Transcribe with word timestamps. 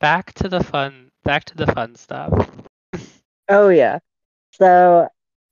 back 0.00 0.32
to 0.34 0.48
the 0.48 0.62
fun 0.62 1.10
back 1.24 1.44
to 1.46 1.56
the 1.56 1.66
fun 1.66 1.94
stuff. 1.96 2.32
Oh 3.48 3.68
yeah. 3.68 3.98
So 4.52 5.08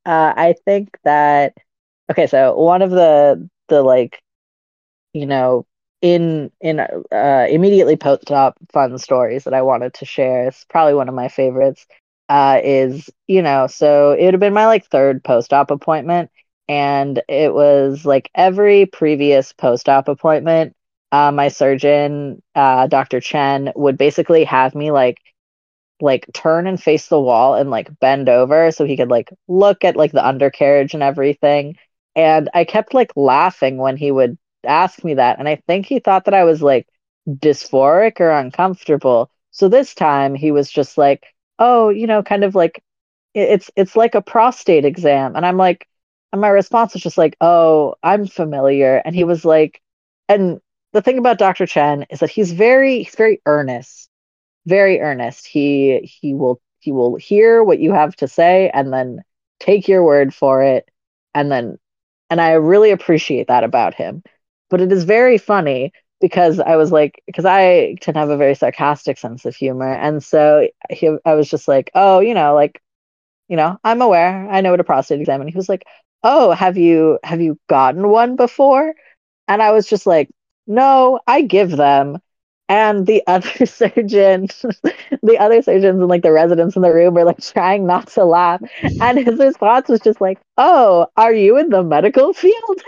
uh, 0.07 0.35
I 0.37 0.55
think 0.65 0.91
that 1.05 1.55
okay. 2.11 2.27
So 2.27 2.57
one 2.59 2.83
of 2.83 2.91
the 2.91 3.49
the 3.69 3.83
like 3.83 4.23
you 5.13 5.27
know 5.27 5.67
in 6.03 6.51
in 6.61 6.81
uh, 6.81 7.47
immediately 7.51 7.97
post 7.97 8.31
op 8.31 8.57
fun 8.73 8.99
stories 8.99 9.45
that 9.45 9.55
I 9.55 9.63
wanted 9.63 9.95
to 9.95 10.05
share. 10.07 10.49
It's 10.49 10.65
probably 10.65 10.95
one 10.95 11.09
of 11.09 11.15
my 11.15 11.29
favorites. 11.29 11.87
Uh, 12.29 12.61
is 12.63 13.11
you 13.27 13.43
know 13.43 13.67
so 13.67 14.13
it 14.13 14.25
would 14.25 14.35
have 14.35 14.41
been 14.41 14.55
my 14.55 14.67
like 14.67 14.87
third 14.87 15.25
post 15.25 15.53
op 15.53 15.71
appointment, 15.71 16.31
and 16.69 17.23
it 17.29 17.53
was 17.55 18.05
like 18.05 18.31
every 18.35 18.87
previous 18.87 19.53
post 19.53 19.89
op 19.89 20.09
appointment. 20.09 20.75
Uh, 21.11 21.33
my 21.33 21.49
surgeon, 21.49 22.43
uh, 22.55 22.87
Dr. 22.87 23.21
Chen, 23.21 23.73
would 23.77 23.97
basically 23.99 24.45
have 24.45 24.75
me 24.75 24.91
like 24.91 25.19
like 26.01 26.27
turn 26.33 26.67
and 26.67 26.81
face 26.83 27.09
the 27.09 27.21
wall 27.21 27.55
and 27.55 27.71
like 27.71 27.89
bend 28.01 28.29
over 28.29 28.71
so 28.71 28.85
he 28.85 28.97
could 28.97 29.09
like 29.11 29.31
look 29.49 29.85
at 29.85 29.97
like 29.97 30.13
the 30.13 30.27
undercarriage 30.27 30.95
and 30.95 31.03
everything. 31.03 31.77
And 32.15 32.49
I 32.55 32.65
kept 32.65 32.95
like 32.95 33.13
laughing 33.17 33.79
when 33.79 33.97
he 33.97 34.11
would 34.13 34.39
ask 34.65 35.03
me 35.05 35.15
that. 35.15 35.39
And 35.39 35.49
I 35.49 35.57
think 35.67 35.87
he 35.87 35.99
thought 35.99 36.27
that 36.27 36.35
I 36.35 36.45
was 36.45 36.63
like 36.63 36.87
dysphoric 37.29 38.21
or 38.21 38.31
uncomfortable. 38.31 39.31
So 39.51 39.69
this 39.69 39.95
time 39.95 40.35
he 40.35 40.53
was 40.53 40.71
just 40.71 40.99
like, 40.99 41.27
oh, 41.59 41.89
you 41.89 42.07
know, 42.07 42.23
kind 42.23 42.45
of 42.45 42.55
like 42.55 42.83
it's 43.35 43.71
it's 43.77 43.97
like 43.97 44.15
a 44.15 44.23
prostate 44.23 44.85
exam. 44.85 45.37
And 45.37 45.45
I'm 45.47 45.57
like, 45.57 45.87
and 46.33 46.41
my 46.41 46.49
response 46.49 46.95
was 46.95 47.03
just 47.03 47.19
like, 47.19 47.37
oh, 47.41 47.95
I'm 48.03 48.27
familiar. 48.27 49.03
And 49.05 49.15
he 49.15 49.25
was 49.25 49.45
like, 49.45 49.81
and 50.29 50.61
the 50.93 51.03
thing 51.03 51.19
about 51.19 51.39
Dr. 51.39 51.67
Chen 51.67 52.07
is 52.11 52.21
that 52.21 52.31
he's 52.31 52.53
very 52.53 53.03
he's 53.03 53.15
very 53.15 53.41
earnest 53.47 54.09
very 54.67 55.01
earnest. 55.01 55.47
He 55.47 56.01
he 56.03 56.35
will 56.35 56.61
he 56.81 56.93
will 56.93 57.17
hear 57.17 57.65
what 57.65 57.81
you 57.81 57.93
have 57.93 58.17
to 58.17 58.29
say 58.29 58.71
and 58.75 58.93
then 58.93 59.23
take 59.61 59.89
your 59.89 60.05
word 60.05 60.35
for 60.35 60.63
it 60.63 60.89
and 61.35 61.51
then 61.51 61.79
and 62.31 62.41
I 62.41 62.53
really 62.53 62.91
appreciate 62.91 63.49
that 63.49 63.65
about 63.65 63.95
him. 63.95 64.23
But 64.71 64.81
it 64.83 64.93
is 64.93 65.05
very 65.05 65.39
funny 65.39 65.93
because 66.21 66.61
I 66.61 66.77
was 66.77 66.93
like 66.93 67.23
because 67.27 67.45
I 67.47 67.97
tend 68.01 68.15
to 68.17 68.21
have 68.21 68.31
a 68.31 68.37
very 68.37 68.55
sarcastic 68.55 69.19
sense 69.19 69.45
of 69.47 69.57
humor 69.57 69.93
and 69.93 70.23
so 70.23 70.69
he, 70.91 71.17
I 71.25 71.35
was 71.35 71.49
just 71.51 71.69
like, 71.69 71.91
"Oh, 71.95 72.21
you 72.21 72.35
know, 72.35 72.55
like 72.55 72.81
you 73.49 73.57
know, 73.57 73.79
I'm 73.85 74.03
aware. 74.03 74.49
I 74.51 74.61
know 74.61 74.71
what 74.71 74.81
a 74.81 74.85
prostate 74.85 75.21
exam." 75.21 75.41
And 75.41 75.51
he 75.51 75.57
was 75.57 75.69
like, 75.69 75.85
"Oh, 76.23 76.51
have 76.53 76.77
you 76.79 77.19
have 77.25 77.41
you 77.41 77.59
gotten 77.69 78.09
one 78.09 78.37
before?" 78.37 78.95
And 79.49 79.63
I 79.63 79.73
was 79.73 79.89
just 79.89 80.07
like, 80.07 80.31
"No, 80.69 81.19
I 81.27 81.43
give 81.43 81.71
them." 81.77 82.19
and 82.71 83.07
the 83.07 83.23
other 83.27 83.65
surgeon 83.67 84.47
the 85.23 85.39
other 85.39 85.63
surgeons 85.63 85.99
and 86.01 86.09
like 86.09 86.23
the 86.23 86.33
residents 86.33 86.77
in 86.77 86.83
the 86.83 86.93
room 86.93 87.15
were 87.15 87.25
like 87.25 87.41
trying 87.41 87.87
not 87.87 88.09
to 88.09 88.25
laugh 88.25 88.61
and 89.01 89.19
his 89.19 89.39
response 89.39 89.89
was 89.89 90.01
just 90.01 90.21
like 90.21 90.39
oh 90.59 91.07
are 91.17 91.33
you 91.33 91.57
in 91.59 91.71
the 91.71 91.83
medical 91.83 92.33
field 92.35 92.83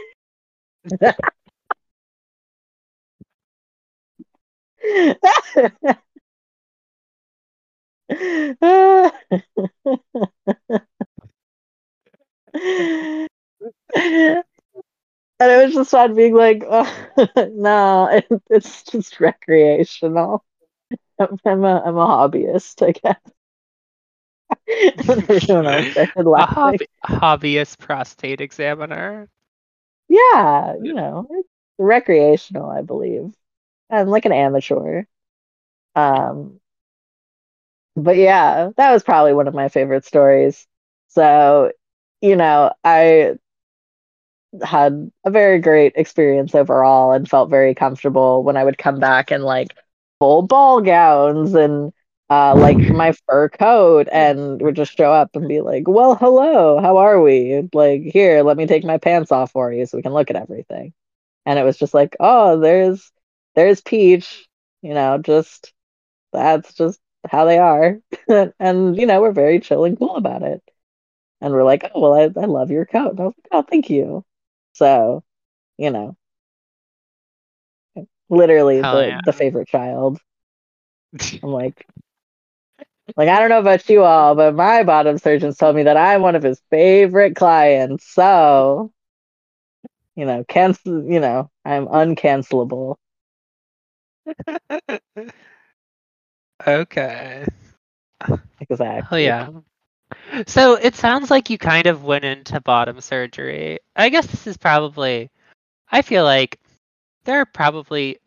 and 15.41 15.51
it 15.53 15.65
was 15.67 15.75
just 15.75 15.91
fun 15.93 16.15
being 16.15 16.35
like, 16.35 16.65
oh, 16.69 17.17
no, 17.55 18.09
it, 18.09 18.27
it's 18.51 18.85
just 18.85 19.21
recreational. 19.21 20.45
I'm, 21.21 21.39
I'm 21.47 21.65
a 21.65 21.83
I'm 21.87 21.97
a 21.99 22.07
hobbyist, 22.07 22.87
I 22.87 22.93
guess. 22.93 23.33
a 26.37 26.47
hobby, 26.47 26.87
hobbyist 27.05 27.79
prostate 27.79 28.41
examiner. 28.41 29.29
Yeah, 30.09 30.75
you 30.83 30.95
know, 30.95 31.27
it's 31.31 31.49
recreational, 31.79 32.69
I 32.71 32.83
believe. 32.83 33.33
I'm 33.91 34.09
like 34.09 34.27
an 34.27 34.33
amateur. 34.33 35.05
Um, 35.97 36.61
but 37.97 38.17
yeah, 38.17 38.71
that 38.77 38.93
was 38.93 39.03
probably 39.03 39.33
one 39.35 39.49
of 39.49 39.55
my 39.55 39.69
favorite 39.69 40.05
stories. 40.05 40.67
So, 41.09 41.73
you 42.21 42.37
know, 42.37 42.73
I 42.85 43.37
had 44.63 45.11
a 45.25 45.31
very 45.31 45.61
great 45.61 45.93
experience 45.97 46.55
overall 46.55 47.13
and 47.13 47.29
felt 47.29 47.51
very 47.51 47.75
comfortable 47.75 48.43
when 48.43 48.57
I 48.57 48.65
would 48.65 48.79
come 48.79 48.99
back 48.99 49.31
in 49.33 49.43
like 49.43 49.75
full 50.19 50.43
ball 50.43 50.81
gowns 50.81 51.55
and 51.55 51.93
uh, 52.31 52.55
like 52.55 52.79
my 52.79 53.13
fur 53.27 53.49
coat 53.49 54.09
and 54.13 54.61
would 54.63 54.77
just 54.77 54.97
show 54.97 55.13
up 55.13 55.35
and 55.35 55.49
be 55.49 55.61
like, 55.61 55.89
well, 55.89 56.15
hello, 56.15 56.81
how 56.81 56.97
are 56.99 57.21
we? 57.21 57.69
Like, 57.73 58.03
here, 58.03 58.43
let 58.43 58.57
me 58.57 58.67
take 58.67 58.85
my 58.85 58.99
pants 58.99 59.33
off 59.33 59.53
for 59.53 59.73
you 59.73 59.87
so 59.87 59.99
we 59.99 60.03
can 60.03 60.13
look 60.13 60.31
at 60.31 60.37
everything. 60.37 60.93
And 61.47 61.59
it 61.59 61.65
was 61.65 61.77
just 61.79 61.95
like, 61.95 62.17
oh, 62.21 62.61
there's 62.61 63.11
there's 63.57 63.81
Peach, 63.81 64.47
you 64.83 64.95
know, 64.95 65.19
just 65.19 65.73
that's 66.33 66.75
just 66.75 67.01
how 67.29 67.45
they 67.45 67.59
are. 67.59 68.01
and, 68.61 68.97
you 68.97 69.07
know, 69.07 69.21
we're 69.21 69.33
very 69.33 69.61
chill 69.61 69.85
and 69.85 69.99
cool 69.99 70.17
about 70.17 70.43
it. 70.43 70.63
And 71.41 71.53
we're 71.53 71.65
like, 71.65 71.91
oh, 71.95 72.01
well, 72.01 72.15
I, 72.15 72.23
I 72.41 72.47
love 72.47 72.71
your 72.71 72.87
coat. 72.87 73.13
And 73.13 73.21
I 73.21 73.25
was 73.25 73.35
like, 73.39 73.49
oh, 73.53 73.63
thank 73.63 73.91
you. 73.91 74.25
So, 74.73 75.23
you 75.79 75.91
know, 75.91 76.17
literally 78.29 78.83
the, 78.83 79.05
yeah. 79.09 79.21
the 79.25 79.33
favorite 79.33 79.69
child. 79.69 80.19
I'm 81.43 81.51
like, 81.51 81.87
like 83.17 83.29
I 83.29 83.39
don't 83.39 83.51
know 83.51 83.61
about 83.61 83.89
you 83.89 84.05
all, 84.05 84.35
but 84.35 84.55
my 84.55 84.83
bottom 84.85 85.19
surgeons 85.19 85.57
told 85.57 85.77
me 85.77 85.83
that 85.85 85.97
I'm 85.97 86.23
one 86.23 86.37
of 86.37 86.43
his 86.43 86.61
favorite 86.71 87.37
clients. 87.37 88.07
So, 88.13 88.93
you 90.17 90.25
know, 90.27 90.45
cancel. 90.49 91.05
You 91.05 91.21
know, 91.21 91.51
I'm 91.65 91.87
uncancelable. 91.87 92.97
okay. 96.67 97.45
Exactly. 98.61 99.09
Oh 99.11 99.17
yeah. 99.17 99.49
So 100.47 100.75
it 100.75 100.95
sounds 100.95 101.31
like 101.31 101.51
you 101.51 101.59
kind 101.59 101.87
of 101.87 102.05
went 102.05 102.25
into 102.25 102.61
bottom 102.61 103.01
surgery. 103.01 103.79
I 103.97 104.09
guess 104.09 104.27
this 104.27 104.47
is 104.47 104.57
probably, 104.57 105.31
I 105.91 106.03
feel 106.03 106.25
like 106.25 106.59
there 107.25 107.41
are 107.41 107.47
probably, 107.47 108.19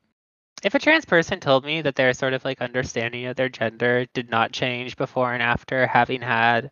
if 0.64 0.76
a 0.76 0.80
trans 0.80 1.06
person 1.06 1.40
told 1.40 1.66
me 1.66 1.82
that 1.82 1.96
their 1.96 2.14
sort 2.14 2.34
of 2.34 2.46
like 2.46 2.62
understanding 2.62 3.26
of 3.26 3.36
their 3.36 3.50
gender 3.50 4.06
did 4.14 4.30
not 4.30 4.52
change 4.52 4.96
before 4.98 5.34
and 5.34 5.44
after 5.44 5.88
having 5.88 6.22
had, 6.22 6.72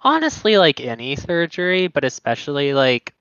honestly, 0.00 0.58
like 0.58 0.80
any 0.80 1.16
surgery, 1.16 1.86
but 1.86 2.04
especially 2.04 2.74
like 2.74 3.14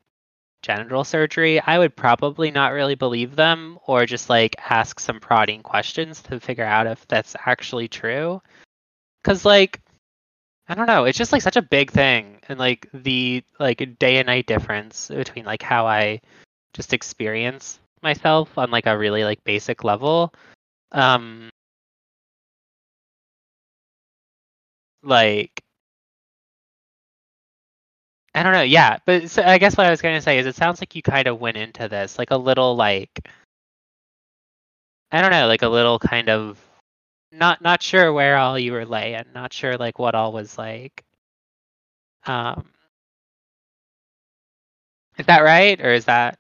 genital 0.62 1.04
surgery, 1.04 1.60
I 1.60 1.78
would 1.78 1.96
probably 1.96 2.50
not 2.50 2.74
really 2.74 2.96
believe 2.96 3.36
them 3.36 3.78
or 3.86 4.06
just 4.06 4.30
like 4.30 4.56
ask 4.70 5.00
some 5.00 5.20
prodding 5.20 5.62
questions 5.62 6.22
to 6.24 6.40
figure 6.40 6.66
out 6.66 6.88
if 6.88 7.08
that's 7.08 7.36
actually 7.46 7.88
true. 7.88 8.42
Because, 9.22 9.46
like, 9.46 9.82
I 10.68 10.76
don't 10.76 10.88
know. 10.88 11.06
It's 11.06 11.18
just 11.18 11.32
like 11.32 11.42
such 11.42 11.58
a 11.58 11.62
big 11.62 11.92
thing, 11.92 12.40
and 12.48 12.58
like 12.60 12.88
the 12.94 13.44
like 13.60 14.00
day 14.00 14.18
and 14.18 14.28
night 14.28 14.48
difference 14.48 15.10
between 15.10 15.46
like 15.46 15.62
how 15.62 15.86
I 15.88 16.22
just 16.74 16.94
experience 16.94 17.80
myself 18.02 18.58
on 18.58 18.72
like 18.72 18.86
a 18.88 18.98
really 18.98 19.24
like 19.26 19.44
basic 19.44 19.84
level. 19.84 20.34
Um, 20.92 21.50
like 25.04 25.64
I 28.36 28.42
don't 28.44 28.54
know. 28.54 28.62
Yeah, 28.64 28.98
but 29.06 29.30
so 29.30 29.44
I 29.44 29.58
guess 29.60 29.78
what 29.78 29.86
I 29.86 29.92
was 29.92 30.02
going 30.02 30.16
to 30.16 30.22
say 30.22 30.40
is 30.40 30.46
it 30.48 30.56
sounds 30.56 30.82
like 30.82 30.96
you 30.96 31.02
kind 31.04 31.28
of 31.28 31.40
went 31.40 31.58
into 31.58 31.88
this 31.88 32.18
like 32.18 32.32
a 32.32 32.38
little 32.38 32.76
like 32.76 33.28
I 35.12 35.22
don't 35.22 35.32
know, 35.32 35.48
like 35.48 35.62
a 35.62 35.70
little 35.70 36.00
kind 36.00 36.30
of 36.30 36.60
not 37.34 37.62
not 37.62 37.82
sure 37.82 38.14
where 38.14 38.38
all 38.38 38.58
you 38.58 38.74
were 38.74 38.86
laying. 38.86 39.24
Not 39.34 39.54
sure 39.54 39.78
like 39.78 40.00
what 40.00 40.16
all 40.16 40.32
was 40.32 40.58
like. 40.58 41.04
Um, 42.26 42.66
is 45.18 45.26
that 45.26 45.42
right, 45.42 45.80
or 45.82 45.92
is 45.92 46.06
that? 46.06 46.40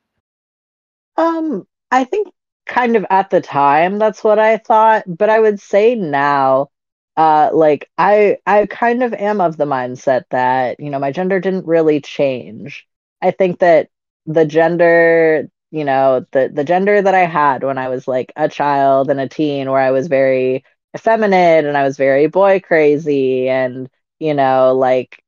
Um, 1.17 1.67
I 1.91 2.03
think 2.05 2.29
kind 2.65 2.95
of 2.95 3.05
at 3.09 3.29
the 3.29 3.41
time 3.41 3.99
that's 3.99 4.23
what 4.23 4.39
I 4.39 4.57
thought, 4.57 5.03
but 5.07 5.29
I 5.29 5.39
would 5.39 5.59
say 5.59 5.95
now, 5.95 6.69
uh, 7.17 7.49
like 7.53 7.89
I 7.97 8.37
I 8.45 8.65
kind 8.67 9.03
of 9.03 9.13
am 9.13 9.41
of 9.41 9.57
the 9.57 9.65
mindset 9.65 10.23
that 10.31 10.79
you 10.79 10.89
know 10.89 10.99
my 10.99 11.11
gender 11.11 11.39
didn't 11.39 11.67
really 11.67 12.01
change. 12.01 12.87
I 13.21 13.31
think 13.31 13.59
that 13.59 13.89
the 14.25 14.45
gender 14.45 15.49
you 15.71 15.83
know 15.85 16.25
the 16.31 16.49
the 16.53 16.63
gender 16.63 17.01
that 17.01 17.15
i 17.15 17.25
had 17.25 17.63
when 17.63 17.77
i 17.79 17.89
was 17.89 18.07
like 18.07 18.31
a 18.35 18.47
child 18.47 19.09
and 19.09 19.19
a 19.19 19.27
teen 19.27 19.69
where 19.71 19.81
i 19.81 19.91
was 19.91 20.07
very 20.07 20.63
effeminate 20.95 21.65
and 21.65 21.77
I 21.77 21.83
was 21.83 21.97
very 21.97 22.27
boy 22.27 22.59
crazy 22.59 23.49
and 23.49 23.89
you 24.19 24.33
know 24.33 24.73
like 24.75 25.23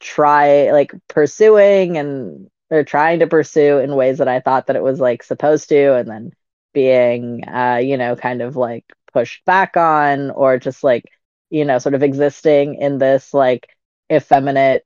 try 0.00 0.72
like 0.72 0.92
pursuing 1.08 1.96
and 1.98 2.50
or 2.70 2.82
trying 2.82 3.20
to 3.20 3.26
pursue 3.26 3.78
in 3.78 3.94
ways 3.94 4.18
that 4.18 4.28
I 4.28 4.40
thought 4.40 4.66
that 4.66 4.76
it 4.76 4.82
was 4.82 4.98
like 5.00 5.22
supposed 5.22 5.68
to 5.68 5.94
and 5.94 6.08
then 6.08 6.32
being 6.72 7.46
uh 7.48 7.76
you 7.82 7.96
know 7.96 8.16
kind 8.16 8.42
of 8.42 8.56
like 8.56 8.84
pushed 9.12 9.44
back 9.44 9.76
on 9.76 10.30
or 10.32 10.58
just 10.58 10.82
like 10.82 11.04
you 11.50 11.64
know 11.64 11.78
sort 11.78 11.94
of 11.94 12.02
existing 12.02 12.76
in 12.76 12.98
this 12.98 13.32
like 13.32 13.68
effeminate 14.12 14.84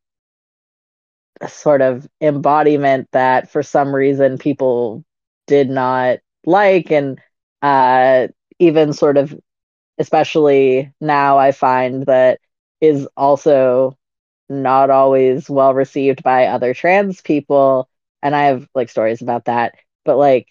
sort 1.46 1.80
of 1.82 2.08
embodiment 2.20 3.08
that 3.12 3.50
for 3.50 3.62
some 3.62 3.94
reason 3.94 4.38
people 4.38 5.04
did 5.46 5.70
not 5.70 6.18
like 6.44 6.90
and 6.90 7.20
uh 7.62 8.26
even 8.58 8.92
sort 8.92 9.16
of 9.16 9.38
especially 9.98 10.92
now 11.00 11.38
i 11.38 11.52
find 11.52 12.06
that 12.06 12.40
is 12.80 13.08
also 13.16 13.96
not 14.48 14.90
always 14.90 15.50
well 15.50 15.74
received 15.74 16.22
by 16.22 16.46
other 16.46 16.74
trans 16.74 17.20
people. 17.22 17.88
And 18.22 18.34
i 18.36 18.44
have 18.46 18.68
like 18.74 18.88
stories 18.90 19.22
about 19.22 19.46
that. 19.46 19.74
But 20.04 20.16
like 20.18 20.48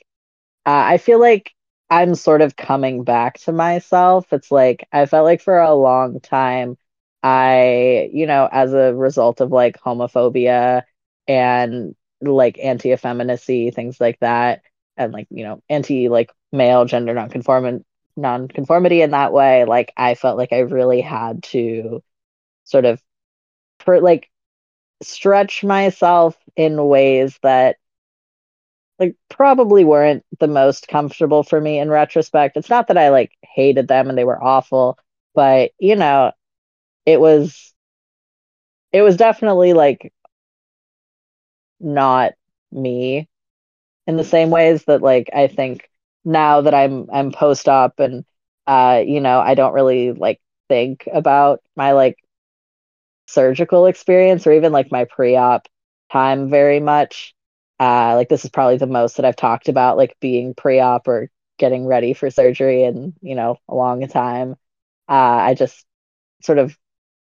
uh, 0.66 0.84
i 0.88 0.98
feel 0.98 1.20
like 1.20 1.52
i'm 1.90 2.16
sort 2.16 2.42
of 2.42 2.56
coming 2.56 3.04
back 3.04 3.40
to 3.42 3.52
myself. 3.52 4.32
It's 4.34 4.52
like 4.52 4.88
i 4.92 5.06
felt 5.06 5.26
like 5.26 5.42
for 5.42 5.60
a 5.60 5.74
long 5.74 6.20
time 6.20 6.78
i 7.24 8.10
you 8.14 8.28
know 8.28 8.48
as 8.52 8.74
a 8.74 8.94
result 8.96 9.42
of 9.42 9.52
like 9.52 9.80
homophobia 9.82 10.84
and 11.28 11.96
like 12.22 12.60
anti-effeminacy 12.60 13.72
things 13.72 14.00
like 14.00 14.20
that 14.20 14.62
and 14.98 15.14
like 15.14 15.28
you 15.30 15.44
know 15.44 15.62
anti 15.70 16.10
like 16.10 16.32
male 16.52 16.86
gender 16.86 17.14
nonconformant 17.14 17.86
nonconformity 18.18 19.02
in 19.02 19.12
that 19.12 19.34
way 19.34 19.66
like 19.66 19.94
i 19.98 20.16
felt 20.16 20.38
like 20.38 20.54
i 20.54 20.60
really 20.60 21.02
had 21.02 21.44
to 21.44 22.04
sort 22.66 22.86
of 22.86 23.02
for 23.80 24.02
like 24.02 24.30
stretch 25.04 25.64
myself 25.64 26.38
in 26.56 26.84
ways 26.88 27.40
that 27.44 27.78
like 29.00 29.16
probably 29.30 29.86
weren't 29.86 30.26
the 30.40 30.48
most 30.48 30.88
comfortable 30.88 31.44
for 31.44 31.60
me 31.62 31.80
in 31.80 31.90
retrospect. 31.90 32.58
It's 32.58 32.70
not 32.70 32.88
that 32.88 32.98
I 32.98 33.10
like 33.10 33.32
hated 33.44 33.88
them 33.88 34.10
and 34.10 34.18
they 34.18 34.24
were 34.24 34.42
awful, 34.42 34.98
but 35.36 35.72
you 35.80 35.96
know, 35.96 36.32
it 37.06 37.20
was 37.20 37.74
it 38.92 39.02
was 39.02 39.18
definitely 39.18 39.74
like 39.74 40.14
not 41.80 42.34
me 42.72 43.28
in 44.08 44.18
the 44.18 44.24
same 44.24 44.52
ways 44.52 44.86
that 44.86 45.04
like 45.04 45.30
I 45.36 45.48
think 45.48 45.90
now 46.26 46.62
that 46.62 46.74
I'm 46.74 47.10
I'm 47.12 47.32
post 47.32 47.68
op 47.70 48.00
and 48.00 48.26
uh 48.68 49.04
you 49.06 49.22
know, 49.22 49.40
I 49.40 49.56
don't 49.56 49.74
really 49.74 50.12
like 50.14 50.42
think 50.70 51.08
about 51.12 51.62
my 51.76 51.94
like 51.94 52.18
surgical 53.28 53.86
experience 53.86 54.48
or 54.48 54.54
even 54.54 54.72
like 54.72 54.92
my 54.92 55.06
pre-op 55.06 55.68
time 56.12 56.50
very 56.50 56.80
much. 56.80 57.34
Uh, 57.80 58.16
like 58.16 58.30
this 58.30 58.44
is 58.44 58.50
probably 58.50 58.78
the 58.78 58.88
most 58.88 59.18
that 59.18 59.26
I've 59.26 59.36
talked 59.36 59.70
about, 59.70 59.98
like 59.98 60.18
being 60.20 60.54
pre-op 60.56 61.08
or 61.08 61.30
getting 61.60 61.86
ready 61.86 62.14
for 62.14 62.30
surgery 62.30 62.84
in 62.84 63.14
you 63.22 63.36
know 63.36 63.58
a 63.68 63.76
long 63.76 64.08
time. 64.08 64.54
Uh, 65.10 65.14
I 65.14 65.54
just 65.56 65.86
sort 66.44 66.60
of 66.60 66.78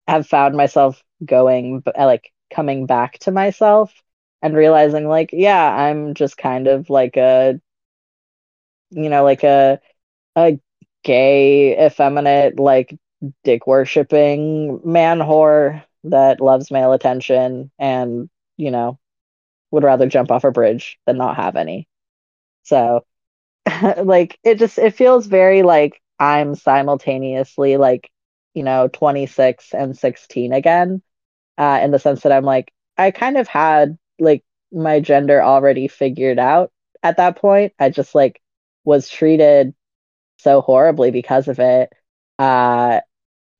have 0.08 0.26
found 0.28 0.56
myself 0.56 1.02
going, 1.24 1.82
uh, 1.86 2.06
like 2.06 2.32
coming 2.52 2.86
back 2.86 3.18
to 3.20 3.32
myself 3.32 3.92
and 4.42 4.56
realizing, 4.56 5.08
like, 5.08 5.30
yeah, 5.32 5.74
I'm 5.74 6.14
just 6.14 6.36
kind 6.38 6.68
of 6.68 6.90
like 6.90 7.16
a, 7.16 7.60
you 8.90 9.08
know, 9.10 9.24
like 9.24 9.44
a 9.44 9.80
a 10.36 10.60
gay, 11.04 11.86
effeminate, 11.86 12.58
like 12.60 12.96
dick 13.44 13.66
worshipping 13.66 14.80
man 14.84 15.20
whore 15.20 15.84
that 16.04 16.40
loves 16.40 16.70
male 16.70 16.92
attention 16.92 17.70
and, 17.78 18.30
you 18.58 18.70
know, 18.70 18.98
would 19.70 19.84
rather 19.84 20.08
jump 20.08 20.30
off 20.32 20.44
a 20.44 20.52
bridge 20.52 20.98
than 21.06 21.18
not 21.18 21.36
have 21.36 21.56
any. 21.56 21.88
So 22.62 23.04
like 24.04 24.38
it 24.44 24.56
just 24.58 24.78
it 24.78 24.94
feels 24.94 25.26
very 25.26 25.62
like 25.62 26.00
I'm 26.18 26.54
simultaneously 26.54 27.76
like, 27.76 28.10
you 28.54 28.62
know, 28.62 28.88
26 28.88 29.74
and 29.74 29.96
16 29.96 30.52
again. 30.52 31.02
Uh 31.58 31.80
in 31.82 31.92
the 31.92 31.98
sense 31.98 32.22
that 32.22 32.32
I'm 32.32 32.44
like 32.44 32.72
I 32.98 33.12
kind 33.12 33.38
of 33.38 33.48
had 33.48 33.98
like 34.20 34.44
my 34.72 35.00
gender 35.00 35.42
already 35.42 35.88
figured 35.88 36.38
out 36.38 36.72
at 37.02 37.18
that 37.18 37.36
point. 37.38 37.74
I 37.78 37.90
just 37.90 38.14
like 38.14 38.40
was 38.84 39.08
treated 39.08 39.74
so 40.38 40.60
horribly 40.60 41.10
because 41.10 41.48
of 41.48 41.58
it. 41.60 41.92
Uh 42.38 43.00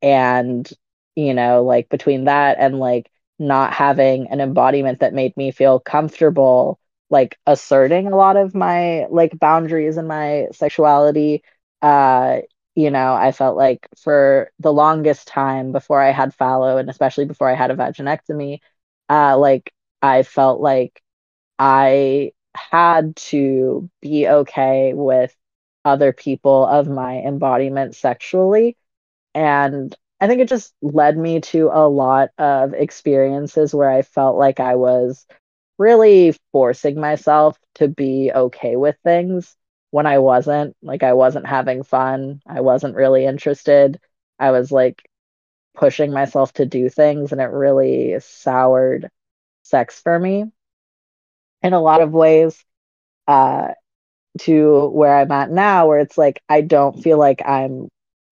and 0.03 0.71
you 1.17 1.35
know 1.35 1.63
like 1.65 1.89
between 1.89 2.25
that 2.25 2.57
and 2.59 2.79
like 2.79 3.11
not 3.39 3.73
having 3.73 4.29
an 4.31 4.41
embodiment 4.41 5.01
that 5.01 5.15
made 5.15 5.37
me 5.37 5.51
feel 5.51 5.81
comfortable 5.81 6.79
like 7.11 7.39
asserting 7.47 8.07
a 8.09 8.17
lot 8.17 8.37
of 8.37 8.55
my 8.55 9.07
like 9.11 9.39
boundaries 9.39 9.97
and 9.97 10.09
my 10.09 10.47
sexuality 10.53 11.43
uh 11.83 12.39
you 12.75 12.91
know 12.91 13.15
i 13.15 13.33
felt 13.33 13.57
like 13.57 13.89
for 14.03 14.51
the 14.61 14.73
longest 14.73 15.27
time 15.29 15.73
before 15.73 16.01
i 16.03 16.11
had 16.11 16.37
phallo 16.37 16.79
and 16.79 16.91
especially 16.91 17.25
before 17.25 17.49
i 17.49 17.55
had 17.55 17.71
a 17.71 17.77
vaginectomy 17.77 18.59
uh 19.09 19.37
like 19.39 19.73
i 20.03 20.23
felt 20.23 20.61
like 20.61 21.01
i 21.59 22.33
had 22.55 23.17
to 23.17 23.91
be 24.01 24.29
okay 24.29 24.93
with 24.95 25.35
other 25.85 26.13
people 26.13 26.67
of 26.67 26.89
my 26.89 27.19
embodiment 27.19 27.95
sexually 27.95 28.77
and 29.35 29.97
I 30.21 30.27
think 30.27 30.41
it 30.41 30.49
just 30.49 30.75
led 30.83 31.17
me 31.17 31.41
to 31.43 31.71
a 31.73 31.89
lot 31.89 32.31
of 32.39 32.75
experiences 32.75 33.75
where 33.75 33.91
I 33.91 34.03
felt 34.03 34.37
like 34.37 34.61
I 34.61 34.75
was 34.77 35.27
really 35.79 36.37
forcing 36.53 37.01
myself 37.01 37.59
to 37.77 37.89
be 37.89 38.33
okay 38.35 38.77
with 38.77 38.97
things 39.05 39.57
when 39.91 40.07
I 40.07 40.19
wasn't. 40.19 40.77
Like, 40.83 41.03
I 41.03 41.13
wasn't 41.15 41.47
having 41.47 41.85
fun. 41.85 42.43
I 42.47 42.61
wasn't 42.63 42.97
really 42.97 43.27
interested. 43.27 44.01
I 44.39 44.51
was 44.51 44.73
like 44.73 45.09
pushing 45.75 46.13
myself 46.13 46.53
to 46.55 46.67
do 46.67 46.89
things, 46.89 47.33
and 47.33 47.41
it 47.41 47.45
really 47.47 48.19
soured 48.21 49.11
sex 49.63 50.01
for 50.01 50.19
me 50.19 50.47
in 51.63 51.73
a 51.73 51.81
lot 51.81 52.01
of 52.01 52.13
ways. 52.13 52.65
Uh, 53.27 53.69
to 54.41 54.89
where 54.89 55.19
I'm 55.19 55.33
at 55.33 55.51
now, 55.51 55.89
where 55.89 55.99
it's 55.99 56.17
like 56.19 56.43
I 56.49 56.61
don't 56.61 57.03
feel 57.03 57.19
like 57.19 57.43
I'm 57.47 57.89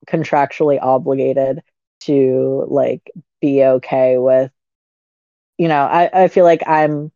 contractually 0.06 0.78
obligated 0.80 1.62
to 2.00 2.66
like 2.68 3.10
be 3.40 3.64
okay 3.64 4.18
with 4.18 4.52
you 5.58 5.68
know 5.68 5.84
i 5.84 6.10
i 6.12 6.28
feel 6.28 6.44
like 6.44 6.62
i'm 6.66 7.10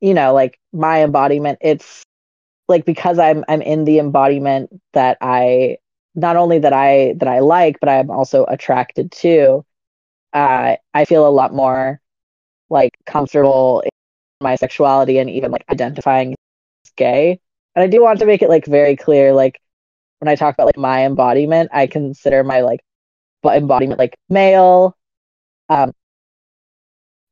you 0.00 0.14
know 0.14 0.32
like 0.34 0.58
my 0.72 1.02
embodiment 1.02 1.58
it's 1.60 2.02
like 2.68 2.84
because 2.84 3.18
i'm 3.18 3.44
i'm 3.48 3.62
in 3.62 3.84
the 3.84 3.98
embodiment 3.98 4.70
that 4.92 5.18
i 5.20 5.76
not 6.14 6.36
only 6.36 6.58
that 6.58 6.72
i 6.72 7.14
that 7.18 7.28
i 7.28 7.40
like 7.40 7.78
but 7.80 7.88
i'm 7.88 8.10
also 8.10 8.44
attracted 8.46 9.10
to 9.12 9.64
uh 10.32 10.76
i 10.94 11.04
feel 11.04 11.26
a 11.26 11.30
lot 11.30 11.54
more 11.54 12.00
like 12.70 12.96
comfortable 13.06 13.82
my 14.40 14.56
sexuality 14.56 15.18
and 15.18 15.30
even 15.30 15.50
like 15.50 15.64
identifying 15.70 16.32
as 16.32 16.92
gay. 16.96 17.40
And 17.74 17.82
i 17.82 17.86
do 17.86 18.02
want 18.02 18.18
to 18.20 18.26
make 18.26 18.42
it 18.42 18.48
like 18.48 18.66
very 18.66 18.96
clear 18.96 19.32
like 19.32 19.60
when 20.18 20.28
i 20.28 20.34
talk 20.34 20.54
about 20.54 20.66
like 20.66 20.76
my 20.76 21.04
embodiment 21.06 21.70
i 21.72 21.86
consider 21.86 22.42
my 22.44 22.60
like 22.62 22.80
embodiment 23.44 23.98
like 23.98 24.16
male 24.28 24.96
um 25.68 25.92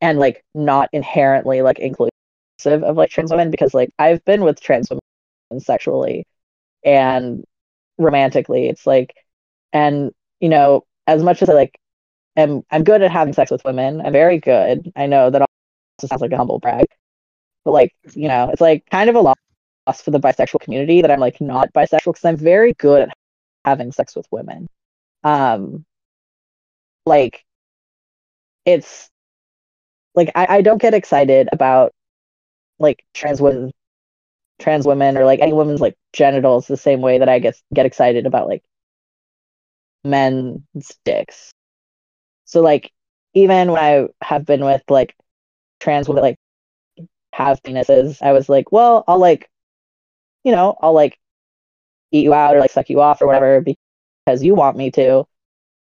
and 0.01 0.19
like 0.19 0.45
not 0.55 0.89
inherently 0.93 1.63
like 1.63 1.79
inclusive 1.79 2.11
of 2.67 2.97
like 2.97 3.11
trans 3.11 3.31
women 3.31 3.51
because 3.51 3.75
like 3.75 3.91
I've 3.99 4.25
been 4.25 4.43
with 4.43 4.61
trans 4.61 4.89
women 4.91 5.61
sexually 5.61 6.27
and 6.85 7.45
romantically 7.99 8.69
it's 8.69 8.87
like 8.87 9.15
and 9.73 10.13
you 10.41 10.49
know 10.49 10.85
as 11.07 11.23
much 11.23 11.43
as 11.43 11.49
I 11.49 11.55
like 11.55 11.79
am 12.37 12.63
I'm 12.71 12.85
good 12.85 13.03
at 13.03 13.11
having 13.11 13.35
sex 13.35 13.51
with 13.51 13.65
women 13.65 14.01
I'm 14.01 14.13
very 14.13 14.39
good. 14.39 14.93
I 14.97 15.07
know 15.07 15.31
that 15.31 15.43
also 15.43 16.09
sounds 16.09 16.23
like 16.23 16.33
a 16.33 16.37
humble 16.37 16.59
brag 16.59 16.87
but 17.69 17.75
like 17.75 17.95
you 18.15 18.29
know 18.29 18.49
it's 18.49 18.63
like 18.63 18.83
kind 18.91 19.11
of 19.11 19.17
a 19.17 19.21
loss 19.21 20.01
for 20.03 20.11
the 20.11 20.19
bisexual 20.19 20.61
community 20.61 21.03
that 21.03 21.11
I'm 21.11 21.21
like 21.21 21.39
not 21.39 21.71
bisexual 21.75 22.15
because 22.15 22.25
I'm 22.25 22.39
very 22.39 22.73
good 22.73 23.03
at 23.03 23.11
having 23.63 23.93
sex 23.93 24.17
with 24.17 24.27
women 24.31 24.69
um 25.23 25.85
like 27.05 27.45
it's 28.65 29.11
like 30.15 30.31
I, 30.35 30.47
I 30.49 30.63
don't 30.63 30.81
get 30.81 30.95
excited 30.95 31.51
about 31.53 31.93
like 32.79 33.05
trans 33.13 33.39
women 33.39 33.71
trans 34.59 34.87
women 34.87 35.19
or 35.19 35.27
like 35.27 35.41
any 35.41 35.53
woman's 35.53 35.83
like 35.83 35.95
genitals 36.15 36.69
the 36.69 36.79
same 36.79 37.03
way 37.03 37.19
that 37.19 37.29
I 37.29 37.39
get 37.39 37.61
get 37.75 37.85
excited 37.85 38.25
about 38.25 38.49
like 38.49 38.63
men's 40.05 40.63
dicks. 41.05 41.53
So 42.47 42.63
like 42.63 42.91
even 43.35 43.73
when 43.73 43.83
I 43.83 44.09
have 44.25 44.47
been 44.47 44.65
with 44.65 44.83
like 44.89 45.15
trans 45.81 46.09
women 46.09 46.23
like 46.23 46.39
have 47.39 47.63
penises, 47.63 48.23
I 48.23 48.33
was 48.33 48.49
like, 48.49 48.73
well, 48.73 49.05
I'll 49.09 49.19
like 49.21 49.49
you 50.45 50.53
know, 50.53 50.77
I'll 50.81 50.93
like 50.95 51.19
eat 52.13 52.25
you 52.25 52.35
out 52.35 52.57
or 52.57 52.61
like 52.61 52.71
suck 52.71 52.91
you 52.91 53.01
off 53.01 53.23
or 53.23 53.27
whatever 53.27 53.61
because 53.61 54.43
you 54.43 54.55
want 54.55 54.77
me 54.77 54.91
to. 54.93 55.25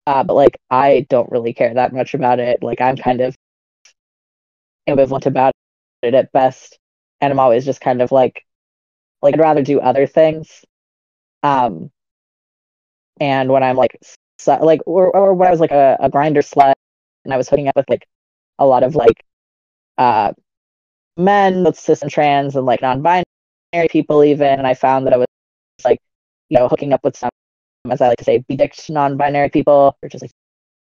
Uh, 0.06 0.24
but 0.24 0.34
like 0.34 0.58
I 0.70 1.06
don't 1.10 1.30
really 1.32 1.52
care 1.54 1.74
that 1.74 1.92
much 1.92 2.14
about 2.14 2.38
it. 2.40 2.62
Like 2.62 2.80
I'm 2.80 2.96
kind 2.96 3.20
of 3.20 3.36
ambivalent 4.88 5.26
about 5.26 5.54
it 6.02 6.14
at 6.14 6.32
best, 6.32 6.78
and 7.20 7.32
I'm 7.32 7.40
always 7.40 7.64
just 7.64 7.80
kind 7.80 8.02
of 8.02 8.12
like 8.12 8.44
like 9.22 9.34
I'd 9.34 9.40
rather 9.40 9.62
do 9.62 9.80
other 9.80 10.06
things. 10.06 10.64
Um, 11.42 11.90
and 13.20 13.50
when 13.50 13.62
I'm 13.62 13.76
like 13.76 13.98
so, 14.38 14.56
like 14.62 14.80
or, 14.86 15.14
or 15.14 15.34
when 15.34 15.48
I 15.48 15.50
was 15.50 15.60
like 15.60 15.70
a, 15.72 15.96
a 16.00 16.10
Grindr 16.10 16.38
slut 16.38 16.74
and 17.24 17.32
I 17.32 17.36
was 17.36 17.48
hooking 17.48 17.68
up 17.68 17.76
with 17.76 17.88
like 17.88 18.06
a 18.58 18.66
lot 18.66 18.82
of 18.82 18.94
like 18.94 19.24
uh 19.98 20.32
men 21.16 21.64
with 21.64 21.78
cis 21.78 22.02
and 22.02 22.10
trans 22.10 22.56
and 22.56 22.66
like 22.66 22.82
non-binary 22.82 23.24
people 23.90 24.22
even 24.24 24.58
and 24.58 24.66
I 24.66 24.74
found 24.74 25.06
that 25.06 25.14
I 25.14 25.18
was 25.18 25.26
like 25.84 25.98
you 26.48 26.58
know 26.58 26.68
hooking 26.68 26.92
up 26.92 27.04
with 27.04 27.16
some 27.16 27.30
as 27.90 28.00
I 28.00 28.08
like 28.08 28.18
to 28.18 28.24
say 28.24 28.38
bedicked 28.38 28.88
non-binary 28.90 29.50
people 29.50 29.96
or 30.02 30.08
just 30.08 30.22
like 30.22 30.30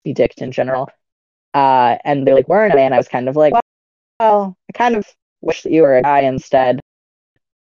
bedicked 0.03 0.41
in 0.41 0.51
general 0.51 0.89
uh 1.53 1.97
and 2.03 2.27
they 2.27 2.33
like 2.33 2.47
weren't 2.47 2.73
a 2.73 2.75
man 2.75 2.93
I 2.93 2.97
was 2.97 3.07
kind 3.07 3.29
of 3.29 3.35
like 3.35 3.53
well 4.19 4.57
I 4.69 4.77
kind 4.77 4.95
of 4.95 5.07
wish 5.41 5.63
that 5.63 5.71
you 5.71 5.83
were 5.83 5.97
a 5.97 6.01
guy 6.01 6.21
instead 6.21 6.79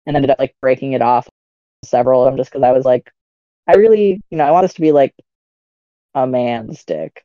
and 0.06 0.16
ended 0.16 0.30
up 0.30 0.38
like 0.38 0.54
breaking 0.60 0.92
it 0.92 1.02
off 1.02 1.28
several 1.84 2.22
of 2.22 2.26
them 2.26 2.36
just 2.36 2.50
because 2.50 2.62
I 2.62 2.72
was 2.72 2.84
like 2.84 3.10
I 3.66 3.74
really 3.74 4.20
you 4.30 4.38
know 4.38 4.44
I 4.44 4.50
want 4.50 4.64
this 4.64 4.74
to 4.74 4.80
be 4.80 4.92
like 4.92 5.14
a 6.14 6.26
man's 6.26 6.84
dick 6.84 7.24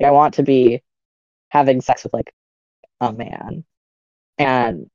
like, 0.00 0.08
I 0.08 0.10
want 0.10 0.34
to 0.34 0.42
be 0.42 0.82
having 1.48 1.80
sex 1.80 2.04
with 2.04 2.12
like 2.12 2.32
a 3.00 3.12
man. 3.12 3.64
And 4.38 4.88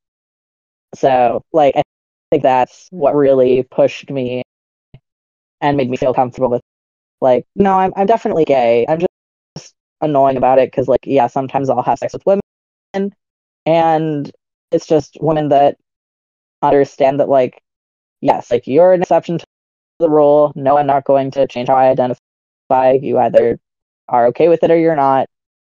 so 0.96 1.44
like 1.54 1.76
I 1.76 1.84
think 2.32 2.44
that's 2.44 2.88
what 2.92 3.16
really 3.16 3.64
pushed 3.64 4.10
me 4.10 4.44
and 5.62 5.78
made 5.78 5.90
me 5.90 5.98
feel 5.98 6.14
comfortable 6.14 6.50
with 6.50 6.62
like 7.22 7.46
no 7.56 7.74
I'm 7.74 7.94
I'm 7.96 8.08
definitely 8.08 8.46
gay. 8.46 8.86
I'm 8.90 9.00
just 9.00 9.76
annoying 10.02 10.38
about 10.38 10.60
it 10.60 10.72
cuz 10.74 10.88
like 10.88 11.02
yeah 11.06 11.28
sometimes 11.28 11.70
I'll 11.70 11.84
have 11.84 12.00
sex 12.00 12.14
with 12.14 12.26
women 12.26 13.14
and 13.66 14.32
it's 14.72 14.88
just 14.88 15.18
women 15.22 15.50
that 15.50 15.78
understand 16.62 17.20
that 17.20 17.30
like 17.30 17.62
yes 18.22 18.52
like 18.52 18.68
you're 18.68 18.94
an 18.94 19.02
exception 19.02 19.40
to 19.40 19.46
the 20.00 20.10
rule. 20.10 20.54
No 20.56 20.78
I'm 20.78 20.88
not 20.88 21.06
going 21.06 21.32
to 21.32 21.48
change 21.48 21.70
how 21.70 21.76
I 21.76 21.90
identify. 21.90 22.22
You 23.02 23.20
either 23.20 23.60
are 24.10 24.28
okay 24.28 24.50
with 24.50 24.64
it 24.64 24.72
or 24.72 24.78
you're 24.78 24.96
not 24.96 25.28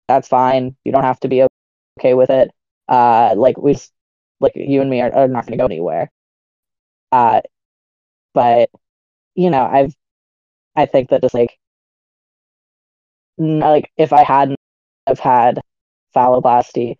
that's 0.08 0.28
fine. 0.28 0.76
You 0.84 0.92
don't 0.92 1.04
have 1.04 1.20
to 1.20 1.28
be 1.28 1.44
okay 2.00 2.14
with 2.14 2.30
it. 2.30 2.52
Uh, 2.90 3.34
like 3.38 3.58
we, 3.58 3.78
like 4.40 4.54
you 4.56 4.82
and 4.82 4.90
me 4.90 5.00
are, 5.02 5.14
are 5.14 5.28
not 5.28 5.46
going 5.46 5.58
to 5.58 5.62
go 5.62 5.66
anywhere. 5.66 6.10
Uh, 7.12 7.40
but 8.34 8.70
you 9.34 9.50
know, 9.50 9.64
I've, 9.64 9.94
I 10.76 10.86
think 10.86 11.10
that 11.10 11.22
just 11.22 11.34
like, 11.34 11.58
like 13.38 13.90
if 13.96 14.12
I 14.12 14.24
hadn't 14.24 14.58
have 15.06 15.18
had 15.18 15.60
phalloplasty, 16.14 16.96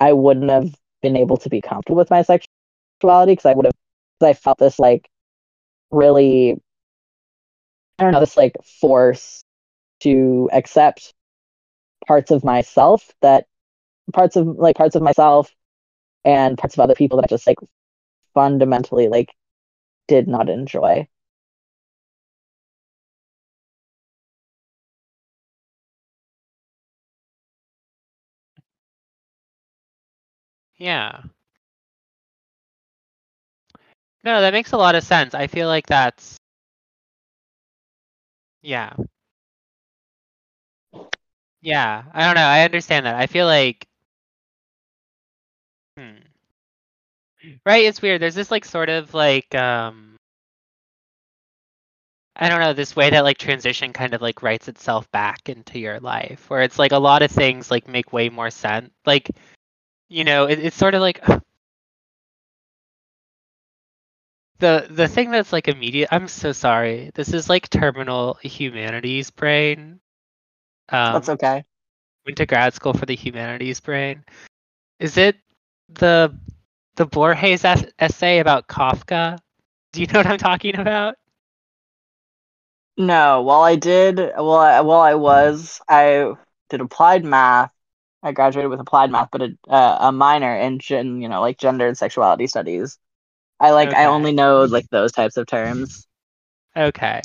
I 0.00 0.12
wouldn't 0.12 0.50
have 0.50 0.74
been 1.02 1.16
able 1.16 1.36
to 1.38 1.48
be 1.50 1.60
comfortable 1.60 1.98
with 1.98 2.10
my 2.10 2.22
sexuality 2.22 3.32
because 3.32 3.46
I 3.46 3.54
would 3.54 3.66
have, 3.66 3.74
I 4.22 4.32
felt 4.34 4.58
this 4.58 4.78
like 4.78 5.08
really, 5.90 6.60
I 7.98 8.04
don't 8.04 8.12
know, 8.12 8.20
this 8.20 8.36
like 8.36 8.56
force 8.80 9.42
to 10.00 10.48
accept 10.52 11.14
parts 12.06 12.30
of 12.30 12.44
myself 12.44 13.10
that 13.22 13.46
parts 14.12 14.36
of 14.36 14.46
like 14.46 14.76
parts 14.76 14.94
of 14.96 15.02
myself 15.02 15.50
and 16.24 16.58
parts 16.58 16.74
of 16.76 16.80
other 16.80 16.94
people 16.96 17.18
that 17.18 17.24
I 17.26 17.28
just 17.28 17.46
like 17.46 17.58
fundamentally 18.34 19.08
like 19.08 19.34
did 20.08 20.28
not 20.28 20.50
enjoy. 20.50 21.08
Yeah. 30.78 31.22
No, 34.22 34.40
that 34.40 34.52
makes 34.52 34.70
a 34.70 34.76
lot 34.76 34.94
of 34.94 35.02
sense. 35.02 35.34
I 35.34 35.48
feel 35.48 35.66
like 35.66 35.86
that's 35.88 36.38
yeah. 38.62 38.92
Yeah, 41.60 42.04
I 42.12 42.26
don't 42.26 42.34
know. 42.36 42.42
I 42.46 42.62
understand 42.64 43.06
that. 43.06 43.16
I 43.16 43.26
feel 43.26 43.46
like, 43.46 43.86
hmm. 45.98 46.16
Right, 47.64 47.84
it's 47.84 48.02
weird. 48.02 48.20
There's 48.20 48.34
this 48.34 48.50
like 48.50 48.64
sort 48.64 48.88
of 48.88 49.14
like 49.14 49.54
um 49.54 50.16
I 52.36 52.48
don't 52.48 52.60
know, 52.60 52.72
this 52.72 52.94
way 52.94 53.10
that 53.10 53.24
like 53.24 53.38
transition 53.38 53.92
kind 53.92 54.14
of 54.14 54.22
like 54.22 54.42
writes 54.42 54.68
itself 54.68 55.10
back 55.10 55.48
into 55.48 55.78
your 55.78 55.98
life 56.00 56.48
where 56.48 56.62
it's 56.62 56.78
like 56.78 56.92
a 56.92 56.98
lot 56.98 57.22
of 57.22 57.30
things 57.30 57.70
like 57.70 57.88
make 57.88 58.12
way 58.12 58.28
more 58.28 58.50
sense. 58.50 58.90
Like, 59.04 59.30
you 60.08 60.24
know, 60.24 60.46
it, 60.46 60.58
it's 60.60 60.76
sort 60.76 60.94
of 60.94 61.00
like 61.00 61.24
the 64.58 64.86
the 64.90 65.08
thing 65.08 65.30
that's 65.30 65.52
like 65.52 65.68
immediate 65.68 66.08
I'm 66.12 66.28
so 66.28 66.52
sorry. 66.52 67.10
This 67.14 67.32
is 67.34 67.48
like 67.48 67.68
terminal 67.70 68.38
humanities 68.42 69.30
brain 69.30 70.00
um, 70.90 71.14
That's 71.14 71.28
okay. 71.28 71.64
Went 72.26 72.38
to 72.38 72.46
grad 72.46 72.74
school 72.74 72.94
for 72.94 73.06
the 73.06 73.14
humanities 73.14 73.80
brain. 73.80 74.24
Is 74.98 75.16
it 75.16 75.36
the 75.88 76.34
the 76.96 77.06
Borges 77.06 77.64
essay 77.64 78.38
about 78.40 78.66
Kafka? 78.66 79.38
Do 79.92 80.00
you 80.00 80.06
know 80.08 80.18
what 80.18 80.26
I'm 80.26 80.38
talking 80.38 80.78
about? 80.78 81.16
No. 82.96 83.42
While 83.42 83.62
I 83.62 83.76
did, 83.76 84.16
well, 84.16 84.54
I, 84.54 84.80
while 84.80 85.00
I 85.00 85.14
was, 85.14 85.80
I 85.88 86.34
did 86.68 86.80
applied 86.80 87.24
math. 87.24 87.70
I 88.22 88.32
graduated 88.32 88.70
with 88.70 88.80
applied 88.80 89.12
math, 89.12 89.28
but 89.30 89.42
a, 89.42 89.56
uh, 89.68 89.98
a 90.00 90.12
minor 90.12 90.56
in, 90.56 90.80
you 90.90 91.28
know, 91.28 91.40
like 91.40 91.56
gender 91.56 91.86
and 91.86 91.96
sexuality 91.96 92.48
studies. 92.48 92.98
I 93.60 93.70
like. 93.70 93.90
Okay. 93.90 93.98
I 93.98 94.06
only 94.06 94.32
know 94.32 94.64
like 94.64 94.88
those 94.90 95.12
types 95.12 95.36
of 95.36 95.46
terms. 95.46 96.06
Okay. 96.76 97.20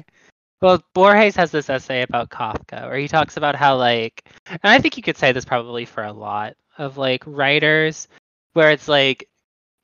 Well, 0.62 0.82
Borges 0.94 1.36
has 1.36 1.52
this 1.52 1.70
essay 1.70 2.04
about 2.04 2.30
Kafka 2.30 2.88
where 2.88 2.98
he 2.98 3.08
talks 3.08 3.38
about 3.38 3.56
how 3.56 3.76
like 3.76 4.24
and 4.48 4.60
I 4.64 4.80
think 4.80 4.96
you 4.98 5.04
could 5.04 5.18
say 5.18 5.32
this 5.32 5.46
probably 5.46 5.86
for 5.86 6.04
a 6.04 6.14
lot 6.14 6.56
of 6.78 6.98
like 6.98 7.24
writers 7.26 8.08
where 8.54 8.72
it's 8.72 8.88
like 8.88 9.30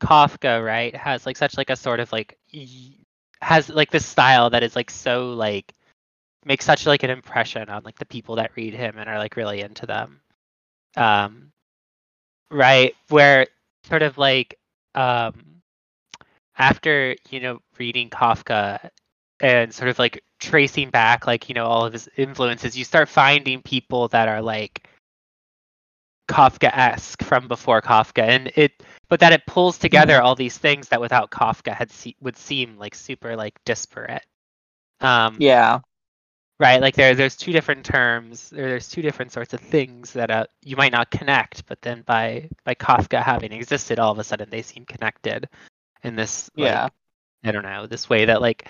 Kafka, 0.02 0.64
right, 0.64 0.96
has 0.96 1.26
like 1.26 1.38
such 1.38 1.58
like 1.58 1.70
a 1.70 1.76
sort 1.76 2.00
of 2.00 2.12
like 2.12 2.38
has 3.42 3.70
like 3.70 3.92
this 3.92 4.06
style 4.06 4.50
that 4.52 4.64
is 4.64 4.76
like 4.76 4.90
so 4.90 5.32
like 5.34 5.74
makes 6.46 6.66
such 6.66 6.86
like 6.86 7.04
an 7.04 7.10
impression 7.10 7.70
on 7.70 7.84
like 7.84 7.98
the 8.00 8.06
people 8.06 8.36
that 8.36 8.52
read 8.56 8.74
him 8.74 8.98
and 8.98 9.10
are 9.10 9.18
like 9.18 9.36
really 9.36 9.62
into 9.62 9.86
them. 9.86 10.22
Um 10.96 11.52
right, 12.52 12.96
where 13.10 13.48
sort 13.86 14.02
of 14.04 14.18
like 14.18 14.58
um 14.96 15.62
after, 16.58 17.16
you 17.30 17.40
know, 17.40 17.60
reading 17.78 18.10
Kafka 18.10 18.90
and 19.40 19.74
sort 19.74 19.90
of 19.90 20.00
like 20.00 20.24
tracing 20.40 20.90
back 20.90 21.28
like 21.28 21.50
you 21.50 21.56
know 21.56 21.66
all 21.66 21.86
of 21.86 21.94
his 21.94 22.10
influences 22.18 22.78
you 22.78 22.84
start 22.84 23.08
finding 23.10 23.62
people 23.62 24.08
that 24.10 24.28
are 24.28 24.42
like 24.42 24.88
kafka-esque 26.29 27.24
from 27.24 27.48
before 27.48 27.81
kafka 27.81 28.24
and 28.24 28.51
it 28.55 28.83
but 29.09 29.19
that 29.19 29.33
it 29.33 29.45
pulls 29.45 29.77
together 29.77 30.13
mm-hmm. 30.13 30.25
all 30.25 30.36
these 30.36 30.57
things 30.57 30.88
that 30.89 31.01
without 31.01 31.31
kafka 31.31 31.74
had 31.74 31.91
se- 31.91 32.15
would 32.21 32.38
seem 32.38 32.77
like 32.77 32.95
super 32.95 33.36
like 33.36 33.59
disparate 33.65 34.25
um 35.01 35.36
yeah 35.39 35.79
right 36.59 36.81
like 36.81 36.95
there 36.95 37.15
there's 37.15 37.36
two 37.36 37.51
different 37.51 37.86
terms 37.86 38.50
there, 38.51 38.69
there's 38.69 38.88
two 38.88 39.01
different 39.01 39.31
sorts 39.31 39.53
of 39.53 39.59
things 39.59 40.13
that 40.13 40.29
uh, 40.29 40.45
you 40.63 40.75
might 40.75 40.91
not 40.91 41.12
connect 41.12 41.65
but 41.65 41.81
then 41.81 42.01
by 42.05 42.48
by 42.63 42.75
kafka 42.75 43.21
having 43.21 43.51
existed 43.51 44.00
all 44.00 44.12
of 44.12 44.19
a 44.19 44.24
sudden 44.24 44.50
they 44.50 44.62
seem 44.62 44.86
connected 44.86 45.50
in 46.03 46.15
this 46.15 46.50
like, 46.55 46.67
yeah 46.67 46.88
i 47.43 47.51
don't 47.51 47.63
know 47.63 47.88
this 47.88 48.09
way 48.09 48.25
that 48.25 48.41
like 48.41 48.67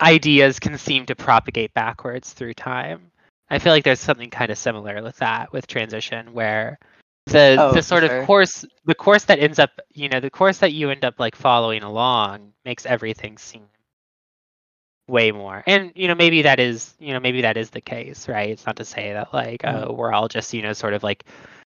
ideas 0.00 0.58
can 0.58 0.78
seem 0.78 1.06
to 1.06 1.14
propagate 1.14 1.72
backwards 1.74 2.32
through 2.32 2.54
time. 2.54 3.10
I 3.50 3.58
feel 3.58 3.72
like 3.72 3.84
there's 3.84 4.00
something 4.00 4.30
kind 4.30 4.50
of 4.50 4.58
similar 4.58 5.02
with 5.02 5.16
that 5.18 5.52
with 5.52 5.66
transition 5.66 6.32
where 6.32 6.78
the 7.26 7.56
oh, 7.58 7.72
the 7.72 7.82
sort 7.82 8.04
sure. 8.04 8.20
of 8.20 8.26
course 8.26 8.64
the 8.84 8.94
course 8.94 9.24
that 9.24 9.38
ends 9.38 9.58
up 9.58 9.70
you 9.92 10.08
know 10.08 10.20
the 10.20 10.30
course 10.30 10.58
that 10.58 10.72
you 10.72 10.90
end 10.90 11.04
up 11.04 11.18
like 11.18 11.34
following 11.34 11.82
along 11.82 12.52
makes 12.64 12.86
everything 12.86 13.36
seem 13.36 13.64
way 15.08 15.30
more 15.30 15.62
and 15.66 15.92
you 15.94 16.08
know 16.08 16.14
maybe 16.14 16.42
that 16.42 16.58
is 16.58 16.94
you 16.98 17.12
know 17.12 17.20
maybe 17.20 17.42
that 17.42 17.56
is 17.56 17.70
the 17.70 17.80
case 17.80 18.28
right 18.28 18.50
it's 18.50 18.66
not 18.66 18.76
to 18.76 18.84
say 18.84 19.12
that 19.12 19.32
like 19.32 19.62
mm. 19.62 19.88
oh 19.88 19.92
we're 19.92 20.12
all 20.12 20.28
just 20.28 20.52
you 20.52 20.62
know 20.62 20.72
sort 20.72 20.94
of 20.94 21.02
like 21.02 21.24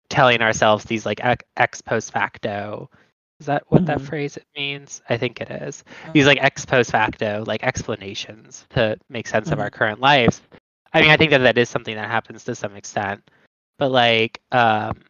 telling 0.10 0.42
ourselves 0.42 0.86
these 0.86 1.06
like 1.06 1.22
ex 1.58 1.82
post 1.82 2.12
facto 2.12 2.90
is 3.40 3.48
that 3.48 3.64
what 3.68 3.80
mm-hmm. 3.80 3.88
that 3.88 4.02
phrase 4.02 4.38
means? 4.56 5.02
I 5.10 5.18
think 5.18 5.42
it 5.42 5.52
is. 5.52 5.84
These 6.14 6.26
like 6.26 6.42
ex 6.42 6.66
post 6.66 6.92
facto 6.92 7.44
like 7.46 7.64
explanations 7.64 8.66
to 8.72 8.98
make 9.10 9.28
sense 9.28 9.48
mm-hmm. 9.48 9.54
of 9.54 9.60
our 9.60 9.70
mm-hmm. 9.70 9.78
current 9.78 10.00
life. 10.00 10.42
I 10.96 11.02
mean, 11.02 11.12
I 11.12 11.18
think 11.18 11.32
that 11.32 11.40
that 11.40 11.60
is 11.60 11.70
something 11.70 11.96
that 11.96 12.10
happens 12.12 12.46
to 12.46 12.56
some 12.56 12.76
extent, 12.76 13.30
but 13.80 13.92
like, 13.92 14.42
um, 14.52 15.04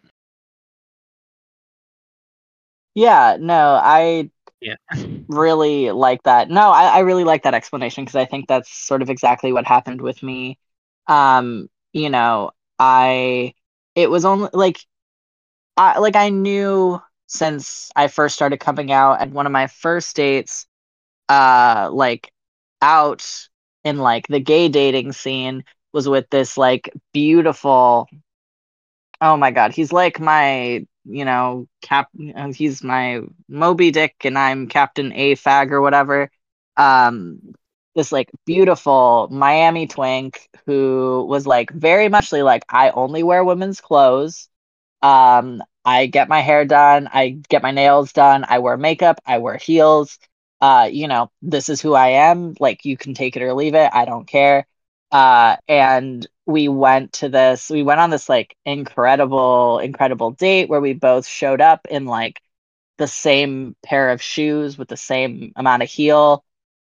yeah, 2.96 3.38
no, 3.40 3.80
I 3.82 4.32
yeah 4.62 4.76
really 5.28 5.92
like 5.92 6.24
that. 6.24 6.50
No, 6.50 6.72
I, 6.72 6.98
I 6.98 7.00
really 7.00 7.26
like 7.26 7.44
that 7.44 7.56
explanation 7.56 8.06
because 8.06 8.16
I 8.18 8.26
think 8.26 8.48
that's 8.48 8.72
sort 8.72 9.04
of 9.04 9.12
exactly 9.12 9.54
what 9.54 9.68
happened 9.68 10.02
with 10.02 10.24
me. 10.24 10.60
Um, 11.08 11.70
you 11.94 12.10
know, 12.10 12.52
I 12.80 13.56
it 13.96 14.10
was 14.12 14.26
only 14.26 14.50
like 14.54 14.80
I 15.78 16.00
like 16.00 16.16
I 16.16 16.30
knew 16.30 17.02
since 17.28 17.92
I 17.96 18.08
first 18.10 18.36
started 18.36 18.60
coming 18.60 18.92
out. 18.92 19.22
And 19.22 19.34
one 19.34 19.48
of 19.48 19.54
my 19.54 19.68
first 19.68 20.16
dates, 20.18 20.68
uh, 21.30 21.90
like 21.94 22.32
out 22.82 23.50
in 23.86 23.98
like 24.00 24.28
the 24.28 24.42
gay 24.42 24.70
dating 24.70 25.14
scene 25.14 25.64
was 25.94 26.10
with 26.10 26.30
this 26.32 26.58
like 26.58 26.92
beautiful 27.14 28.08
oh 29.22 29.38
my 29.38 29.52
god 29.52 29.72
he's 29.72 29.94
like 29.94 30.20
my 30.20 30.86
you 31.06 31.26
know 31.26 31.68
cap 31.82 32.10
he's 32.54 32.84
my 32.84 33.22
moby 33.48 33.92
dick 33.92 34.16
and 34.24 34.38
i'm 34.38 34.68
captain 34.68 35.12
a 35.14 35.36
fag 35.36 35.72
or 35.72 35.82
whatever. 35.82 36.30
Um 36.78 37.40
this 37.96 38.12
like 38.12 38.30
beautiful 38.46 39.30
miami 39.32 39.88
twink 39.88 40.50
who 40.66 41.26
was 41.30 41.48
like 41.48 41.72
very 41.72 42.10
muchly 42.10 42.42
like 42.44 42.66
i 42.70 42.90
only 42.92 43.24
wear 43.24 43.44
women's 43.44 43.82
clothes. 43.82 44.50
Um 45.02 45.64
i 45.86 46.08
get 46.08 46.30
my 46.30 46.42
hair 46.42 46.66
done. 46.66 47.10
I 47.14 47.40
get 47.50 47.64
my 47.64 47.72
nails 47.72 48.14
done. 48.14 48.46
I 48.48 48.60
wear 48.60 48.78
makeup. 48.78 49.20
I 49.26 49.38
wear 49.40 49.58
heels 49.58 50.20
uh 50.66 50.90
you 50.92 51.08
know 51.08 51.32
this 51.42 51.70
is 51.70 51.82
who 51.82 51.94
i 51.94 52.10
am 52.10 52.56
like 52.60 52.86
you 52.86 52.98
can 52.98 53.14
take 53.14 53.36
it 53.38 53.44
or 53.44 53.54
leave 53.54 53.76
it 53.76 53.90
i 53.94 54.06
don't 54.06 54.28
care. 54.28 54.66
Uh 55.12 55.58
and 55.68 56.28
we 56.46 56.68
went 56.70 57.14
to 57.14 57.30
this 57.30 57.70
we 57.70 57.84
went 57.84 58.00
on 58.00 58.10
this 58.10 58.30
like 58.30 58.56
incredible 58.66 59.80
incredible 59.80 60.32
date 60.32 60.70
where 60.70 60.82
we 60.82 60.94
both 60.94 61.28
showed 61.28 61.62
up 61.62 61.88
in 61.90 62.06
like 62.06 62.42
the 62.98 63.08
same 63.08 63.76
pair 63.84 64.12
of 64.12 64.22
shoes 64.22 64.78
with 64.78 64.88
the 64.90 64.98
same 64.98 65.54
amount 65.56 65.84
of 65.84 65.90
heel 65.90 66.44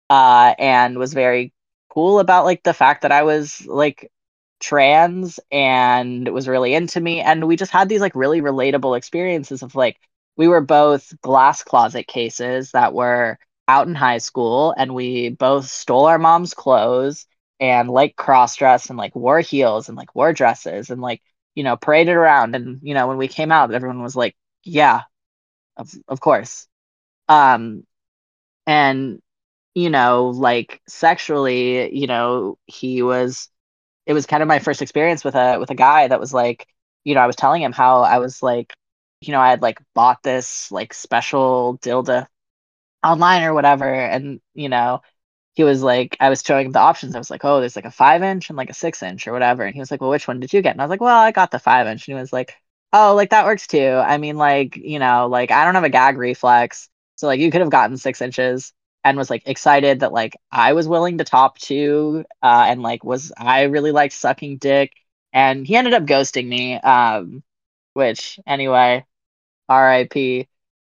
uh 0.10 0.54
and 0.60 0.98
was 0.98 1.14
very 1.14 1.54
cool 1.90 2.20
about 2.20 2.46
like 2.46 2.64
the 2.64 2.74
fact 2.74 3.02
that 3.04 3.12
I 3.12 3.24
was 3.24 3.66
like 3.68 4.12
trans 4.60 5.40
and 5.52 6.28
was 6.30 6.48
really 6.48 6.74
into 6.74 7.00
me. 7.00 7.22
And 7.22 7.48
we 7.48 7.56
just 7.58 7.72
had 7.72 7.90
these 7.90 8.02
like 8.02 8.16
really 8.16 8.42
relatable 8.42 8.98
experiences 8.98 9.64
of 9.64 9.76
like 9.76 9.98
we 10.38 10.48
were 10.48 10.62
both 10.62 11.14
glass 11.22 11.64
closet 11.64 12.08
cases 12.08 12.72
that 12.72 12.94
were 12.94 13.40
out 13.68 13.88
in 13.88 13.96
high 13.96 14.20
school 14.20 14.74
and 14.78 14.94
we 14.96 15.30
both 15.30 15.66
stole 15.68 16.06
our 16.06 16.18
mom's 16.20 16.54
clothes 16.54 17.26
and 17.60 17.90
like 17.90 18.16
cross 18.16 18.56
dressed 18.56 18.90
and 18.90 18.98
like 18.98 19.16
wore 19.16 19.40
heels 19.42 19.90
and 19.90 19.98
like 19.98 20.16
wore 20.16 20.34
dresses 20.34 20.90
and 20.90 21.02
like 21.02 21.22
you 21.56 21.64
know 21.64 21.76
paraded 21.78 22.16
around. 22.16 22.56
And 22.56 22.80
you 22.84 22.94
know 22.94 23.08
when 23.08 23.18
we 23.18 23.28
came 23.28 23.52
out 23.52 23.74
everyone 23.74 24.04
was 24.04 24.16
like 24.16 24.36
yeah 24.64 25.02
of, 25.78 25.92
of 26.08 26.20
course. 26.20 26.68
Um 27.30 27.86
and 28.66 29.22
you 29.76 29.90
know 29.90 30.30
like 30.30 30.82
sexually 30.88 31.96
you 31.96 32.08
know 32.08 32.58
he 32.66 33.02
was 33.02 33.50
it 34.06 34.14
was 34.14 34.26
kind 34.26 34.42
of 34.44 34.48
my 34.48 34.60
first 34.60 34.82
experience 34.82 35.24
with 35.24 35.36
a 35.36 35.58
with 35.60 35.70
a 35.72 35.76
guy 35.76 36.08
that 36.08 36.20
was 36.20 36.34
like 36.34 36.68
you 37.04 37.16
know 37.16 37.22
i 37.22 37.28
was 37.28 37.36
telling 37.36 37.62
him 37.62 37.72
how 37.72 38.02
i 38.02 38.18
was 38.20 38.42
like 38.44 38.74
you 39.22 39.32
know 39.32 39.40
i 39.40 39.50
had 39.50 39.62
like 39.62 39.80
bought 39.94 40.24
this 40.24 40.72
like 40.72 40.94
special 40.94 41.78
dildo 41.84 42.26
online 43.08 43.44
or 43.44 43.54
whatever 43.54 43.86
and 43.94 44.42
you 44.54 44.70
know 44.70 45.02
he 45.56 45.64
was 45.64 45.82
like, 45.84 46.16
I 46.20 46.30
was 46.30 46.44
showing 46.46 46.68
him 46.68 46.72
the 46.72 46.80
options. 46.80 47.16
I 47.16 47.20
was 47.20 47.32
like, 47.32 47.44
oh, 47.44 47.60
there's 47.60 47.76
like 47.76 47.86
a 47.86 47.92
five 47.92 48.24
inch 48.24 48.50
and 48.50 48.58
like 48.58 48.70
a 48.70 48.74
six 48.76 49.02
inch 49.04 49.28
or 49.28 49.34
whatever. 49.34 49.64
And 49.64 49.74
he 49.74 49.80
was 49.80 49.90
like, 49.92 50.02
well, 50.02 50.12
which 50.12 50.28
one 50.28 50.40
did 50.40 50.54
you 50.54 50.62
get? 50.62 50.72
And 50.74 50.82
I 50.82 50.86
was 50.86 50.90
like, 50.92 51.02
well, 51.02 51.18
I 51.20 51.32
got 51.32 51.52
the 51.52 51.60
five 51.60 51.88
inch. 51.88 52.08
And 52.08 52.16
he 52.16 52.22
was 52.22 52.32
like, 52.32 52.56
oh, 52.94 53.16
like 53.16 53.32
that 53.32 53.46
works 53.46 53.68
too. 53.68 53.90
I 53.90 54.18
mean, 54.18 54.38
like, 54.38 54.78
you 54.78 55.00
know, 55.00 55.28
like 55.28 55.52
I 55.52 55.66
don't 55.66 55.76
have 55.76 55.84
a 55.84 55.90
gag 55.90 56.18
reflex. 56.18 56.90
So 57.16 57.28
like 57.28 57.40
you 57.40 57.52
could 57.52 57.62
have 57.62 57.72
gotten 57.72 57.98
six 57.98 58.22
inches 58.22 58.72
and 59.04 59.18
was 59.18 59.30
like 59.30 59.44
excited 59.48 60.02
that 60.02 60.14
like 60.14 60.38
I 60.52 60.74
was 60.74 60.88
willing 60.88 61.18
to 61.18 61.24
top 61.24 61.58
two 61.58 62.24
uh, 62.44 62.66
and 62.68 62.82
like 62.84 63.04
was 63.04 63.32
I 63.38 63.64
really 63.64 63.92
liked 63.92 64.14
sucking 64.14 64.58
dick. 64.58 64.94
And 65.34 65.66
he 65.68 65.76
ended 65.76 65.94
up 65.94 66.04
ghosting 66.04 66.48
me, 66.48 66.76
um, 66.76 67.44
which 67.94 68.40
anyway, 68.48 69.06
RIP. 69.70 70.48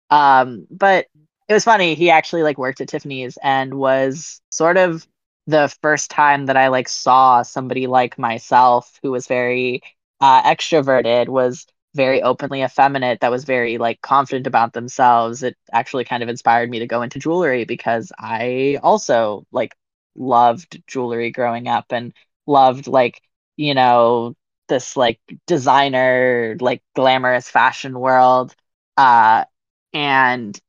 Um, 0.09 0.67
but 0.71 1.07
it 1.47 1.53
was 1.53 1.63
funny. 1.63 1.95
He 1.95 2.09
actually 2.09 2.43
like 2.43 2.57
worked 2.57 2.81
at 2.81 2.89
Tiffany's 2.89 3.37
and 3.41 3.73
was 3.75 4.41
sort 4.51 4.77
of 4.77 5.07
the 5.47 5.73
first 5.81 6.11
time 6.11 6.47
that 6.47 6.57
I 6.57 6.67
like 6.67 6.89
saw 6.89 7.41
somebody 7.41 7.87
like 7.87 8.17
myself 8.17 8.99
who 9.01 9.11
was 9.11 9.27
very 9.27 9.81
uh, 10.19 10.43
extroverted, 10.43 11.29
was 11.29 11.65
very 11.95 12.21
openly 12.21 12.63
effeminate, 12.63 13.21
that 13.21 13.31
was 13.31 13.45
very 13.45 13.77
like 13.77 14.01
confident 14.01 14.45
about 14.45 14.73
themselves. 14.73 15.41
It 15.43 15.55
actually 15.71 16.03
kind 16.03 16.21
of 16.21 16.27
inspired 16.29 16.69
me 16.69 16.79
to 16.79 16.87
go 16.87 17.01
into 17.01 17.19
jewelry 17.19 17.63
because 17.63 18.11
I 18.19 18.79
also 18.83 19.45
like 19.51 19.73
loved 20.15 20.81
jewelry 20.87 21.31
growing 21.31 21.67
up 21.67 21.85
and 21.91 22.13
loved 22.45 22.87
like 22.87 23.21
you 23.55 23.73
know 23.73 24.35
this 24.67 24.97
like 24.97 25.19
designer 25.45 26.57
like 26.59 26.81
glamorous 26.95 27.49
fashion 27.49 27.97
world 27.99 28.53
uh 28.97 29.45
and 29.93 30.59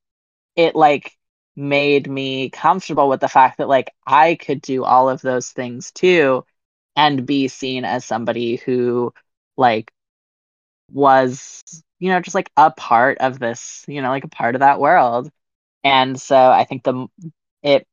it 0.58 0.76
like 0.76 1.16
made 1.56 2.10
me 2.10 2.50
comfortable 2.50 3.08
with 3.10 3.20
the 3.22 3.28
fact 3.30 3.58
that 3.60 3.68
like 3.70 3.92
I 4.06 4.36
could 4.36 4.62
do 4.62 4.84
all 4.84 5.10
of 5.10 5.22
those 5.22 5.50
things 5.50 5.92
too 5.92 6.46
and 6.96 7.26
be 7.26 7.48
seen 7.48 7.86
as 7.86 8.04
somebody 8.06 8.56
who 8.58 9.14
like 9.58 9.92
was 10.92 11.62
you 11.98 12.10
know 12.10 12.20
just 12.20 12.34
like 12.34 12.50
a 12.56 12.70
part 12.70 13.18
of 13.18 13.38
this 13.38 13.84
you 13.88 14.00
know 14.02 14.08
like 14.10 14.24
a 14.24 14.28
part 14.28 14.54
of 14.54 14.60
that 14.60 14.80
world. 14.80 15.30
And 15.84 16.20
so 16.20 16.36
i 16.36 16.64
think 16.64 16.84
the 16.84 17.06
it 17.62 17.86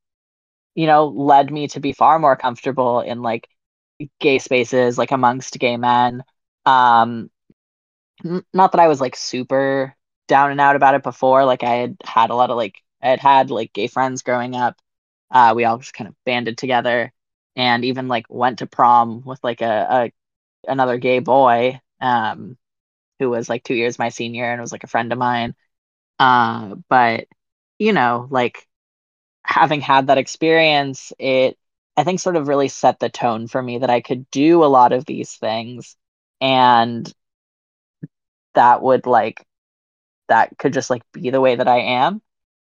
you 0.75 0.87
know 0.87 1.07
led 1.07 1.51
me 1.51 1.67
to 1.69 1.79
be 1.81 1.93
far 1.93 2.19
more 2.19 2.35
comfortable 2.37 3.01
in 3.01 3.21
like 3.21 3.47
gay 4.19 4.39
spaces 4.39 4.97
like 4.97 5.11
amongst 5.11 5.59
gay 5.59 5.77
men. 5.77 6.23
Um 6.65 7.29
not 8.53 8.71
that 8.71 8.79
i 8.81 8.87
was 8.87 9.01
like 9.01 9.15
super 9.15 9.94
down 10.27 10.51
and 10.51 10.61
out 10.61 10.75
about 10.75 10.95
it 10.95 11.03
before. 11.03 11.45
Like 11.45 11.63
I 11.63 11.75
had 11.75 11.97
had 12.05 12.29
a 12.29 12.35
lot 12.35 12.49
of 12.51 12.57
like 12.57 12.81
I 13.01 13.09
had 13.09 13.19
had 13.19 13.51
like 13.51 13.73
gay 13.73 13.87
friends 13.87 14.23
growing 14.23 14.55
up. 14.55 14.79
Uh, 15.31 15.53
we 15.55 15.65
all 15.65 15.77
just 15.79 15.93
kind 15.93 16.07
of 16.07 16.15
banded 16.25 16.57
together 16.57 17.13
and 17.55 17.85
even 17.85 18.07
like 18.07 18.25
went 18.29 18.59
to 18.59 18.67
prom 18.67 19.23
with 19.25 19.39
like 19.43 19.61
a, 19.61 20.11
a 20.67 20.71
another 20.71 20.97
gay 20.97 21.19
boy 21.19 21.79
um 22.01 22.57
who 23.19 23.29
was 23.29 23.49
like 23.49 23.63
two 23.63 23.75
years 23.75 23.99
my 23.99 24.09
senior 24.09 24.45
and 24.51 24.61
was 24.61 24.71
like 24.71 24.83
a 24.83 24.87
friend 24.87 25.11
of 25.13 25.19
mine. 25.19 25.55
Uh, 26.19 26.75
but 26.89 27.27
you 27.79 27.93
know, 27.93 28.27
like 28.31 28.67
having 29.43 29.81
had 29.81 30.07
that 30.07 30.17
experience, 30.17 31.13
it 31.19 31.57
I 31.97 32.03
think 32.03 32.19
sort 32.19 32.35
of 32.35 32.47
really 32.47 32.67
set 32.67 32.99
the 32.99 33.09
tone 33.09 33.47
for 33.47 33.61
me 33.61 33.79
that 33.79 33.89
I 33.89 34.01
could 34.01 34.29
do 34.31 34.63
a 34.63 34.67
lot 34.67 34.93
of 34.93 35.05
these 35.05 35.35
things 35.35 35.95
and 36.41 37.11
that 38.53 38.81
would 38.81 39.05
like 39.05 39.44
that 40.29 40.57
could 40.57 40.73
just 40.73 40.89
like 40.89 41.03
be 41.13 41.29
the 41.29 41.41
way 41.41 41.55
that 41.55 41.67
I 41.67 41.79
am. 41.79 42.21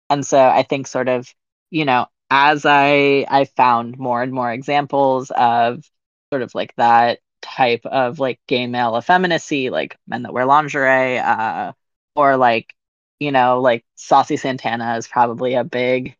And 0.09 0.25
so 0.25 0.39
I 0.39 0.63
think 0.63 0.87
sort 0.87 1.09
of, 1.09 1.33
you 1.71 1.85
know, 1.85 2.07
as 2.31 2.65
I 2.65 3.25
I 3.29 3.45
found 3.45 3.97
more 3.99 4.21
and 4.23 4.33
more 4.33 4.51
examples 4.51 5.31
of 5.31 5.83
sort 6.31 6.41
of 6.43 6.55
like 6.55 6.75
that 6.77 7.19
type 7.41 7.85
of 7.85 8.19
like 8.19 8.39
gay 8.47 8.67
male 8.67 8.97
effeminacy, 8.97 9.69
like 9.69 9.97
men 10.07 10.23
that 10.23 10.33
wear 10.33 10.45
lingerie, 10.45 11.19
uh, 11.19 11.73
or 12.15 12.37
like, 12.37 12.73
you 13.19 13.31
know, 13.31 13.61
like 13.61 13.85
Saucy 13.95 14.37
Santana 14.37 14.97
is 14.97 15.07
probably 15.07 15.55
a 15.55 15.63
big 15.63 16.15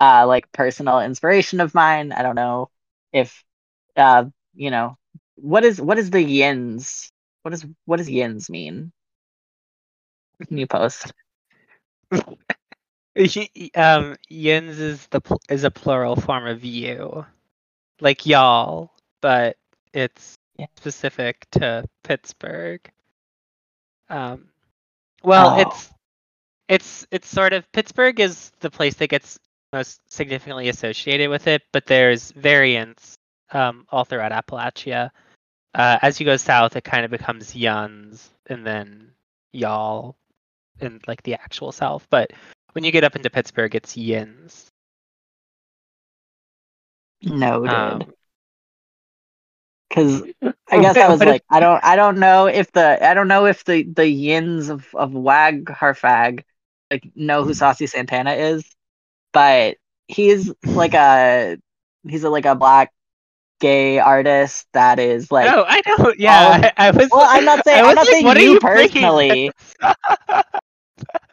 uh 0.00 0.26
like 0.26 0.50
personal 0.52 1.00
inspiration 1.00 1.60
of 1.60 1.74
mine. 1.74 2.12
I 2.12 2.22
don't 2.22 2.34
know 2.36 2.70
if 3.12 3.44
uh, 3.96 4.26
you 4.54 4.70
know, 4.70 4.98
what 5.36 5.64
is 5.64 5.80
what 5.80 5.98
is 5.98 6.10
the 6.10 6.22
yins? 6.22 7.12
What 7.42 7.54
is 7.54 7.66
what 7.86 7.98
does 7.98 8.10
yins 8.10 8.50
mean? 8.50 8.92
New 10.48 10.66
post. 10.66 11.12
um, 13.74 14.16
yins 14.28 14.78
is 14.78 15.06
the 15.08 15.20
pl- 15.20 15.40
is 15.48 15.64
a 15.64 15.70
plural 15.70 16.16
form 16.16 16.46
of 16.46 16.64
you, 16.64 17.24
like 18.00 18.26
y'all, 18.26 18.90
but 19.20 19.56
it's 19.92 20.36
Yeah. 20.56 20.66
specific 20.76 21.46
to 21.52 21.84
Pittsburgh. 22.02 22.80
Um, 24.08 24.48
well, 25.22 25.54
Oh. 25.56 25.60
it's 25.60 25.90
it's 26.68 27.06
it's 27.10 27.28
sort 27.28 27.52
of 27.52 27.70
Pittsburgh 27.72 28.18
is 28.20 28.50
the 28.60 28.70
place 28.70 28.94
that 28.96 29.08
gets 29.08 29.38
most 29.72 30.00
significantly 30.12 30.68
associated 30.68 31.28
with 31.30 31.46
it, 31.46 31.62
but 31.72 31.86
there's 31.86 32.30
variants 32.32 33.16
um, 33.52 33.86
all 33.90 34.04
throughout 34.04 34.32
Appalachia. 34.32 35.10
Uh, 35.74 35.98
as 36.02 36.18
you 36.18 36.26
go 36.26 36.36
south, 36.36 36.76
it 36.76 36.84
kind 36.84 37.04
of 37.04 37.10
becomes 37.10 37.54
yuns 37.54 38.30
and 38.46 38.66
then 38.66 39.12
y'all 39.52 40.16
in 40.82 41.00
like 41.06 41.22
the 41.22 41.34
actual 41.34 41.72
south. 41.72 42.06
But 42.10 42.32
when 42.72 42.84
you 42.84 42.92
get 42.92 43.04
up 43.04 43.16
into 43.16 43.30
Pittsburgh, 43.30 43.74
it's 43.74 43.96
yins. 43.96 44.66
Noted. 47.22 47.70
Um, 47.70 48.12
Because 49.88 50.22
I 50.42 50.80
guess 50.80 50.96
I 50.96 51.08
was 51.08 51.20
like, 51.20 51.42
I 51.50 51.60
don't, 51.60 51.82
I 51.84 51.96
don't 51.96 52.18
know 52.18 52.46
if 52.46 52.70
the, 52.72 53.04
I 53.06 53.12
don't 53.14 53.28
know 53.28 53.46
if 53.46 53.64
the 53.64 53.82
the 53.82 54.06
yins 54.08 54.68
of 54.68 54.86
of 54.94 55.12
Wag 55.12 55.64
Harfag 55.66 56.44
like 56.90 57.10
know 57.14 57.44
who 57.44 57.54
Saucy 57.54 57.86
Santana 57.86 58.32
is, 58.32 58.64
but 59.32 59.76
he's 60.08 60.52
like 60.64 60.94
a, 60.94 61.58
he's 62.08 62.24
a, 62.24 62.30
like 62.30 62.46
a 62.46 62.54
black 62.54 62.92
gay 63.60 63.98
artist 63.98 64.66
that 64.72 64.98
is 64.98 65.30
like. 65.30 65.46
no, 65.46 65.64
I 65.68 65.80
don't. 65.82 66.18
Yeah, 66.18 66.44
all- 66.44 66.52
I, 66.52 66.72
I 66.88 66.90
was. 66.92 67.08
Well, 67.10 67.26
I'm 67.28 67.44
not 67.44 67.64
saying- 67.64 67.84
I'm 67.84 67.94
not 67.94 68.06
saying 68.06 68.26
you 68.38 68.60
personally. 68.60 69.50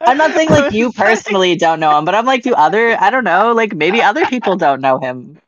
I'm 0.04 0.16
not 0.16 0.34
saying 0.34 0.50
like 0.50 0.70
you 0.70 0.92
personally 0.96 1.56
don't 1.56 1.80
know 1.80 1.96
him, 1.98 2.04
but 2.04 2.14
I'm 2.14 2.26
like, 2.26 2.42
do 2.42 2.54
other, 2.54 2.96
I 3.00 3.10
don't 3.10 3.24
know, 3.24 3.52
like 3.52 3.74
maybe 3.74 4.02
other 4.02 4.26
people 4.26 4.56
don't 4.56 4.80
know 4.80 4.98
him. 4.98 5.38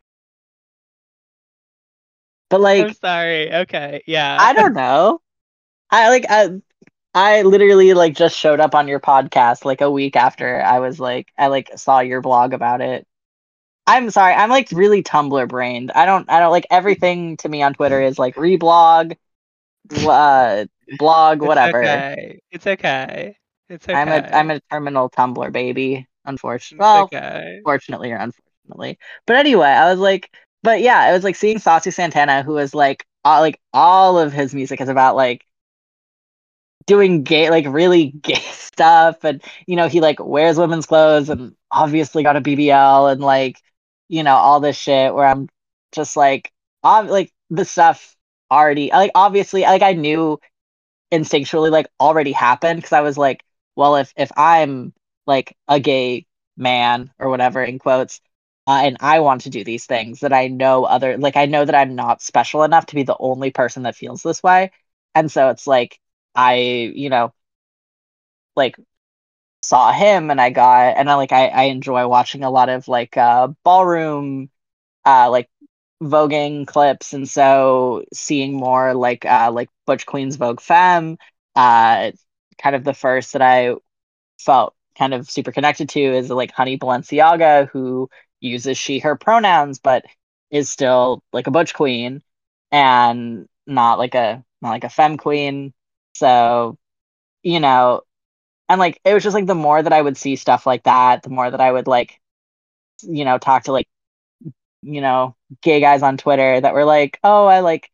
But 2.48 2.60
like 2.60 2.88
I'm 2.88 2.92
sorry. 2.94 3.52
Okay. 3.52 4.02
Yeah. 4.06 4.38
I 4.38 4.52
don't 4.54 4.74
know. 4.74 5.20
I 5.90 6.08
like 6.10 6.26
I 6.28 6.50
I 7.14 7.42
literally 7.42 7.94
like 7.94 8.14
just 8.16 8.36
showed 8.38 8.60
up 8.60 8.74
on 8.74 8.88
your 8.88 9.00
podcast 9.00 9.64
like 9.64 9.80
a 9.80 9.90
week 9.90 10.16
after 10.16 10.62
I 10.62 10.80
was 10.80 11.00
like 11.00 11.28
I 11.38 11.48
like 11.48 11.70
saw 11.78 12.00
your 12.00 12.20
blog 12.20 12.52
about 12.54 12.80
it. 12.80 13.06
I'm 13.86 14.10
sorry, 14.10 14.34
I'm 14.34 14.50
like 14.50 14.70
really 14.72 15.02
Tumblr 15.02 15.48
brained. 15.48 15.92
I 15.92 16.06
don't 16.06 16.30
I 16.30 16.40
don't 16.40 16.52
like 16.52 16.66
everything 16.70 17.36
to 17.38 17.48
me 17.48 17.62
on 17.62 17.74
Twitter 17.74 18.00
is 18.02 18.18
like 18.18 18.36
reblog, 18.36 19.16
uh, 20.06 20.66
blog, 20.98 21.42
It's 21.42 21.42
whatever. 21.42 21.82
okay. 21.82 22.40
It's 22.50 22.66
okay. 22.66 23.36
It's 23.70 23.88
okay. 23.88 23.98
I'm 23.98 24.08
a 24.08 24.36
I'm 24.36 24.50
a 24.50 24.60
terminal 24.70 25.08
Tumblr 25.08 25.52
baby, 25.52 26.06
unfortunately. 26.24 26.80
Well, 26.80 27.04
okay. 27.04 27.60
fortunately 27.64 28.10
or 28.10 28.16
unfortunately. 28.16 28.98
But 29.26 29.36
anyway, 29.36 29.68
I 29.68 29.90
was 29.90 30.00
like, 30.00 30.30
but 30.62 30.80
yeah, 30.80 31.08
it 31.08 31.12
was 31.12 31.24
like 31.24 31.36
seeing 31.36 31.58
Saucy 31.58 31.92
Santana, 31.92 32.42
who 32.42 32.54
was 32.54 32.74
like, 32.74 33.06
all, 33.24 33.40
like 33.40 33.60
all 33.72 34.18
of 34.18 34.32
his 34.32 34.54
music 34.54 34.80
is 34.80 34.88
about 34.88 35.14
like 35.14 35.46
doing 36.86 37.22
gay, 37.22 37.48
like 37.50 37.66
really 37.68 38.06
gay 38.22 38.34
stuff, 38.52 39.22
and 39.24 39.42
you 39.66 39.76
know 39.76 39.88
he 39.88 40.00
like 40.00 40.18
wears 40.18 40.58
women's 40.58 40.86
clothes 40.86 41.28
and 41.30 41.54
obviously 41.70 42.24
got 42.24 42.36
a 42.36 42.40
BBL 42.40 43.12
and 43.12 43.20
like 43.20 43.56
you 44.08 44.24
know 44.24 44.34
all 44.34 44.58
this 44.58 44.76
shit. 44.76 45.14
Where 45.14 45.26
I'm 45.26 45.48
just 45.92 46.16
like, 46.16 46.50
ob- 46.82 47.08
like 47.08 47.32
the 47.50 47.64
stuff 47.64 48.16
already, 48.50 48.90
like 48.90 49.12
obviously, 49.14 49.62
like 49.62 49.82
I 49.82 49.92
knew 49.92 50.40
instinctually 51.12 51.70
like 51.70 51.86
already 52.00 52.32
happened 52.32 52.78
because 52.78 52.92
I 52.92 53.00
was 53.02 53.18
like, 53.18 53.44
well, 53.76 53.96
if 53.96 54.12
if 54.16 54.30
I'm 54.36 54.92
like 55.26 55.56
a 55.68 55.80
gay 55.80 56.26
man 56.56 57.10
or 57.18 57.28
whatever 57.30 57.62
in 57.62 57.78
quotes 57.78 58.20
uh, 58.66 58.80
and 58.84 58.96
i 59.00 59.20
want 59.20 59.42
to 59.42 59.50
do 59.50 59.64
these 59.64 59.86
things 59.86 60.20
that 60.20 60.32
i 60.32 60.48
know 60.48 60.84
other 60.84 61.16
like 61.16 61.36
i 61.36 61.46
know 61.46 61.64
that 61.64 61.74
i'm 61.74 61.94
not 61.94 62.20
special 62.22 62.62
enough 62.64 62.86
to 62.86 62.94
be 62.94 63.02
the 63.02 63.16
only 63.18 63.50
person 63.50 63.84
that 63.84 63.96
feels 63.96 64.22
this 64.22 64.42
way. 64.42 64.70
And 65.14 65.30
so 65.30 65.48
it's 65.50 65.66
like 65.66 65.98
i 66.34 66.54
you 66.94 67.08
know 67.10 67.32
like 68.56 68.76
saw 69.62 69.92
him 69.92 70.30
and 70.30 70.40
i 70.40 70.50
got 70.50 70.96
and 70.98 71.10
i 71.10 71.14
like 71.14 71.32
i, 71.32 71.48
I 71.48 71.62
enjoy 71.64 72.06
watching 72.08 72.44
a 72.44 72.50
lot 72.50 72.68
of 72.70 72.88
like 72.88 73.16
uh 73.18 73.48
ballroom 73.64 74.50
uh 75.06 75.30
like 75.30 75.48
voguing 76.02 76.66
clips. 76.66 77.14
And 77.14 77.28
so 77.28 78.04
seeing 78.14 78.54
more 78.54 78.94
like 78.94 79.24
uh 79.26 79.50
like 79.52 79.70
butch 79.86 80.06
queen's 80.06 80.36
vogue 80.36 80.60
femme 80.60 81.18
uh 81.56 82.12
kind 82.62 82.76
of 82.76 82.84
the 82.84 82.94
first 82.94 83.32
that 83.32 83.42
i 83.42 83.74
felt 84.38 84.74
kind 84.98 85.14
of 85.14 85.30
super 85.30 85.52
connected 85.52 85.88
to 85.90 86.00
is 86.00 86.30
like 86.30 86.52
Honey 86.52 86.78
Balenciaga, 86.78 87.68
who 87.70 88.10
uses 88.40 88.78
she, 88.78 88.98
her 89.00 89.16
pronouns, 89.16 89.78
but 89.78 90.04
is 90.50 90.70
still 90.70 91.22
like 91.32 91.46
a 91.46 91.50
butch 91.50 91.74
queen 91.74 92.22
and 92.72 93.48
not 93.66 93.98
like 93.98 94.14
a 94.14 94.44
not 94.62 94.70
like 94.70 94.84
a 94.84 94.88
femme 94.90 95.16
queen. 95.16 95.72
So, 96.14 96.78
you 97.42 97.60
know, 97.60 98.02
and 98.68 98.78
like 98.80 99.00
it 99.04 99.14
was 99.14 99.22
just 99.24 99.34
like 99.34 99.46
the 99.46 99.54
more 99.54 99.82
that 99.82 99.92
I 99.92 100.02
would 100.02 100.16
see 100.16 100.36
stuff 100.36 100.66
like 100.66 100.84
that, 100.84 101.22
the 101.24 101.30
more 101.30 101.50
that 101.50 101.60
I 101.60 101.72
would 101.72 101.86
like, 101.88 102.20
you 103.02 103.24
know, 103.24 103.38
talk 103.38 103.64
to 103.64 103.72
like, 103.72 103.88
you 104.82 105.00
know, 105.00 105.36
gay 105.62 105.80
guys 105.80 106.02
on 106.02 106.16
Twitter 106.16 106.60
that 106.60 106.74
were 106.74 106.84
like, 106.84 107.18
oh, 107.24 107.46
I 107.46 107.60
like, 107.60 107.90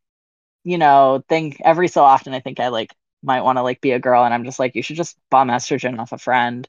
you 0.64 0.78
know, 0.78 1.24
think 1.28 1.60
every 1.64 1.88
so 1.88 2.04
often 2.04 2.34
I 2.34 2.40
think 2.40 2.60
I 2.60 2.68
like 2.68 2.94
might 3.26 3.42
want 3.42 3.58
to 3.58 3.62
like 3.64 3.80
be 3.82 3.92
a 3.92 4.00
girl 4.00 4.24
and 4.24 4.34
I'm 4.34 4.44
just 4.44 4.60
like, 4.60 4.76
you 4.76 4.82
should 4.82 4.96
just 4.96 5.18
bomb 5.30 5.48
estrogen 5.50 5.98
off 6.00 6.12
a 6.12 6.18
friend. 6.18 6.68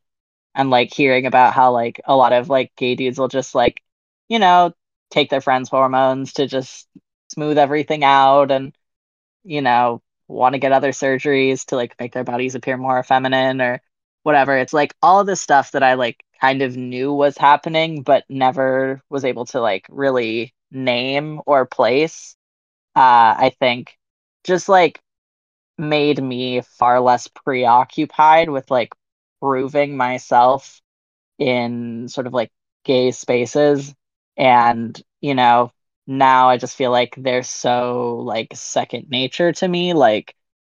And 0.56 0.70
like 0.72 0.93
hearing 0.93 1.26
about 1.28 1.54
how 1.54 1.72
like 1.74 2.02
a 2.06 2.15
lot 2.17 2.34
of 2.34 2.50
like 2.50 2.74
gay 2.78 2.96
dudes 2.96 3.20
will 3.20 3.30
just 3.30 3.56
like 3.56 3.84
you 4.30 4.39
know 4.39 4.74
take 5.12 5.30
their 5.30 5.41
friends 5.41 5.70
hormones 5.70 6.34
to 6.34 6.48
just 6.48 6.88
smooth 7.30 7.58
everything 7.60 8.04
out 8.04 8.52
and 8.52 8.76
you 9.43 9.62
know 9.62 10.02
want 10.28 10.54
to 10.54 10.60
get 10.60 10.72
other 10.74 10.91
surgeries 10.91 11.65
to 11.65 11.76
like 11.76 11.96
make 12.00 12.13
their 12.13 12.24
bodies 12.26 12.56
appear 12.56 12.78
more 12.78 13.02
feminine 13.04 13.62
or 13.62 13.82
whatever. 14.24 14.58
It's 14.58 14.74
like 14.74 14.93
all 15.02 15.24
this 15.24 15.41
stuff 15.41 15.72
that 15.72 15.84
i 15.84 15.93
like 15.93 16.24
kind 16.41 16.62
of 16.62 16.76
knew 16.78 17.13
was 17.13 17.38
happening 17.38 18.04
but 18.04 18.24
never 18.30 19.02
was 19.10 19.26
able 19.26 19.46
to 19.46 19.62
like 19.62 19.86
really 19.89 20.54
name 20.72 21.41
or 21.46 21.65
place. 21.65 22.36
Uh 22.96 23.36
i 23.39 23.52
think 23.60 23.98
just 24.43 24.70
like 24.70 25.02
made 25.78 26.22
me 26.22 26.62
far 26.62 27.00
less 27.00 27.28
preoccupied 27.28 28.50
with 28.50 28.70
like 28.72 28.94
proving 29.42 29.98
myself 29.98 30.82
in 31.40 32.08
sort 32.08 32.28
of 32.28 32.34
like 32.34 32.52
gay 32.84 33.12
spaces. 33.12 33.94
And 34.38 35.00
you 35.22 35.36
know 35.36 35.72
now 36.10 36.50
i 36.50 36.58
just 36.58 36.78
feel 36.78 36.92
like 36.92 37.13
they're 37.18 37.44
so 37.44 38.18
like 38.18 38.50
second 38.56 39.10
nature 39.10 39.52
to 39.54 39.68
me. 39.68 39.94
Like 39.94 40.36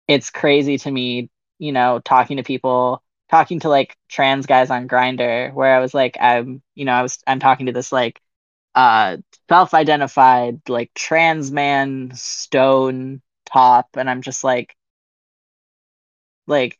it's 0.07 0.29
crazy 0.31 0.77
to 0.79 0.91
me 0.91 1.29
you 1.59 1.71
know 1.71 1.99
talking 1.99 2.37
to 2.37 2.43
people 2.43 3.03
talking 3.29 3.59
to 3.59 3.69
like 3.69 3.95
trans 4.09 4.45
guys 4.47 4.69
on 4.71 4.87
Grindr 4.87 5.53
where 5.53 5.75
i 5.75 5.79
was 5.79 5.93
like 5.93 6.17
i'm 6.19 6.61
you 6.75 6.85
know 6.85 6.93
i 6.93 7.01
was 7.03 7.19
i'm 7.27 7.39
talking 7.39 7.67
to 7.67 7.71
this 7.73 7.91
like 7.91 8.19
uh 8.75 9.17
self-identified 9.49 10.61
like 10.69 10.91
trans 10.95 11.51
man 11.51 12.11
stone 12.15 13.21
top. 13.45 13.89
And 13.95 14.09
i'm 14.09 14.21
just 14.21 14.43
like 14.43 14.75
like 16.49 16.79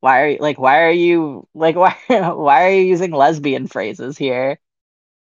why 0.00 0.22
are 0.22 0.28
you 0.28 0.38
like 0.40 0.58
why 0.58 0.82
are 0.84 0.90
you 0.92 1.48
like 1.54 1.76
why 1.76 1.96
why 2.08 2.66
are 2.66 2.70
you 2.72 2.82
using 2.82 3.12
lesbian 3.12 3.68
phrases 3.68 4.18
here? 4.18 4.58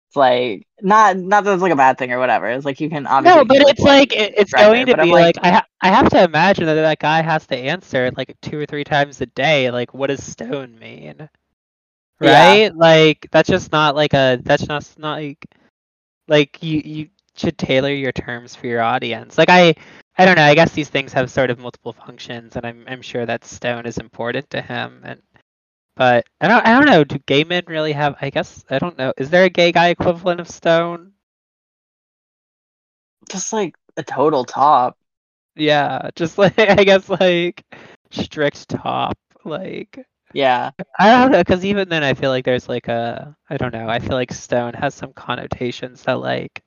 It's 0.09 0.17
like 0.17 0.67
not 0.83 1.17
not 1.17 1.45
that 1.45 1.55
it's 1.55 1.63
like 1.63 1.73
a 1.73 1.77
bad 1.77 1.99
thing 1.99 2.13
or 2.13 2.19
whatever. 2.19 2.49
It's 2.49 2.65
like 2.67 2.81
you 2.81 2.91
can 2.91 3.07
obviously 3.07 3.41
No, 3.41 3.45
but 3.45 3.59
it's 3.69 3.81
like 3.81 4.13
it, 4.15 4.35
it's 4.37 4.53
going 4.55 4.87
to 4.87 4.97
be 4.97 5.13
like- 5.13 5.37
like, 5.37 5.37
I 5.43 5.51
ha- 5.53 5.67
I 5.83 5.89
have 5.89 6.09
to 6.11 6.23
imagine 6.25 6.67
that 6.67 6.75
that 6.75 6.99
guy 6.99 7.23
has 7.23 7.47
to 7.49 7.57
answer 7.57 8.11
like 8.17 8.37
two 8.43 8.59
or 8.59 8.67
three 8.67 8.85
times 8.85 9.21
a 9.21 9.27
day. 9.27 9.71
Like, 9.71 9.95
what 9.95 10.09
does 10.09 10.23
stone 10.25 10.79
mean? 10.79 11.29
Yeah. 12.21 12.59
Right? 12.65 12.75
Like 12.75 13.29
that's 13.31 13.49
just 13.49 13.73
not 13.73 13.95
like 13.97 14.15
a 14.15 14.41
that's 14.43 14.67
just 14.67 14.99
not 14.99 15.21
like 15.21 15.45
like 16.29 16.63
you 16.63 16.83
you 16.85 17.09
should 17.37 17.59
tailor 17.59 17.93
your 17.93 18.13
terms 18.13 18.55
for 18.55 18.67
your 18.67 18.83
audience. 18.83 19.39
Like 19.39 19.51
I 19.51 19.75
I 20.19 20.25
don't 20.25 20.37
know. 20.37 20.45
I 20.45 20.55
guess 20.55 20.73
these 20.73 20.89
things 20.89 21.13
have 21.13 21.31
sort 21.31 21.51
of 21.51 21.59
multiple 21.59 21.93
functions, 21.93 22.57
and 22.57 22.67
I'm 22.67 22.85
I'm 22.89 23.03
sure 23.03 23.27
that 23.27 23.45
stone 23.45 23.87
is 23.87 23.99
important 23.99 24.51
to 24.51 24.63
him. 24.63 25.03
And 25.05 25.23
but 25.97 26.27
I 26.41 26.49
don't 26.49 26.67
I 26.67 26.75
don't 26.75 26.87
know. 26.87 27.05
Do 27.05 27.19
gay 27.27 27.45
men 27.45 27.65
really 27.67 27.93
have? 27.93 28.17
I 28.21 28.31
guess 28.31 28.65
I 28.71 28.79
don't 28.79 28.99
know. 28.99 29.13
Is 29.19 29.31
there 29.31 29.45
a 29.45 29.51
gay 29.51 29.73
guy 29.73 29.89
equivalent 29.89 30.41
of 30.41 30.49
stone? 30.49 31.13
just 33.31 33.53
like 33.53 33.75
a 33.97 34.03
total 34.03 34.45
top. 34.45 34.97
Yeah, 35.57 36.11
just 36.15 36.39
like 36.39 36.59
I 36.59 36.85
guess 36.85 37.09
like 37.09 37.65
strict 38.11 38.69
top. 38.69 39.19
Like 39.45 39.99
Yeah. 40.33 40.73
I 40.99 41.11
don't 41.11 41.33
know, 41.33 41.39
because 41.41 41.65
even 41.65 41.89
then 41.89 42.03
I 42.05 42.15
feel 42.15 42.31
like 42.31 42.45
there's 42.45 42.69
like 42.69 42.89
a 42.89 43.37
I 43.51 43.57
don't 43.57 43.73
know. 43.73 43.89
I 43.89 43.99
feel 44.01 44.17
like 44.17 44.33
stone 44.33 44.75
has 44.75 44.95
some 44.95 45.13
connotations 45.13 46.03
that 46.05 46.21
like 46.21 46.63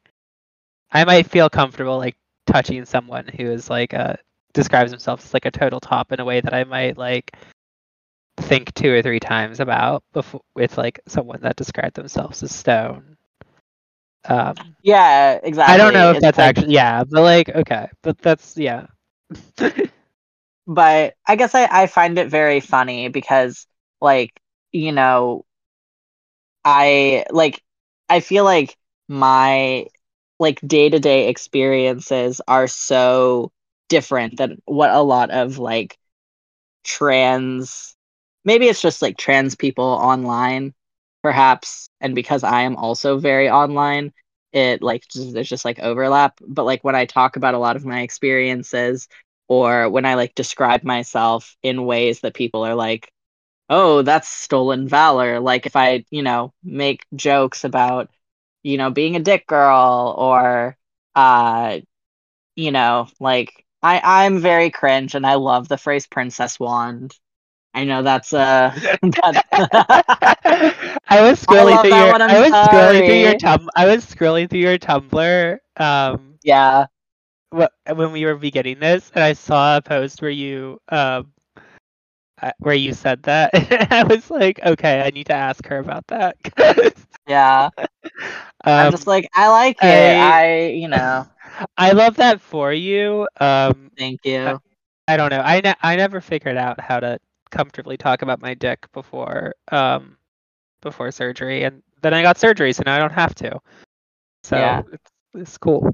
I 0.91 1.03
might 1.05 1.27
feel 1.29 1.49
comfortable 1.49 1.97
like 1.97 2.15
touching 2.51 2.85
someone 2.85 3.27
who 3.27 3.45
is 3.51 3.69
like 3.69 3.93
uh 3.93 4.15
describes 4.53 4.91
himself 4.91 5.23
as 5.23 5.33
like 5.33 5.45
a 5.45 5.51
total 5.51 5.79
top 5.79 6.11
in 6.11 6.19
a 6.19 6.25
way 6.25 6.41
that 6.41 6.53
I 6.53 6.63
might 6.63 6.97
like 6.97 7.31
think 8.37 8.73
two 8.73 8.91
or 8.93 9.01
three 9.01 9.19
times 9.19 9.59
about 9.59 10.03
before 10.13 10.41
with 10.55 10.77
like 10.77 10.99
someone 11.07 11.41
that 11.41 11.55
described 11.55 11.95
themselves 11.95 12.41
as 12.43 12.53
stone. 12.55 13.17
Um, 14.25 14.55
Yeah, 14.81 15.39
exactly. 15.43 15.73
I 15.73 15.77
don't 15.77 15.93
know 15.93 16.09
if 16.11 16.17
It's 16.17 16.21
that's 16.25 16.37
like- 16.37 16.57
actually 16.57 16.73
yeah, 16.73 17.03
but 17.03 17.21
like 17.21 17.49
okay, 17.49 17.89
but 18.01 18.17
that's 18.19 18.57
yeah. 18.57 18.87
but 20.67 21.13
I 21.25 21.35
guess 21.35 21.55
I, 21.55 21.67
I 21.83 21.87
find 21.87 22.17
it 22.17 22.29
very 22.29 22.59
funny 22.59 23.09
because 23.09 23.67
like 24.01 24.31
you 24.71 24.91
know 24.91 25.45
I 26.63 27.25
like 27.31 27.61
I 28.09 28.19
feel 28.19 28.43
like 28.43 28.75
my 29.07 29.85
like 30.39 30.59
day-to-day 30.65 31.27
experiences 31.29 32.41
are 32.47 32.67
so 32.67 33.51
different 33.89 34.37
than 34.37 34.61
what 34.65 34.91
a 34.91 35.01
lot 35.01 35.31
of 35.31 35.57
like 35.59 35.97
trans 36.83 37.95
maybe 38.45 38.67
it's 38.67 38.81
just 38.81 39.01
like 39.01 39.17
trans 39.17 39.55
people 39.55 39.83
online 39.85 40.73
perhaps 41.21 41.89
and 42.01 42.15
because 42.15 42.43
I 42.43 42.61
am 42.61 42.75
also 42.77 43.17
very 43.19 43.49
online 43.49 44.13
it 44.53 44.81
like 44.81 45.07
just, 45.11 45.33
there's 45.33 45.49
just 45.49 45.65
like 45.65 45.79
overlap 45.79 46.39
but 46.47 46.63
like 46.63 46.83
when 46.83 46.95
I 46.95 47.05
talk 47.05 47.35
about 47.35 47.53
a 47.53 47.59
lot 47.59 47.75
of 47.75 47.85
my 47.85 48.01
experiences 48.01 49.07
or 49.47 49.89
when 49.89 50.05
I 50.05 50.15
like 50.15 50.35
describe 50.35 50.83
myself 50.83 51.55
in 51.63 51.85
ways 51.85 52.21
that 52.21 52.33
people 52.35 52.65
are 52.65 52.75
like, 52.75 53.11
oh, 53.69 54.01
that's 54.01 54.27
stolen 54.29 54.87
valor. 54.87 55.39
Like 55.39 55.65
if 55.65 55.75
I, 55.75 56.05
you 56.11 56.23
know, 56.23 56.53
make 56.63 57.05
jokes 57.15 57.63
about, 57.63 58.09
you 58.63 58.77
know, 58.77 58.89
being 58.91 59.15
a 59.15 59.19
dick 59.19 59.47
girl 59.47 60.15
or, 60.17 60.77
uh, 61.15 61.79
you 62.55 62.71
know, 62.71 63.07
like 63.19 63.65
I 63.81 64.01
I'm 64.25 64.39
very 64.39 64.69
cringe 64.71 65.15
and 65.15 65.25
I 65.25 65.35
love 65.35 65.67
the 65.67 65.77
phrase 65.77 66.07
princess 66.07 66.59
wand. 66.59 67.15
I 67.73 67.85
know 67.85 68.03
that's 68.03 68.33
uh 68.33 68.75
I 71.07 71.21
was 71.21 71.43
scrolling 71.45 71.79
love 71.79 71.81
through 71.81 71.91
your 71.91 72.15
I 72.27 72.39
was 72.39 72.59
scrolling 72.59 73.03
through 73.03 73.15
your 73.15 73.33
sorry. 73.33 73.35
tum 73.35 73.69
I 73.75 73.85
was 73.85 74.05
scrolling 74.05 74.49
through 74.49 74.59
your 74.59 74.77
Tumblr 74.77 75.57
um 75.77 76.39
yeah 76.43 76.85
when 77.51 78.11
we 78.11 78.25
were 78.25 78.35
beginning 78.35 78.79
this, 78.79 79.11
and 79.13 79.23
I 79.23 79.33
saw 79.33 79.77
a 79.77 79.81
post 79.81 80.21
where 80.21 80.31
you 80.31 80.79
um 80.89 80.97
uh, 80.97 81.21
where 82.59 82.75
you 82.75 82.93
said 82.93 83.23
that. 83.23 83.51
I 83.91 84.03
was 84.03 84.29
like, 84.29 84.59
okay, 84.65 85.01
I 85.01 85.09
need 85.09 85.27
to 85.27 85.33
ask 85.33 85.65
her 85.67 85.77
about 85.79 86.07
that. 86.07 86.37
Yeah. 87.27 87.69
I'm 88.75 88.89
um, 88.89 88.91
just 88.91 89.07
like, 89.07 89.27
I 89.33 89.49
like 89.49 89.83
it. 89.83 90.15
I- 90.17 90.35
I, 90.45 90.65
you 90.69 90.87
know, 90.87 91.27
I 91.77 91.91
love 91.91 92.15
that 92.17 92.41
for 92.41 92.71
you. 92.73 93.27
Um, 93.39 93.91
thank 93.97 94.21
you. 94.25 94.59
I 95.07 95.17
don't 95.17 95.29
know. 95.31 95.41
I 95.41 95.61
ne- 95.61 95.75
I 95.81 95.95
never 95.95 96.21
figured 96.21 96.57
out 96.57 96.79
how 96.79 96.99
to 96.99 97.19
comfortably 97.51 97.97
talk 97.97 98.21
about 98.21 98.41
my 98.41 98.53
dick 98.53 98.85
before 98.93 99.55
um 99.71 100.17
before 100.81 101.11
surgery, 101.11 101.63
and 101.63 101.81
then 102.01 102.13
I 102.13 102.21
got 102.21 102.37
surgery, 102.37 102.73
so 102.73 102.83
now 102.85 102.95
I 102.95 102.99
don't 102.99 103.11
have 103.11 103.35
to. 103.35 103.59
So 104.43 104.57
Yeah. 104.57 104.81
it's, 104.91 105.11
it's 105.35 105.57
cool. 105.57 105.91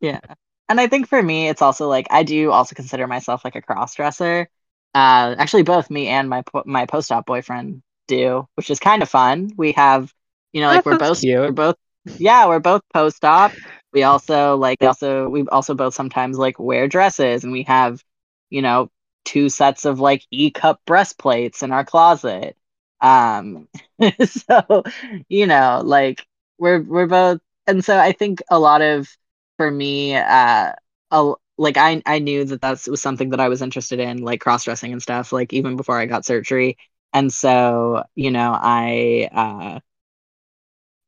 Yeah. 0.00 0.20
And 0.68 0.80
I 0.80 0.86
think 0.86 1.08
for 1.08 1.22
me, 1.22 1.48
it's 1.48 1.62
also 1.62 1.88
like 1.88 2.06
I 2.10 2.22
do 2.22 2.50
also 2.50 2.74
consider 2.74 3.06
myself 3.06 3.44
like 3.44 3.56
a 3.56 3.62
cross 3.62 3.94
dresser. 3.94 4.48
Uh, 4.94 5.34
actually, 5.38 5.62
both 5.62 5.90
me 5.90 6.08
and 6.08 6.28
my 6.28 6.42
po- 6.42 6.64
my 6.66 6.86
post 6.86 7.12
op 7.12 7.26
boyfriend 7.26 7.82
do, 8.08 8.46
which 8.54 8.70
is 8.70 8.80
kind 8.80 9.02
of 9.02 9.08
fun. 9.08 9.50
We 9.56 9.72
have, 9.72 10.12
you 10.52 10.60
know, 10.60 10.68
like 10.68 10.84
That 10.84 10.86
we're 10.86 10.94
both 10.94 11.20
cute. 11.20 11.38
we're 11.46 11.52
both 11.52 11.76
yeah, 12.18 12.46
we're 12.46 12.58
both 12.60 12.82
post 12.92 13.24
op. 13.24 13.52
We 13.92 14.02
also 14.02 14.56
like 14.56 14.82
also 14.82 15.28
we 15.28 15.46
also 15.48 15.74
both 15.74 15.94
sometimes 15.94 16.38
like 16.38 16.58
wear 16.58 16.88
dresses, 16.88 17.44
and 17.44 17.52
we 17.52 17.64
have, 17.64 18.02
you 18.50 18.62
know, 18.62 18.90
two 19.24 19.48
sets 19.48 19.84
of 19.84 20.00
like 20.00 20.24
E 20.30 20.50
cup 20.50 20.80
breastplates 20.86 21.62
in 21.62 21.72
our 21.72 21.84
closet. 21.84 22.56
Um, 23.00 23.68
so 24.26 24.82
you 25.28 25.46
know, 25.46 25.82
like 25.84 26.26
we're 26.58 26.82
we're 26.82 27.06
both, 27.06 27.40
and 27.66 27.84
so 27.84 27.98
I 27.98 28.12
think 28.12 28.42
a 28.50 28.58
lot 28.58 28.82
of 28.82 29.08
for 29.56 29.70
me, 29.70 30.14
uh, 30.16 30.72
a, 31.10 31.32
like 31.58 31.76
I 31.76 32.02
I 32.06 32.18
knew 32.20 32.44
that 32.44 32.60
that 32.62 32.86
was 32.88 33.02
something 33.02 33.30
that 33.30 33.40
I 33.40 33.48
was 33.48 33.62
interested 33.62 34.00
in, 34.00 34.18
like 34.22 34.40
cross 34.40 34.64
dressing 34.64 34.92
and 34.92 35.02
stuff, 35.02 35.32
like 35.32 35.52
even 35.52 35.76
before 35.76 35.98
I 35.98 36.06
got 36.06 36.24
surgery. 36.24 36.78
And 37.12 37.32
so, 37.32 38.04
you 38.14 38.30
know, 38.30 38.52
I 38.60 39.28
uh 39.32 39.80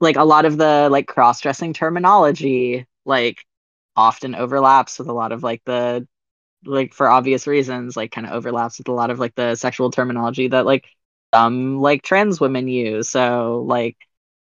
like 0.00 0.16
a 0.16 0.24
lot 0.24 0.44
of 0.44 0.56
the 0.58 0.88
like 0.90 1.06
cross 1.06 1.40
dressing 1.40 1.72
terminology, 1.72 2.86
like 3.04 3.44
often 3.96 4.34
overlaps 4.34 4.98
with 4.98 5.08
a 5.08 5.12
lot 5.12 5.32
of 5.32 5.42
like 5.42 5.62
the 5.64 6.06
like 6.66 6.94
for 6.94 7.08
obvious 7.08 7.46
reasons, 7.46 7.96
like 7.96 8.12
kind 8.12 8.26
of 8.26 8.34
overlaps 8.34 8.78
with 8.78 8.88
a 8.88 8.92
lot 8.92 9.10
of 9.10 9.18
like 9.20 9.34
the 9.36 9.54
sexual 9.56 9.90
terminology 9.90 10.48
that 10.48 10.66
like 10.66 10.86
some 11.34 11.78
like 11.80 12.02
trans 12.02 12.40
women 12.40 12.68
use. 12.68 13.10
So 13.10 13.64
like 13.68 13.96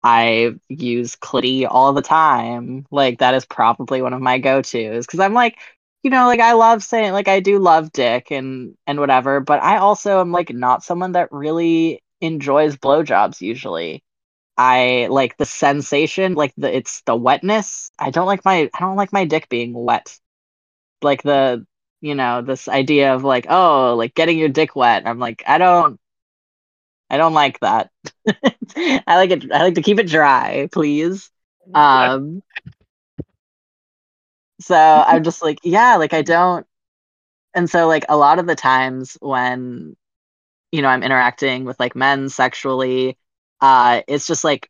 I 0.04 0.56
use 0.70 1.15
clitty 1.17 1.67
all 1.70 1.93
the 1.93 2.02
time. 2.04 2.88
Like 2.91 3.20
that 3.20 3.36
is 3.36 3.46
probably 3.46 4.02
one 4.02 4.13
of 4.13 4.22
my 4.22 4.39
go-tos 4.39 5.06
because 5.08 5.20
I'm 5.22 5.34
like, 5.34 5.58
you 6.04 6.10
know, 6.12 6.28
like 6.28 6.40
I 6.40 6.54
love 6.54 6.84
saying 6.84 7.14
like 7.14 7.28
I 7.28 7.40
do 7.40 7.60
love 7.60 7.92
dick 7.92 8.32
and 8.32 8.76
and 8.88 9.00
whatever, 9.00 9.40
but 9.40 9.62
I 9.62 9.78
also 9.78 10.22
am 10.22 10.32
like 10.32 10.54
not 10.54 10.84
someone 10.84 11.14
that 11.14 11.32
really 11.32 12.04
enjoys 12.22 12.78
blowjobs 12.78 13.42
usually. 13.42 14.04
I 14.58 15.08
like 15.12 15.38
the 15.38 15.46
sensation, 15.46 16.36
like 16.36 16.54
the 16.58 16.76
it's 16.76 17.02
the 17.04 17.16
wetness. 17.16 17.92
I 18.00 18.12
don't 18.12 18.28
like 18.28 18.46
my 18.46 18.70
I 18.74 18.80
don't 18.82 18.98
like 18.98 19.14
my 19.14 19.26
dick 19.26 19.50
being 19.50 19.74
wet. 19.74 20.20
Like 21.02 21.24
the 21.24 21.66
you 22.02 22.16
know, 22.16 22.42
this 22.44 22.68
idea 22.70 23.16
of 23.16 23.24
like, 23.24 23.48
oh, 23.50 23.96
like 23.98 24.16
getting 24.16 24.38
your 24.40 24.50
dick 24.50 24.76
wet. 24.76 25.08
I'm 25.08 25.20
like, 25.20 25.44
I 25.48 25.58
don't 25.60 26.00
I 27.10 27.18
don't 27.18 27.34
like 27.34 27.60
that. 27.62 27.90
I 28.76 29.04
like 29.08 29.32
it 29.32 29.52
I 29.52 29.64
like 29.64 29.76
to 29.76 29.82
keep 29.82 30.00
it 30.00 30.08
dry, 30.08 30.68
please. 30.72 31.32
Um 31.74 32.42
so 34.68 34.76
I'm 34.76 35.24
just 35.24 35.42
like, 35.42 35.60
yeah, 35.64 35.96
like 35.98 36.14
I 36.14 36.22
don't 36.22 36.66
and 37.56 37.70
so 37.70 37.88
like 37.88 38.06
a 38.10 38.18
lot 38.18 38.40
of 38.40 38.48
the 38.48 38.56
times 38.56 39.18
when 39.22 39.98
you 40.72 40.82
know 40.84 40.90
I'm 40.90 41.04
interacting 41.04 41.66
with 41.66 41.80
like 41.80 41.96
men 41.96 42.30
sexually, 42.30 43.18
uh 43.62 44.02
it's 44.08 44.28
just 44.28 44.44
like 44.46 44.70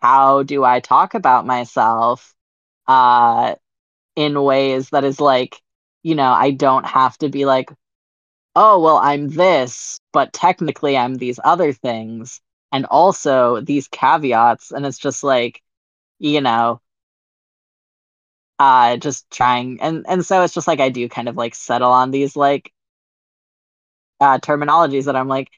how 0.00 0.42
do 0.44 0.64
I 0.64 0.80
talk 0.80 1.14
about 1.14 1.46
myself 1.46 2.34
uh 2.88 3.56
in 4.16 4.42
ways 4.42 4.90
that 4.90 5.04
is 5.04 5.20
like, 5.20 5.60
you 6.04 6.14
know, 6.16 6.30
I 6.32 6.52
don't 6.52 6.86
have 6.86 7.18
to 7.18 7.28
be 7.30 7.46
like, 7.46 7.70
oh 8.56 8.80
well 8.80 8.98
I'm 8.98 9.28
this, 9.28 10.00
but 10.12 10.32
technically 10.32 10.96
I'm 10.96 11.14
these 11.16 11.40
other 11.44 11.72
things 11.72 12.40
and 12.72 12.86
also 12.86 13.60
these 13.60 13.88
caveats 13.88 14.72
and 14.72 14.86
it's 14.86 14.98
just 14.98 15.24
like, 15.24 15.62
you 16.20 16.40
know, 16.42 16.80
uh 18.58 18.96
just 18.96 19.30
trying 19.30 19.80
and 19.80 20.04
and 20.08 20.24
so 20.24 20.42
it's 20.42 20.54
just 20.54 20.68
like 20.68 20.80
I 20.80 20.88
do 20.90 21.08
kind 21.08 21.28
of 21.28 21.36
like 21.36 21.54
settle 21.54 21.90
on 21.90 22.10
these 22.10 22.36
like 22.36 22.72
uh 24.20 24.38
terminologies 24.38 25.04
that 25.04 25.16
I'm 25.16 25.28
like 25.28 25.50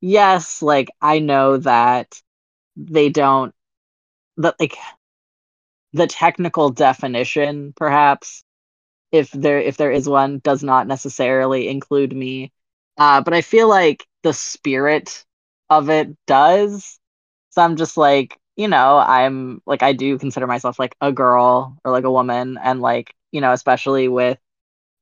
yes 0.00 0.62
like 0.62 0.90
I 1.00 1.20
know 1.20 1.58
that 1.58 2.20
they 2.76 3.10
don't 3.10 3.54
that 4.38 4.56
like 4.60 4.76
the 5.92 6.06
technical 6.06 6.70
definition 6.70 7.72
perhaps 7.76 8.44
if 9.12 9.30
there 9.32 9.60
if 9.60 9.76
there 9.78 9.92
is 9.92 10.08
one 10.08 10.40
does 10.44 10.62
not 10.64 10.86
necessarily 10.86 11.68
include 11.68 12.14
me. 12.14 12.52
Uh 12.98 13.22
but 13.22 13.34
I 13.34 13.42
feel 13.42 13.68
like 13.68 14.06
the 14.22 14.34
spirit 14.34 15.24
of 15.70 15.90
it 15.90 16.16
does. 16.26 17.00
So 17.50 17.62
I'm 17.62 17.76
just 17.76 17.96
like 17.96 18.38
you 18.60 18.68
know 18.68 18.98
I'm 18.98 19.62
like 19.66 19.82
I 19.82 19.92
do 19.92 20.18
consider 20.18 20.46
myself 20.46 20.78
like 20.78 20.96
a 21.00 21.12
girl 21.12 21.78
or 21.84 21.92
like 21.92 22.04
a 22.04 22.12
woman 22.12 22.58
and 22.62 22.80
like 22.80 23.14
you 23.32 23.40
know 23.40 23.52
especially 23.52 24.08
with 24.08 24.38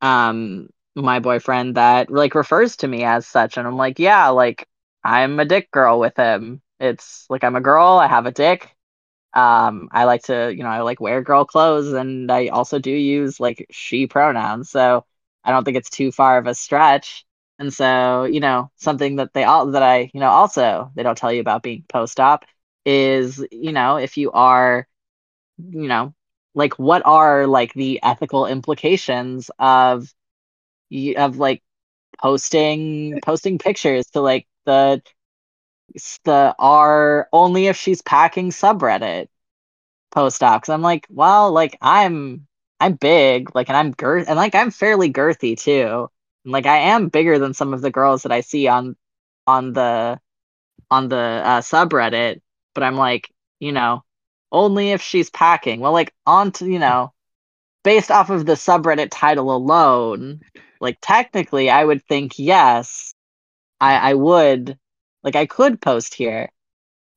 um 0.02 0.70
my 0.96 1.20
boyfriend 1.20 1.76
that 1.76 2.10
like 2.10 2.34
refers 2.34 2.76
to 2.78 2.88
me 2.88 3.04
as 3.04 3.26
such 3.26 3.56
and 3.58 3.66
I'm 3.66 3.76
like 3.76 3.98
yeah 3.98 4.28
like 4.28 4.68
I'm 5.04 5.38
a 5.40 5.44
dick 5.46 5.70
girl 5.70 6.00
with 6.00 6.16
him. 6.16 6.60
It's 6.80 7.26
like 7.30 7.44
I'm 7.44 7.56
a 7.56 7.60
girl 7.60 7.98
I 7.98 8.08
have 8.08 8.26
a 8.26 8.32
dick 8.32 8.74
um 9.34 9.88
I 9.92 10.04
like 10.04 10.22
to 10.24 10.52
you 10.54 10.62
know 10.62 10.70
I 10.70 10.80
like 10.80 11.00
wear 11.00 11.22
girl 11.22 11.44
clothes 11.44 11.92
and 11.92 12.30
I 12.32 12.48
also 12.48 12.78
do 12.78 12.90
use 12.90 13.38
like 13.40 13.66
she 13.70 14.06
pronouns 14.06 14.70
so 14.70 15.04
I 15.44 15.50
don't 15.52 15.64
think 15.64 15.76
it's 15.76 15.90
too 15.90 16.12
far 16.12 16.38
of 16.38 16.46
a 16.46 16.54
stretch 16.54 17.24
and 17.58 17.72
so 17.72 18.24
you 18.24 18.40
know 18.40 18.70
something 18.76 19.16
that 19.16 19.34
they 19.34 19.44
all 19.44 19.66
that 19.72 19.82
I 19.82 20.10
you 20.14 20.20
know 20.20 20.30
also 20.30 20.90
they 20.94 21.02
don't 21.02 21.18
tell 21.18 21.32
you 21.32 21.40
about 21.40 21.62
being 21.62 21.84
post-op 21.88 22.44
is 22.88 23.44
you 23.52 23.70
know 23.72 23.96
if 23.96 24.16
you 24.16 24.32
are 24.32 24.88
you 25.58 25.88
know 25.88 26.14
like 26.54 26.78
what 26.78 27.02
are 27.04 27.46
like 27.46 27.74
the 27.74 28.02
ethical 28.02 28.46
implications 28.46 29.50
of 29.58 30.10
of 31.18 31.36
like 31.38 31.62
posting 32.22 33.20
posting 33.20 33.58
pictures 33.58 34.06
to 34.06 34.22
like 34.22 34.46
the 34.64 35.02
the 36.24 36.54
are 36.58 37.28
only 37.30 37.66
if 37.66 37.76
she's 37.76 38.00
packing 38.00 38.50
subreddit 38.50 39.28
post 40.10 40.40
because 40.40 40.70
I'm 40.70 40.82
like 40.82 41.06
well 41.10 41.52
like 41.52 41.76
I'm 41.82 42.46
I'm 42.80 42.94
big 42.94 43.54
like 43.54 43.68
and 43.68 43.76
I'm 43.76 43.92
girth 43.92 44.28
and 44.28 44.36
like 44.36 44.54
I'm 44.54 44.70
fairly 44.70 45.12
girthy 45.12 45.58
too. 45.58 46.08
And, 46.44 46.52
like 46.52 46.66
I 46.66 46.78
am 46.78 47.08
bigger 47.08 47.38
than 47.38 47.52
some 47.52 47.74
of 47.74 47.82
the 47.82 47.90
girls 47.90 48.22
that 48.22 48.32
I 48.32 48.40
see 48.40 48.66
on 48.68 48.96
on 49.46 49.74
the 49.74 50.18
on 50.90 51.08
the 51.08 51.16
uh, 51.16 51.60
subreddit 51.60 52.40
but 52.78 52.86
I'm 52.86 52.96
like 52.96 53.30
you 53.60 53.72
know 53.72 54.04
only 54.52 54.90
if 54.92 55.02
she's 55.02 55.30
packing 55.30 55.80
well 55.80 55.92
like 55.92 56.14
on 56.26 56.52
to 56.52 56.66
you 56.66 56.78
know 56.78 57.12
based 57.84 58.10
off 58.10 58.30
of 58.30 58.46
the 58.46 58.54
subreddit 58.54 59.08
title 59.10 59.54
alone 59.54 60.40
like 60.80 60.98
technically 61.00 61.70
I 61.70 61.84
would 61.84 62.04
think 62.04 62.38
yes 62.38 63.14
I 63.80 64.10
I 64.10 64.14
would 64.14 64.78
like 65.22 65.36
I 65.36 65.46
could 65.46 65.80
post 65.80 66.14
here 66.14 66.50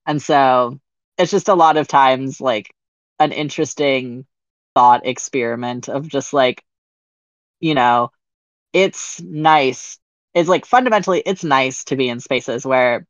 and 0.06 0.21
so 0.21 0.80
it's 1.17 1.32
just 1.32 1.50
a 1.50 1.56
lot 1.56 1.78
of 1.78 1.88
times 1.88 2.41
like 2.41 2.74
an 3.19 3.32
interesting 3.32 4.26
thought 4.74 5.06
experiment 5.06 5.89
of 5.89 6.08
just 6.08 6.34
like, 6.34 6.63
you 7.60 7.76
know, 7.76 8.12
it's 8.74 9.21
nice. 9.21 10.00
It's 10.34 10.50
like 10.50 10.65
fundamentally 10.65 11.21
it's 11.26 11.43
nice 11.43 11.84
to 11.86 11.95
be 11.95 12.10
in 12.10 12.19
spaces 12.19 12.65
where 12.65 13.06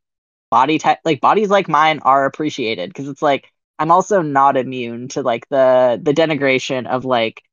body 0.51 0.79
type 0.79 0.99
like 1.05 1.21
bodies 1.21 1.49
like 1.49 1.69
mine 1.69 1.99
are 2.03 2.25
appreciated 2.27 2.91
because 2.91 3.09
it's 3.09 3.23
like 3.23 3.51
I'm 3.79 3.91
also 3.91 4.21
not 4.23 4.57
immune 4.57 5.09
to 5.09 5.23
like 5.23 5.49
the 5.49 5.99
the 6.03 6.13
denigration 6.13 6.87
of 6.87 7.05
like 7.05 7.43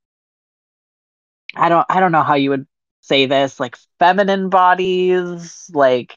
I 1.57 1.69
don't 1.69 1.87
I 1.89 2.01
don't 2.01 2.13
know 2.13 2.23
how 2.23 2.35
you 2.35 2.51
would 2.51 2.67
say 3.01 3.27
this 3.27 3.59
like 3.61 3.77
feminine 3.99 4.51
bodies 4.51 5.71
like 5.73 6.17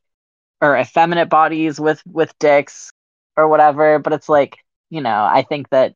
or 0.61 0.77
effeminate 0.77 1.29
bodies 1.29 1.79
with 1.79 2.01
with 2.07 2.37
dicks 2.39 2.91
or 3.37 3.47
whatever 3.47 3.99
but 3.99 4.13
it's 4.13 4.29
like 4.29 4.57
you 4.89 5.01
know 5.01 5.27
i 5.31 5.43
think 5.43 5.69
that 5.69 5.95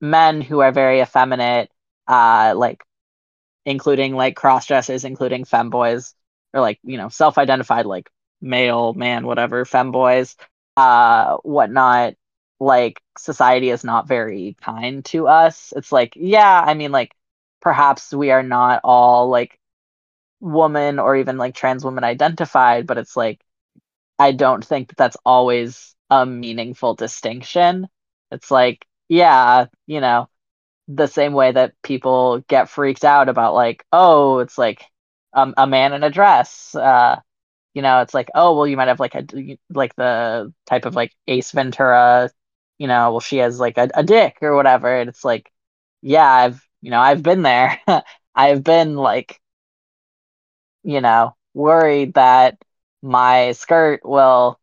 men 0.00 0.40
who 0.42 0.60
are 0.60 0.72
very 0.72 1.00
effeminate 1.02 1.70
uh 2.08 2.54
like 2.56 2.84
including 3.66 4.14
like 4.14 4.36
cross 4.36 4.66
dressers 4.66 5.04
including 5.04 5.44
femboys 5.44 6.14
or 6.54 6.60
like 6.60 6.80
you 6.84 6.98
know 6.98 7.08
self-identified 7.08 7.86
like 7.86 8.10
male 8.40 8.92
man 8.94 9.26
whatever 9.26 9.64
femboys 9.64 10.36
uh 10.76 11.36
whatnot 11.38 12.14
like 12.60 13.00
society 13.18 13.70
is 13.70 13.84
not 13.84 14.08
very 14.08 14.56
kind 14.60 15.04
to 15.04 15.26
us 15.28 15.72
it's 15.76 15.92
like 15.92 16.12
yeah 16.16 16.62
i 16.66 16.74
mean 16.74 16.92
like 16.92 17.12
perhaps 17.60 18.12
we 18.12 18.30
are 18.30 18.42
not 18.42 18.80
all 18.84 19.28
like 19.28 19.58
woman 20.40 20.98
or 20.98 21.16
even 21.16 21.38
like 21.38 21.54
trans 21.54 21.84
woman 21.84 22.04
identified, 22.04 22.86
but 22.86 22.98
it's 22.98 23.16
like 23.16 23.40
I 24.18 24.32
don't 24.32 24.64
think 24.64 24.88
that 24.88 24.96
that's 24.96 25.16
always 25.24 25.94
a 26.10 26.26
meaningful 26.26 26.94
distinction. 26.94 27.88
It's 28.30 28.50
like, 28.50 28.86
yeah, 29.08 29.66
you 29.86 30.00
know, 30.00 30.28
the 30.88 31.08
same 31.08 31.34
way 31.34 31.52
that 31.52 31.74
people 31.82 32.40
get 32.48 32.70
freaked 32.70 33.04
out 33.04 33.28
about 33.28 33.54
like, 33.54 33.84
oh, 33.92 34.40
it's 34.40 34.58
like 34.58 34.84
um, 35.34 35.54
a 35.58 35.66
man 35.66 35.92
in 35.94 36.04
a 36.04 36.10
dress. 36.10 36.74
Uh, 36.74 37.20
you 37.76 37.82
know, 37.82 38.00
it's 38.02 38.14
like, 38.14 38.30
oh, 38.34 38.56
well, 38.56 38.66
you 38.68 38.78
might 38.78 38.88
have 38.88 39.00
like 39.00 39.14
a 39.16 39.26
like 39.70 39.94
the 39.96 40.52
type 40.66 40.86
of 40.86 40.96
like 40.96 41.14
Ace 41.28 41.52
Ventura. 41.52 42.30
You 42.78 42.88
know, 42.88 43.12
well, 43.12 43.20
she 43.20 43.38
has 43.38 43.60
like 43.60 43.78
a, 43.78 43.90
a 43.94 44.04
dick 44.04 44.38
or 44.42 44.56
whatever, 44.56 44.94
and 45.00 45.10
it's 45.10 45.24
like, 45.24 45.52
yeah, 46.02 46.26
I've 46.30 46.66
you 46.82 46.90
know, 46.92 47.00
I've 47.00 47.22
been 47.24 47.42
there. 47.42 47.80
I've 48.36 48.64
been 48.64 48.96
like, 48.96 49.40
you 50.82 51.00
know, 51.00 51.34
worried 51.54 52.14
that 52.14 52.58
my 53.02 53.52
skirt 53.52 54.00
will 54.04 54.58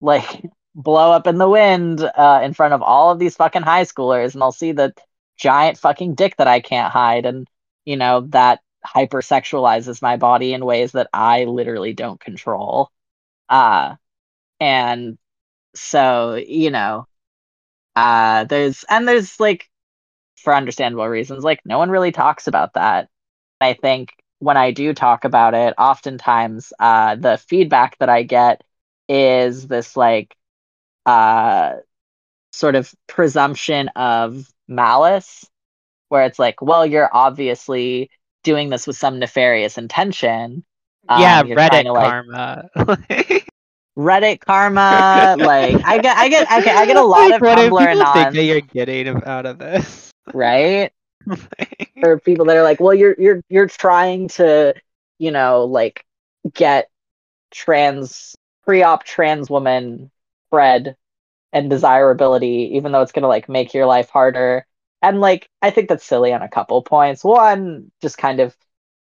like 0.00 0.44
blow 0.74 1.12
up 1.12 1.26
in 1.26 1.38
the 1.38 1.48
wind 1.48 2.00
uh, 2.02 2.40
in 2.42 2.54
front 2.54 2.74
of 2.74 2.82
all 2.82 3.10
of 3.10 3.18
these 3.18 3.36
fucking 3.36 3.62
high 3.62 3.84
schoolers, 3.84 4.34
and 4.34 4.42
I'll 4.42 4.52
see 4.52 4.72
the 4.72 4.94
giant 5.36 5.78
fucking 5.78 6.14
dick 6.14 6.36
that 6.38 6.48
I 6.48 6.60
can't 6.60 6.92
hide, 6.92 7.26
and 7.26 7.46
you 7.84 7.96
know 7.96 8.22
that 8.30 8.60
hypersexualizes 8.86 10.02
my 10.02 10.16
body 10.16 10.52
in 10.52 10.64
ways 10.64 10.92
that 10.92 11.08
I 11.12 11.44
literally 11.44 11.92
don't 11.94 12.20
control. 12.20 12.90
Uh, 13.48 13.96
and 14.60 15.18
so 15.74 16.34
you 16.36 16.70
know, 16.70 17.06
uh, 17.96 18.44
there's 18.44 18.84
and 18.90 19.06
there's 19.08 19.40
like 19.40 19.68
for 20.36 20.54
understandable 20.54 21.08
reasons, 21.08 21.44
like 21.44 21.60
no 21.64 21.78
one 21.78 21.90
really 21.90 22.12
talks 22.12 22.46
about 22.46 22.74
that. 22.74 23.08
I 23.60 23.74
think 23.74 24.10
when 24.38 24.56
I 24.56 24.70
do 24.70 24.94
talk 24.94 25.24
about 25.24 25.54
it, 25.54 25.74
oftentimes 25.78 26.72
uh, 26.78 27.16
the 27.16 27.38
feedback 27.38 27.98
that 27.98 28.08
I 28.08 28.22
get 28.22 28.62
is 29.08 29.66
this 29.66 29.96
like 29.96 30.36
uh, 31.06 31.74
sort 32.52 32.76
of 32.76 32.92
presumption 33.06 33.88
of 33.96 34.46
malice, 34.68 35.46
where 36.08 36.24
it's 36.24 36.38
like, 36.38 36.62
well, 36.62 36.86
you're 36.86 37.10
obviously 37.12 38.10
doing 38.48 38.70
this 38.70 38.86
with 38.86 38.96
some 38.96 39.18
nefarious 39.18 39.76
intention. 39.76 40.64
Um, 41.06 41.20
yeah, 41.20 41.42
Reddit 41.42 41.82
to, 41.82 41.92
like, 41.92 42.10
karma. 42.10 42.70
Reddit 43.98 44.40
karma, 44.40 45.36
like 45.38 45.84
I 45.84 45.98
get, 45.98 46.16
I 46.16 46.28
get, 46.30 46.50
okay, 46.50 46.70
I 46.70 46.86
get 46.86 46.96
a 46.96 47.02
lot 47.02 47.30
like, 47.30 47.34
of 47.34 47.42
Tumblr 47.42 47.90
people 47.90 48.12
think 48.14 48.34
that 48.34 48.44
you're 48.44 48.60
getting 48.62 49.22
out 49.24 49.44
of 49.44 49.58
this, 49.58 50.10
right? 50.32 50.90
or 52.02 52.18
people 52.20 52.46
that 52.46 52.56
are 52.56 52.62
like, 52.62 52.80
well, 52.80 52.94
you're 52.94 53.14
you're 53.18 53.42
you're 53.50 53.66
trying 53.66 54.28
to, 54.28 54.74
you 55.18 55.30
know, 55.30 55.64
like 55.64 56.06
get 56.54 56.88
trans 57.50 58.34
pre-op 58.64 59.04
trans 59.04 59.50
woman 59.50 60.10
bread 60.50 60.96
and 61.52 61.68
desirability, 61.68 62.70
even 62.76 62.92
though 62.92 63.02
it's 63.02 63.12
gonna 63.12 63.28
like 63.28 63.48
make 63.48 63.74
your 63.74 63.84
life 63.84 64.08
harder. 64.08 64.64
And 65.02 65.20
like, 65.20 65.48
I 65.62 65.70
think 65.70 65.88
that's 65.88 66.04
silly 66.04 66.32
on 66.32 66.42
a 66.42 66.48
couple 66.48 66.82
points. 66.82 67.22
One, 67.24 67.90
just 68.02 68.18
kind 68.18 68.40
of, 68.40 68.56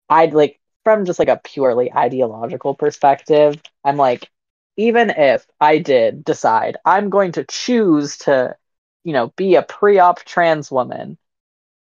I'd 0.10 0.34
like 0.34 0.60
from 0.84 1.06
just 1.06 1.20
like 1.20 1.30
a 1.30 1.42
purely 1.44 1.94
ideological 1.94 2.76
perspective, 2.76 3.62
I'm 3.86 3.98
like, 3.98 4.30
even 4.78 5.12
if 5.12 5.48
I 5.62 5.80
did 5.80 6.24
decide 6.26 6.78
I'm 6.86 7.10
going 7.10 7.34
to 7.34 7.46
choose 7.46 8.18
to, 8.20 8.58
you 9.04 9.14
know, 9.14 9.28
be 9.38 9.56
a 9.56 9.62
pre-op 9.64 10.24
trans 10.26 10.72
woman, 10.72 11.18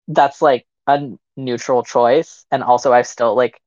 that's 0.08 0.42
like 0.42 0.66
a 0.88 1.12
neutral 1.38 1.84
choice 1.84 2.46
and 2.52 2.64
also 2.64 2.94
i 2.94 3.02
still 3.02 3.36
like 3.36 3.60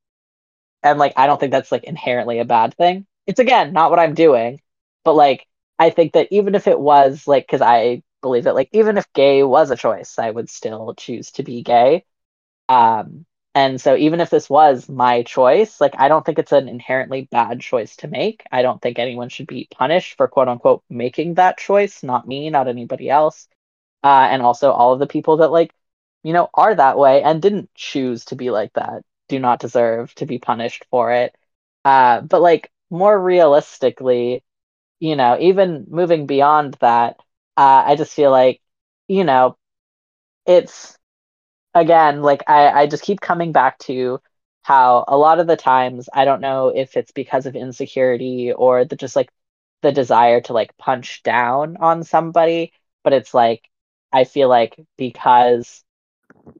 and 0.82 0.98
like 0.98 1.12
i 1.16 1.26
don't 1.26 1.40
think 1.40 1.52
that's 1.52 1.72
like 1.72 1.84
inherently 1.84 2.38
a 2.38 2.44
bad 2.44 2.74
thing 2.74 3.06
it's 3.26 3.40
again 3.40 3.72
not 3.72 3.90
what 3.90 3.98
i'm 3.98 4.14
doing 4.14 4.60
but 5.04 5.14
like 5.14 5.46
i 5.78 5.90
think 5.90 6.12
that 6.12 6.28
even 6.30 6.54
if 6.54 6.66
it 6.66 6.78
was 6.78 7.26
like 7.26 7.44
because 7.46 7.60
i 7.62 8.02
believe 8.22 8.44
that 8.44 8.54
like 8.54 8.68
even 8.72 8.98
if 8.98 9.12
gay 9.12 9.42
was 9.42 9.70
a 9.70 9.76
choice 9.76 10.18
i 10.18 10.30
would 10.30 10.48
still 10.50 10.94
choose 10.94 11.30
to 11.32 11.42
be 11.42 11.62
gay. 11.62 12.04
Um 12.68 13.26
and 13.54 13.80
so 13.80 13.96
even 13.96 14.20
if 14.20 14.30
this 14.30 14.48
was 14.50 14.88
my 14.88 15.22
choice 15.22 15.80
like 15.80 15.94
i 15.98 16.08
don't 16.08 16.24
think 16.26 16.38
it's 16.38 16.52
an 16.52 16.68
inherently 16.68 17.22
bad 17.30 17.60
choice 17.60 17.96
to 17.96 18.08
make. 18.08 18.44
I 18.52 18.62
don't 18.62 18.80
think 18.82 18.98
anyone 18.98 19.28
should 19.30 19.46
be 19.48 19.68
punished 19.72 20.16
for 20.16 20.28
quote 20.28 20.48
unquote 20.48 20.84
making 20.90 21.34
that 21.34 21.58
choice 21.58 22.02
not 22.02 22.26
me 22.28 22.50
not 22.50 22.68
anybody 22.68 23.10
else. 23.10 23.48
Uh, 24.04 24.28
and 24.30 24.42
also 24.42 24.70
all 24.72 24.92
of 24.92 25.00
the 25.00 25.06
people 25.06 25.38
that 25.38 25.50
like 25.50 25.74
you 26.24 26.32
know, 26.32 26.50
are 26.54 26.74
that 26.74 26.98
way 26.98 27.22
and 27.22 27.40
didn't 27.42 27.70
choose 27.74 28.26
to 28.26 28.36
be 28.36 28.50
like 28.50 28.72
that 28.74 29.02
do 29.28 29.38
not 29.38 29.60
deserve 29.60 30.14
to 30.16 30.26
be 30.26 30.38
punished 30.38 30.84
for 30.90 31.12
it. 31.12 31.34
Uh, 31.84 32.20
but 32.22 32.40
like 32.42 32.70
more 32.90 33.18
realistically, 33.20 34.42
you 35.00 35.16
know, 35.16 35.38
even 35.40 35.86
moving 35.90 36.26
beyond 36.26 36.74
that, 36.80 37.20
uh, 37.58 37.84
I 37.88 37.96
just 37.96 38.14
feel 38.14 38.32
like, 38.32 38.62
you 39.08 39.24
know, 39.24 39.58
it's 40.46 40.96
again 41.74 42.22
like 42.22 42.44
I, 42.48 42.70
I 42.82 42.86
just 42.86 43.04
keep 43.04 43.20
coming 43.20 43.52
back 43.52 43.78
to 43.80 44.20
how 44.62 45.04
a 45.08 45.16
lot 45.18 45.40
of 45.40 45.46
the 45.46 45.56
times 45.56 46.08
I 46.14 46.24
don't 46.24 46.40
know 46.42 46.68
if 46.70 46.96
it's 46.96 47.12
because 47.12 47.46
of 47.46 47.56
insecurity 47.56 48.52
or 48.52 48.84
the 48.84 48.96
just 48.96 49.16
like 49.16 49.30
the 49.82 49.92
desire 49.92 50.40
to 50.42 50.52
like 50.54 50.76
punch 50.78 51.22
down 51.24 51.76
on 51.78 52.04
somebody, 52.04 52.72
but 53.04 53.12
it's 53.14 53.34
like 53.34 53.68
I 54.12 54.24
feel 54.24 54.48
like 54.48 54.78
because 54.98 55.84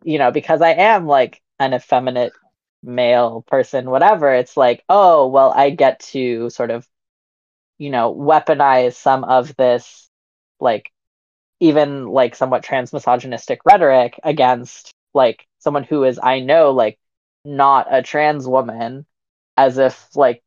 you 0.05 0.19
know, 0.19 0.31
because 0.31 0.63
I 0.63 0.71
am 0.71 1.07
like 1.07 1.43
an 1.59 1.75
effeminate 1.75 2.35
male 2.83 3.43
person, 3.47 3.91
whatever, 3.91 4.33
it's 4.35 4.57
like, 4.57 4.85
oh, 4.89 5.29
well, 5.29 5.53
I 5.53 5.71
get 5.71 6.01
to 6.13 6.51
sort 6.51 6.71
of, 6.71 6.87
you 7.79 7.91
know, 7.91 8.15
weaponize 8.15 8.95
some 8.95 9.25
of 9.25 9.55
this, 9.57 10.11
like, 10.61 10.91
even 11.61 12.07
like 12.09 12.35
somewhat 12.37 12.65
transmisogynistic 12.65 13.59
rhetoric 13.65 14.21
against 14.25 14.93
like 15.15 15.47
someone 15.59 15.85
who 15.85 16.05
is, 16.05 16.21
I 16.23 16.41
know, 16.41 16.73
like, 16.73 16.99
not 17.45 17.89
a 17.91 18.03
trans 18.03 18.47
woman, 18.49 19.07
as 19.57 19.79
if, 19.79 20.09
like, 20.17 20.43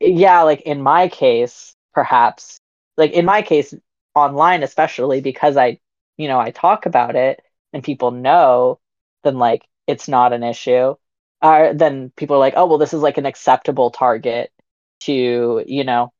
yeah, 0.00 0.42
like 0.42 0.62
in 0.62 0.82
my 0.82 1.08
case, 1.08 1.74
perhaps, 1.92 2.58
like 2.96 3.12
in 3.12 3.24
my 3.24 3.42
case, 3.42 3.74
online, 4.14 4.62
especially 4.62 5.20
because 5.20 5.56
I, 5.56 5.80
you 6.16 6.28
know, 6.28 6.38
I 6.40 6.50
talk 6.50 6.86
about 6.86 7.16
it 7.16 7.42
and 7.72 7.82
people 7.82 8.10
know, 8.10 8.80
then 9.24 9.38
like 9.38 9.66
it's 9.86 10.08
not 10.08 10.32
an 10.32 10.42
issue. 10.42 10.94
Uh, 11.42 11.72
then 11.74 12.10
people 12.16 12.36
are 12.36 12.40
like, 12.40 12.54
oh 12.56 12.66
well, 12.66 12.78
this 12.78 12.94
is 12.94 13.02
like 13.02 13.18
an 13.18 13.26
acceptable 13.26 13.90
target 13.90 14.52
to 15.00 15.62
you 15.66 15.84
know 15.84 16.12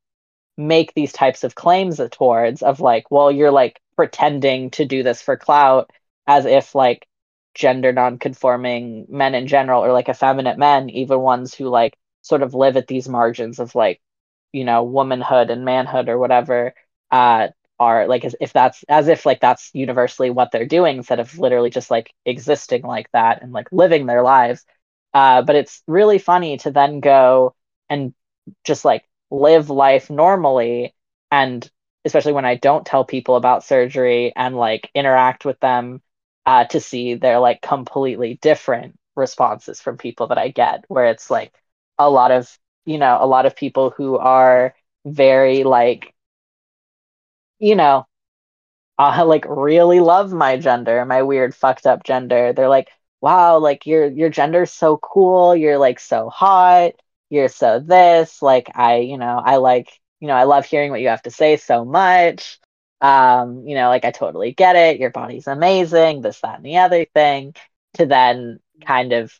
make 0.57 0.93
these 0.93 1.11
types 1.13 1.43
of 1.43 1.55
claims 1.55 1.99
towards 2.11 2.61
of 2.61 2.79
like, 2.79 3.11
well, 3.11 3.31
you're 3.31 3.51
like 3.51 3.79
pretending 3.95 4.71
to 4.71 4.85
do 4.85 5.03
this 5.03 5.21
for 5.21 5.37
clout, 5.37 5.91
as 6.27 6.45
if 6.45 6.75
like 6.75 7.07
gender 7.53 7.91
non-conforming 7.93 9.05
men 9.09 9.35
in 9.35 9.47
general 9.47 9.83
or 9.83 9.91
like 9.93 10.09
effeminate 10.09 10.57
men, 10.57 10.89
even 10.89 11.19
ones 11.19 11.53
who 11.53 11.67
like 11.69 11.97
sort 12.21 12.41
of 12.41 12.53
live 12.53 12.77
at 12.77 12.87
these 12.87 13.07
margins 13.07 13.59
of 13.59 13.75
like 13.75 14.01
you 14.51 14.63
know 14.63 14.83
womanhood 14.83 15.49
and 15.49 15.65
manhood 15.65 16.09
or 16.09 16.17
whatever 16.17 16.73
uh 17.11 17.47
are 17.79 18.07
like 18.07 18.23
as 18.23 18.35
if 18.39 18.53
that's 18.53 18.83
as 18.87 19.07
if 19.09 19.25
like 19.25 19.41
that's 19.41 19.69
universally 19.73 20.29
what 20.29 20.51
they're 20.51 20.65
doing 20.65 20.97
instead 20.97 21.19
of 21.19 21.37
literally 21.37 21.69
just 21.69 21.91
like 21.91 22.13
existing 22.25 22.81
like 22.83 23.11
that 23.11 23.41
and 23.41 23.51
like 23.51 23.67
living 23.71 24.05
their 24.05 24.21
lives. 24.23 24.63
Uh, 25.13 25.41
but 25.41 25.55
it's 25.55 25.81
really 25.87 26.17
funny 26.17 26.57
to 26.57 26.71
then 26.71 26.99
go 27.01 27.53
and 27.89 28.13
just 28.63 28.85
like 28.85 29.03
live 29.31 29.69
life 29.69 30.09
normally 30.09 30.93
and 31.31 31.69
especially 32.05 32.33
when 32.33 32.45
i 32.45 32.55
don't 32.55 32.85
tell 32.85 33.03
people 33.05 33.35
about 33.35 33.63
surgery 33.63 34.31
and 34.35 34.55
like 34.55 34.89
interact 34.93 35.45
with 35.45 35.59
them 35.59 36.01
uh, 36.45 36.63
to 36.65 36.79
see 36.79 37.15
their 37.15 37.39
like 37.39 37.61
completely 37.61 38.37
different 38.41 38.97
responses 39.15 39.81
from 39.81 39.97
people 39.97 40.27
that 40.27 40.37
i 40.37 40.49
get 40.49 40.85
where 40.87 41.05
it's 41.07 41.29
like 41.31 41.53
a 41.97 42.09
lot 42.09 42.31
of 42.31 42.57
you 42.85 42.97
know 42.97 43.17
a 43.19 43.25
lot 43.27 43.45
of 43.45 43.55
people 43.55 43.89
who 43.91 44.17
are 44.17 44.75
very 45.05 45.63
like 45.63 46.13
you 47.59 47.75
know, 47.75 48.05
I 48.97 49.21
like 49.23 49.45
really 49.49 50.01
love 50.01 50.33
my 50.33 50.57
gender, 50.57 51.05
my 51.05 51.23
weird 51.23 51.55
fucked 51.55 51.87
up 51.87 52.03
gender. 52.03 52.53
They're 52.53 52.69
like, 52.69 52.89
wow, 53.21 53.59
like 53.59 53.85
your 53.85 54.07
your 54.07 54.29
gender's 54.29 54.71
so 54.71 54.97
cool. 54.97 55.55
You're 55.55 55.77
like 55.77 55.99
so 55.99 56.29
hot. 56.29 56.93
You're 57.29 57.47
so 57.49 57.79
this. 57.79 58.41
Like 58.41 58.69
I, 58.75 58.97
you 58.97 59.17
know, 59.17 59.41
I 59.43 59.57
like, 59.57 59.89
you 60.19 60.27
know, 60.27 60.35
I 60.35 60.43
love 60.43 60.65
hearing 60.65 60.91
what 60.91 61.01
you 61.01 61.09
have 61.09 61.23
to 61.23 61.31
say 61.31 61.57
so 61.57 61.83
much. 61.85 62.59
Um, 63.01 63.67
you 63.67 63.75
know, 63.75 63.89
like 63.89 64.05
I 64.05 64.11
totally 64.11 64.53
get 64.53 64.75
it. 64.75 64.99
Your 64.99 65.09
body's 65.11 65.47
amazing. 65.47 66.21
This, 66.21 66.39
that, 66.41 66.57
and 66.57 66.65
the 66.65 66.77
other 66.77 67.05
thing. 67.13 67.55
To 67.95 68.05
then 68.05 68.59
kind 68.85 69.13
of 69.13 69.33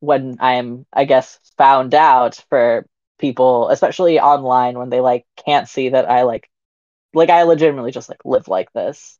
when 0.00 0.38
I'm, 0.40 0.86
I 0.92 1.04
guess, 1.04 1.38
found 1.58 1.94
out 1.94 2.42
for 2.48 2.86
people, 3.18 3.68
especially 3.68 4.18
online, 4.18 4.78
when 4.78 4.88
they 4.88 5.00
like 5.00 5.26
can't 5.44 5.68
see 5.68 5.90
that 5.90 6.08
I 6.10 6.22
like 6.22 6.48
like 7.14 7.30
I 7.30 7.44
legitimately 7.44 7.92
just 7.92 8.08
like 8.08 8.24
live 8.24 8.48
like 8.48 8.72
this. 8.72 9.18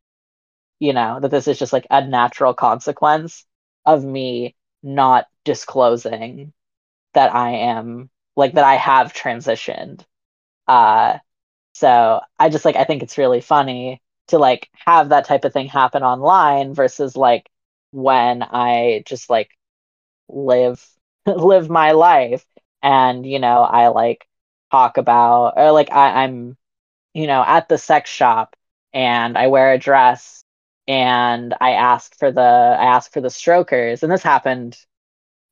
You 0.81 0.93
know, 0.93 1.21
that 1.21 1.31
this 1.31 1.49
is 1.49 1.59
just 1.59 1.73
like 1.73 1.87
a 1.91 2.07
natural 2.07 2.55
consequence 2.55 3.45
of 3.85 4.05
me 4.05 4.57
not 4.83 5.27
disclosing 5.45 6.53
that 7.19 7.35
I 7.35 7.51
am 7.57 8.11
like 8.37 8.55
that 8.55 8.64
I 8.64 8.77
have 8.77 9.12
transitioned. 9.12 10.05
Uh 10.69 11.19
so 11.75 12.21
I 12.39 12.51
just 12.51 12.64
like 12.66 12.77
I 12.77 12.85
think 12.85 13.03
it's 13.03 13.19
really 13.19 13.41
funny 13.43 14.03
to 14.29 14.39
like 14.39 14.71
have 14.87 15.11
that 15.11 15.27
type 15.27 15.45
of 15.45 15.53
thing 15.55 15.69
happen 15.69 16.03
online 16.05 16.75
versus 16.75 17.16
like 17.16 17.51
when 17.93 18.43
I 18.45 19.05
just 19.07 19.31
like 19.31 19.51
live 20.29 20.85
live 21.27 21.71
my 21.71 21.93
life 21.93 22.45
and 22.83 23.27
you 23.27 23.39
know 23.39 23.62
I 23.62 23.89
like 23.89 24.27
talk 24.71 24.99
about 24.99 25.55
or 25.57 25.73
like 25.73 25.93
I, 25.93 26.25
I'm 26.25 26.57
you 27.14 27.27
know 27.29 27.45
at 27.47 27.69
the 27.69 27.79
sex 27.79 28.11
shop 28.11 28.57
and 28.95 29.39
I 29.39 29.49
wear 29.49 29.73
a 29.75 29.79
dress 29.79 30.45
and 30.89 31.55
I 31.61 31.73
asked 31.73 32.19
for 32.19 32.33
the 32.33 32.43
I 32.43 32.87
asked 32.87 33.14
for 33.14 33.23
the 33.23 33.31
strokers 33.31 34.03
and 34.05 34.12
this 34.12 34.25
happened 34.25 34.79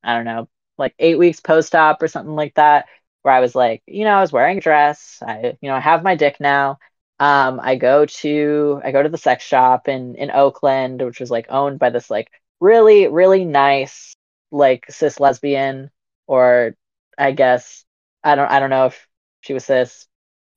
I 0.05 0.15
don't 0.17 0.25
know 0.27 0.49
like 0.79 0.95
8 0.99 1.19
weeks 1.19 1.41
post 1.41 1.75
op 1.75 2.03
or 2.03 2.09
something 2.09 2.35
like 2.35 2.55
that 2.55 2.87
where 3.23 3.35
I 3.35 3.41
was 3.41 3.55
like 3.55 3.83
you 3.87 4.05
know 4.05 4.17
I 4.17 4.21
was 4.21 4.33
wearing 4.33 4.59
a 4.59 4.61
dress 4.61 5.23
I 5.27 5.57
you 5.61 5.69
know 5.71 5.75
I 5.77 5.81
have 5.81 6.03
my 6.03 6.15
dick 6.17 6.37
now 6.41 6.79
um 7.19 7.61
I 7.63 7.77
go 7.77 8.07
to 8.07 8.81
I 8.85 8.93
go 8.93 9.03
to 9.03 9.09
the 9.09 9.19
sex 9.19 9.45
shop 9.45 9.89
in 9.89 10.15
in 10.17 10.31
Oakland 10.31 11.03
which 11.03 11.21
was 11.21 11.31
like 11.31 11.47
owned 11.51 11.79
by 11.79 11.91
this 11.91 12.11
like 12.11 12.31
really 12.61 13.09
really 13.09 13.45
nice 13.45 14.15
like 14.51 14.87
cis 14.91 15.19
lesbian 15.21 15.91
or 16.27 16.75
I 17.19 17.33
guess 17.33 17.85
I 18.25 18.35
don't 18.35 18.51
I 18.51 18.61
don't 18.61 18.71
know 18.71 18.87
if 18.87 19.07
she 19.41 19.55
was 19.55 19.65
cis 19.65 20.07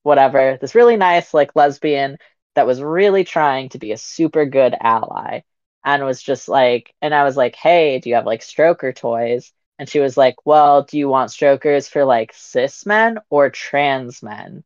whatever 0.03 0.57
this 0.59 0.76
really 0.76 0.95
nice 0.97 1.34
like 1.34 1.55
lesbian 1.55 2.17
that 2.55 2.67
was 2.67 2.82
really 2.82 3.24
trying 3.24 3.70
to 3.70 3.80
be 3.80 3.91
a 3.91 3.97
super 3.97 4.45
good 4.45 4.76
ally 4.80 5.41
and 5.86 6.03
was 6.05 6.22
just 6.22 6.47
like 6.49 6.93
and 7.01 7.13
I 7.13 7.24
was 7.24 7.38
like, 7.38 7.55
"Hey, 7.55 7.99
do 7.99 8.09
you 8.09 8.15
have 8.15 8.26
like 8.26 8.41
stroker 8.41 8.95
toys?" 8.95 9.51
And 9.80 9.89
she 9.89 9.99
was 9.99 10.17
like, 10.17 10.36
"Well, 10.45 10.84
do 10.84 10.97
you 10.99 11.09
want 11.09 11.32
strokers 11.32 11.89
for 11.89 12.05
like 12.05 12.34
cis 12.36 12.86
men 12.86 13.19
or 13.32 13.49
trans 13.49 14.21
men?" 14.23 14.63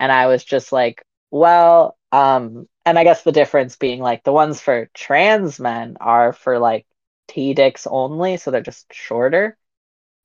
And 0.00 0.12
I 0.12 0.26
was 0.28 0.44
just 0.44 0.72
like, 0.72 1.04
"Well, 1.30 1.98
um 2.12 2.68
and 2.86 2.98
I 2.98 3.04
guess 3.04 3.22
the 3.24 3.32
difference 3.32 3.76
being 3.76 4.00
like 4.02 4.24
the 4.24 4.32
ones 4.32 4.60
for 4.60 4.86
trans 4.94 5.60
men 5.60 5.96
are 6.00 6.32
for 6.32 6.58
like 6.58 6.86
T 7.28 7.54
dicks 7.54 7.86
only, 7.88 8.36
so 8.38 8.50
they're 8.50 8.62
just 8.62 8.92
shorter. 8.94 9.56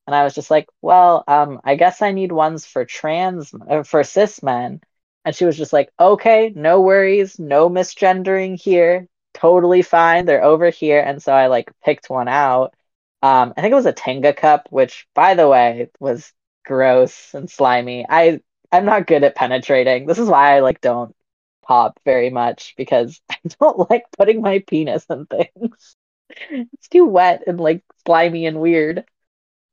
And 0.06 0.14
I 0.16 0.24
was 0.24 0.34
just 0.34 0.50
like, 0.50 0.68
well, 0.80 1.22
um, 1.28 1.60
I 1.64 1.74
guess 1.76 2.00
I 2.02 2.12
need 2.12 2.32
ones 2.32 2.64
for 2.66 2.84
trans 2.84 3.52
uh, 3.68 3.82
for 3.82 4.02
cis 4.04 4.42
men. 4.42 4.80
And 5.24 5.34
she 5.34 5.44
was 5.44 5.56
just 5.56 5.72
like, 5.72 5.90
okay, 6.00 6.52
no 6.56 6.80
worries, 6.80 7.38
no 7.38 7.68
misgendering 7.68 8.58
here, 8.60 9.06
totally 9.34 9.82
fine. 9.82 10.24
They're 10.24 10.42
over 10.44 10.70
here. 10.70 11.00
And 11.00 11.22
so 11.22 11.32
I 11.32 11.48
like 11.48 11.70
picked 11.84 12.08
one 12.08 12.28
out. 12.28 12.74
Um, 13.22 13.52
I 13.56 13.60
think 13.62 13.72
it 13.72 13.76
was 13.76 13.86
a 13.86 13.92
Tenga 13.92 14.32
cup, 14.32 14.68
which 14.70 15.06
by 15.14 15.34
the 15.34 15.48
way 15.48 15.90
was 15.98 16.32
gross 16.64 17.34
and 17.34 17.50
slimy. 17.50 18.06
I 18.08 18.40
I'm 18.70 18.84
not 18.84 19.06
good 19.06 19.24
at 19.24 19.34
penetrating. 19.34 20.06
This 20.06 20.18
is 20.18 20.28
why 20.28 20.56
I 20.56 20.60
like 20.60 20.80
don't 20.80 21.14
pop 21.62 22.00
very 22.04 22.30
much 22.30 22.74
because 22.76 23.20
I 23.30 23.36
don't 23.60 23.90
like 23.90 24.04
putting 24.16 24.40
my 24.42 24.60
penis 24.60 25.06
in 25.10 25.26
things. 25.26 25.96
it's 26.30 26.88
too 26.88 27.06
wet 27.06 27.44
and 27.46 27.60
like 27.60 27.82
slimy 28.06 28.46
and 28.46 28.60
weird. 28.60 29.04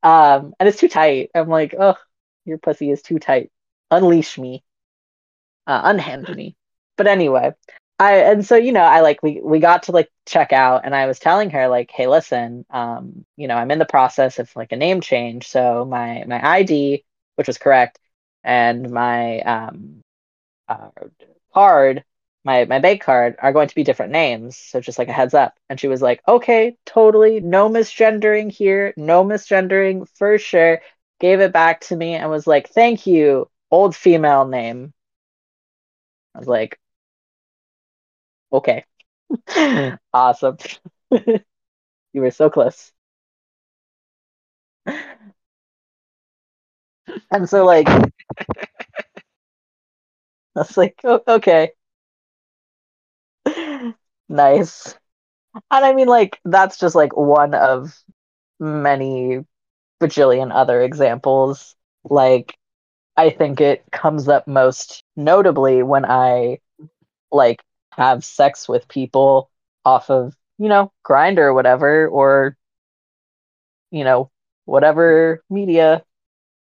Um, 0.03 0.53
and 0.59 0.69
it's 0.69 0.79
too 0.79 0.89
tight. 0.89 1.31
I'm 1.35 1.49
like, 1.49 1.75
oh, 1.79 1.97
your 2.45 2.57
pussy 2.59 2.91
is 2.91 3.01
too 3.01 3.19
tight. 3.19 3.51
Unleash 3.91 4.37
me. 4.37 4.63
Uh, 5.67 5.81
unhand 5.85 6.29
me. 6.35 6.55
But 6.97 7.07
anyway, 7.07 7.53
I 7.99 8.15
and 8.17 8.45
so 8.45 8.55
you 8.57 8.73
know, 8.73 8.81
I 8.83 9.01
like 9.01 9.23
we 9.23 9.39
we 9.41 9.59
got 9.59 9.83
to 9.83 9.91
like 9.93 10.09
check 10.25 10.51
out, 10.51 10.81
and 10.85 10.93
I 10.95 11.05
was 11.07 11.19
telling 11.19 11.49
her 11.51 11.67
like, 11.69 11.91
hey, 11.91 12.07
listen, 12.07 12.65
um, 12.69 13.25
you 13.37 13.47
know, 13.47 13.55
I'm 13.55 13.71
in 13.71 13.79
the 13.79 13.85
process 13.85 14.37
of 14.39 14.53
like 14.55 14.71
a 14.73 14.75
name 14.75 14.99
change, 15.01 15.47
so 15.47 15.85
my 15.85 16.23
my 16.27 16.45
ID, 16.45 17.05
which 17.35 17.47
was 17.47 17.57
correct, 17.57 17.99
and 18.43 18.91
my 18.91 19.39
um 19.41 20.03
uh, 20.69 20.89
card 21.53 22.03
my 22.45 22.65
my 22.65 22.79
bank 22.79 23.01
card 23.03 23.35
are 23.39 23.53
going 23.53 23.67
to 23.69 23.75
be 23.75 23.83
different 23.83 24.11
names 24.11 24.57
so 24.57 24.79
just 24.81 24.99
like 24.99 25.07
a 25.09 25.13
heads 25.13 25.33
up. 25.33 25.55
And 25.69 25.79
she 25.79 25.87
was 25.87 26.01
like 26.01 26.21
okay 26.27 26.77
totally 26.85 27.39
no 27.41 27.69
misgendering 27.69 28.51
here 28.51 28.93
no 28.97 29.23
misgendering 29.25 30.07
for 30.17 30.37
sure. 30.37 30.81
Gave 31.19 31.39
it 31.41 31.53
back 31.53 31.81
to 31.83 31.95
me 31.95 32.15
and 32.15 32.29
was 32.31 32.47
like 32.47 32.69
thank 32.69 33.07
you 33.07 33.49
old 33.71 33.95
female 33.95 34.45
name. 34.47 34.93
I 36.33 36.39
was 36.39 36.47
like 36.47 36.79
okay 38.51 38.83
awesome 40.13 40.57
you 41.11 41.41
were 42.21 42.31
so 42.31 42.49
close 42.49 42.91
and 47.31 47.47
so 47.49 47.63
like 47.65 47.87
i 47.89 48.07
was 50.55 50.77
like 50.77 50.99
oh, 51.03 51.21
okay 51.27 51.71
nice. 54.29 54.95
And 55.71 55.85
I 55.85 55.93
mean, 55.93 56.07
like, 56.07 56.39
that's 56.45 56.79
just 56.79 56.95
like 56.95 57.15
one 57.17 57.53
of 57.55 57.97
many 58.59 59.41
bajillion 60.01 60.51
other 60.53 60.81
examples. 60.81 61.75
Like, 62.05 62.57
I 63.17 63.31
think 63.31 63.61
it 63.61 63.83
comes 63.91 64.29
up 64.29 64.47
most 64.47 65.03
notably 65.15 65.83
when 65.83 66.05
I 66.05 66.59
like 67.31 67.61
have 67.97 68.25
sex 68.25 68.67
with 68.69 68.87
people 68.87 69.49
off 69.83 70.09
of, 70.09 70.35
you 70.57 70.69
know, 70.69 70.91
Grindr 71.05 71.39
or 71.39 71.53
whatever, 71.53 72.07
or, 72.07 72.57
you 73.91 74.03
know, 74.03 74.31
whatever 74.65 75.43
media, 75.49 76.03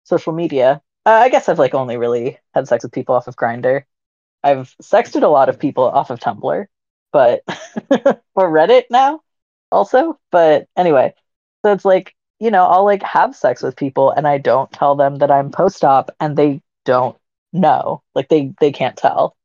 social 0.03 0.33
media. 0.33 0.81
Uh, 1.05 1.11
I 1.11 1.29
guess 1.29 1.49
I've 1.49 1.59
like 1.59 1.73
only 1.73 1.97
really 1.97 2.37
had 2.53 2.67
sex 2.67 2.83
with 2.83 2.93
people 2.93 3.15
off 3.15 3.27
of 3.27 3.35
Grindr. 3.35 3.83
I've 4.43 4.75
sexted 4.81 5.23
a 5.23 5.27
lot 5.27 5.49
of 5.49 5.59
people 5.59 5.85
off 5.85 6.09
of 6.11 6.19
Tumblr, 6.19 6.65
but 7.11 7.43
or 8.35 8.51
Reddit 8.51 8.85
now 8.89 9.21
also. 9.71 10.19
But 10.31 10.67
anyway, 10.77 11.13
so 11.65 11.73
it's 11.73 11.85
like, 11.85 12.15
you 12.39 12.51
know, 12.51 12.65
I'll 12.65 12.85
like 12.85 13.03
have 13.03 13.35
sex 13.35 13.61
with 13.61 13.75
people 13.75 14.11
and 14.11 14.27
I 14.27 14.37
don't 14.37 14.71
tell 14.71 14.95
them 14.95 15.17
that 15.17 15.31
I'm 15.31 15.51
post 15.51 15.83
op 15.83 16.11
and 16.19 16.37
they 16.37 16.61
don't 16.85 17.17
know. 17.53 18.01
Like 18.15 18.29
they 18.29 18.53
they 18.59 18.71
can't 18.71 18.97
tell. 18.97 19.35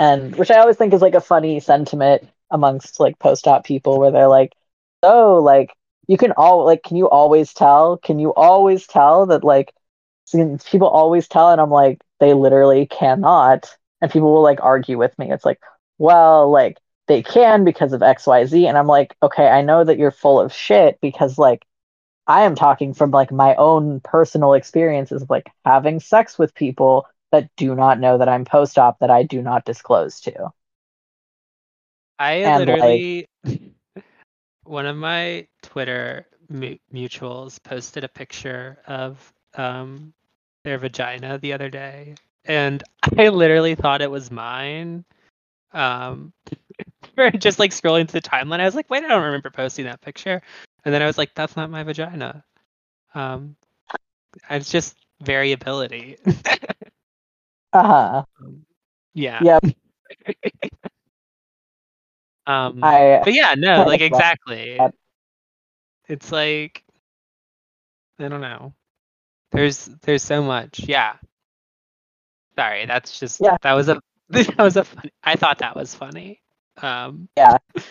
And 0.00 0.34
which 0.34 0.50
I 0.50 0.58
always 0.58 0.78
think 0.78 0.94
is 0.94 1.02
like 1.02 1.14
a 1.14 1.20
funny 1.20 1.60
sentiment 1.60 2.26
amongst 2.50 2.98
like 2.98 3.18
post 3.18 3.46
op 3.46 3.64
people 3.64 4.00
where 4.00 4.10
they're 4.10 4.28
like, 4.28 4.54
oh, 5.02 5.40
like 5.44 5.76
you 6.08 6.16
can 6.16 6.32
all 6.32 6.64
like 6.64 6.82
can 6.82 6.96
you 6.96 7.08
always 7.08 7.52
tell? 7.52 7.98
Can 7.98 8.18
you 8.18 8.32
always 8.34 8.86
tell 8.86 9.26
that 9.26 9.44
like 9.44 9.74
people 10.32 10.88
always 10.88 11.28
tell 11.28 11.50
and 11.50 11.60
I'm 11.60 11.70
like, 11.70 12.00
they 12.18 12.32
literally 12.32 12.86
cannot 12.86 13.76
and 14.00 14.10
people 14.10 14.32
will 14.32 14.42
like 14.42 14.60
argue 14.62 14.96
with 14.96 15.16
me. 15.18 15.30
It's 15.30 15.44
like, 15.44 15.60
well, 15.98 16.50
like 16.50 16.78
they 17.06 17.22
can 17.22 17.64
because 17.64 17.92
of 17.92 18.00
XYZ. 18.00 18.66
And 18.66 18.78
I'm 18.78 18.86
like, 18.86 19.14
okay, 19.22 19.48
I 19.48 19.60
know 19.60 19.84
that 19.84 19.98
you're 19.98 20.10
full 20.10 20.40
of 20.40 20.50
shit 20.52 20.98
because 21.02 21.36
like 21.36 21.66
I 22.26 22.42
am 22.44 22.54
talking 22.54 22.94
from 22.94 23.10
like 23.10 23.32
my 23.32 23.54
own 23.56 24.00
personal 24.00 24.54
experiences 24.54 25.20
of 25.20 25.28
like 25.28 25.50
having 25.66 26.00
sex 26.00 26.38
with 26.38 26.54
people 26.54 27.06
that 27.32 27.48
do 27.56 27.74
not 27.74 28.00
know 28.00 28.18
that 28.18 28.28
I'm 28.28 28.44
post 28.44 28.78
op 28.78 28.98
that 29.00 29.10
I 29.10 29.22
do 29.22 29.42
not 29.42 29.64
disclose 29.64 30.20
to. 30.22 30.50
I 32.18 32.32
and 32.34 32.58
literally, 32.58 33.28
like, 33.44 33.60
one 34.64 34.86
of 34.86 34.96
my 34.96 35.46
Twitter 35.62 36.26
mu- 36.48 36.76
mutuals 36.92 37.62
posted 37.62 38.04
a 38.04 38.08
picture 38.08 38.78
of 38.86 39.32
um, 39.54 40.12
their 40.64 40.78
vagina 40.78 41.38
the 41.38 41.52
other 41.52 41.70
day 41.70 42.14
and 42.44 42.82
I 43.18 43.28
literally 43.28 43.74
thought 43.74 44.02
it 44.02 44.10
was 44.10 44.30
mine. 44.30 45.04
Um, 45.72 46.32
just 47.38 47.58
like 47.58 47.70
scrolling 47.70 48.06
to 48.06 48.12
the 48.12 48.20
timeline, 48.20 48.60
I 48.60 48.64
was 48.64 48.74
like, 48.74 48.90
wait, 48.90 49.04
I 49.04 49.08
don't 49.08 49.22
remember 49.22 49.50
posting 49.50 49.84
that 49.84 50.00
picture. 50.00 50.42
And 50.84 50.94
then 50.94 51.02
I 51.02 51.06
was 51.06 51.18
like, 51.18 51.34
that's 51.34 51.56
not 51.56 51.70
my 51.70 51.82
vagina. 51.82 52.44
Um, 53.14 53.56
it's 54.48 54.70
just 54.70 54.96
variability. 55.20 56.16
Uh 57.72 57.82
huh. 57.82 58.24
Um, 58.40 58.64
yeah. 59.14 59.40
Yep. 59.42 59.64
um, 62.46 62.82
I, 62.82 63.20
but 63.24 63.34
yeah, 63.34 63.54
no, 63.56 63.84
like 63.84 64.00
exactly. 64.00 64.78
It's 66.08 66.32
like 66.32 66.84
I 68.18 68.28
don't 68.28 68.40
know. 68.40 68.74
There's 69.52 69.86
there's 70.02 70.22
so 70.22 70.42
much. 70.42 70.80
Yeah. 70.80 71.14
Sorry, 72.56 72.86
that's 72.86 73.18
just 73.18 73.40
yeah. 73.40 73.56
that 73.62 73.72
was 73.72 73.88
a 73.88 74.00
that 74.28 74.58
was 74.58 74.76
a 74.76 74.84
funny, 74.84 75.12
I 75.22 75.36
thought 75.36 75.58
that 75.58 75.76
was 75.76 75.94
funny. 75.94 76.40
Um, 76.80 77.28
yeah. 77.36 77.58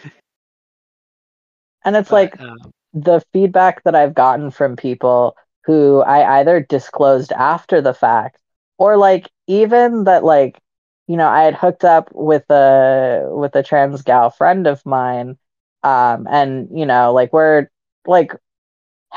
And 1.86 1.96
it's 1.96 2.10
but, 2.10 2.16
like 2.16 2.42
um, 2.42 2.74
the 2.94 3.22
feedback 3.32 3.84
that 3.84 3.96
I've 3.96 4.14
gotten 4.14 4.52
from 4.52 4.76
people 4.76 5.38
who 5.64 6.02
I 6.02 6.40
either 6.40 6.60
disclosed 6.60 7.32
after 7.32 7.82
the 7.82 7.94
fact 7.94 8.38
or 8.80 8.98
like 8.98 9.30
even 9.48 10.06
that 10.06 10.26
like 10.26 10.60
you 11.08 11.18
know 11.18 11.30
I 11.30 11.44
had 11.44 11.56
hooked 11.56 11.86
up 11.86 12.10
with 12.16 12.50
a 12.52 13.28
with 13.32 13.56
a 13.56 13.64
trans 13.64 14.04
gal 14.04 14.32
friend 14.32 14.68
of 14.68 14.86
mine 14.86 15.38
um 15.84 16.28
and 16.30 16.70
you 16.78 16.86
know 16.88 17.14
like 17.14 17.34
we're 17.34 17.70
like 18.08 18.34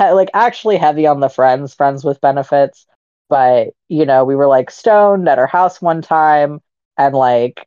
like 0.01 0.31
actually 0.35 0.77
heavy 0.77 1.07
on 1.07 1.21
the 1.21 1.29
friends, 1.29 1.75
friends 1.75 2.05
with 2.05 2.21
benefits. 2.21 2.87
But 3.29 3.71
you 3.89 4.07
know, 4.07 4.25
we 4.25 4.37
were 4.37 4.49
like 4.49 4.71
stoned 4.71 5.29
at 5.29 5.39
her 5.39 5.47
house 5.47 5.81
one 5.83 6.03
time, 6.03 6.61
and 6.99 7.15
like, 7.15 7.67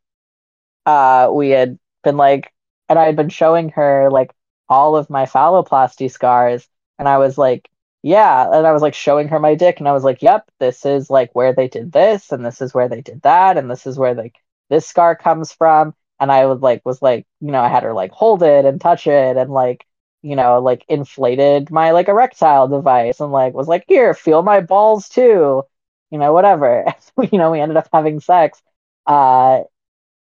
uh, 0.85 1.29
we 1.33 1.49
had 1.51 1.79
been 2.03 2.17
like, 2.17 2.51
and 2.89 2.99
I 2.99 3.05
had 3.05 3.15
been 3.15 3.29
showing 3.29 3.69
her 3.71 4.09
like 4.11 4.31
all 4.69 4.95
of 4.97 5.09
my 5.09 5.25
phalloplasty 5.25 6.11
scars, 6.11 6.67
and 6.99 7.07
I 7.09 7.17
was 7.19 7.37
like, 7.37 7.69
yeah, 8.05 8.47
and 8.53 8.67
I 8.67 8.71
was 8.71 8.81
like 8.83 8.93
showing 8.93 9.29
her 9.29 9.39
my 9.39 9.55
dick, 9.55 9.79
and 9.79 9.87
I 9.87 9.93
was 9.93 10.03
like, 10.03 10.21
yep, 10.21 10.49
this 10.59 10.85
is 10.85 11.09
like 11.09 11.33
where 11.33 11.53
they 11.53 11.67
did 11.67 11.91
this, 11.91 12.31
and 12.31 12.45
this 12.45 12.61
is 12.61 12.73
where 12.73 12.87
they 12.87 13.01
did 13.01 13.21
that, 13.23 13.57
and 13.57 13.69
this 13.69 13.87
is 13.87 13.97
where 13.97 14.13
like 14.13 14.35
this 14.69 14.87
scar 14.87 15.15
comes 15.15 15.51
from, 15.51 15.95
and 16.19 16.31
I 16.31 16.45
was 16.45 16.61
like, 16.61 16.85
was 16.85 17.01
like, 17.01 17.25
you 17.41 17.51
know, 17.51 17.61
I 17.61 17.69
had 17.69 17.83
her 17.83 17.93
like 17.93 18.11
hold 18.11 18.43
it 18.43 18.65
and 18.65 18.79
touch 18.79 19.07
it, 19.07 19.37
and 19.37 19.49
like 19.51 19.85
you 20.21 20.35
know, 20.35 20.59
like 20.61 20.85
inflated 20.87 21.71
my 21.71 21.91
like 21.91 22.07
erectile 22.07 22.67
device 22.67 23.19
and 23.19 23.31
like 23.31 23.53
was 23.53 23.67
like, 23.67 23.85
here, 23.87 24.13
feel 24.13 24.41
my 24.43 24.59
balls 24.61 25.07
too, 25.09 25.63
you 26.11 26.17
know, 26.19 26.33
whatever. 26.33 26.85
you 27.31 27.37
know, 27.37 27.51
we 27.51 27.59
ended 27.59 27.77
up 27.77 27.87
having 27.93 28.19
sex. 28.19 28.61
Uh, 29.05 29.61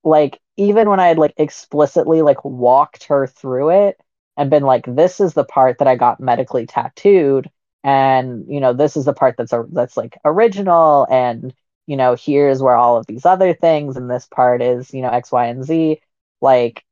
like 0.04 0.40
even 0.56 0.88
when 0.88 1.00
I 1.00 1.08
had 1.08 1.18
like 1.18 1.34
explicitly 1.36 2.22
like 2.22 2.44
walked 2.44 3.04
her 3.04 3.26
through 3.26 3.70
it 3.88 4.00
and 4.36 4.50
been 4.50 4.64
like, 4.64 4.84
this 4.86 5.20
is 5.20 5.34
the 5.34 5.44
part 5.44 5.78
that 5.78 5.88
I 5.88 5.96
got 5.96 6.20
medically 6.20 6.66
tattooed, 6.66 7.50
and 7.84 8.46
you 8.48 8.60
know, 8.60 8.72
this 8.72 8.96
is 8.96 9.04
the 9.06 9.12
part 9.14 9.36
that's 9.36 9.52
a 9.52 9.64
that's 9.72 9.96
like 9.96 10.18
original, 10.24 11.06
and 11.10 11.54
you 11.86 11.96
know, 11.96 12.14
here's 12.16 12.62
where 12.62 12.76
all 12.76 12.96
of 12.96 13.06
these 13.06 13.26
other 13.26 13.54
things, 13.54 13.96
and 13.96 14.10
this 14.10 14.26
part 14.26 14.62
is 14.62 14.92
you 14.94 15.02
know 15.02 15.10
X, 15.10 15.32
Y, 15.32 15.46
and 15.46 15.64
Z. 15.64 16.00
Like 16.40 16.84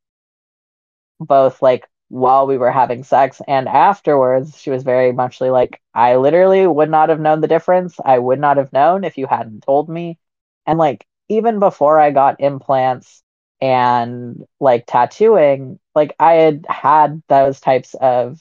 both 1.18 1.62
like 1.62 1.88
while 2.08 2.46
we 2.46 2.58
were 2.58 2.72
having 2.72 3.04
sex 3.04 3.40
and 3.46 3.68
afterwards 3.68 4.58
she 4.60 4.70
was 4.70 4.82
very 4.82 5.12
much 5.12 5.40
like 5.40 5.80
i 5.94 6.16
literally 6.16 6.66
would 6.66 6.90
not 6.90 7.08
have 7.08 7.20
known 7.20 7.40
the 7.40 7.46
difference 7.48 7.96
i 8.04 8.18
would 8.18 8.40
not 8.40 8.56
have 8.56 8.72
known 8.72 9.04
if 9.04 9.16
you 9.16 9.26
hadn't 9.26 9.62
told 9.62 9.88
me 9.88 10.18
and 10.66 10.78
like 10.78 11.06
even 11.28 11.60
before 11.60 12.00
i 12.00 12.10
got 12.10 12.40
implants 12.40 13.22
and 13.60 14.44
like 14.58 14.84
tattooing 14.86 15.78
like 15.94 16.14
i 16.18 16.34
had 16.34 16.66
had 16.68 17.22
those 17.28 17.60
types 17.60 17.94
of 18.00 18.40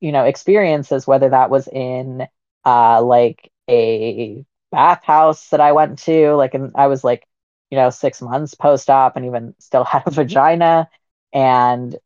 you 0.00 0.12
know 0.12 0.24
experiences 0.24 1.06
whether 1.06 1.30
that 1.30 1.50
was 1.50 1.68
in 1.68 2.26
uh 2.64 3.02
like 3.02 3.50
a 3.68 4.44
bathhouse 4.72 5.48
that 5.50 5.60
i 5.60 5.72
went 5.72 5.98
to 5.98 6.34
like 6.34 6.54
and 6.54 6.72
i 6.74 6.86
was 6.86 7.04
like 7.04 7.26
you 7.70 7.78
know 7.78 7.90
6 7.90 8.20
months 8.22 8.54
post 8.54 8.90
op 8.90 9.16
and 9.16 9.26
even 9.26 9.54
still 9.58 9.84
had 9.86 10.02
a 10.06 10.10
vagina 10.10 10.88
and 11.32 11.96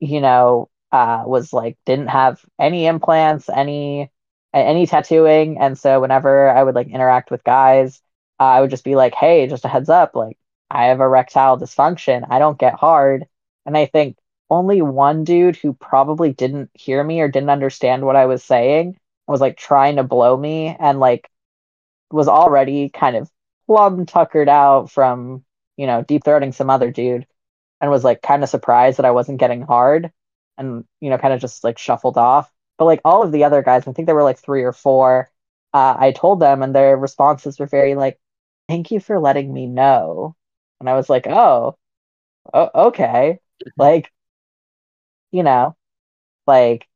you 0.00 0.20
know, 0.20 0.68
uh, 0.92 1.22
was 1.26 1.52
like 1.52 1.78
didn't 1.86 2.08
have 2.08 2.44
any 2.58 2.86
implants, 2.86 3.48
any 3.48 4.10
any 4.52 4.86
tattooing, 4.86 5.58
and 5.58 5.78
so 5.78 6.00
whenever 6.00 6.48
I 6.50 6.62
would 6.62 6.74
like 6.74 6.88
interact 6.88 7.30
with 7.30 7.44
guys, 7.44 8.00
uh, 8.40 8.44
I 8.44 8.60
would 8.60 8.70
just 8.70 8.84
be 8.84 8.96
like, 8.96 9.14
"Hey, 9.14 9.46
just 9.46 9.64
a 9.64 9.68
heads 9.68 9.88
up, 9.88 10.16
like 10.16 10.36
I 10.70 10.86
have 10.86 11.00
erectile 11.00 11.58
dysfunction. 11.58 12.26
I 12.30 12.38
don't 12.38 12.58
get 12.58 12.74
hard." 12.74 13.26
And 13.66 13.76
I 13.76 13.86
think 13.86 14.16
only 14.50 14.82
one 14.82 15.24
dude 15.24 15.56
who 15.56 15.72
probably 15.74 16.32
didn't 16.32 16.70
hear 16.74 17.02
me 17.04 17.20
or 17.20 17.28
didn't 17.28 17.50
understand 17.50 18.04
what 18.04 18.16
I 18.16 18.26
was 18.26 18.44
saying 18.44 18.98
was 19.26 19.40
like 19.40 19.56
trying 19.56 19.96
to 19.96 20.02
blow 20.04 20.36
me 20.36 20.76
and 20.78 21.00
like 21.00 21.30
was 22.10 22.28
already 22.28 22.88
kind 22.90 23.16
of 23.16 23.30
plum 23.66 24.06
tuckered 24.06 24.48
out 24.48 24.90
from 24.90 25.44
you 25.76 25.86
know 25.86 26.02
deep 26.02 26.24
throating 26.24 26.54
some 26.54 26.70
other 26.70 26.90
dude 26.90 27.26
and 27.80 27.90
was 27.90 28.04
like 28.04 28.22
kind 28.22 28.42
of 28.42 28.48
surprised 28.50 28.98
that 28.98 29.06
I 29.06 29.12
wasn't 29.12 29.40
getting 29.40 29.62
hard 29.62 30.12
and 30.58 30.84
you 31.00 31.10
know 31.10 31.18
kind 31.18 31.34
of 31.34 31.40
just 31.40 31.64
like 31.64 31.78
shuffled 31.78 32.18
off. 32.18 32.50
But 32.78 32.86
like 32.86 33.00
all 33.04 33.22
of 33.22 33.32
the 33.32 33.44
other 33.44 33.62
guys, 33.62 33.86
I 33.86 33.92
think 33.92 34.06
there 34.06 34.14
were 34.14 34.22
like 34.24 34.38
three 34.38 34.62
or 34.64 34.72
four. 34.72 35.30
Uh, 35.74 35.96
I 35.98 36.12
told 36.12 36.40
them, 36.40 36.62
and 36.62 36.74
their 36.74 36.96
responses 36.96 37.58
were 37.58 37.66
very 37.66 37.94
like, 37.94 38.18
"Thank 38.68 38.90
you 38.90 39.00
for 39.00 39.20
letting 39.20 39.52
me 39.52 39.66
know." 39.66 40.34
And 40.80 40.88
I 40.88 40.94
was 40.96 41.08
like, 41.10 41.26
"Oh, 41.28 41.76
okay." 42.54 43.38
like, 43.76 44.12
you 45.32 45.42
know, 45.42 45.76
like 46.46 46.88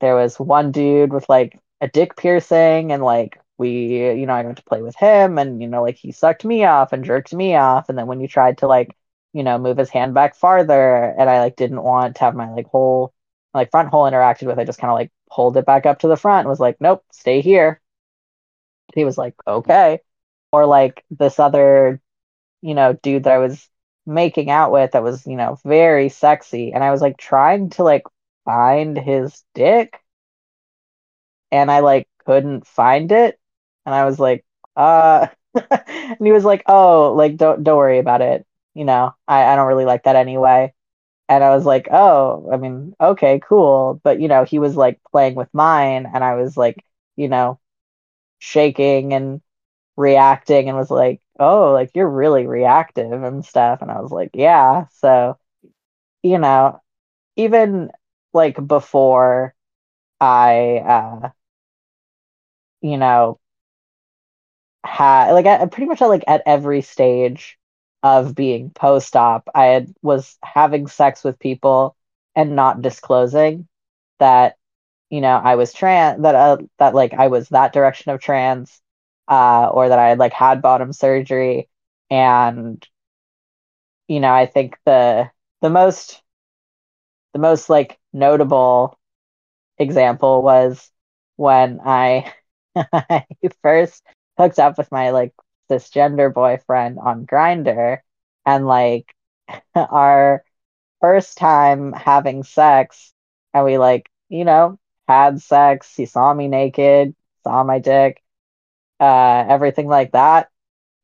there 0.00 0.16
was 0.16 0.38
one 0.40 0.72
dude 0.72 1.12
with 1.12 1.28
like 1.28 1.60
a 1.80 1.88
dick 1.88 2.16
piercing, 2.16 2.92
and 2.92 3.02
like 3.02 3.40
we, 3.58 3.70
you 4.18 4.26
know, 4.26 4.34
I 4.34 4.42
got 4.42 4.56
to 4.58 4.64
play 4.64 4.82
with 4.82 4.96
him, 4.96 5.38
and 5.38 5.62
you 5.62 5.68
know, 5.68 5.82
like 5.82 5.96
he 5.96 6.12
sucked 6.12 6.44
me 6.44 6.64
off 6.64 6.92
and 6.92 7.04
jerked 7.04 7.34
me 7.34 7.56
off, 7.56 7.88
and 7.88 7.98
then 7.98 8.06
when 8.06 8.20
you 8.20 8.28
tried 8.28 8.58
to 8.58 8.66
like 8.68 8.96
you 9.32 9.42
know, 9.42 9.58
move 9.58 9.76
his 9.76 9.90
hand 9.90 10.14
back 10.14 10.34
farther. 10.34 11.14
And 11.18 11.28
I 11.28 11.40
like 11.40 11.56
didn't 11.56 11.82
want 11.82 12.16
to 12.16 12.20
have 12.24 12.34
my 12.34 12.50
like 12.50 12.66
whole 12.68 13.12
like 13.54 13.70
front 13.70 13.90
hole 13.90 14.04
interacted 14.10 14.46
with. 14.46 14.58
I 14.58 14.64
just 14.64 14.78
kind 14.78 14.90
of 14.90 14.94
like 14.96 15.12
pulled 15.30 15.56
it 15.58 15.66
back 15.66 15.84
up 15.86 15.98
to 16.00 16.08
the 16.08 16.16
front 16.16 16.40
and 16.40 16.48
was 16.48 16.60
like, 16.60 16.80
nope, 16.80 17.04
stay 17.12 17.40
here. 17.42 17.80
He 18.94 19.04
was 19.04 19.18
like, 19.18 19.34
okay. 19.46 20.00
Or 20.52 20.66
like 20.66 21.04
this 21.10 21.38
other, 21.38 22.00
you 22.62 22.74
know, 22.74 22.94
dude 22.94 23.24
that 23.24 23.34
I 23.34 23.38
was 23.38 23.68
making 24.06 24.50
out 24.50 24.72
with 24.72 24.92
that 24.92 25.02
was, 25.02 25.26
you 25.26 25.36
know, 25.36 25.58
very 25.64 26.08
sexy. 26.08 26.72
And 26.72 26.82
I 26.84 26.90
was 26.90 27.00
like 27.02 27.18
trying 27.18 27.70
to 27.70 27.84
like 27.84 28.04
find 28.44 28.96
his 28.98 29.44
dick. 29.54 30.00
And 31.52 31.70
I 31.70 31.80
like 31.80 32.08
couldn't 32.26 32.66
find 32.66 33.10
it. 33.12 33.38
And 33.84 33.94
I 33.94 34.04
was 34.04 34.18
like, 34.18 34.44
uh 34.76 35.28
and 35.70 36.18
he 36.20 36.32
was 36.32 36.44
like, 36.44 36.62
Oh, 36.66 37.14
like 37.14 37.36
don't 37.36 37.62
don't 37.64 37.76
worry 37.78 37.98
about 37.98 38.22
it 38.22 38.46
you 38.74 38.84
know, 38.84 39.14
I, 39.26 39.44
I 39.44 39.56
don't 39.56 39.68
really 39.68 39.86
like 39.86 40.02
that 40.04 40.16
anyway. 40.16 40.70
And 41.28 41.44
I 41.44 41.50
was 41.56 41.64
like, 41.66 41.88
oh, 41.92 42.50
I 42.52 42.58
mean, 42.58 42.94
okay, 43.00 43.40
cool. 43.42 44.00
But, 44.04 44.20
you 44.20 44.28
know, 44.28 44.44
he 44.44 44.58
was 44.58 44.76
like 44.76 45.00
playing 45.12 45.36
with 45.36 45.48
mine 45.54 46.06
and 46.12 46.24
I 46.24 46.34
was 46.36 46.56
like, 46.56 46.84
you 47.16 47.28
know, 47.28 47.60
shaking 48.38 49.14
and 49.14 49.42
reacting 49.96 50.68
and 50.68 50.78
was 50.78 50.90
like, 50.90 51.20
oh, 51.38 51.72
like 51.72 51.90
you're 51.94 52.08
really 52.08 52.46
reactive 52.46 53.10
and 53.22 53.44
stuff. 53.44 53.82
And 53.82 53.90
I 53.90 54.00
was 54.00 54.10
like, 54.12 54.30
yeah. 54.34 54.86
So, 54.92 55.38
you 56.22 56.38
know, 56.38 56.80
even 57.36 57.90
like 58.34 58.64
before 58.66 59.54
I, 60.20 60.78
uh, 60.86 61.30
you 62.80 62.96
know, 62.98 63.38
had 64.84 65.32
like 65.32 65.46
at, 65.46 65.70
pretty 65.72 65.86
much 65.86 66.00
like 66.00 66.24
at 66.28 66.42
every 66.46 66.80
stage 66.82 67.58
of 68.02 68.34
being 68.34 68.70
post-op 68.70 69.48
i 69.54 69.66
had 69.66 69.92
was 70.02 70.36
having 70.44 70.86
sex 70.86 71.24
with 71.24 71.38
people 71.38 71.96
and 72.36 72.54
not 72.54 72.82
disclosing 72.82 73.66
that 74.18 74.56
you 75.10 75.20
know 75.20 75.36
i 75.36 75.56
was 75.56 75.72
trans 75.72 76.22
that 76.22 76.34
uh, 76.34 76.58
that 76.78 76.94
like 76.94 77.14
i 77.14 77.28
was 77.28 77.48
that 77.48 77.72
direction 77.72 78.12
of 78.12 78.20
trans 78.20 78.80
uh 79.28 79.68
or 79.72 79.88
that 79.88 79.98
i 79.98 80.08
had 80.08 80.18
like 80.18 80.32
had 80.32 80.62
bottom 80.62 80.92
surgery. 80.92 81.68
And 82.10 82.86
you 84.08 84.20
know 84.20 84.32
i 84.32 84.46
think 84.46 84.76
the 84.84 85.30
the 85.62 85.70
most 85.70 86.22
the 87.32 87.38
most 87.38 87.68
like 87.68 87.98
notable 88.12 88.98
example 89.78 90.42
was 90.42 90.90
when 91.36 91.80
i 91.84 92.32
i 92.76 93.26
first 93.62 94.04
hooked 94.38 94.58
up 94.58 94.78
with 94.78 94.90
my 94.92 95.10
like 95.10 95.34
cisgender 95.70 96.32
boyfriend 96.32 96.98
on 96.98 97.26
Grindr 97.26 97.98
and 98.46 98.66
like 98.66 99.14
our 99.76 100.44
first 101.00 101.38
time 101.38 101.92
having 101.92 102.42
sex 102.44 103.12
and 103.54 103.64
we 103.64 103.78
like 103.78 104.10
you 104.28 104.44
know 104.44 104.78
had 105.08 105.40
sex. 105.42 105.94
He 105.96 106.06
saw 106.06 106.34
me 106.34 106.48
naked 106.48 107.14
saw 107.44 107.64
my 107.64 107.78
dick 107.80 108.22
uh 109.00 109.44
everything 109.48 109.88
like 109.88 110.12
that 110.12 110.50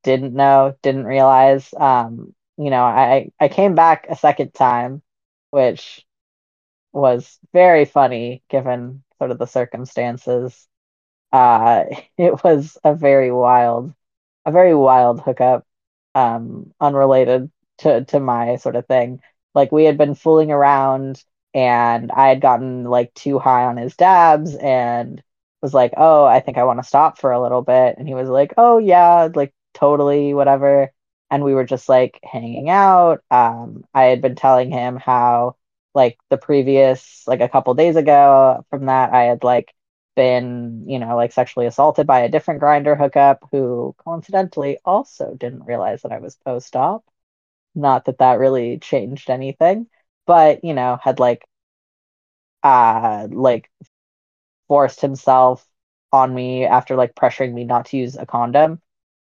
didn't 0.04 0.34
know 0.34 0.76
didn't 0.82 1.06
realize 1.06 1.72
um 1.74 2.34
you 2.58 2.70
know 2.70 2.84
i 2.84 3.30
i 3.40 3.48
came 3.48 3.74
back 3.74 4.06
a 4.08 4.16
second 4.16 4.54
time 4.54 5.02
which 5.50 6.04
was 6.92 7.38
very 7.52 7.84
funny 7.84 8.42
given 8.48 9.02
sort 9.18 9.30
of 9.30 9.38
the 9.38 9.46
circumstances 9.46 10.68
uh 11.32 11.84
it 12.18 12.42
was 12.44 12.78
a 12.84 12.94
very 12.94 13.32
wild 13.32 13.94
a 14.46 14.52
very 14.52 14.74
wild 14.74 15.20
hookup, 15.22 15.66
um, 16.14 16.72
unrelated 16.80 17.50
to 17.78 18.04
to 18.06 18.20
my 18.20 18.56
sort 18.56 18.76
of 18.76 18.86
thing. 18.86 19.20
Like 19.54 19.72
we 19.72 19.84
had 19.84 19.98
been 19.98 20.14
fooling 20.14 20.52
around, 20.52 21.24
and 21.54 22.12
I 22.12 22.28
had 22.28 22.40
gotten 22.42 22.84
like 22.84 23.14
too 23.14 23.38
high 23.38 23.64
on 23.66 23.76
his 23.78 23.96
dabs, 23.96 24.54
and 24.56 25.22
was 25.62 25.74
like, 25.74 25.92
"Oh, 25.96 26.24
I 26.24 26.40
think 26.40 26.58
I 26.58 26.64
want 26.64 26.80
to 26.80 26.86
stop 26.88 27.18
for 27.18 27.32
a 27.32 27.42
little 27.42 27.62
bit." 27.62 27.96
And 27.98 28.08
he 28.08 28.14
was 28.14 28.28
like, 28.28 28.54
"Oh 28.58 28.78
yeah, 28.78 29.28
like 29.34 29.54
totally, 29.74 30.34
whatever." 30.34 30.92
And 31.30 31.44
we 31.44 31.54
were 31.54 31.64
just 31.64 31.88
like 31.88 32.20
hanging 32.24 32.68
out. 32.70 33.22
Um, 33.30 33.84
I 33.94 34.04
had 34.04 34.20
been 34.22 34.34
telling 34.36 34.70
him 34.70 34.96
how 34.96 35.56
like 35.94 36.18
the 36.30 36.38
previous 36.38 37.24
like 37.26 37.40
a 37.40 37.48
couple 37.48 37.74
days 37.74 37.96
ago 37.96 38.64
from 38.70 38.86
that 38.86 39.12
I 39.12 39.24
had 39.24 39.44
like 39.44 39.74
been, 40.16 40.84
you 40.88 40.98
know, 40.98 41.16
like 41.16 41.32
sexually 41.32 41.66
assaulted 41.66 42.06
by 42.06 42.20
a 42.20 42.28
different 42.28 42.60
Grindr 42.60 42.96
hookup 42.98 43.48
who 43.50 43.94
coincidentally 43.98 44.78
also 44.84 45.34
didn't 45.34 45.64
realize 45.64 46.02
that 46.02 46.12
I 46.12 46.18
was 46.18 46.36
post 46.36 46.76
op. 46.76 47.04
Not 47.74 48.06
that 48.06 48.18
that 48.18 48.38
really 48.38 48.78
changed 48.78 49.30
anything, 49.30 49.88
but, 50.26 50.64
you 50.64 50.74
know, 50.74 50.98
had 51.02 51.20
like, 51.20 51.44
uh, 52.62 53.28
like 53.30 53.70
forced 54.72 55.02
himself 55.02 55.68
on 56.12 56.34
me 56.34 56.64
after 56.64 56.96
like 56.96 57.14
pressuring 57.14 57.52
me 57.52 57.62
not 57.62 57.84
to 57.84 57.98
use 57.98 58.16
a 58.16 58.24
condom. 58.24 58.80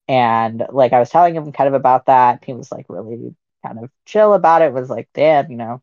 And 0.07 0.63
like 0.71 0.93
I 0.93 0.99
was 0.99 1.09
telling 1.09 1.35
him 1.35 1.51
kind 1.51 1.67
of 1.67 1.73
about 1.73 2.05
that. 2.05 2.43
He 2.45 2.53
was 2.53 2.71
like 2.71 2.85
really 2.87 3.35
kind 3.65 3.79
of 3.79 3.89
chill 4.05 4.35
about 4.35 4.61
it, 4.61 4.71
was 4.71 4.91
like, 4.91 5.09
damn, 5.15 5.49
you 5.49 5.57
know, 5.57 5.81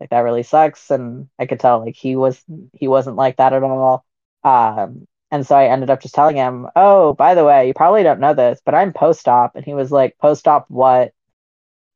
like 0.00 0.08
that 0.08 0.20
really 0.20 0.42
sucks. 0.42 0.90
And 0.90 1.28
I 1.38 1.44
could 1.44 1.60
tell 1.60 1.80
like 1.84 1.96
he 1.96 2.16
was 2.16 2.42
he 2.72 2.88
wasn't 2.88 3.16
like 3.16 3.36
that 3.36 3.52
at 3.52 3.62
all. 3.62 4.06
Um 4.42 5.06
and 5.30 5.46
so 5.46 5.54
I 5.54 5.66
ended 5.66 5.90
up 5.90 6.00
just 6.00 6.14
telling 6.14 6.36
him, 6.36 6.66
Oh, 6.74 7.12
by 7.12 7.34
the 7.34 7.44
way, 7.44 7.66
you 7.66 7.74
probably 7.74 8.04
don't 8.04 8.20
know 8.20 8.32
this, 8.32 8.58
but 8.64 8.74
I'm 8.74 8.94
post 8.94 9.28
op. 9.28 9.54
And 9.54 9.66
he 9.66 9.74
was 9.74 9.92
like, 9.92 10.16
Post 10.16 10.48
op 10.48 10.64
what? 10.70 11.12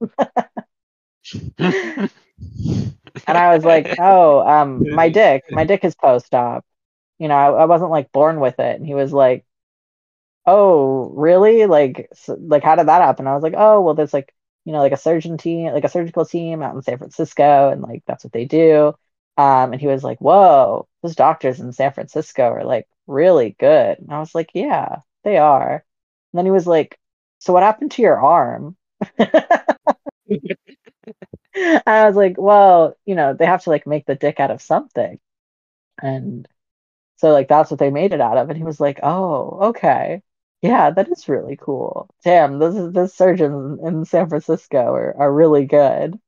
and 1.58 2.10
I 3.26 3.54
was 3.54 3.64
like, 3.64 3.94
Oh, 3.98 4.46
um, 4.46 4.86
my 4.90 5.08
dick, 5.08 5.44
my 5.50 5.64
dick 5.64 5.84
is 5.86 5.94
post 5.94 6.34
op. 6.34 6.66
You 7.18 7.28
know, 7.28 7.34
I, 7.36 7.62
I 7.62 7.64
wasn't 7.66 7.90
like 7.90 8.12
born 8.12 8.40
with 8.40 8.58
it. 8.60 8.76
And 8.76 8.86
he 8.86 8.94
was 8.94 9.12
like, 9.12 9.44
Oh, 10.46 11.10
really? 11.14 11.66
Like, 11.66 12.08
so, 12.14 12.36
like, 12.40 12.62
how 12.64 12.74
did 12.76 12.88
that 12.88 13.02
happen? 13.02 13.26
I 13.26 13.34
was 13.34 13.42
like, 13.42 13.54
Oh, 13.56 13.80
well, 13.80 13.94
there's 13.94 14.12
like, 14.12 14.34
you 14.64 14.72
know, 14.72 14.80
like 14.80 14.92
a 14.92 14.96
surgeon 14.96 15.38
team, 15.38 15.72
like 15.72 15.84
a 15.84 15.88
surgical 15.88 16.24
team 16.24 16.62
out 16.62 16.74
in 16.74 16.82
San 16.82 16.98
Francisco, 16.98 17.70
and 17.70 17.80
like 17.82 18.02
that's 18.06 18.24
what 18.24 18.32
they 18.32 18.44
do. 18.44 18.88
Um, 19.36 19.72
and 19.72 19.80
he 19.80 19.86
was 19.86 20.02
like, 20.04 20.18
Whoa, 20.20 20.88
those 21.02 21.14
doctors 21.16 21.60
in 21.60 21.72
San 21.72 21.92
Francisco 21.92 22.42
are 22.44 22.64
like 22.64 22.88
really 23.06 23.56
good. 23.58 23.98
And 23.98 24.12
I 24.12 24.18
was 24.20 24.34
like, 24.34 24.50
Yeah, 24.54 24.98
they 25.24 25.36
are. 25.38 25.74
And 26.32 26.38
then 26.38 26.44
he 26.46 26.50
was 26.50 26.66
like, 26.66 26.98
So 27.38 27.52
what 27.52 27.62
happened 27.62 27.92
to 27.92 28.02
your 28.02 28.18
arm? 28.20 28.76
I 29.18 29.64
was 32.06 32.16
like, 32.16 32.36
Well, 32.38 32.96
you 33.04 33.14
know, 33.14 33.34
they 33.34 33.46
have 33.46 33.64
to 33.64 33.70
like 33.70 33.86
make 33.86 34.06
the 34.06 34.14
dick 34.14 34.40
out 34.40 34.50
of 34.50 34.62
something. 34.62 35.18
And 36.02 36.48
so 37.22 37.32
like 37.32 37.48
that's 37.48 37.70
what 37.72 37.80
they 37.80 37.90
made 37.92 38.14
it 38.14 38.22
out 38.22 38.38
of. 38.38 38.50
And 38.50 38.58
he 38.58 38.64
was 38.64 38.80
like, 38.80 39.00
Oh, 39.04 39.58
okay. 39.70 40.22
Yeah, 40.62 40.90
that 40.92 41.10
is 41.12 41.28
really 41.28 41.56
cool. 41.60 42.10
Damn, 42.24 42.60
those 42.60 42.92
the 42.94 43.08
surgeons 43.08 43.80
in 43.84 44.04
San 44.06 44.28
Francisco 44.30 44.78
are, 44.94 45.16
are 45.18 45.32
really 45.34 45.66
good. 45.66 46.20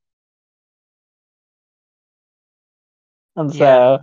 And 3.36 3.53
so 3.55 3.66
yeah. 3.68 3.99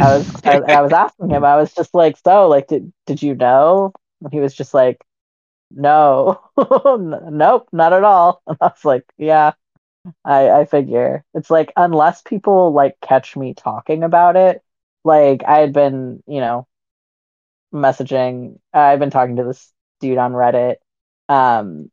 I 0.00 0.10
was 0.16 0.28
I, 0.46 0.58
I 0.58 0.82
was 0.82 0.92
asking 0.92 1.30
him, 1.30 1.44
I 1.44 1.56
was 1.56 1.74
just 1.74 1.94
like, 1.94 2.16
so 2.24 2.48
like 2.48 2.68
did 2.68 2.92
did 3.06 3.22
you 3.22 3.34
know? 3.34 3.92
And 4.22 4.32
he 4.32 4.40
was 4.40 4.54
just 4.54 4.74
like, 4.74 5.02
No, 5.72 6.40
nope, 6.58 7.68
not 7.72 7.94
at 7.94 8.04
all. 8.04 8.42
And 8.48 8.58
I 8.60 8.66
was 8.68 8.84
like, 8.86 9.04
Yeah, 9.18 9.52
I 10.24 10.50
I 10.50 10.66
figure. 10.66 11.24
It's 11.34 11.50
like 11.50 11.72
unless 11.76 12.22
people 12.22 12.72
like 12.72 12.98
catch 13.02 13.36
me 13.36 13.54
talking 13.54 14.04
about 14.04 14.36
it, 14.36 14.62
like 15.08 15.42
I 15.44 15.60
had 15.60 15.72
been, 15.74 16.22
you 16.28 16.40
know, 16.40 16.68
messaging. 17.72 18.58
I've 18.72 18.98
been 18.98 19.10
talking 19.10 19.36
to 19.36 19.44
this 19.44 19.72
dude 20.00 20.18
on 20.18 20.32
Reddit. 20.32 20.76
Um, 21.28 21.90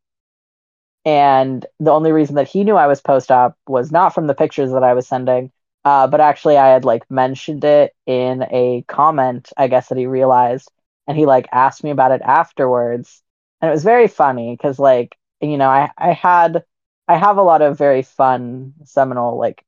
and 1.03 1.65
the 1.79 1.91
only 1.91 2.11
reason 2.11 2.35
that 2.35 2.47
he 2.47 2.63
knew 2.63 2.75
I 2.75 2.87
was 2.87 3.01
post 3.01 3.31
op 3.31 3.57
was 3.67 3.91
not 3.91 4.13
from 4.13 4.27
the 4.27 4.33
pictures 4.33 4.71
that 4.71 4.83
I 4.83 4.93
was 4.93 5.07
sending, 5.07 5.51
uh, 5.83 6.07
but 6.07 6.21
actually 6.21 6.57
I 6.57 6.69
had 6.69 6.85
like 6.85 7.09
mentioned 7.11 7.63
it 7.63 7.93
in 8.07 8.43
a 8.51 8.83
comment, 8.87 9.51
I 9.57 9.67
guess 9.67 9.89
that 9.89 9.97
he 9.97 10.07
realized, 10.07 10.71
and 11.07 11.17
he 11.17 11.25
like 11.25 11.47
asked 11.51 11.83
me 11.83 11.91
about 11.91 12.11
it 12.11 12.21
afterwards, 12.23 13.21
and 13.61 13.69
it 13.69 13.73
was 13.73 13.83
very 13.83 14.07
funny 14.07 14.55
because 14.55 14.79
like 14.79 15.15
you 15.41 15.57
know 15.57 15.69
I 15.69 15.91
I 15.97 16.13
had 16.13 16.63
I 17.07 17.17
have 17.17 17.37
a 17.37 17.43
lot 17.43 17.61
of 17.61 17.77
very 17.77 18.01
fun 18.01 18.73
seminal 18.85 19.37
like 19.37 19.63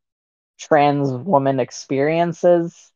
trans 0.59 1.11
woman 1.11 1.59
experiences, 1.59 2.91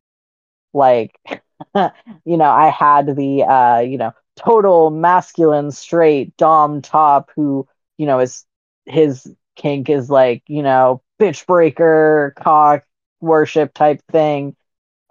like 0.74 1.17
you 1.76 2.38
know 2.38 2.49
I 2.49 2.69
had 2.69 3.15
the 3.15 3.43
uh 3.43 3.80
you 3.80 3.97
know 3.97 4.13
total 4.36 4.89
masculine 4.89 5.72
straight 5.72 6.36
dom 6.38 6.82
top 6.82 7.32
who 7.36 7.67
you 7.97 8.05
know 8.05 8.19
is 8.19 8.45
his 8.86 9.32
kink 9.55 9.89
is 9.89 10.09
like 10.09 10.43
you 10.47 10.63
know 10.63 11.01
bitch 11.19 11.45
breaker 11.45 12.34
cock 12.38 12.84
worship 13.19 13.74
type 13.74 14.01
thing 14.11 14.55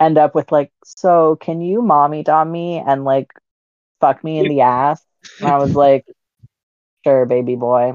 end 0.00 0.18
up 0.18 0.34
with 0.34 0.50
like 0.52 0.72
so 0.84 1.36
can 1.36 1.60
you 1.60 1.82
mommy 1.82 2.22
dom 2.22 2.50
me 2.50 2.78
and 2.78 3.04
like 3.04 3.30
fuck 4.00 4.22
me 4.24 4.38
in 4.38 4.48
the 4.48 4.60
ass? 4.62 5.02
And 5.40 5.48
i 5.48 5.58
was 5.58 5.74
like 5.74 6.06
sure 7.04 7.26
baby 7.26 7.56
boy. 7.56 7.94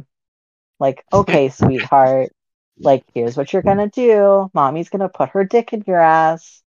Like 0.80 1.05
okay 1.13 1.49
sweetheart. 1.51 2.32
Like 2.80 3.05
here's 3.13 3.38
what 3.38 3.53
you're 3.53 3.61
gonna 3.61 3.89
do. 3.89 4.49
Mommy's 4.53 4.89
gonna 4.89 5.09
put 5.09 5.30
her 5.30 5.43
dick 5.45 5.74
in 5.74 5.84
your 5.88 6.01
ass 6.01 6.63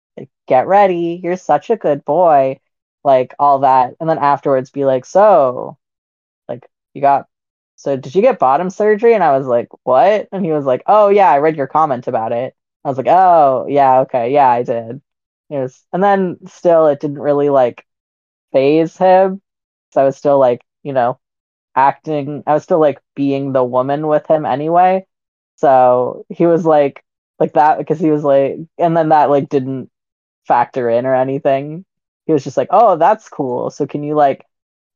get 0.47 0.67
ready 0.67 1.19
you're 1.23 1.37
such 1.37 1.69
a 1.69 1.77
good 1.77 2.03
boy 2.05 2.59
like 3.03 3.33
all 3.39 3.59
that. 3.59 3.95
And 3.99 4.09
then 4.09 4.17
afterwards 4.19 4.69
be 4.71 4.85
like 4.85 5.05
so 5.05 5.77
like 6.49 6.67
you 6.93 7.01
got 7.01 7.27
so 7.75 7.95
did 7.97 8.15
you 8.15 8.21
get 8.21 8.39
bottom 8.39 8.69
surgery? 8.69 9.13
And 9.13 9.23
i 9.23 9.37
was 9.37 9.47
like 9.47 9.69
what? 9.83 10.27
And 10.31 10.45
he 10.45 10.51
was 10.51 10.65
like 10.65 10.83
oh 10.87 11.09
yeah 11.09 11.31
i 11.31 11.37
read 11.39 11.57
your 11.57 11.67
comment 11.67 12.07
about 12.07 12.31
it. 12.33 12.55
I 12.85 12.89
was 12.89 12.97
like 12.97 13.07
oh 13.09 13.65
yeah 13.69 14.01
okay 14.01 14.33
yeah 14.33 14.49
i 14.49 14.63
did. 14.63 15.01
It 15.49 15.57
was 15.59 15.83
and 15.93 16.03
then 16.03 16.37
still 16.47 16.87
it 16.87 16.99
didn't 16.99 17.19
really 17.19 17.49
like 17.49 17.85
phase 18.53 18.97
him. 18.97 19.41
So 19.93 20.01
i 20.01 20.05
was 20.05 20.17
still 20.17 20.39
like 20.39 20.61
you 20.83 20.93
know 20.93 21.19
acting 21.75 22.43
i 22.47 22.53
was 22.53 22.63
still 22.63 22.79
like 22.79 23.01
being 23.15 23.53
the 23.53 23.63
woman 23.63 24.07
with 24.07 24.27
him 24.27 24.45
anyway. 24.45 25.05
So 25.57 26.25
he 26.29 26.45
was 26.47 26.65
like 26.65 27.03
like 27.39 27.53
that 27.53 27.77
because 27.79 27.99
he 27.99 28.11
was 28.11 28.23
like 28.23 28.57
and 28.79 28.97
then 28.97 29.09
that 29.09 29.29
like 29.29 29.49
didn't 29.49 29.89
factor 30.47 30.89
in 30.89 31.05
or 31.05 31.15
anything. 31.15 31.85
He 32.25 32.33
was 32.33 32.43
just 32.43 32.57
like 32.57 32.69
oh 32.71 32.97
that's 32.97 33.29
cool. 33.29 33.69
So 33.69 33.85
can 33.87 34.03
you 34.03 34.15
like 34.15 34.45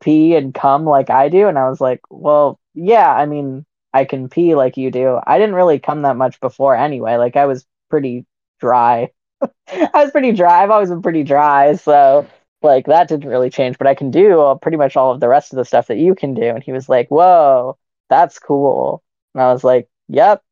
pee 0.01 0.35
and 0.35 0.53
come 0.53 0.85
like 0.85 1.09
i 1.09 1.29
do? 1.29 1.47
And 1.47 1.57
i 1.59 1.69
was 1.69 1.81
like 1.81 2.01
well 2.09 2.59
yeah 2.73 3.13
i 3.13 3.25
mean 3.25 3.65
i 3.93 4.05
can 4.05 4.29
pee 4.29 4.55
like 4.55 4.77
you 4.77 4.91
do. 4.91 5.19
I 5.25 5.37
didn't 5.39 5.55
really 5.55 5.79
come 5.79 6.03
that 6.03 6.17
much 6.17 6.39
before 6.39 6.75
anyway. 6.75 7.17
Like 7.17 7.35
i 7.35 7.45
was 7.45 7.65
pretty 7.89 8.25
dry. 8.59 9.09
I 9.67 9.89
was 9.95 10.11
pretty 10.11 10.31
dry. 10.33 10.63
I've 10.63 10.71
always 10.71 10.89
been 10.89 11.01
pretty 11.01 11.23
dry 11.23 11.75
so 11.75 12.27
like 12.61 12.85
that 12.87 13.07
didn't 13.07 13.29
really 13.29 13.49
change. 13.49 13.77
But 13.77 13.87
i 13.87 13.95
can 13.95 14.11
do 14.11 14.57
pretty 14.61 14.77
much 14.77 14.95
all 14.97 15.11
of 15.11 15.19
the 15.19 15.29
rest 15.29 15.53
of 15.53 15.57
the 15.57 15.65
stuff 15.65 15.87
that 15.87 15.97
you 15.97 16.15
can 16.15 16.33
do. 16.33 16.43
And 16.43 16.63
he 16.63 16.71
was 16.71 16.89
like 16.89 17.09
whoa 17.09 17.77
that's 18.09 18.39
cool. 18.39 19.03
And 19.33 19.41
i 19.43 19.51
was 19.53 19.63
like 19.63 19.87
yep. 20.07 20.43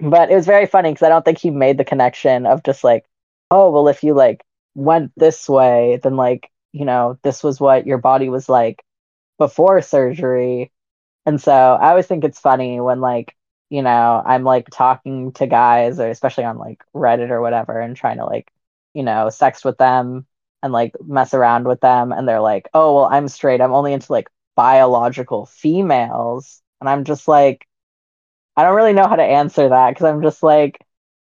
But 0.00 0.30
it 0.30 0.34
was 0.34 0.46
very 0.46 0.66
funny 0.66 0.90
because 0.90 1.06
i 1.06 1.08
don't 1.08 1.24
think 1.24 1.38
he 1.38 1.50
made 1.50 1.78
the 1.78 1.84
connection 1.84 2.46
of 2.46 2.62
just 2.64 2.84
like 2.84 3.04
oh 3.52 3.70
well 3.70 3.88
if 3.88 4.04
you 4.04 4.14
like 4.14 4.44
went 4.76 5.12
this 5.16 5.48
way 5.48 6.00
then 6.04 6.16
like 6.16 6.50
you 6.72 6.86
know 6.86 7.18
this 7.24 7.44
was 7.44 7.60
what 7.60 7.86
your 7.86 7.98
body 7.98 8.30
was 8.30 8.48
like 8.50 8.84
before 9.38 9.82
surgery. 9.82 10.72
And 11.26 11.40
so 11.42 11.52
i 11.52 11.90
always 11.90 12.06
think 12.08 12.24
it's 12.24 12.40
funny 12.40 12.80
when 12.80 13.00
like 13.00 13.36
you 13.70 13.82
know 13.82 14.22
i'm 14.26 14.44
like 14.44 14.68
talking 14.70 15.32
to 15.34 15.46
guys 15.48 16.00
or 16.00 16.08
especially 16.10 16.44
on 16.44 16.58
like 16.58 16.82
reddit 16.94 17.30
or 17.30 17.42
whatever 17.42 17.80
and 17.80 17.96
trying 17.96 18.18
to 18.18 18.26
like 18.26 18.52
you 18.94 19.04
know 19.04 19.30
sex 19.30 19.64
with 19.64 19.78
them 19.78 20.26
and 20.62 20.72
like 20.72 20.94
mess 21.06 21.34
around 21.34 21.66
with 21.68 21.80
them 21.80 22.12
and 22.12 22.28
they're 22.28 22.40
like 22.42 22.68
oh 22.74 22.96
well 22.96 23.06
i'm 23.06 23.28
straight. 23.28 23.60
I'm 23.62 23.74
only 23.74 23.94
into 23.94 24.12
like 24.12 24.30
biological 24.56 25.46
females. 25.46 26.62
And 26.80 26.90
i'm 26.90 27.04
just 27.04 27.28
like 27.28 27.66
i 28.56 28.62
don't 28.64 28.76
really 28.76 28.92
know 28.92 29.06
how 29.08 29.16
to 29.16 29.22
answer 29.22 29.68
that 29.70 29.90
because 29.90 30.06
i'm 30.06 30.22
just 30.22 30.42
like 30.42 30.78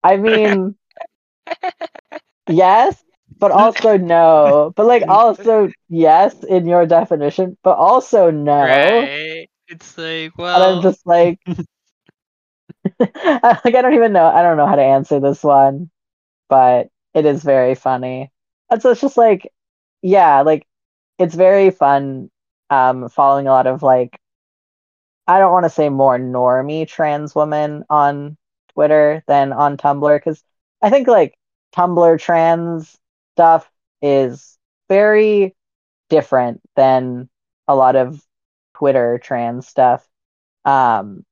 i 0.05 0.16
mean 0.29 0.76
yes 2.49 3.03
but 3.40 3.53
also 3.53 3.96
no. 3.96 4.72
But 4.76 4.86
like 4.86 5.05
also 5.09 5.70
yes 5.88 6.42
in 6.44 6.66
your 6.66 6.86
definition 6.86 7.57
but 7.62 7.76
also 7.76 8.30
no. 8.30 8.64
Right. 8.64 9.49
It's 9.68 9.96
like, 9.99 10.32
and 10.55 10.62
i'm 10.64 10.80
just 10.80 11.07
like 11.07 11.38
like 13.01 13.74
i 13.74 13.82
don't 13.82 13.94
even 13.94 14.12
know 14.12 14.26
i 14.26 14.42
don't 14.42 14.57
know 14.57 14.66
how 14.66 14.76
to 14.76 14.82
answer 14.82 15.20
this 15.20 15.42
one 15.42 15.90
but 16.49 16.88
it 17.14 17.26
is 17.26 17.42
very 17.44 17.74
funny. 17.74 18.30
And 18.70 18.82
so 18.82 18.90
it's 18.90 19.01
just 19.01 19.16
like 19.16 19.51
yeah 20.03 20.42
like 20.42 20.66
it's 21.18 21.34
very 21.34 21.70
fun 21.70 22.30
um 22.70 23.09
following 23.09 23.46
a 23.49 23.51
lot 23.51 23.66
of 23.66 23.82
like 23.82 24.18
i 25.26 25.38
don't 25.38 25.53
want 25.53 25.64
to 25.64 25.70
say 25.70 25.88
more 25.88 26.18
normie 26.18 26.86
trans 26.86 27.34
women 27.34 27.84
on 27.90 28.36
twitter 28.74 29.22
than 29.26 29.53
on 29.53 29.76
tumblr 29.76 30.16
because 30.16 30.42
i 30.82 30.90
think 30.90 31.09
like 31.09 31.38
tumblr 31.75 32.19
trans 32.21 32.97
stuff 33.35 33.71
is 34.03 34.59
very 34.89 35.55
different 36.09 36.61
than 36.77 37.29
a 37.69 37.75
lot 37.77 37.97
of 37.97 38.23
twitter 38.75 39.19
trans 39.23 39.66
stuff. 39.69 40.07
Um 40.64 41.25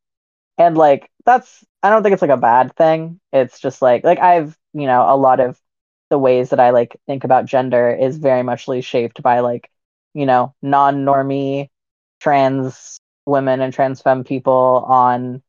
and 0.59 0.77
like 0.77 1.11
that's 1.25 1.65
i 1.83 1.91
don't 1.91 2.03
think 2.03 2.13
it's 2.13 2.23
like 2.23 2.31
a 2.31 2.37
bad 2.37 2.75
thing. 2.77 3.21
It's 3.33 3.61
just 3.61 3.83
like 3.83 4.05
like 4.05 4.19
i've 4.19 4.57
you 4.75 4.87
know 4.87 5.05
a 5.09 5.17
lot 5.17 5.41
of 5.41 5.61
the 6.11 6.19
ways 6.19 6.51
that 6.51 6.61
i 6.61 6.71
like 6.71 6.97
think 7.07 7.25
about 7.25 7.47
gender 7.47 7.91
is 7.91 8.19
very 8.19 8.43
muchly 8.43 8.81
shaped 8.81 9.23
by 9.23 9.41
like 9.41 9.71
you 10.15 10.27
know 10.27 10.55
non-normie 10.63 11.69
trans 12.21 13.01
women 13.27 13.61
and 13.61 13.73
trans 13.75 14.01
femme 14.03 14.25
people 14.25 14.85
on 14.89 15.43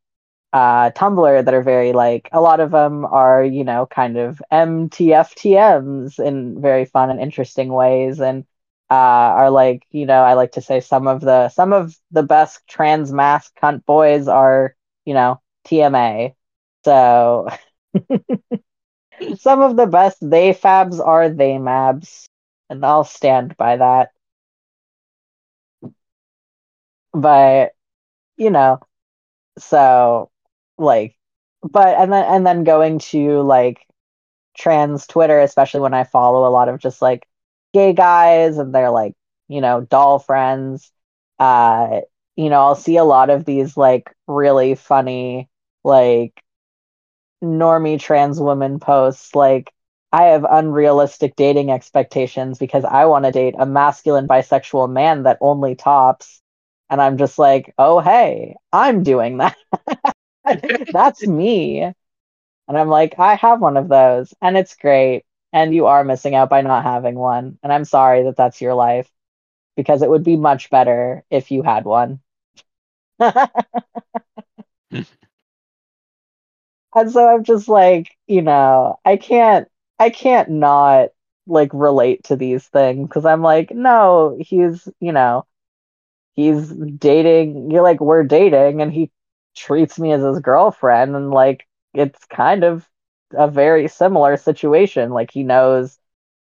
uh, 0.54 0.92
Tumblr 0.92 1.46
that 1.46 1.54
are 1.54 1.62
very 1.62 1.94
like 1.94 2.30
a 2.32 2.42
lot 2.42 2.60
of 2.60 2.72
them 2.72 3.06
are 3.06 3.44
you 3.44 3.64
know 3.64 3.86
kind 3.88 4.18
of 4.18 4.42
MTFTMs 4.52 6.20
in 6.20 6.62
very 6.62 6.86
fun 6.86 7.10
and 7.10 7.20
interesting 7.20 7.70
ways, 7.70 8.20
and 8.22 8.46
uh, 8.90 8.94
are 8.96 9.50
like 9.52 9.84
you 9.92 10.06
know 10.06 10.22
I 10.24 10.34
like 10.34 10.54
to 10.54 10.62
say 10.62 10.80
some 10.80 11.08
of 11.08 11.22
the 11.22 11.50
some 11.50 11.74
of 11.74 11.96
the 12.12 12.24
best 12.24 12.62
trans 12.68 13.12
mask 13.12 13.54
cunt 13.62 13.86
boys 13.86 14.28
are 14.28 14.76
you 15.06 15.14
know 15.14 15.42
TMA, 15.66 16.36
so 16.86 17.48
some 19.38 19.62
of 19.62 19.76
the 19.76 19.86
best 19.88 20.18
they 20.22 20.54
fabs 20.54 21.00
are 21.06 21.30
they 21.30 21.54
mabs, 21.54 22.28
and 22.70 22.86
I'll 22.86 23.04
stand 23.04 23.56
by 23.58 23.78
that. 23.78 24.12
But 27.14 27.74
you 28.38 28.52
know, 28.52 28.80
so 29.60 30.32
like 30.78 31.16
but 31.64 31.98
and 31.98 32.12
then 32.14 32.26
and 32.26 32.46
then 32.48 32.64
going 32.64 33.00
to 33.00 33.42
like 33.42 33.86
trans 34.58 35.08
Twitter, 35.08 35.40
especially 35.42 35.82
when 35.82 35.94
I 35.94 36.04
follow 36.04 36.48
a 36.48 36.52
lot 36.52 36.70
of 36.70 36.80
just 36.80 37.02
like 37.02 37.28
gay 37.74 37.94
guys 37.94 38.58
and 38.58 38.74
they're 38.74 38.92
like, 38.92 39.14
you 39.48 39.62
know, 39.62 39.82
doll 39.82 40.20
friends. 40.20 40.92
Uh, 41.40 42.02
you 42.36 42.50
know, 42.50 42.62
I'll 42.62 42.76
see 42.76 42.98
a 42.98 43.04
lot 43.04 43.30
of 43.30 43.46
these 43.46 43.78
like 43.78 44.14
really 44.28 44.76
funny, 44.76 45.50
like 45.84 46.42
normie 47.44 48.00
trans 48.00 48.40
woman 48.40 48.80
posts 48.80 49.36
like 49.36 49.72
I 50.12 50.24
have 50.28 50.46
unrealistic 50.50 51.36
dating 51.36 51.70
expectations 51.70 52.58
because 52.58 52.86
I 52.86 53.06
want 53.06 53.26
to 53.26 53.32
date 53.32 53.56
a 53.60 53.66
masculine 53.66 54.28
bisexual 54.28 54.90
man 54.92 55.24
that 55.24 55.38
only 55.42 55.76
tops. 55.76 56.42
And 56.90 57.02
I'm 57.02 57.18
just 57.18 57.38
like, 57.38 57.74
oh, 57.78 58.00
hey, 58.00 58.56
I'm 58.72 59.04
doing 59.04 59.38
that. 59.38 59.58
That's 60.92 61.26
me. 61.26 61.82
And 61.84 62.78
I'm 62.78 62.90
like, 62.90 63.20
I 63.20 63.36
have 63.36 63.62
one 63.62 63.78
of 63.78 63.90
those 63.90 64.34
and 64.42 64.58
it's 64.58 64.76
great. 64.76 65.26
And 65.54 65.74
you 65.74 65.88
are 65.88 66.04
missing 66.04 66.36
out 66.36 66.50
by 66.50 66.62
not 66.62 66.84
having 66.84 67.16
one. 67.16 67.60
And 67.64 67.74
I'm 67.74 67.86
sorry 67.86 68.24
that 68.26 68.38
that's 68.38 68.62
your 68.62 68.76
life 68.76 69.10
because 69.78 70.02
it 70.04 70.10
would 70.10 70.24
be 70.24 70.38
much 70.38 70.70
better 70.70 71.24
if 71.32 71.52
you 71.52 71.64
had 71.64 71.86
one. 71.86 72.22
and 73.20 73.52
so 77.08 77.28
I'm 77.28 77.44
just 77.44 77.68
like, 77.68 78.16
you 78.28 78.42
know, 78.42 79.00
I 79.06 79.18
can't, 79.18 79.68
I 80.00 80.10
can't 80.10 80.50
not 80.50 81.10
like 81.46 81.70
relate 81.74 82.26
to 82.26 82.36
these 82.36 82.66
things 82.68 83.08
because 83.08 83.26
I'm 83.26 83.42
like, 83.42 83.72
no, 83.72 84.38
he's, 84.40 84.88
you 85.00 85.12
know, 85.12 85.46
he's 86.36 86.70
dating, 86.72 87.72
you're 87.72 87.84
like, 87.84 88.02
we're 88.02 88.24
dating 88.24 88.82
and 88.82 88.94
he 88.94 89.12
treats 89.58 90.00
me 90.00 90.12
as 90.14 90.24
his 90.24 90.40
girlfriend 90.40 91.16
and 91.16 91.32
like 91.32 91.68
it's 91.94 92.24
kind 92.26 92.64
of 92.64 92.88
a 93.34 93.48
very 93.50 93.88
similar 93.88 94.38
situation. 94.38 95.12
Like 95.12 95.32
he 95.32 95.44
knows 95.44 96.00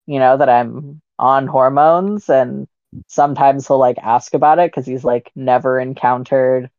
you 0.07 0.19
know 0.19 0.37
that 0.37 0.49
i'm 0.49 1.01
on 1.19 1.47
hormones 1.47 2.29
and 2.29 2.69
sometimes 3.07 3.67
he'll 3.67 3.79
like 3.79 3.99
ask 3.99 4.35
about 4.35 4.59
it 4.59 4.71
because 4.71 4.87
he's 4.87 5.05
like 5.05 5.31
never 5.35 5.81
encountered 5.81 6.71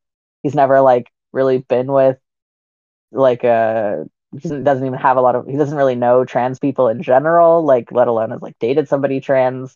he's 0.43 0.55
never 0.55 0.81
like 0.81 1.11
really 1.33 1.59
been 1.59 1.91
with 1.91 2.17
like 3.11 3.43
a 3.43 4.05
he 4.41 4.49
doesn't 4.49 4.85
even 4.85 4.99
have 4.99 5.17
a 5.17 5.21
lot 5.21 5.35
of 5.35 5.47
he 5.47 5.57
doesn't 5.57 5.77
really 5.77 5.95
know 5.95 6.25
trans 6.25 6.59
people 6.59 6.87
in 6.89 7.01
general 7.01 7.63
like 7.63 7.91
let 7.91 8.07
alone 8.07 8.31
has 8.31 8.41
like 8.41 8.57
dated 8.59 8.87
somebody 8.89 9.19
trans. 9.21 9.75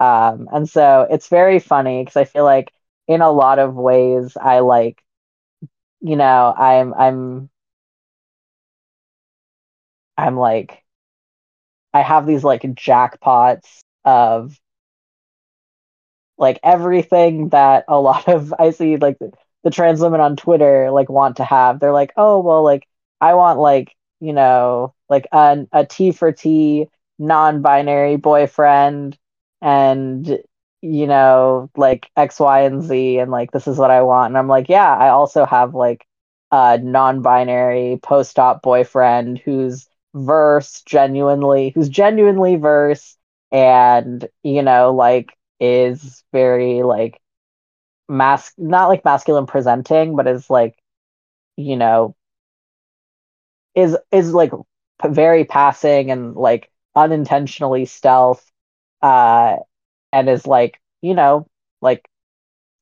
Um 0.00 0.48
and 0.52 0.68
so 0.68 1.06
it's 1.10 1.28
very 1.28 1.60
funny 1.60 2.02
because 2.02 2.16
i 2.16 2.24
feel 2.24 2.44
like 2.44 2.72
in 3.08 3.22
a 3.22 3.30
lot 3.32 3.58
of 3.60 3.74
ways 3.76 4.36
i 4.40 4.60
like 4.60 5.02
you 6.00 6.16
know, 6.16 6.54
I'm 6.56 6.94
I'm 6.94 7.50
I'm 10.16 10.36
like 10.36 10.84
I 11.92 12.02
have 12.02 12.26
these 12.26 12.44
like 12.44 12.62
jackpots 12.62 13.80
of 14.04 14.58
like 16.38 16.58
everything 16.62 17.48
that 17.50 17.84
a 17.88 17.98
lot 18.00 18.28
of 18.28 18.54
I 18.58 18.70
see 18.70 18.96
like 18.96 19.18
the, 19.18 19.32
trans 19.70 20.00
women 20.00 20.20
on 20.20 20.36
Twitter 20.36 20.90
like 20.92 21.08
want 21.08 21.38
to 21.38 21.44
have. 21.44 21.80
They're 21.80 21.92
like, 21.92 22.12
oh 22.16 22.38
well, 22.40 22.62
like 22.62 22.86
I 23.20 23.34
want 23.34 23.58
like 23.58 23.94
you 24.20 24.32
know 24.32 24.94
like 25.08 25.26
a 25.32 25.66
a 25.72 25.84
T 25.84 26.12
for 26.12 26.30
T 26.32 26.86
non-binary 27.18 28.16
boyfriend 28.16 29.18
and 29.60 30.38
you 30.82 31.06
know, 31.06 31.70
like 31.76 32.10
X, 32.16 32.38
Y, 32.40 32.60
and 32.62 32.82
Z, 32.82 33.18
and 33.18 33.30
like 33.30 33.50
this 33.52 33.66
is 33.68 33.78
what 33.78 33.90
I 33.90 34.02
want. 34.02 34.30
And 34.30 34.38
I'm 34.38 34.48
like, 34.48 34.68
yeah, 34.68 34.94
I 34.94 35.08
also 35.10 35.44
have 35.44 35.74
like 35.74 36.06
a 36.52 36.78
non-binary 36.78 38.00
post-op 38.02 38.62
boyfriend 38.62 39.38
who's 39.38 39.88
verse 40.14 40.82
genuinely, 40.82 41.70
who's 41.74 41.88
genuinely 41.88 42.56
verse, 42.56 43.16
and 43.52 44.26
you 44.42 44.62
know, 44.62 44.94
like 44.94 45.36
is 45.60 46.22
very 46.32 46.82
like 46.82 47.20
mask, 48.08 48.54
not 48.58 48.88
like 48.88 49.04
masculine 49.04 49.46
presenting, 49.46 50.16
but 50.16 50.26
is 50.26 50.50
like, 50.50 50.76
you 51.56 51.76
know, 51.76 52.16
is 53.74 53.96
is 54.10 54.32
like 54.32 54.52
very 55.04 55.44
passing 55.44 56.10
and 56.10 56.34
like 56.34 56.70
unintentionally 56.94 57.84
stealth. 57.84 58.50
Uh, 59.02 59.56
and 60.12 60.28
is 60.28 60.46
like 60.46 60.80
you 61.02 61.14
know 61.14 61.46
like 61.80 62.08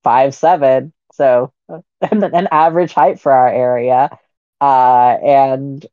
five 0.04 0.34
seven 0.34 0.92
so 1.12 1.52
an 2.02 2.48
average 2.50 2.92
height 2.92 3.20
for 3.20 3.32
our 3.32 3.48
area. 3.48 4.10
Uh 4.60 5.18
and 5.24 5.86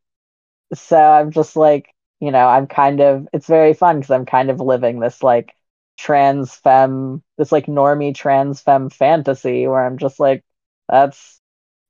so 0.74 0.98
i'm 0.98 1.32
just 1.32 1.56
like 1.56 1.94
you 2.20 2.32
know 2.32 2.48
i'm 2.48 2.68
kind 2.68 3.02
of 3.02 3.28
it's 3.34 3.48
very 3.48 3.74
fun 3.74 3.98
because 4.00 4.12
i'm 4.12 4.26
kind 4.26 4.50
of 4.50 4.60
living 4.60 5.00
this 5.00 5.22
like 5.24 5.54
trans 5.98 6.56
femme 6.56 7.22
this 7.38 7.52
like 7.52 7.66
normie 7.68 8.16
trans 8.16 8.62
femme 8.62 8.90
fantasy 8.90 9.68
where 9.68 9.86
i'm 9.86 9.98
just 9.98 10.20
like 10.20 10.44
that's 10.90 11.40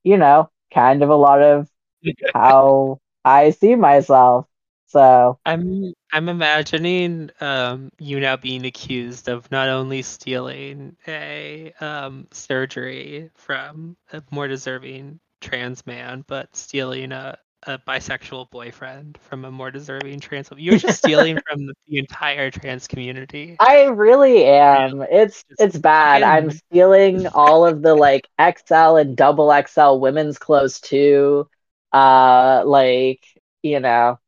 you 0.04 0.16
know 0.18 0.50
kind 0.74 1.02
of 1.02 1.10
a 1.10 1.14
lot 1.16 1.42
of 1.42 1.68
how 2.34 3.00
i 3.24 3.50
see 3.50 3.74
myself 3.76 4.46
so 4.92 5.38
I'm 5.46 5.94
I'm 6.12 6.28
imagining 6.28 7.30
um, 7.40 7.90
you 7.98 8.20
now 8.20 8.36
being 8.36 8.66
accused 8.66 9.28
of 9.28 9.50
not 9.50 9.70
only 9.70 10.02
stealing 10.02 10.96
a 11.08 11.72
um, 11.80 12.28
surgery 12.30 13.30
from 13.34 13.96
a 14.12 14.22
more 14.30 14.48
deserving 14.48 15.18
trans 15.40 15.86
man, 15.86 16.26
but 16.28 16.54
stealing 16.54 17.10
a, 17.12 17.38
a 17.62 17.78
bisexual 17.78 18.50
boyfriend 18.50 19.16
from 19.22 19.46
a 19.46 19.50
more 19.50 19.70
deserving 19.70 20.20
trans. 20.20 20.50
You're 20.54 20.76
just 20.76 20.98
stealing 20.98 21.38
from 21.48 21.66
the, 21.66 21.74
the, 21.88 21.96
entire 21.96 22.50
trans 22.50 22.86
community. 22.86 23.56
I 23.60 23.84
really 23.84 24.44
am. 24.44 24.98
Yeah. 24.98 25.06
It's 25.10 25.42
it's 25.58 25.78
bad. 25.78 26.22
I'm 26.22 26.50
stealing 26.50 27.28
all 27.28 27.64
of 27.64 27.80
the 27.80 27.94
like 27.94 28.28
XL 28.38 28.96
and 28.96 29.16
double 29.16 29.50
XL 29.66 30.00
women's 30.00 30.38
clothes 30.38 30.80
too. 30.82 31.48
Uh, 31.94 32.62
like 32.66 33.24
you 33.62 33.80
know 33.80 34.18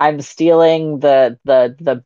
I'm 0.00 0.20
stealing 0.20 1.00
the 1.00 1.38
the 1.44 1.76
the 1.80 2.04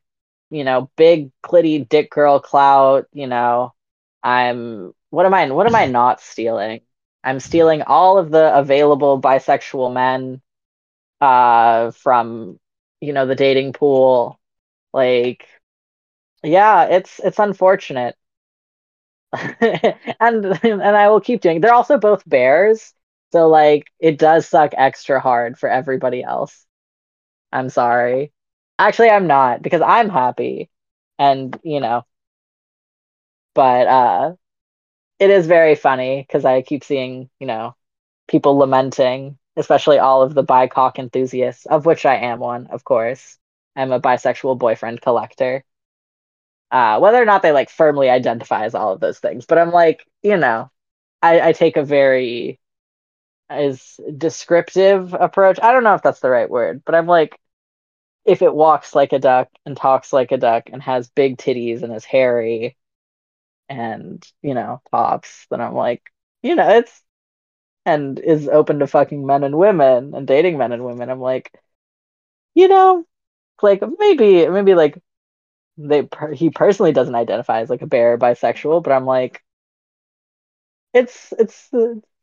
you 0.50 0.64
know 0.64 0.90
big 0.96 1.32
clitty 1.42 1.88
dick 1.88 2.10
girl 2.10 2.40
clout. 2.40 3.08
You 3.12 3.26
know, 3.28 3.74
I'm 4.22 4.94
what 5.10 5.26
am 5.26 5.34
I 5.34 5.50
what 5.50 5.66
am 5.66 5.74
I 5.76 5.86
not 5.88 6.20
stealing? 6.20 6.82
I'm 7.24 7.40
stealing 7.40 7.82
all 7.82 8.18
of 8.18 8.30
the 8.30 8.56
available 8.56 9.20
bisexual 9.20 9.92
men 9.92 10.42
uh 11.20 11.90
from 11.92 12.60
you 13.00 13.12
know 13.14 13.26
the 13.26 13.36
dating 13.36 13.72
pool. 13.74 14.40
Like, 14.94 15.46
yeah, 16.42 16.84
it's 16.86 17.20
it's 17.20 17.38
unfortunate. 17.38 18.16
and 19.32 20.44
and 20.64 20.82
I 20.82 21.08
will 21.08 21.20
keep 21.20 21.40
doing. 21.40 21.60
They're 21.60 21.74
also 21.74 21.98
both 21.98 22.28
bears, 22.28 22.94
so 23.32 23.48
like 23.48 23.86
it 24.00 24.18
does 24.18 24.48
suck 24.48 24.72
extra 24.76 25.20
hard 25.20 25.58
for 25.58 25.68
everybody 25.68 26.22
else. 26.22 26.66
I'm 27.52 27.68
sorry. 27.70 28.32
Actually, 28.78 29.10
I'm 29.10 29.26
not 29.26 29.62
because 29.62 29.82
I'm 29.82 30.08
happy. 30.10 30.70
And, 31.18 31.58
you 31.64 31.80
know, 31.80 32.04
but 33.54 33.86
uh 33.86 34.34
it 35.20 35.30
is 35.30 35.46
very 35.46 35.74
funny 35.76 36.22
because 36.22 36.44
I 36.44 36.62
keep 36.62 36.84
seeing, 36.84 37.30
you 37.40 37.46
know, 37.46 37.76
people 38.28 38.58
lamenting, 38.58 39.38
especially 39.56 39.98
all 39.98 40.22
of 40.22 40.34
the 40.34 40.44
bicock 40.44 40.98
enthusiasts, 40.98 41.66
of 41.66 41.86
which 41.86 42.06
I 42.06 42.16
am 42.16 42.40
one, 42.40 42.68
of 42.68 42.84
course. 42.84 43.38
I'm 43.76 43.92
a 43.92 44.00
bisexual 44.00 44.58
boyfriend 44.58 45.00
collector. 45.02 45.64
Uh, 46.70 46.98
whether 47.00 47.20
or 47.20 47.24
not 47.24 47.40
they 47.42 47.52
like 47.52 47.70
firmly 47.70 48.10
identify 48.10 48.64
as 48.64 48.74
all 48.74 48.92
of 48.92 49.00
those 49.00 49.18
things, 49.20 49.46
but 49.46 49.56
I'm 49.58 49.70
like, 49.70 50.04
you 50.22 50.36
know, 50.36 50.70
I, 51.22 51.50
I 51.50 51.52
take 51.52 51.76
a 51.76 51.84
very 51.84 52.60
is 53.50 53.98
descriptive 54.16 55.14
approach. 55.14 55.58
I 55.62 55.72
don't 55.72 55.84
know 55.84 55.94
if 55.94 56.02
that's 56.02 56.20
the 56.20 56.30
right 56.30 56.48
word, 56.50 56.82
but 56.84 56.94
I'm 56.94 57.06
like, 57.06 57.38
if 58.24 58.42
it 58.42 58.54
walks 58.54 58.94
like 58.94 59.12
a 59.12 59.18
duck 59.18 59.48
and 59.66 59.76
talks 59.76 60.12
like 60.12 60.32
a 60.32 60.38
duck 60.38 60.70
and 60.72 60.82
has 60.82 61.08
big 61.10 61.38
titties 61.38 61.82
and 61.82 61.94
is 61.94 62.04
hairy 62.04 62.76
and, 63.68 64.26
you 64.42 64.54
know, 64.54 64.82
pops, 64.92 65.46
then 65.50 65.60
I'm 65.60 65.74
like, 65.74 66.02
you 66.42 66.56
know, 66.56 66.68
it's, 66.78 67.02
and 67.86 68.18
is 68.20 68.48
open 68.48 68.80
to 68.80 68.86
fucking 68.86 69.26
men 69.26 69.44
and 69.44 69.58
women 69.58 70.14
and 70.14 70.26
dating 70.26 70.58
men 70.58 70.72
and 70.72 70.84
women. 70.84 71.10
I'm 71.10 71.20
like, 71.20 71.52
you 72.54 72.68
know, 72.68 73.04
like 73.62 73.82
maybe 73.98 74.48
maybe 74.48 74.74
like 74.74 74.98
they 75.78 76.08
he 76.34 76.50
personally 76.50 76.92
doesn't 76.92 77.14
identify 77.16 77.60
as 77.62 77.70
like 77.70 77.82
a 77.82 77.86
bear 77.86 78.18
bisexual, 78.18 78.82
but 78.84 78.92
I'm 78.92 79.06
like, 79.06 79.42
it's 80.92 81.32
it's 81.38 81.70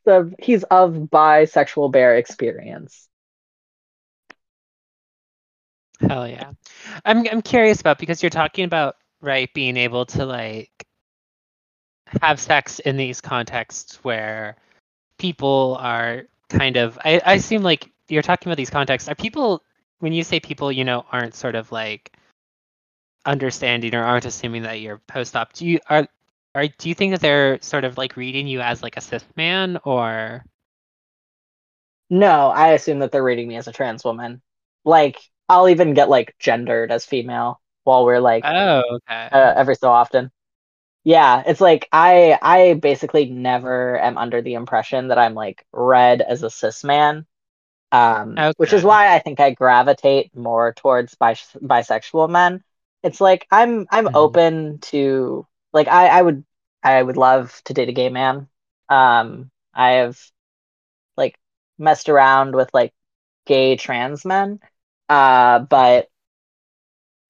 the, 0.06 0.34
he's 0.38 0.62
of 0.64 0.94
bisexual 0.94 1.92
bear 1.92 2.16
experience. 2.16 3.08
Hell 6.00 6.28
yeah. 6.28 6.52
I'm 7.04 7.26
I'm 7.28 7.42
curious 7.42 7.80
about 7.80 7.98
because 7.98 8.22
you're 8.22 8.30
talking 8.30 8.64
about 8.64 8.96
right 9.20 9.52
being 9.54 9.76
able 9.76 10.06
to 10.06 10.24
like 10.24 10.70
have 12.22 12.38
sex 12.40 12.78
in 12.78 12.96
these 12.96 13.20
contexts 13.20 13.96
where 14.04 14.56
people 15.18 15.76
are 15.80 16.24
kind 16.48 16.76
of 16.76 16.98
I, 17.04 17.20
I 17.24 17.38
seem 17.38 17.62
like 17.62 17.90
you're 18.08 18.22
talking 18.22 18.48
about 18.48 18.58
these 18.58 18.70
contexts. 18.70 19.08
Are 19.08 19.14
people 19.14 19.62
when 19.98 20.12
you 20.12 20.22
say 20.22 20.38
people, 20.40 20.70
you 20.70 20.84
know, 20.84 21.04
aren't 21.10 21.34
sort 21.34 21.54
of 21.54 21.72
like 21.72 22.12
understanding 23.24 23.94
or 23.94 24.04
aren't 24.04 24.26
assuming 24.26 24.62
that 24.62 24.80
you're 24.80 24.98
post 25.08 25.34
op, 25.36 25.52
do 25.52 25.66
you 25.66 25.80
are 25.88 26.06
do 26.66 26.88
you 26.88 26.94
think 26.94 27.12
that 27.12 27.20
they're 27.20 27.60
sort 27.62 27.84
of 27.84 27.98
like 27.98 28.16
reading 28.16 28.46
you 28.46 28.60
as 28.60 28.82
like 28.82 28.96
a 28.96 29.00
cis 29.00 29.24
man 29.36 29.78
or 29.84 30.44
No, 32.10 32.48
I 32.50 32.68
assume 32.68 33.00
that 33.00 33.10
they're 33.12 33.22
reading 33.24 33.48
me 33.48 33.56
as 33.56 33.66
a 33.68 33.72
trans 33.72 34.04
woman. 34.04 34.42
Like 34.84 35.18
I'll 35.48 35.68
even 35.68 35.94
get 35.94 36.08
like 36.08 36.36
gendered 36.38 36.92
as 36.92 37.04
female 37.04 37.60
while 37.84 38.04
we're 38.04 38.20
like 38.20 38.52
Oh, 38.52 38.82
okay. 38.96 39.30
uh, 39.32 39.54
every 39.56 39.76
so 39.76 39.90
often. 39.90 40.32
Yeah, 41.04 41.42
it's 41.46 41.60
like 41.62 41.88
I 41.92 42.38
I 42.42 42.74
basically 42.74 43.26
never 43.30 43.98
am 44.00 44.18
under 44.18 44.42
the 44.42 44.54
impression 44.54 45.08
that 45.10 45.18
I'm 45.18 45.34
like 45.34 45.66
read 45.72 46.22
as 46.22 46.42
a 46.44 46.50
cis 46.50 46.84
man. 46.84 47.26
Um, 47.92 48.46
which 48.56 48.72
is 48.74 48.84
why 48.84 49.14
I 49.14 49.20
think 49.20 49.40
I 49.40 49.52
gravitate 49.52 50.36
more 50.36 50.74
towards 50.74 51.16
bis- 51.16 51.56
bisexual 51.62 52.30
men. 52.30 52.64
It's 53.04 53.20
like 53.22 53.48
I'm 53.52 53.86
I'm 53.90 54.08
Mhm. 54.08 54.14
open 54.14 54.80
to 54.92 55.48
like 55.74 55.88
I 55.88 56.08
I 56.08 56.22
would 56.22 56.45
I 56.94 57.02
would 57.02 57.16
love 57.16 57.60
to 57.64 57.74
date 57.74 57.88
a 57.88 57.92
gay 57.92 58.08
man. 58.10 58.48
Um, 58.88 59.50
I 59.74 59.92
have 59.92 60.20
like 61.16 61.36
messed 61.78 62.08
around 62.08 62.54
with 62.54 62.70
like 62.74 62.94
gay 63.46 63.76
trans 63.76 64.24
men. 64.24 64.60
Uh, 65.08 65.60
but 65.60 66.08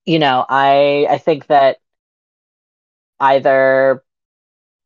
you 0.04 0.18
know, 0.18 0.44
I 0.48 1.07
I 1.11 1.18
think 1.18 1.46
that 1.48 1.78
either 3.20 4.02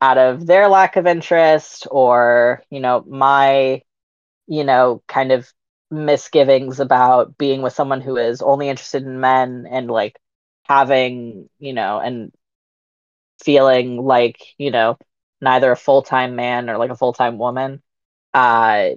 out 0.03 0.19
of 0.19 0.47
their 0.47 0.69
lack 0.69 0.97
of 0.97 1.07
interest 1.09 1.89
or, 1.91 2.63
you 2.71 2.81
know, 2.81 3.05
my, 3.09 3.83
you 4.49 4.65
know, 4.65 5.03
kind 5.09 5.33
of 5.33 5.53
misgivings 5.91 6.81
about 6.81 7.39
being 7.39 7.63
with 7.63 7.73
someone 7.75 8.01
who 8.03 8.17
is 8.19 8.43
only 8.43 8.69
interested 8.69 9.05
in 9.05 9.21
men 9.21 9.67
and 9.71 9.91
like 9.91 10.19
having, 10.65 11.49
you 11.59 11.73
know, 11.75 12.01
and 12.01 12.33
feeling 13.45 13.97
like, 13.99 14.39
you 14.59 14.71
know, 14.71 14.99
neither 15.41 15.73
a 15.73 15.77
full-time 15.77 16.37
man 16.37 16.69
or 16.71 16.79
like 16.79 16.91
a 16.91 16.97
full-time 16.97 17.39
woman, 17.39 17.83
uh 18.35 18.91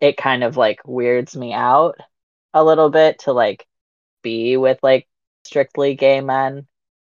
it 0.00 0.16
kind 0.16 0.44
of 0.44 0.56
like 0.56 0.80
weirds 0.86 1.36
me 1.36 1.52
out 1.52 1.96
a 2.54 2.64
little 2.64 2.90
bit 2.90 3.20
to 3.20 3.32
like 3.32 3.66
be 4.22 4.56
with 4.56 4.78
like 4.82 5.08
strictly 5.44 5.94
gay 5.94 6.20
men. 6.20 6.66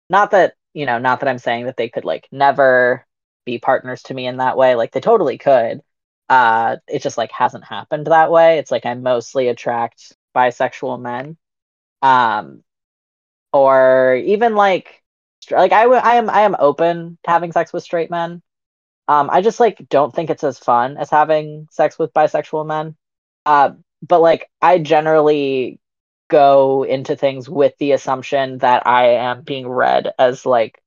Not 0.10 0.32
that, 0.32 0.56
you 0.74 0.86
know, 0.86 1.00
not 1.00 1.20
that 1.22 1.30
I'm 1.30 1.40
saying 1.40 1.66
that 1.66 1.78
they 1.78 1.90
could 1.90 2.06
like 2.06 2.28
never 2.32 3.06
be 3.46 3.60
partners 3.60 4.04
to 4.04 4.14
me 4.14 4.28
in 4.28 4.38
that 4.38 4.58
way. 4.58 4.76
Like 4.76 4.92
they 4.92 5.02
totally 5.02 5.38
could. 5.38 5.82
Uh 6.30 6.78
it 6.88 7.02
just 7.02 7.18
like 7.18 7.32
hasn't 7.32 7.66
happened 7.66 8.08
that 8.08 8.32
way. 8.32 8.60
It's 8.60 8.72
like 8.72 8.86
I 8.86 8.94
mostly 8.96 9.48
attract 9.50 10.14
bisexual 10.36 11.02
men. 11.02 11.38
Um 12.02 12.64
or 13.54 14.16
even 14.16 14.56
like 14.56 15.04
str- 15.50 15.58
like 15.58 15.72
I 15.74 15.84
w- 15.84 16.02
I 16.02 16.16
am 16.16 16.30
I 16.30 16.42
am 16.42 16.56
open 16.60 17.18
to 17.26 17.32
having 17.32 17.52
sex 17.52 17.74
with 17.74 17.84
straight 17.84 18.12
men. 18.12 18.42
Um 19.08 19.30
I 19.32 19.42
just 19.42 19.60
like 19.60 19.88
don't 19.90 20.14
think 20.14 20.30
it's 20.30 20.44
as 20.44 20.60
fun 20.60 20.98
as 20.98 21.10
having 21.10 21.68
sex 21.72 22.00
with 22.00 22.14
bisexual 22.14 22.66
men. 22.68 22.96
Uh 23.46 23.72
but 24.08 24.22
like 24.22 24.50
I 24.62 24.80
generally 24.80 25.80
go 26.30 26.84
into 26.84 27.16
things 27.16 27.50
with 27.50 27.74
the 27.80 27.94
assumption 27.94 28.60
that 28.60 28.88
I 28.88 29.16
am 29.16 29.44
being 29.44 29.68
read 29.68 30.14
as 30.20 30.46
like 30.46 30.82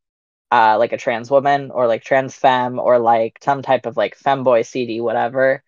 uh 0.50 0.76
like 0.78 0.92
a 0.92 0.98
trans 0.98 1.30
woman 1.30 1.70
or 1.70 1.86
like 1.86 2.02
trans 2.04 2.34
femme 2.34 2.78
or 2.78 2.98
like 2.98 3.38
some 3.42 3.62
type 3.62 3.86
of 3.86 3.96
like 3.96 4.18
femboy 4.18 4.66
CD 4.66 5.00
whatever. 5.00 5.62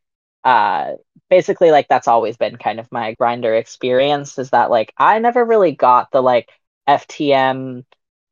Uh 0.45 0.92
basically 1.30 1.70
like 1.70 1.88
that's 1.88 2.09
always 2.09 2.36
been 2.36 2.57
kind 2.57 2.78
of 2.80 2.92
my 2.92 3.14
Grindr 3.20 3.59
experience 3.59 4.38
is 4.38 4.51
that 4.51 4.70
like 4.70 4.92
I 4.99 5.18
never 5.18 5.45
really 5.45 5.72
got 5.72 6.11
the 6.11 6.20
like 6.22 6.51
FTM 6.86 7.84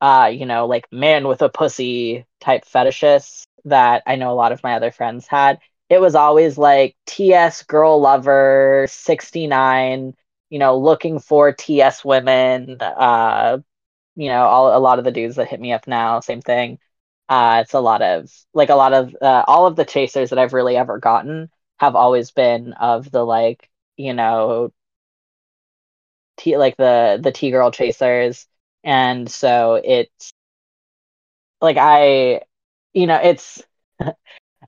uh 0.03 0.29
you 0.33 0.45
know 0.45 0.67
like 0.67 0.87
man 0.93 1.27
with 1.27 1.41
a 1.43 1.49
pussy 1.49 2.27
type 2.41 2.65
fetishes 2.65 3.47
that 3.65 4.03
I 4.07 4.17
know 4.17 4.31
a 4.31 4.35
lot 4.35 4.53
of 4.53 4.63
my 4.63 4.75
other 4.75 4.91
friends 4.91 5.27
had. 5.27 5.59
It 5.89 6.01
was 6.01 6.15
always 6.15 6.57
like 6.59 6.95
TS 7.07 7.63
girl 7.63 8.01
lover 8.01 8.87
69 8.89 10.15
you 10.49 10.59
know, 10.59 10.77
looking 10.77 11.19
for 11.19 11.51
TS 11.53 12.05
women. 12.05 12.77
Uh, 12.81 13.59
you 14.15 14.29
know, 14.29 14.43
all 14.45 14.77
a 14.77 14.79
lot 14.79 14.99
of 14.99 15.05
the 15.05 15.11
dudes 15.11 15.35
that 15.37 15.47
hit 15.47 15.59
me 15.61 15.73
up 15.73 15.87
now, 15.87 16.19
same 16.19 16.41
thing. 16.41 16.79
Uh, 17.29 17.59
it's 17.63 17.73
a 17.73 17.79
lot 17.79 18.01
of 18.01 18.31
like 18.53 18.69
a 18.69 18.75
lot 18.75 18.93
of 18.93 19.15
uh, 19.21 19.43
all 19.47 19.67
of 19.67 19.75
the 19.75 19.85
chasers 19.85 20.29
that 20.31 20.39
I've 20.39 20.53
really 20.53 20.77
ever 20.77 20.99
gotten 20.99 21.49
have 21.79 21.95
always 21.95 22.31
been 22.31 22.73
of 22.73 23.09
the 23.11 23.25
like, 23.25 23.69
you 23.97 24.13
know, 24.13 24.71
T 26.37 26.57
like 26.57 26.77
the 26.77 27.19
the 27.21 27.31
T 27.31 27.51
girl 27.51 27.71
chasers, 27.71 28.47
and 28.83 29.29
so 29.29 29.75
it's 29.83 30.33
like 31.61 31.77
I, 31.79 32.41
you 32.93 33.07
know, 33.07 33.19
it's 33.21 33.63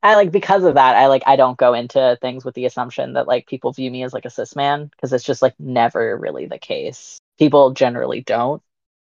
I 0.03 0.15
like 0.15 0.31
because 0.31 0.63
of 0.63 0.75
that, 0.75 0.95
I 0.95 1.07
like 1.07 1.23
I 1.25 1.35
don't 1.35 1.57
go 1.57 1.73
into 1.73 2.17
things 2.21 2.45
with 2.45 2.55
the 2.55 2.65
assumption 2.65 3.13
that 3.13 3.27
like 3.27 3.47
people 3.47 3.73
view 3.73 3.91
me 3.91 4.03
as 4.03 4.13
like 4.13 4.25
a 4.25 4.29
cis 4.29 4.55
man 4.55 4.87
because 4.87 5.13
it's 5.13 5.23
just 5.25 5.41
like 5.41 5.55
never 5.59 6.17
really 6.17 6.47
the 6.47 6.59
case. 6.59 7.19
People 7.39 7.71
generally 7.73 8.21
don't 8.21 8.61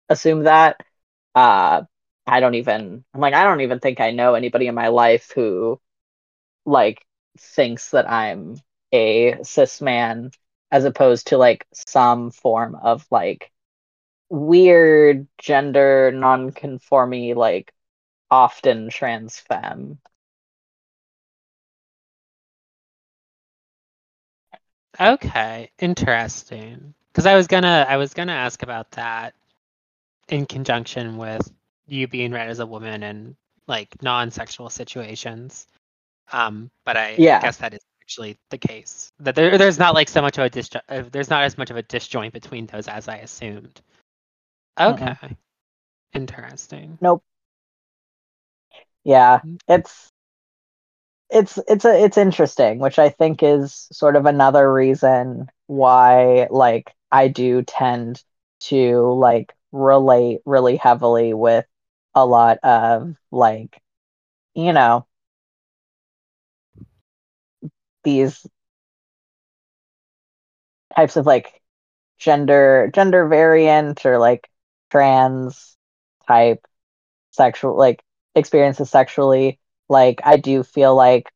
assume 0.09 0.45
that. 0.45 0.83
Uh 1.37 1.83
I 2.27 2.41
don't 2.41 2.57
even 2.57 3.05
I'm 3.15 3.21
like 3.21 3.35
I 3.35 3.45
don't 3.45 3.63
even 3.63 3.81
think 3.81 4.01
I 4.01 4.13
know 4.13 4.35
anybody 4.35 4.69
in 4.69 4.75
my 4.77 4.89
life 4.89 5.33
who 5.35 5.81
like 6.67 7.05
thinks 7.39 7.91
that 7.91 8.11
I'm 8.11 8.57
a 8.93 9.43
cis 9.43 9.81
man 9.81 10.31
as 10.71 10.85
opposed 10.85 11.29
to 11.29 11.39
like 11.39 11.67
some 11.75 12.31
form 12.31 12.75
of 12.77 13.07
like 13.11 13.51
weird 14.31 15.27
gender 15.39 16.11
non-conforming 16.13 17.37
like 17.37 17.73
often 18.31 18.91
trans 18.91 19.39
femme. 19.39 19.99
Okay, 25.01 25.71
interesting. 25.79 26.95
Because 27.13 27.27
I 27.27 27.35
was 27.37 27.47
gonna 27.47 27.87
I 27.89 27.97
was 27.97 28.15
gonna 28.15 28.33
ask 28.33 28.63
about 28.63 28.91
that 28.93 29.35
in 30.29 30.47
conjunction 30.47 31.17
with 31.17 31.51
you 31.87 32.07
being 32.09 32.33
read 32.33 32.49
as 32.49 32.61
a 32.61 32.67
woman 32.67 33.03
in 33.03 33.37
like 33.67 34.01
non-sexual 34.03 34.71
situations. 34.71 35.67
Um, 36.33 36.71
but 36.85 36.97
I, 36.97 37.11
Yeah. 37.17 37.39
guess 37.39 37.59
that 37.59 37.75
is 37.75 37.81
actually 38.03 38.39
the 38.51 38.59
case. 38.59 39.13
That 39.21 39.35
there 39.35 39.59
there's 39.59 39.79
not 39.79 39.95
like 39.95 40.09
so 40.09 40.23
much 40.23 40.39
of 40.39 40.45
a 40.45 40.51
dis 40.51 40.71
uh, 40.89 41.03
there's 41.13 41.31
not 41.31 41.45
as 41.45 41.59
much 41.59 41.71
of 41.71 41.77
a 41.77 41.83
disjoint 41.83 42.33
between 42.33 42.67
those 42.67 42.89
as 42.89 43.09
I 43.09 43.17
assumed. 43.19 43.81
Okay. 44.79 45.15
Mhm. 45.15 45.37
Interesting. 46.15 46.99
Nope. 47.01 47.23
Yeah, 49.05 49.41
Mm. 49.45 49.59
it's 49.69 50.13
it's 51.31 51.59
it's 51.69 51.85
a 51.85 52.05
it's 52.05 52.17
interesting, 52.19 52.79
which 52.79 52.99
I 52.99 53.11
think 53.11 53.43
is 53.43 53.89
sort 53.93 54.17
of 54.17 54.27
another 54.27 54.73
reason 54.73 55.49
why 55.67 56.49
like 56.51 56.95
I 57.13 57.29
do 57.29 57.63
tend 57.63 58.23
to 58.61 59.01
like 59.15 59.55
relate 59.73 60.41
really 60.47 60.77
heavily 60.77 61.35
with 61.35 61.67
a 62.15 62.25
lot 62.27 62.59
of 62.63 63.15
like 63.31 63.81
you 64.55 64.73
know 64.75 65.07
these 68.05 68.47
types 70.95 71.17
of 71.17 71.27
like 71.27 71.61
gender 72.19 72.91
gender 72.95 73.29
variant 73.29 74.05
or 74.07 74.19
like 74.19 74.49
trans 74.91 75.77
type 76.27 76.67
sexual 77.33 77.77
like 77.77 78.03
experiences 78.35 78.91
sexually 78.91 79.59
like 79.89 80.21
i 80.25 80.37
do 80.37 80.63
feel 80.63 80.95
like 80.95 81.31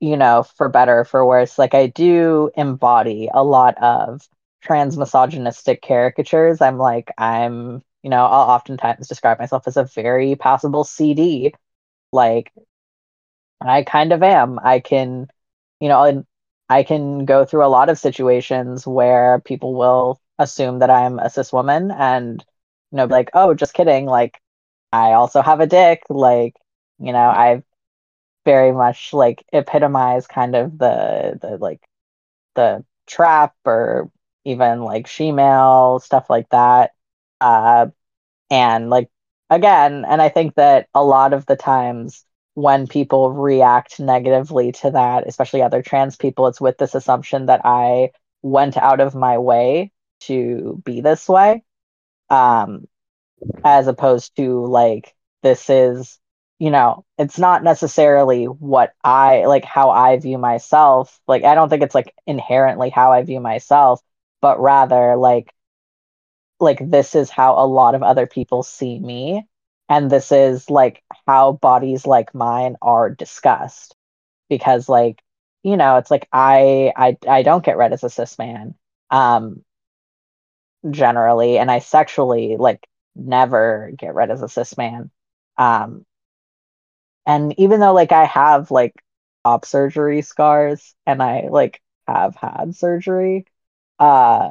you 0.00 0.16
know 0.16 0.42
for 0.56 0.68
better 0.68 1.00
or 1.00 1.04
for 1.04 1.26
worse 1.26 1.58
like 1.58 1.74
i 1.74 1.86
do 1.86 2.50
embody 2.56 3.28
a 3.32 3.42
lot 3.44 3.76
of 3.82 4.26
trans 4.62 4.96
misogynistic 4.96 5.82
caricatures. 5.82 6.60
I'm 6.60 6.78
like 6.78 7.10
i'm 7.18 7.82
you 8.02 8.10
know 8.10 8.24
i'll 8.24 8.50
oftentimes 8.50 9.08
describe 9.08 9.38
myself 9.38 9.66
as 9.66 9.76
a 9.76 9.84
very 9.84 10.36
passable 10.36 10.84
cd 10.84 11.54
like 12.12 12.52
i 13.60 13.82
kind 13.82 14.12
of 14.12 14.22
am. 14.22 14.58
I 14.62 14.80
can 14.80 15.28
you 15.80 15.90
know, 15.90 16.24
I 16.70 16.84
can 16.84 17.26
go 17.26 17.46
through 17.46 17.66
a 17.66 17.68
lot 17.68 17.90
of 17.90 18.00
situations 18.00 18.88
where 18.88 19.40
people 19.42 19.74
will 19.76 20.20
assume 20.40 20.80
that 20.80 20.90
I'm 20.90 21.20
a 21.20 21.30
cis 21.30 21.52
woman 21.52 21.92
and, 21.92 22.44
you 22.94 22.98
know, 22.98 23.06
like, 23.06 23.30
oh, 23.34 23.54
just 23.54 23.74
kidding. 23.74 24.06
Like, 24.06 24.40
I 24.92 25.14
also 25.14 25.42
have 25.42 25.58
a 25.58 25.66
dick. 25.66 26.04
Like, 26.08 26.54
you 27.00 27.12
know, 27.12 27.28
I've 27.28 27.64
very 28.44 28.70
much 28.70 29.12
like 29.12 29.44
epitomized 29.52 30.28
kind 30.28 30.54
of 30.54 30.78
the, 30.78 31.36
the 31.42 31.58
like, 31.58 31.80
the 32.54 32.84
trap 33.08 33.54
or 33.64 34.12
even 34.44 34.82
like 34.82 35.06
shemale, 35.08 36.00
stuff 36.00 36.30
like 36.30 36.48
that. 36.50 36.92
Uh, 37.40 37.88
and 38.50 38.90
like, 38.90 39.10
again, 39.50 40.04
and 40.06 40.22
I 40.22 40.28
think 40.28 40.54
that 40.54 40.88
a 40.94 41.04
lot 41.04 41.32
of 41.32 41.46
the 41.46 41.56
times, 41.56 42.24
when 42.54 42.86
people 42.86 43.32
react 43.32 43.98
negatively 43.98 44.70
to 44.70 44.92
that, 44.92 45.26
especially 45.26 45.62
other 45.62 45.82
trans 45.82 46.16
people, 46.16 46.46
it's 46.46 46.60
with 46.60 46.78
this 46.78 46.94
assumption 46.94 47.46
that 47.46 47.62
I 47.64 48.10
went 48.42 48.76
out 48.76 49.00
of 49.00 49.16
my 49.16 49.38
way 49.38 49.90
to 50.20 50.80
be 50.84 51.00
this 51.00 51.28
way. 51.28 51.64
Um, 52.30 52.86
as 53.64 53.86
opposed 53.88 54.36
to 54.36 54.66
like, 54.66 55.14
this 55.42 55.70
is, 55.70 56.18
you 56.58 56.70
know, 56.70 57.04
it's 57.18 57.38
not 57.38 57.62
necessarily 57.64 58.46
what 58.46 58.94
I 59.04 59.46
like, 59.46 59.64
how 59.64 59.90
I 59.90 60.18
view 60.18 60.38
myself. 60.38 61.20
Like, 61.28 61.44
I 61.44 61.54
don't 61.54 61.68
think 61.68 61.82
it's 61.82 61.94
like 61.94 62.14
inherently 62.26 62.90
how 62.90 63.12
I 63.12 63.22
view 63.22 63.40
myself, 63.40 64.00
but 64.40 64.60
rather 64.60 65.16
like, 65.16 65.52
like 66.60 66.78
this 66.90 67.14
is 67.14 67.30
how 67.30 67.54
a 67.54 67.66
lot 67.66 67.94
of 67.94 68.02
other 68.02 68.26
people 68.26 68.62
see 68.62 68.98
me 68.98 69.46
and 69.88 70.10
this 70.10 70.32
is 70.32 70.70
like 70.70 71.02
how 71.26 71.52
bodies 71.52 72.06
like 72.06 72.34
mine 72.34 72.76
are 72.80 73.10
discussed 73.10 73.94
because 74.48 74.88
like 74.88 75.22
you 75.64 75.76
know 75.76 75.96
it's 75.96 76.10
like 76.10 76.28
i 76.32 76.92
i, 76.96 77.16
I 77.28 77.42
don't 77.42 77.64
get 77.64 77.76
read 77.76 77.92
as 77.92 78.04
a 78.04 78.10
cis 78.10 78.38
man 78.38 78.74
um 79.10 79.64
generally 80.90 81.58
and 81.58 81.70
i 81.70 81.78
sexually 81.78 82.56
like 82.58 82.86
never 83.16 83.92
get 83.96 84.14
read 84.14 84.30
as 84.30 84.42
a 84.42 84.48
cis 84.48 84.76
man. 84.76 85.10
Um 85.56 86.04
and 87.26 87.58
even 87.58 87.80
though 87.80 87.94
like 87.94 88.12
i 88.12 88.24
have 88.24 88.70
like 88.70 88.94
op 89.44 89.64
surgery 89.64 90.22
scars 90.22 90.94
and 91.06 91.22
i 91.22 91.48
like 91.50 91.80
have 92.06 92.36
had 92.36 92.74
surgery 92.74 93.46
uh 93.98 94.50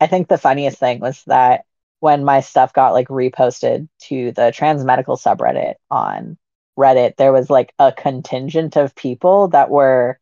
i 0.00 0.06
think 0.06 0.28
the 0.28 0.38
funniest 0.38 0.78
thing 0.78 1.00
was 1.00 1.22
that 1.24 1.64
when 2.00 2.24
my 2.24 2.40
stuff 2.40 2.72
got 2.72 2.92
like 2.92 3.08
reposted 3.08 3.88
to 3.98 4.32
the 4.32 4.52
trans 4.52 4.84
medical 4.84 5.16
subreddit 5.16 5.74
on 5.90 6.36
Reddit, 6.78 7.16
there 7.16 7.32
was 7.32 7.48
like 7.48 7.72
a 7.78 7.92
contingent 7.92 8.76
of 8.76 8.94
people 8.94 9.48
that 9.48 9.70
were 9.70 10.18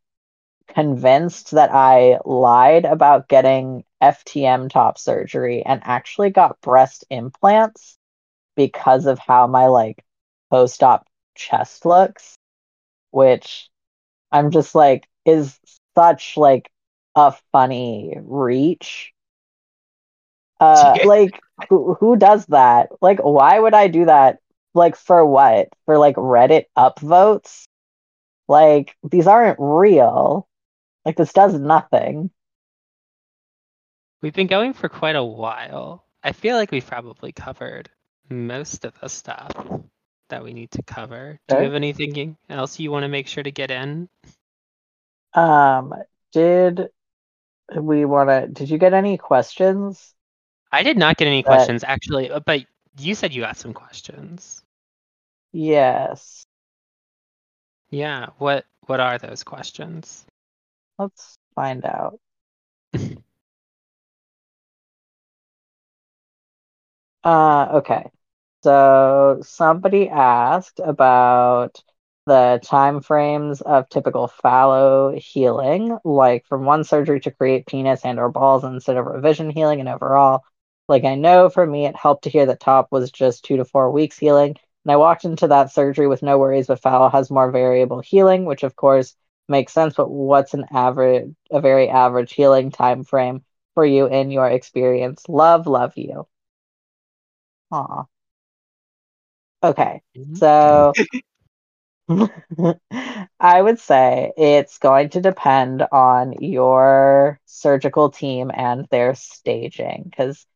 convinced 0.68 1.52
that 1.52 1.70
I 1.72 2.18
lied 2.24 2.84
about 2.84 3.28
getting 3.28 3.84
FTM 4.00 4.68
top 4.68 4.98
surgery 4.98 5.62
and 5.64 5.80
actually 5.84 6.30
got 6.30 6.60
breast 6.60 7.04
implants 7.10 7.98
because 8.56 9.06
of 9.06 9.18
how 9.18 9.46
my 9.46 9.66
like 9.66 10.04
post 10.50 10.82
op 10.82 11.06
chest 11.34 11.86
looks, 11.86 12.36
which 13.10 13.68
I'm 14.32 14.50
just 14.50 14.74
like 14.74 15.08
is 15.24 15.58
such 15.96 16.36
like 16.36 16.70
a 17.14 17.32
funny 17.52 18.16
reach. 18.22 19.12
Uh, 20.60 20.98
like 21.04 21.40
who 21.68 21.94
who 21.94 22.16
does 22.16 22.46
that? 22.46 22.90
Like, 23.00 23.20
why 23.20 23.58
would 23.58 23.74
I 23.74 23.88
do 23.88 24.06
that? 24.06 24.38
Like, 24.74 24.96
for 24.96 25.24
what? 25.24 25.68
For 25.86 25.98
like 25.98 26.16
Reddit 26.16 26.66
upvotes? 26.76 27.64
Like, 28.48 28.96
these 29.02 29.26
aren't 29.26 29.58
real. 29.60 30.48
Like, 31.05 31.16
this 31.16 31.32
does 31.32 31.55
nothing. 31.55 32.30
We've 34.20 34.32
been 34.32 34.46
going 34.46 34.72
for 34.72 34.88
quite 34.88 35.16
a 35.16 35.24
while. 35.24 36.05
I 36.22 36.32
feel 36.32 36.57
like 36.57 36.70
we've 36.70 36.86
probably 36.86 37.32
covered 37.32 37.90
most 38.30 38.84
of 38.84 38.98
the 39.00 39.09
stuff 39.09 39.53
that 40.28 40.44
we 40.44 40.53
need 40.53 40.70
to 40.72 40.82
cover. 40.82 41.40
Do 41.48 41.57
you 41.57 41.62
have 41.64 41.74
anything 41.74 42.36
else 42.48 42.78
you 42.78 42.90
want 42.90 43.03
to 43.03 43.09
make 43.09 43.26
sure 43.26 43.42
to 43.42 43.50
get 43.50 43.70
in? 43.70 44.09
Um, 45.34 45.94
did 46.32 46.88
we 47.74 48.05
want 48.05 48.30
to? 48.30 48.48
Did 48.48 48.70
you 48.70 48.78
get 48.78 48.94
any 48.94 49.18
questions? 49.18 50.14
I 50.70 50.82
did 50.82 50.96
not 50.96 51.16
get 51.16 51.28
any 51.28 51.42
questions 51.42 51.84
actually, 51.84 52.30
uh, 52.30 52.40
but 52.40 52.64
you 52.98 53.14
said 53.14 53.34
you 53.34 53.42
got 53.42 53.57
some 53.57 53.74
questions. 53.74 54.62
Yes. 55.53 56.46
Yeah. 57.90 58.30
What 58.38 58.66
What 58.86 58.98
are 59.00 59.18
those 59.18 59.44
questions? 59.44 60.26
Let's 61.03 61.38
find 61.55 61.84
out. 61.84 62.18
uh, 67.24 67.68
okay. 67.74 68.11
So 68.64 69.40
somebody 69.42 70.09
asked 70.09 70.80
about 70.84 71.82
the 72.26 72.61
time 72.64 73.03
frames 73.03 73.61
of 73.62 73.88
typical 73.88 74.28
phallo 74.44 75.18
healing, 75.18 75.98
like 76.05 76.46
from 76.46 76.64
one 76.66 76.84
surgery 76.84 77.20
to 77.22 77.30
create 77.32 77.66
penis 77.66 78.05
and 78.05 78.18
or 78.20 78.30
balls 78.30 78.64
instead 78.64 78.96
of 78.96 79.07
revision 79.07 79.50
healing 79.50 79.80
and 79.80 79.88
overall. 79.88 80.42
Like 80.88 81.05
I 81.05 81.16
know 81.16 81.48
for 81.50 81.66
me, 81.66 81.86
it 81.86 81.96
helped 81.96 82.24
to 82.24 82.30
hear 82.30 82.46
that 82.46 82.61
top 82.61 82.88
was 82.92 83.11
just 83.12 83.44
two 83.44 83.59
to 83.59 83.64
four 83.66 83.90
weeks 83.92 84.18
healing, 84.18 84.57
and 84.84 84.92
I 84.92 84.96
walked 84.96 85.24
into 85.24 85.48
that 85.48 85.72
surgery 85.72 86.09
with 86.09 86.22
no 86.22 86.38
worries. 86.38 86.68
But 86.68 86.82
phallo 86.82 87.11
has 87.12 87.30
more 87.30 87.50
variable 87.53 88.00
healing, 88.00 88.44
which 88.46 88.62
of 88.64 88.76
course 88.76 89.14
makes 89.49 89.72
sense. 89.72 89.95
But 89.95 90.11
what's 90.11 90.55
an 90.55 90.66
average, 90.72 91.34
a 91.51 91.61
very 91.61 91.88
average 91.88 92.32
healing 92.34 92.70
time 92.70 93.05
frame 93.05 93.45
for 93.74 93.84
you 93.84 94.07
in 94.07 94.30
your 94.30 94.49
experience? 94.49 95.22
Love, 95.28 95.66
love 95.66 95.97
you. 95.97 96.26
Aw. 97.70 98.07
Okay, 99.62 100.03
mm-hmm. 100.16 100.34
so 100.34 100.97
I 103.40 103.62
would 103.62 103.78
say 103.78 104.32
it's 104.36 104.78
going 104.78 105.11
to 105.11 105.20
depend 105.20 105.82
on 105.93 106.34
your 106.40 107.40
surgical 107.47 108.11
team 108.11 108.51
and 108.53 108.86
their 108.90 109.14
staging 109.14 110.05
because 110.11 110.47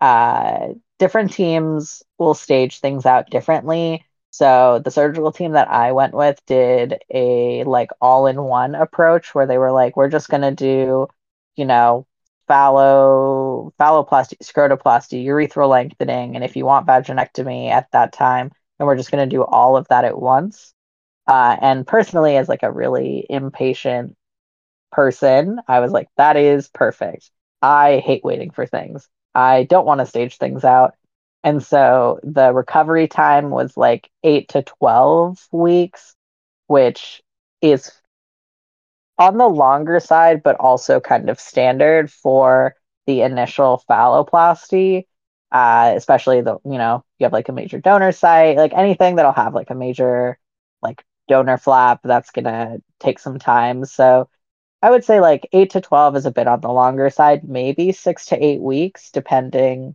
uh, 0.00 0.68
different 0.98 1.32
teams 1.32 2.02
will 2.18 2.34
stage 2.34 2.80
things 2.80 3.06
out 3.06 3.30
differently. 3.30 4.04
So 4.36 4.82
the 4.84 4.90
surgical 4.90 5.32
team 5.32 5.52
that 5.52 5.70
I 5.70 5.92
went 5.92 6.12
with 6.12 6.38
did 6.44 6.98
a 7.10 7.64
like 7.64 7.90
all-in-one 8.02 8.74
approach 8.74 9.34
where 9.34 9.46
they 9.46 9.56
were 9.56 9.72
like, 9.72 9.96
we're 9.96 10.10
just 10.10 10.28
gonna 10.28 10.52
do, 10.54 11.08
you 11.56 11.64
know, 11.64 12.06
phallo 12.46 13.72
phalloplasty, 13.80 14.36
scrotoplasty, 14.42 15.24
urethral 15.24 15.70
lengthening, 15.70 16.34
and 16.36 16.44
if 16.44 16.54
you 16.54 16.66
want 16.66 16.86
vaginectomy 16.86 17.70
at 17.70 17.90
that 17.92 18.12
time, 18.12 18.52
then 18.78 18.86
we're 18.86 18.96
just 18.98 19.10
gonna 19.10 19.26
do 19.26 19.42
all 19.42 19.74
of 19.78 19.88
that 19.88 20.04
at 20.04 20.20
once. 20.20 20.74
Uh, 21.26 21.56
and 21.62 21.86
personally, 21.86 22.36
as 22.36 22.46
like 22.48 22.62
a 22.62 22.70
really 22.72 23.26
impatient 23.30 24.16
person, 24.92 25.60
I 25.68 25.80
was 25.80 25.92
like, 25.92 26.08
that 26.18 26.36
is 26.36 26.68
perfect. 26.68 27.30
I 27.62 27.98
hate 28.04 28.24
waiting 28.24 28.50
for 28.50 28.66
things. 28.66 29.08
I 29.34 29.64
don't 29.64 29.86
want 29.86 30.00
to 30.00 30.06
stage 30.06 30.36
things 30.38 30.64
out. 30.64 30.94
And 31.46 31.62
so 31.62 32.18
the 32.24 32.52
recovery 32.52 33.06
time 33.06 33.50
was 33.50 33.76
like 33.76 34.10
eight 34.24 34.48
to 34.48 34.62
12 34.62 35.46
weeks, 35.52 36.16
which 36.66 37.22
is 37.62 37.92
on 39.16 39.38
the 39.38 39.46
longer 39.48 40.00
side, 40.00 40.42
but 40.42 40.56
also 40.56 40.98
kind 40.98 41.30
of 41.30 41.38
standard 41.38 42.10
for 42.10 42.74
the 43.06 43.22
initial 43.22 43.80
phalloplasty. 43.88 45.06
Uh, 45.52 45.92
especially 45.96 46.40
the, 46.40 46.58
you 46.64 46.78
know, 46.78 47.04
you 47.20 47.24
have 47.24 47.32
like 47.32 47.48
a 47.48 47.52
major 47.52 47.78
donor 47.80 48.10
site, 48.10 48.56
like 48.56 48.72
anything 48.74 49.14
that'll 49.14 49.30
have 49.30 49.54
like 49.54 49.70
a 49.70 49.74
major 49.76 50.40
like 50.82 51.04
donor 51.28 51.58
flap, 51.58 52.00
that's 52.02 52.32
gonna 52.32 52.78
take 52.98 53.20
some 53.20 53.38
time. 53.38 53.84
So 53.84 54.28
I 54.82 54.90
would 54.90 55.04
say 55.04 55.20
like 55.20 55.48
eight 55.52 55.70
to 55.70 55.80
12 55.80 56.16
is 56.16 56.26
a 56.26 56.32
bit 56.32 56.48
on 56.48 56.60
the 56.60 56.72
longer 56.72 57.08
side, 57.08 57.48
maybe 57.48 57.92
six 57.92 58.26
to 58.26 58.44
eight 58.44 58.60
weeks, 58.60 59.12
depending 59.12 59.94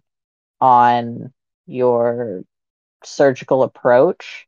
on 0.61 1.33
your 1.67 2.43
surgical 3.03 3.63
approach. 3.63 4.47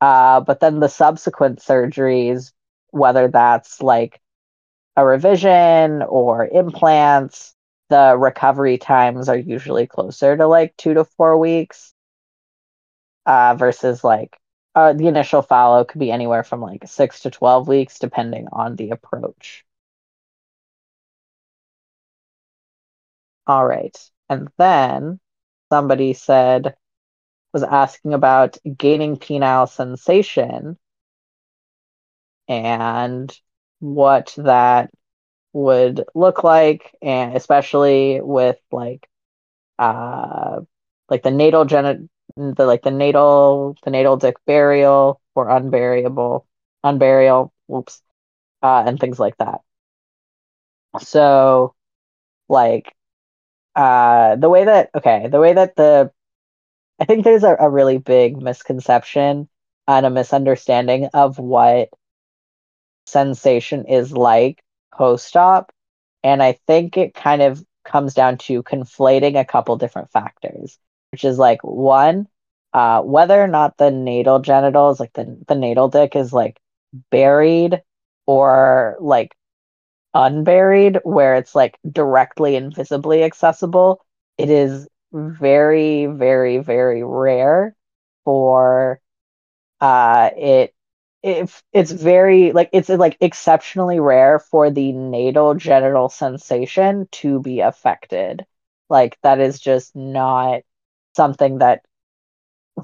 Uh, 0.00 0.40
but 0.40 0.60
then 0.60 0.80
the 0.80 0.88
subsequent 0.88 1.60
surgeries, 1.60 2.52
whether 2.90 3.28
that's 3.28 3.82
like 3.82 4.20
a 4.96 5.04
revision 5.06 6.02
or 6.02 6.46
implants, 6.48 7.54
the 7.90 8.16
recovery 8.18 8.78
times 8.78 9.28
are 9.28 9.38
usually 9.38 9.86
closer 9.86 10.36
to 10.36 10.46
like 10.46 10.76
two 10.76 10.94
to 10.94 11.04
four 11.04 11.38
weeks 11.38 11.94
uh, 13.26 13.54
versus 13.54 14.04
like 14.04 14.36
uh, 14.74 14.92
the 14.92 15.06
initial 15.08 15.42
phallo 15.42 15.86
could 15.86 15.98
be 15.98 16.10
anywhere 16.10 16.44
from 16.44 16.60
like 16.60 16.86
six 16.86 17.20
to 17.20 17.30
12 17.30 17.68
weeks, 17.68 17.98
depending 17.98 18.46
on 18.52 18.76
the 18.76 18.90
approach. 18.90 19.64
All 23.46 23.66
right. 23.66 23.96
And 24.28 24.48
then 24.58 25.18
somebody 25.70 26.12
said, 26.14 26.76
was 27.52 27.62
asking 27.62 28.14
about 28.14 28.58
gaining 28.78 29.16
penile 29.16 29.68
sensation. 29.68 30.78
And 32.48 33.36
what 33.80 34.34
that 34.38 34.90
would 35.52 36.04
look 36.14 36.44
like, 36.44 36.94
and 37.02 37.36
especially 37.36 38.20
with 38.20 38.58
like 38.72 39.08
uh 39.78 40.60
like 41.10 41.22
the 41.22 41.30
natal 41.30 41.64
gen 41.66 42.08
the 42.36 42.66
like 42.66 42.82
the 42.82 42.90
natal 42.92 43.76
the 43.84 43.90
natal 43.90 44.16
dick 44.16 44.36
burial 44.46 45.20
or 45.34 45.48
unburiable 45.50 46.46
unburial 46.84 47.52
whoops 47.68 48.02
uh 48.62 48.84
and 48.86 49.00
things 49.00 49.18
like 49.20 49.36
that 49.38 49.62
so 51.00 51.74
like 52.48 52.95
uh 53.76 54.36
the 54.36 54.50
way 54.50 54.64
that 54.66 54.90
okay 54.96 55.28
the 55.28 55.40
way 55.40 55.54
that 55.54 55.76
the 55.76 56.12
i 57.00 57.04
think 57.06 57.24
there's 57.24 57.44
a, 57.44 57.56
a 57.60 57.70
really 57.70 57.98
big 57.98 58.40
misconception 58.40 59.48
and 59.88 60.06
a 60.06 60.10
misunderstanding 60.10 61.08
of 61.14 61.38
what 61.38 61.90
sensation 63.06 63.86
is 63.86 64.12
like 64.12 64.62
post-op. 64.92 65.70
And 66.22 66.42
i 66.42 66.52
think 66.66 66.96
it 66.96 67.14
kind 67.14 67.42
of 67.42 67.64
comes 67.84 68.14
down 68.14 68.38
to 68.38 68.62
conflating 68.64 69.38
a 69.38 69.44
couple 69.44 69.76
different 69.76 70.10
factors 70.10 70.78
which 71.12 71.24
is 71.24 71.38
like 71.38 71.62
one 71.62 72.26
uh 72.72 73.00
whether 73.02 73.40
or 73.40 73.46
not 73.46 73.76
the 73.76 73.92
natal 73.92 74.40
genitals 74.40 74.98
like 74.98 75.12
the, 75.12 75.38
the 75.46 75.54
natal 75.54 75.88
dick 75.88 76.16
is 76.16 76.32
like 76.32 76.58
buried 77.10 77.80
or 78.26 78.96
like 79.00 79.36
unburied 80.16 81.00
where 81.04 81.36
it's 81.36 81.54
like 81.54 81.78
directly 81.90 82.56
and 82.56 82.74
visibly 82.74 83.24
accessible 83.24 84.02
it 84.38 84.50
is 84.50 84.88
very 85.12 86.06
very 86.06 86.58
very 86.58 87.02
rare 87.04 87.76
for 88.24 89.00
uh 89.80 90.30
it 90.36 90.74
if 91.22 91.62
it's 91.72 91.90
very 91.90 92.52
like 92.52 92.70
it's 92.72 92.88
like 92.88 93.16
exceptionally 93.20 94.00
rare 94.00 94.38
for 94.38 94.70
the 94.70 94.92
natal 94.92 95.54
genital 95.54 96.08
sensation 96.08 97.08
to 97.12 97.40
be 97.42 97.60
affected. 97.60 98.46
Like 98.88 99.18
that 99.22 99.40
is 99.40 99.58
just 99.60 99.96
not 99.96 100.62
something 101.16 101.58
that 101.58 101.82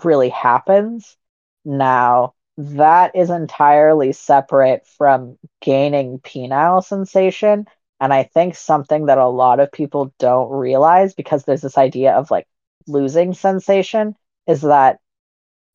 really 0.04 0.30
happens. 0.30 1.16
Now 1.64 2.34
that 2.58 3.16
is 3.16 3.30
entirely 3.30 4.12
separate 4.12 4.86
from 4.86 5.38
gaining 5.60 6.18
penile 6.20 6.84
sensation. 6.84 7.66
And 8.00 8.12
I 8.12 8.24
think 8.24 8.54
something 8.56 9.06
that 9.06 9.18
a 9.18 9.28
lot 9.28 9.60
of 9.60 9.72
people 9.72 10.12
don't 10.18 10.50
realize 10.50 11.14
because 11.14 11.44
there's 11.44 11.62
this 11.62 11.78
idea 11.78 12.12
of 12.14 12.30
like 12.30 12.46
losing 12.86 13.32
sensation 13.32 14.16
is 14.46 14.62
that 14.62 14.98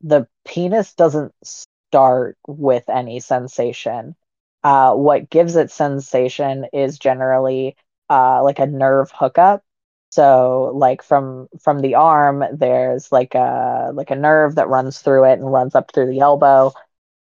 the 0.02 0.28
penis 0.46 0.94
doesn't 0.94 1.34
start 1.44 2.38
with 2.48 2.90
any 2.90 3.20
sensation. 3.20 4.16
Uh, 4.64 4.94
what 4.94 5.30
gives 5.30 5.56
it 5.56 5.72
sensation 5.72 6.66
is 6.74 7.00
generally 7.00 7.76
uh, 8.10 8.44
like 8.44 8.60
a 8.60 8.68
nerve 8.68 9.12
hookup. 9.14 9.64
So 10.10 10.72
like 10.76 11.04
from 11.04 11.48
from 11.62 11.80
the 11.80 11.96
arm, 11.96 12.44
there's 12.54 13.12
like 13.12 13.36
a 13.36 13.92
like 13.94 14.12
a 14.12 14.16
nerve 14.16 14.56
that 14.56 14.70
runs 14.70 15.00
through 15.00 15.26
it 15.26 15.34
and 15.40 15.52
runs 15.52 15.76
up 15.76 15.92
through 15.94 16.08
the 16.08 16.20
elbow. 16.20 16.74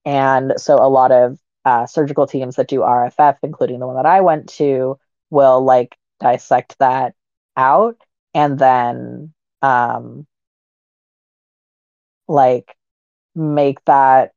And 0.04 0.54
so 0.56 0.76
a 0.76 0.88
lot 0.88 1.12
of 1.12 1.38
uh, 1.64 1.86
surgical 1.86 2.26
teams 2.26 2.56
that 2.56 2.68
do 2.68 2.82
RFF, 2.82 3.38
including 3.42 3.80
the 3.80 3.86
one 3.86 3.96
that 3.96 4.06
I 4.06 4.22
went 4.22 4.48
to, 4.54 4.98
will 5.30 5.62
like 5.62 5.96
dissect 6.20 6.76
that 6.78 7.14
out 7.56 7.96
and 8.34 8.58
then 8.58 9.32
um 9.62 10.26
like 12.28 12.76
make 13.34 13.84
that 13.86 14.32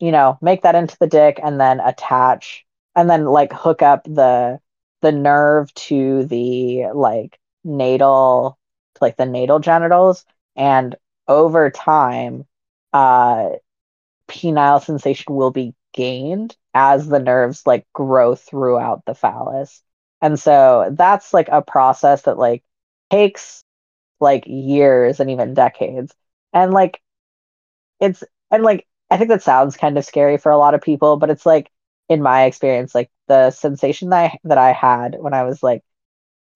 you 0.00 0.12
know 0.12 0.38
make 0.42 0.62
that 0.62 0.74
into 0.74 0.96
the 1.00 1.06
dick 1.06 1.40
and 1.42 1.60
then 1.60 1.80
attach 1.80 2.64
and 2.96 3.08
then 3.10 3.24
like 3.26 3.52
hook 3.52 3.82
up 3.82 4.04
the 4.04 4.60
the 5.02 5.12
nerve 5.12 5.72
to 5.74 6.24
the 6.26 6.86
like 6.94 7.38
natal 7.64 8.58
like 9.00 9.16
the 9.16 9.26
natal 9.26 9.58
genitals. 9.60 10.24
And 10.56 10.96
over 11.28 11.70
time 11.70 12.46
uh 12.92 13.50
penile 14.28 14.82
sensation 14.82 15.34
will 15.34 15.50
be 15.50 15.74
gained 15.94 16.56
as 16.74 17.08
the 17.08 17.18
nerves 17.18 17.66
like 17.66 17.86
grow 17.94 18.34
throughout 18.34 19.04
the 19.06 19.14
phallus. 19.14 19.82
And 20.22 20.38
so 20.38 20.90
that's 20.96 21.34
like 21.34 21.48
a 21.50 21.62
process 21.62 22.22
that 22.22 22.38
like 22.38 22.64
takes 23.10 23.64
like 24.20 24.44
years 24.46 25.20
and 25.20 25.30
even 25.30 25.54
decades. 25.54 26.14
And 26.54 26.72
like 26.74 27.00
it's 28.00 28.22
and 28.50 28.62
like 28.62 28.86
i 29.10 29.16
think 29.16 29.28
that 29.30 29.42
sounds 29.42 29.76
kind 29.76 29.98
of 29.98 30.04
scary 30.04 30.36
for 30.38 30.50
a 30.52 30.58
lot 30.58 30.74
of 30.74 30.80
people 30.80 31.16
but 31.16 31.30
it's 31.30 31.46
like 31.46 31.70
in 32.08 32.22
my 32.22 32.44
experience 32.44 32.94
like 32.94 33.10
the 33.28 33.50
sensation 33.50 34.10
that 34.10 34.32
I, 34.32 34.38
that 34.44 34.58
I 34.58 34.72
had 34.72 35.16
when 35.18 35.34
i 35.34 35.44
was 35.44 35.62
like 35.62 35.82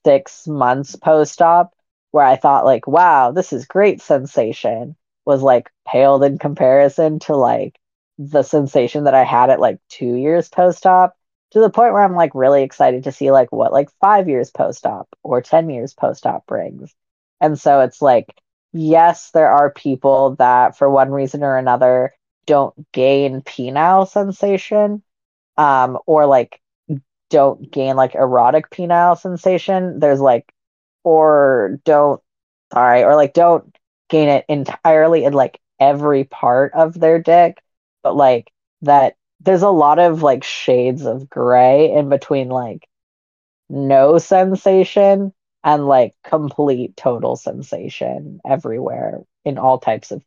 six 0.04 0.46
months 0.46 0.96
post-op 0.96 1.74
where 2.10 2.24
I 2.24 2.36
thought 2.36 2.64
like, 2.64 2.86
wow, 2.86 3.30
this 3.32 3.52
is 3.52 3.66
great 3.66 4.00
sensation 4.00 4.96
was 5.24 5.42
like 5.42 5.70
paled 5.86 6.24
in 6.24 6.38
comparison 6.38 7.18
to 7.20 7.36
like 7.36 7.78
the 8.18 8.42
sensation 8.42 9.04
that 9.04 9.14
I 9.14 9.24
had 9.24 9.50
at 9.50 9.60
like 9.60 9.78
two 9.88 10.14
years 10.16 10.48
post-op 10.48 11.16
to 11.52 11.60
the 11.60 11.70
point 11.70 11.92
where 11.92 12.02
I'm 12.02 12.14
like 12.14 12.32
really 12.34 12.62
excited 12.62 13.04
to 13.04 13.12
see 13.12 13.30
like 13.30 13.52
what 13.52 13.72
like 13.72 13.90
five 14.00 14.28
years 14.28 14.50
post-op 14.50 15.08
or 15.22 15.42
10 15.42 15.70
years 15.70 15.94
post-op 15.94 16.46
brings. 16.46 16.94
And 17.40 17.58
so 17.58 17.80
it's 17.80 18.00
like, 18.00 18.34
yes, 18.72 19.30
there 19.32 19.50
are 19.50 19.70
people 19.70 20.36
that 20.36 20.76
for 20.76 20.88
one 20.88 21.10
reason 21.10 21.42
or 21.42 21.56
another 21.56 22.12
don't 22.46 22.74
gain 22.92 23.42
penile 23.42 24.08
sensation 24.08 25.02
um, 25.56 25.98
or 26.06 26.26
like 26.26 26.60
don't 27.32 27.70
gain 27.72 27.96
like 27.96 28.14
erotic 28.14 28.70
penile 28.70 29.18
sensation. 29.18 29.98
There's 29.98 30.20
like, 30.20 30.52
or 31.04 31.80
don't, 31.84 32.22
sorry, 32.72 33.04
or 33.04 33.16
like 33.16 33.34
don't 33.34 33.74
gain 34.10 34.28
it 34.28 34.44
entirely 34.48 35.24
in 35.24 35.32
like 35.32 35.60
every 35.80 36.24
part 36.24 36.74
of 36.74 36.98
their 37.00 37.20
dick, 37.20 37.62
but 38.04 38.14
like 38.16 38.52
that 38.82 39.16
there's 39.40 39.62
a 39.62 39.70
lot 39.70 39.98
of 39.98 40.22
like 40.22 40.44
shades 40.44 41.04
of 41.06 41.30
gray 41.30 41.92
in 41.92 42.08
between 42.10 42.48
like 42.48 42.86
no 43.70 44.18
sensation 44.18 45.32
and 45.64 45.86
like 45.86 46.14
complete 46.24 46.96
total 46.96 47.36
sensation 47.36 48.40
everywhere 48.46 49.22
in 49.44 49.58
all 49.58 49.78
types 49.78 50.10
of 50.10 50.22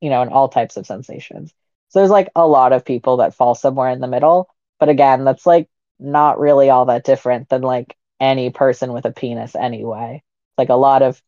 you 0.00 0.10
know 0.10 0.22
in 0.22 0.28
all 0.28 0.48
types 0.48 0.76
of 0.76 0.86
sensations 0.86 1.54
so 1.88 2.00
there's 2.00 2.10
like 2.10 2.30
a 2.36 2.46
lot 2.46 2.72
of 2.72 2.84
people 2.84 3.18
that 3.18 3.34
fall 3.34 3.54
somewhere 3.54 3.90
in 3.90 4.00
the 4.00 4.08
middle 4.08 4.48
but 4.80 4.88
again 4.88 5.24
that's 5.24 5.46
like 5.46 5.68
not 5.98 6.38
really 6.38 6.70
all 6.70 6.86
that 6.86 7.04
different 7.04 7.48
than 7.48 7.62
like 7.62 7.96
any 8.20 8.50
person 8.50 8.92
with 8.92 9.04
a 9.06 9.12
penis 9.12 9.54
anyway. 9.54 10.22
Like 10.58 10.68
a 10.68 10.74
lot 10.74 11.02
of, 11.02 11.20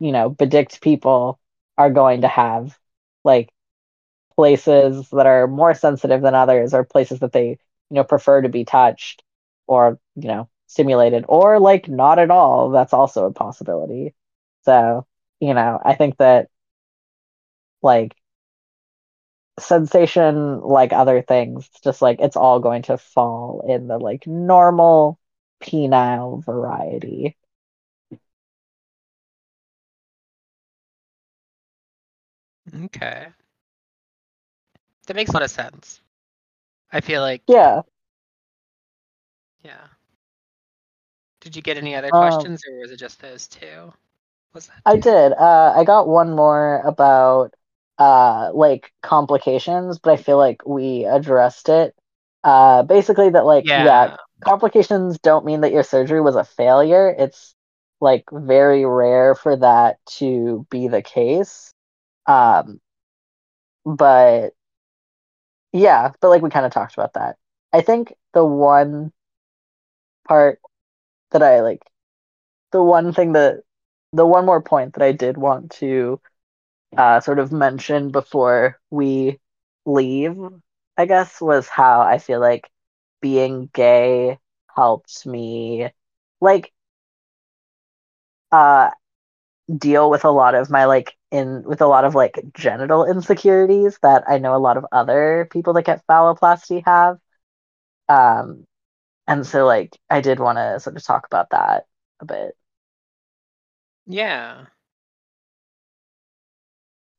you 0.00 0.12
know, 0.12 0.28
bedicked 0.30 0.80
people 0.80 1.40
are 1.78 1.90
going 1.90 2.22
to 2.22 2.28
have 2.28 2.78
like 3.24 3.50
places 4.36 5.08
that 5.10 5.26
are 5.26 5.46
more 5.46 5.74
sensitive 5.74 6.22
than 6.22 6.34
others 6.34 6.74
or 6.74 6.84
places 6.84 7.20
that 7.20 7.32
they, 7.32 7.48
you 7.50 7.58
know, 7.90 8.04
prefer 8.04 8.42
to 8.42 8.48
be 8.48 8.64
touched 8.64 9.22
or, 9.66 9.98
you 10.16 10.28
know, 10.28 10.48
stimulated 10.66 11.24
or 11.28 11.58
like 11.60 11.88
not 11.88 12.18
at 12.18 12.30
all. 12.30 12.70
That's 12.70 12.92
also 12.92 13.26
a 13.26 13.32
possibility. 13.32 14.14
So, 14.64 15.06
you 15.40 15.54
know, 15.54 15.80
I 15.84 15.94
think 15.94 16.18
that 16.18 16.48
like 17.82 18.15
sensation 19.58 20.60
like 20.60 20.92
other 20.92 21.22
things 21.22 21.68
just 21.82 22.02
like 22.02 22.20
it's 22.20 22.36
all 22.36 22.60
going 22.60 22.82
to 22.82 22.98
fall 22.98 23.64
in 23.68 23.88
the 23.88 23.98
like 23.98 24.26
normal 24.26 25.18
penile 25.62 26.44
variety. 26.44 27.36
Okay. 32.84 33.32
That 35.06 35.16
makes 35.16 35.30
a 35.30 35.32
lot 35.32 35.42
of 35.42 35.50
sense. 35.50 36.00
I 36.92 37.00
feel 37.00 37.22
like 37.22 37.42
yeah. 37.48 37.82
Yeah. 39.62 39.88
Did 41.40 41.56
you 41.56 41.62
get 41.62 41.78
any 41.78 41.94
other 41.94 42.12
Um, 42.12 42.12
questions 42.12 42.62
or 42.68 42.78
was 42.78 42.90
it 42.90 42.98
just 42.98 43.20
those 43.20 43.46
two? 43.48 43.92
Was 44.54 44.68
that 44.68 44.82
i 44.84 44.96
did. 44.96 45.32
Uh 45.32 45.72
i 45.76 45.84
got 45.84 46.08
one 46.08 46.30
more 46.34 46.80
about 46.84 47.54
uh 47.98 48.50
like 48.54 48.92
complications 49.02 49.98
but 49.98 50.12
i 50.12 50.16
feel 50.16 50.38
like 50.38 50.64
we 50.66 51.04
addressed 51.04 51.68
it 51.68 51.94
uh 52.44 52.82
basically 52.82 53.30
that 53.30 53.46
like 53.46 53.70
yeah 53.74 54.10
yeah 54.10 54.16
complications 54.44 55.18
don't 55.20 55.44
mean 55.46 55.62
that 55.62 55.72
your 55.72 55.82
surgery 55.82 56.20
was 56.20 56.36
a 56.36 56.44
failure. 56.44 57.08
It's 57.18 57.54
like 58.00 58.24
very 58.32 58.84
rare 58.84 59.34
for 59.34 59.56
that 59.56 59.98
to 60.18 60.66
be 60.70 60.88
the 60.88 61.02
case. 61.02 61.72
Um, 62.26 62.80
but 63.84 64.54
yeah, 65.72 66.12
but 66.20 66.28
like 66.28 66.42
we 66.42 66.50
kind 66.50 66.66
of 66.66 66.72
talked 66.72 66.94
about 66.94 67.14
that. 67.14 67.36
I 67.72 67.80
think 67.80 68.14
the 68.32 68.44
one 68.44 69.12
part 70.26 70.60
that 71.32 71.42
I 71.42 71.60
like, 71.62 71.82
the 72.72 72.82
one 72.82 73.12
thing 73.12 73.32
that, 73.34 73.62
the 74.12 74.26
one 74.26 74.46
more 74.46 74.62
point 74.62 74.94
that 74.94 75.02
I 75.02 75.12
did 75.12 75.36
want 75.38 75.72
to 75.72 76.20
uh, 76.96 77.20
sort 77.20 77.38
of 77.38 77.52
mention 77.52 78.10
before 78.10 78.80
we 78.90 79.40
leave, 79.86 80.36
I 80.96 81.06
guess, 81.06 81.40
was 81.40 81.68
how 81.68 82.00
I 82.02 82.18
feel 82.18 82.40
like 82.40 82.70
being 83.20 83.70
gay 83.74 84.38
helped 84.74 85.26
me 85.26 85.90
like 86.40 86.72
uh 88.52 88.90
deal 89.78 90.10
with 90.10 90.24
a 90.24 90.30
lot 90.30 90.54
of 90.54 90.70
my 90.70 90.86
like 90.86 91.16
in 91.32 91.62
with 91.64 91.80
a 91.82 91.86
lot 91.86 92.04
of 92.04 92.14
like 92.14 92.40
genital 92.54 93.04
insecurities 93.06 93.98
that 94.02 94.24
I 94.28 94.38
know 94.38 94.56
a 94.56 94.58
lot 94.60 94.78
of 94.78 94.86
other 94.92 95.48
people 95.52 95.74
that 95.74 95.84
get 95.86 96.06
phalloplasty 96.08 96.82
have. 96.86 97.18
Um 98.08 98.66
and 99.28 99.46
so 99.46 99.66
like 99.66 99.96
I 100.10 100.20
did 100.22 100.40
want 100.40 100.58
to 100.58 100.80
sort 100.80 100.96
of 100.96 101.04
talk 101.04 101.26
about 101.26 101.50
that 101.50 101.86
a 102.20 102.26
bit. 102.26 102.56
Yeah. 104.06 104.66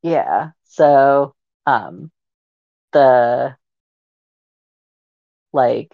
Yeah. 0.02 0.52
So 0.64 1.36
um 1.66 2.12
the 2.94 3.58
like 5.54 5.92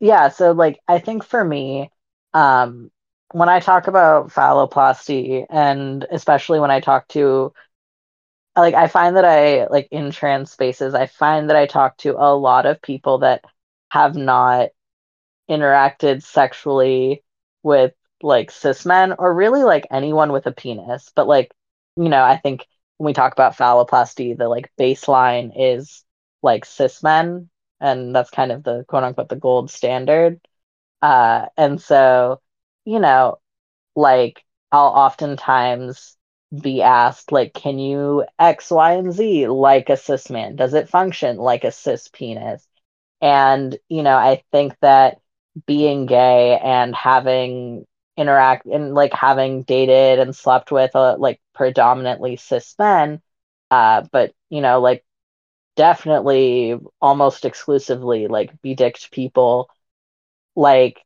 yeah, 0.00 0.28
so 0.28 0.52
like 0.52 0.80
I 0.88 0.98
think 0.98 1.24
for 1.24 1.44
me 1.44 1.90
um 2.34 2.90
when 3.32 3.48
I 3.48 3.60
talk 3.60 3.88
about 3.88 4.30
phalloplasty, 4.30 5.46
and 5.50 6.06
especially 6.10 6.60
when 6.60 6.70
I 6.70 6.80
talk 6.80 7.08
to, 7.08 7.52
like, 8.56 8.74
I 8.74 8.88
find 8.88 9.16
that 9.16 9.24
I, 9.24 9.66
like, 9.66 9.88
in 9.90 10.10
trans 10.10 10.50
spaces, 10.50 10.94
I 10.94 11.06
find 11.06 11.50
that 11.50 11.56
I 11.56 11.66
talk 11.66 11.96
to 11.98 12.16
a 12.16 12.34
lot 12.34 12.64
of 12.66 12.80
people 12.80 13.18
that 13.18 13.44
have 13.90 14.16
not 14.16 14.70
interacted 15.50 16.22
sexually 16.22 17.24
with, 17.62 17.94
like, 18.22 18.50
cis 18.50 18.86
men 18.86 19.14
or 19.18 19.34
really, 19.34 19.64
like, 19.64 19.86
anyone 19.90 20.32
with 20.32 20.46
a 20.46 20.52
penis. 20.52 21.12
But, 21.16 21.28
like, 21.28 21.52
you 21.96 22.08
know, 22.10 22.22
I 22.24 22.38
think 22.38 22.66
when 22.98 23.06
we 23.06 23.12
talk 23.12 23.32
about 23.32 23.56
phalloplasty, 23.56 24.36
the, 24.36 24.48
like, 24.48 24.70
baseline 24.78 25.52
is, 25.56 26.04
like, 26.42 26.64
cis 26.64 27.02
men, 27.02 27.48
and 27.80 28.14
that's 28.14 28.30
kind 28.30 28.52
of 28.52 28.62
the 28.62 28.84
quote 28.88 29.04
unquote 29.04 29.28
the 29.28 29.36
gold 29.36 29.70
standard. 29.70 30.40
Uh, 31.02 31.46
and 31.56 31.80
so, 31.80 32.40
you 32.84 32.98
know, 33.00 33.38
like 33.94 34.44
I'll 34.72 34.88
oftentimes 34.88 36.16
be 36.62 36.82
asked, 36.82 37.32
like, 37.32 37.54
can 37.54 37.78
you 37.78 38.24
X, 38.38 38.70
Y, 38.70 38.92
and 38.92 39.12
Z 39.12 39.48
like 39.48 39.90
a 39.90 39.96
cis 39.96 40.30
man? 40.30 40.56
Does 40.56 40.74
it 40.74 40.88
function 40.88 41.36
like 41.36 41.64
a 41.64 41.72
cis 41.72 42.08
penis? 42.08 42.66
And, 43.20 43.76
you 43.88 44.02
know, 44.02 44.16
I 44.16 44.42
think 44.52 44.76
that 44.80 45.20
being 45.66 46.06
gay 46.06 46.58
and 46.58 46.94
having 46.94 47.86
interact 48.16 48.66
and 48.66 48.94
like 48.94 49.12
having 49.12 49.62
dated 49.64 50.18
and 50.20 50.34
slept 50.34 50.72
with 50.72 50.94
uh, 50.96 51.16
like 51.18 51.40
predominantly 51.54 52.36
cis 52.36 52.74
men, 52.78 53.20
uh, 53.70 54.02
but 54.12 54.34
you 54.50 54.60
know, 54.60 54.80
like 54.80 55.04
definitely 55.76 56.78
almost 57.00 57.44
exclusively 57.44 58.28
like 58.28 58.52
bedicked 58.62 59.10
people, 59.12 59.70
like 60.56 61.04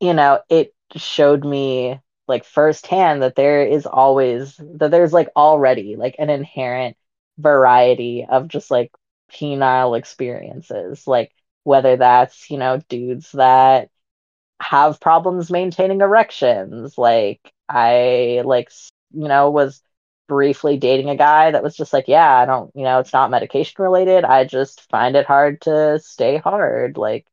you 0.00 0.14
know, 0.14 0.40
it 0.48 0.74
showed 0.96 1.44
me 1.44 2.00
like 2.28 2.44
firsthand 2.44 3.22
that 3.22 3.34
there 3.36 3.66
is 3.66 3.86
always 3.86 4.56
that 4.76 4.90
there's 4.90 5.12
like 5.12 5.28
already 5.36 5.96
like 5.96 6.16
an 6.18 6.30
inherent 6.30 6.96
variety 7.38 8.26
of 8.28 8.48
just 8.48 8.70
like 8.70 8.90
penile 9.32 9.96
experiences. 9.98 11.06
Like 11.06 11.32
whether 11.64 11.96
that's 11.96 12.50
you 12.50 12.58
know 12.58 12.80
dudes 12.88 13.32
that 13.32 13.90
have 14.60 15.00
problems 15.00 15.50
maintaining 15.50 16.00
erections 16.00 16.96
like 16.96 17.40
i 17.68 18.42
like 18.44 18.70
you 19.12 19.28
know 19.28 19.50
was 19.50 19.82
briefly 20.28 20.78
dating 20.78 21.10
a 21.10 21.16
guy 21.16 21.50
that 21.50 21.62
was 21.62 21.76
just 21.76 21.92
like 21.92 22.08
yeah 22.08 22.38
i 22.38 22.46
don't 22.46 22.70
you 22.74 22.84
know 22.84 22.98
it's 22.98 23.12
not 23.12 23.30
medication 23.30 23.82
related 23.82 24.24
i 24.24 24.44
just 24.44 24.88
find 24.90 25.16
it 25.16 25.26
hard 25.26 25.60
to 25.60 25.98
stay 26.00 26.38
hard 26.38 26.96
like 26.96 27.26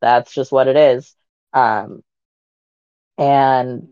that's 0.00 0.34
just 0.34 0.52
what 0.52 0.68
it 0.68 0.76
is 0.76 1.14
um 1.54 2.02
and 3.18 3.88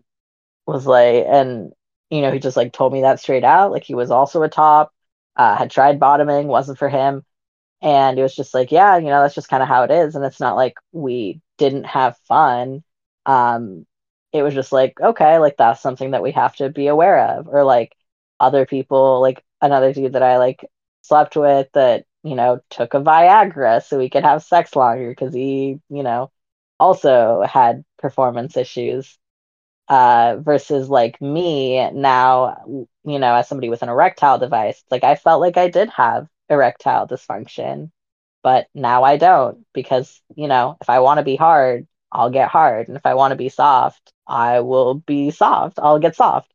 was 0.67 0.87
like, 0.87 1.25
and 1.27 1.73
you 2.11 2.21
know, 2.23 2.31
he 2.31 2.39
just 2.39 2.57
like 2.57 2.73
told 2.73 2.93
me 2.93 3.03
that 3.03 3.21
straight 3.21 3.45
out. 3.45 3.71
Like 3.73 3.85
he 3.85 3.95
was 3.95 4.11
also 4.11 4.43
a 4.43 4.49
top, 4.49 4.93
uh, 5.37 5.57
had 5.57 5.71
tried 5.71 5.99
bottoming, 6.01 6.47
wasn't 6.47 6.79
for 6.79 6.89
him. 6.89 7.23
And 7.83 8.19
it 8.19 8.23
was 8.23 8.35
just 8.35 8.55
like, 8.55 8.71
yeah, 8.73 8.97
you 8.97 9.07
know, 9.07 9.21
that's 9.23 9.35
just 9.35 9.49
kind 9.49 9.63
of 9.63 9.69
how 9.69 9.83
it 9.85 9.91
is. 9.91 10.15
And 10.15 10.25
it's 10.25 10.41
not 10.41 10.57
like 10.57 10.75
we 10.93 11.41
didn't 11.57 11.85
have 11.85 12.17
fun. 12.27 12.83
Um, 13.25 13.85
it 14.31 14.43
was 14.43 14.53
just 14.53 14.71
like, 14.71 14.99
okay, 14.99 15.37
like 15.39 15.57
that's 15.57 15.81
something 15.81 16.11
that 16.11 16.23
we 16.23 16.31
have 16.31 16.55
to 16.57 16.69
be 16.69 16.87
aware 16.87 17.37
of. 17.37 17.47
Or 17.47 17.63
like 17.63 17.95
other 18.39 18.65
people, 18.65 19.21
like 19.21 19.43
another 19.61 19.93
dude 19.93 20.13
that 20.13 20.23
I 20.23 20.37
like 20.37 20.65
slept 21.01 21.35
with 21.35 21.67
that, 21.73 22.05
you 22.23 22.35
know, 22.35 22.61
took 22.69 22.93
a 22.93 23.01
Viagra 23.01 23.83
so 23.83 23.97
we 23.97 24.09
could 24.09 24.23
have 24.23 24.43
sex 24.43 24.75
longer 24.75 25.09
because 25.09 25.33
he, 25.33 25.79
you 25.89 26.03
know, 26.03 26.31
also 26.79 27.41
had 27.43 27.83
performance 27.99 28.57
issues 28.57 29.17
uh, 29.87 30.37
versus 30.39 30.89
like 30.89 31.21
me 31.21 31.89
now, 31.91 32.85
you 33.03 33.19
know, 33.19 33.35
as 33.35 33.47
somebody 33.47 33.69
with 33.69 33.83
an 33.83 33.89
erectile 33.89 34.39
device, 34.39 34.83
like 34.91 35.03
I 35.03 35.15
felt 35.15 35.41
like 35.41 35.57
I 35.57 35.69
did 35.69 35.89
have 35.89 36.27
erectile 36.49 37.07
dysfunction, 37.07 37.91
but 38.43 38.67
now 38.75 39.03
I 39.03 39.17
don't 39.17 39.65
because, 39.73 40.21
you 40.35 40.47
know, 40.47 40.77
if 40.81 40.89
I 40.89 40.99
want 40.99 41.19
to 41.19 41.23
be 41.23 41.35
hard, 41.37 41.87
I'll 42.11 42.29
get 42.31 42.49
hard. 42.49 42.87
And 42.89 42.97
if 42.97 43.05
I 43.05 43.15
want 43.15 43.31
to 43.33 43.37
be 43.37 43.49
soft, 43.49 44.13
I 44.27 44.61
will 44.61 44.95
be 44.95 45.31
soft. 45.31 45.79
I'll 45.79 45.99
get 45.99 46.15
soft. 46.15 46.53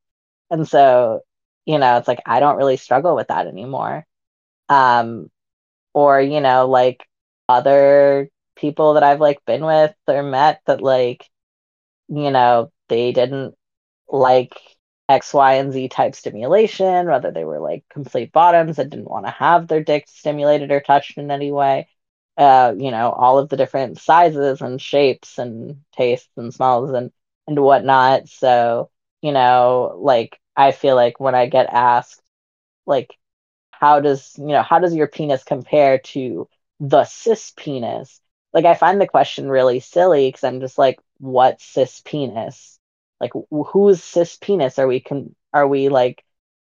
And 0.50 0.68
so, 0.68 1.22
you 1.66 1.78
know, 1.78 1.98
it's 1.98 2.08
like 2.08 2.22
I 2.26 2.40
don't 2.40 2.56
really 2.58 2.76
struggle 2.76 3.16
with 3.16 3.28
that 3.28 3.46
anymore. 3.46 4.06
Um, 4.68 5.30
or, 5.94 6.20
you 6.20 6.40
know, 6.40 6.68
like 6.68 7.06
other 7.48 8.30
people 8.56 8.94
that 8.94 9.02
I've 9.02 9.20
like 9.20 9.44
been 9.46 9.64
with 9.64 9.94
or 10.08 10.22
met 10.22 10.62
that 10.66 10.82
like, 10.82 11.28
you 12.08 12.30
know, 12.30 12.72
they 12.88 13.12
didn't 13.12 13.54
like 14.08 14.54
X, 15.08 15.32
Y, 15.34 15.54
and 15.54 15.72
Z 15.72 15.88
type 15.88 16.14
stimulation, 16.14 17.06
whether 17.06 17.30
they 17.30 17.44
were 17.44 17.60
like 17.60 17.84
complete 17.90 18.32
bottoms 18.32 18.76
that 18.76 18.90
didn't 18.90 19.10
want 19.10 19.26
to 19.26 19.30
have 19.32 19.68
their 19.68 19.82
dick 19.82 20.06
stimulated 20.08 20.70
or 20.70 20.80
touched 20.80 21.18
in 21.18 21.30
any 21.30 21.50
way. 21.52 21.88
Uh, 22.36 22.74
you 22.78 22.90
know, 22.92 23.10
all 23.10 23.38
of 23.38 23.48
the 23.48 23.56
different 23.56 23.98
sizes 23.98 24.60
and 24.60 24.80
shapes 24.80 25.38
and 25.38 25.82
tastes 25.96 26.28
and 26.36 26.54
smells 26.54 26.92
and 26.92 27.10
and 27.48 27.58
whatnot. 27.58 28.28
So, 28.28 28.90
you 29.22 29.32
know, 29.32 29.96
like 30.00 30.38
I 30.56 30.72
feel 30.72 30.94
like 30.94 31.18
when 31.20 31.34
I 31.34 31.46
get 31.48 31.72
asked, 31.72 32.22
like, 32.86 33.14
how 33.72 34.00
does 34.00 34.34
you 34.38 34.48
know 34.48 34.62
how 34.62 34.78
does 34.80 34.94
your 34.94 35.08
penis 35.08 35.44
compare 35.44 35.98
to 35.98 36.48
the 36.80 37.04
cis 37.04 37.52
penis? 37.56 38.20
Like 38.52 38.64
I 38.66 38.74
find 38.74 39.00
the 39.00 39.06
question 39.08 39.48
really 39.50 39.80
silly 39.80 40.28
because 40.28 40.44
I'm 40.44 40.60
just 40.60 40.78
like, 40.78 40.98
what 41.18 41.60
cis 41.60 42.00
penis? 42.04 42.77
Like 43.20 43.32
whose 43.50 44.02
cis 44.02 44.36
penis 44.36 44.78
are 44.78 44.86
we 44.86 45.00
can 45.00 45.34
are 45.52 45.66
we 45.66 45.88
like 45.88 46.24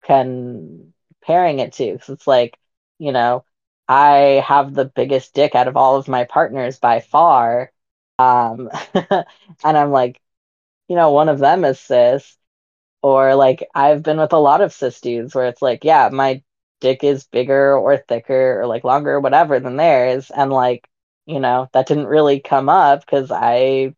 comparing 0.02 1.58
it 1.60 1.72
to? 1.74 1.92
Because 1.92 2.08
it's 2.10 2.26
like, 2.26 2.58
you 2.98 3.12
know, 3.12 3.44
I 3.88 4.42
have 4.46 4.74
the 4.74 4.84
biggest 4.86 5.34
dick 5.34 5.54
out 5.54 5.68
of 5.68 5.76
all 5.76 5.96
of 5.96 6.08
my 6.08 6.24
partners 6.24 6.78
by 6.78 7.00
far. 7.00 7.72
Um, 8.18 8.70
and 8.94 9.24
I'm 9.64 9.90
like, 9.90 10.20
you 10.88 10.96
know, 10.96 11.12
one 11.12 11.28
of 11.28 11.38
them 11.38 11.64
is 11.64 11.80
cis. 11.80 12.36
Or 13.02 13.34
like 13.36 13.66
I've 13.74 14.02
been 14.02 14.18
with 14.18 14.32
a 14.32 14.38
lot 14.38 14.60
of 14.60 14.72
cis 14.72 15.00
dudes 15.00 15.34
where 15.34 15.46
it's 15.46 15.62
like, 15.62 15.84
yeah, 15.84 16.08
my 16.12 16.42
dick 16.80 17.04
is 17.04 17.24
bigger 17.26 17.76
or 17.76 17.96
thicker 17.98 18.60
or 18.60 18.66
like 18.66 18.84
longer 18.84 19.12
or 19.14 19.20
whatever 19.20 19.60
than 19.60 19.76
theirs. 19.76 20.30
And 20.30 20.52
like 20.52 20.88
you 21.26 21.40
know, 21.40 21.68
that 21.72 21.86
didn't 21.88 22.06
really 22.06 22.40
come 22.40 22.68
up 22.68 23.00
because 23.00 23.30
I 23.32 23.94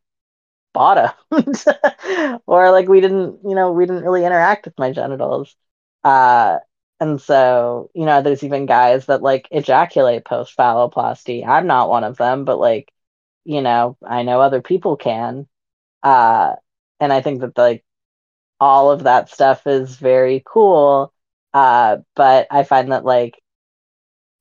bottomed. 0.72 1.14
or 2.46 2.70
like 2.70 2.88
we 2.88 3.00
didn't, 3.00 3.40
you 3.44 3.54
know, 3.54 3.72
we 3.72 3.86
didn't 3.86 4.04
really 4.04 4.24
interact 4.24 4.66
with 4.66 4.78
my 4.78 4.92
genitals. 4.92 5.56
Uh 6.04 6.58
and 7.00 7.20
so, 7.20 7.90
you 7.94 8.06
know, 8.06 8.22
there's 8.22 8.42
even 8.44 8.66
guys 8.66 9.06
that 9.06 9.22
like 9.22 9.46
ejaculate 9.52 10.24
post 10.24 10.56
phalloplasty. 10.56 11.46
I'm 11.46 11.66
not 11.68 11.88
one 11.90 12.04
of 12.04 12.16
them, 12.16 12.44
but 12.44 12.58
like, 12.58 12.92
you 13.44 13.62
know, 13.62 13.96
I 14.06 14.22
know 14.24 14.40
other 14.40 14.62
people 14.62 14.96
can. 14.96 15.48
Uh 16.02 16.56
and 17.00 17.12
I 17.12 17.22
think 17.22 17.40
that 17.42 17.58
like 17.58 17.84
all 18.60 18.90
of 18.90 19.04
that 19.04 19.30
stuff 19.30 19.66
is 19.66 19.96
very 19.96 20.42
cool. 20.46 21.12
Uh, 21.54 21.98
but 22.14 22.46
I 22.50 22.64
find 22.64 22.92
that 22.92 23.04
like, 23.04 23.40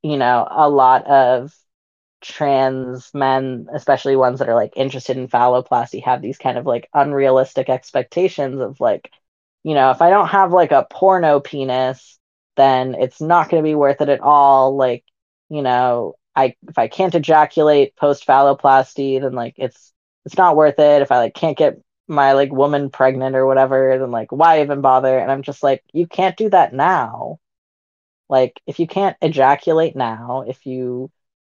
you 0.03 0.17
know, 0.17 0.47
a 0.49 0.69
lot 0.69 1.05
of 1.07 1.53
trans 2.21 3.11
men, 3.13 3.67
especially 3.73 4.15
ones 4.15 4.39
that 4.39 4.49
are 4.49 4.55
like 4.55 4.73
interested 4.75 5.17
in 5.17 5.27
phalloplasty, 5.27 6.03
have 6.03 6.21
these 6.21 6.37
kind 6.37 6.57
of 6.57 6.65
like 6.65 6.89
unrealistic 6.93 7.69
expectations 7.69 8.59
of 8.61 8.79
like, 8.79 9.11
you 9.63 9.73
know, 9.75 9.91
if 9.91 10.01
I 10.01 10.09
don't 10.09 10.27
have 10.29 10.51
like 10.53 10.71
a 10.71 10.87
porno 10.89 11.39
penis, 11.39 12.19
then 12.55 12.95
it's 12.95 13.21
not 13.21 13.49
going 13.49 13.63
to 13.63 13.67
be 13.67 13.75
worth 13.75 14.01
it 14.01 14.09
at 14.09 14.21
all. 14.21 14.75
Like, 14.75 15.03
you 15.49 15.61
know, 15.61 16.15
I 16.35 16.55
if 16.67 16.77
I 16.77 16.87
can't 16.87 17.15
ejaculate 17.15 17.95
post 17.95 18.27
phalloplasty, 18.27 19.21
then 19.21 19.33
like 19.33 19.55
it's 19.57 19.93
it's 20.25 20.37
not 20.37 20.55
worth 20.55 20.79
it. 20.79 21.01
If 21.01 21.11
I 21.11 21.17
like 21.19 21.33
can't 21.35 21.57
get 21.57 21.81
my 22.07 22.33
like 22.33 22.51
woman 22.51 22.89
pregnant 22.89 23.35
or 23.35 23.45
whatever, 23.45 23.97
then 23.99 24.11
like 24.11 24.31
why 24.31 24.61
even 24.61 24.81
bother? 24.81 25.17
And 25.19 25.31
I'm 25.31 25.43
just 25.43 25.63
like, 25.63 25.83
you 25.93 26.07
can't 26.07 26.37
do 26.37 26.49
that 26.49 26.73
now. 26.73 27.39
Like 28.29 28.59
if 28.67 28.79
you 28.79 28.87
can't 28.87 29.17
ejaculate 29.21 29.95
now, 29.95 30.43
if 30.47 30.65
you 30.65 31.11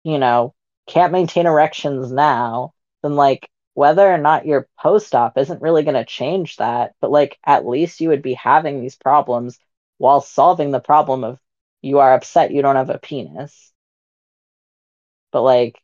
you 0.05 0.19
know, 0.19 0.55
can't 0.87 1.13
maintain 1.13 1.47
erections 1.47 2.11
now, 2.13 2.75
then 3.03 3.17
like 3.17 3.49
whether 3.75 4.07
or 4.13 4.19
not 4.19 4.47
you're 4.47 4.69
post-op 4.79 5.39
isn't 5.39 5.63
really 5.63 5.83
going 5.85 5.95
to 5.95 6.05
change 6.05 6.57
that, 6.57 6.95
but 7.01 7.11
like 7.11 7.39
at 7.45 7.67
least 7.67 8.01
you 8.01 8.09
would 8.11 8.23
be 8.23 8.35
having 8.35 8.81
these 8.81 8.97
problems 8.97 9.59
while 9.99 10.21
solving 10.21 10.71
the 10.71 10.81
problem 10.81 11.25
of 11.25 11.39
you 11.83 11.99
are 12.01 12.15
upset 12.15 12.51
you 12.53 12.63
don't 12.63 12.77
have 12.77 12.91
a 12.91 12.99
penis. 12.99 13.73
But 15.33 15.43
like 15.43 15.81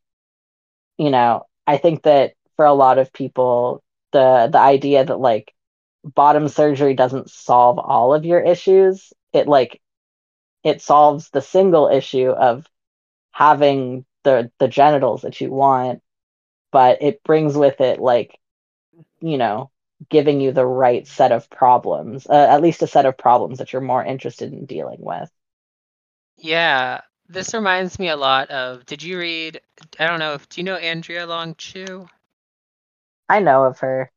you 0.98 1.10
know, 1.10 1.46
I 1.66 1.76
think 1.78 2.02
that 2.02 2.34
for 2.56 2.64
a 2.64 2.72
lot 2.72 2.98
of 2.98 3.12
people 3.12 3.82
the 4.12 4.48
the 4.50 4.58
idea 4.58 5.04
that 5.04 5.20
like 5.20 5.52
bottom 6.04 6.48
surgery 6.48 6.94
doesn't 6.94 7.30
solve 7.30 7.78
all 7.78 8.14
of 8.14 8.24
your 8.24 8.40
issues, 8.40 9.12
it 9.32 9.48
like 9.48 9.80
it 10.64 10.82
solves 10.82 11.30
the 11.30 11.42
single 11.42 11.88
issue 11.88 12.30
of 12.30 12.66
having 13.32 14.05
the 14.26 14.52
the 14.60 14.68
genitals 14.68 15.22
that 15.22 15.40
you 15.40 15.52
want 15.52 16.02
but 16.72 17.02
it 17.02 17.22
brings 17.24 17.56
with 17.56 17.80
it 17.80 18.00
like 18.00 18.38
you 19.20 19.38
know 19.38 19.70
giving 20.10 20.40
you 20.40 20.52
the 20.52 20.66
right 20.66 21.06
set 21.08 21.32
of 21.32 21.50
problems 21.50 22.26
uh, 22.28 22.48
at 22.50 22.62
least 22.62 22.82
a 22.82 22.88
set 22.88 23.06
of 23.06 23.18
problems 23.18 23.58
that 23.58 23.72
you're 23.72 23.82
more 23.82 24.04
interested 24.04 24.52
in 24.52 24.66
dealing 24.66 24.98
with 25.00 25.30
Yeah, 26.38 27.02
this 27.28 27.52
reminds 27.52 27.98
me 27.98 28.08
a 28.08 28.16
lot 28.16 28.50
of. 28.50 28.86
Did 28.86 29.02
you 29.02 29.18
read? 29.18 29.60
I 29.98 30.06
don't 30.06 30.18
know 30.18 30.32
if. 30.34 30.48
Do 30.48 30.60
you 30.60 30.64
know 30.64 30.76
Andrea 30.76 31.26
Long 31.26 31.54
Chu? 31.56 32.08
i 33.28 33.40
know 33.40 33.64
of 33.64 33.78
her 33.80 34.12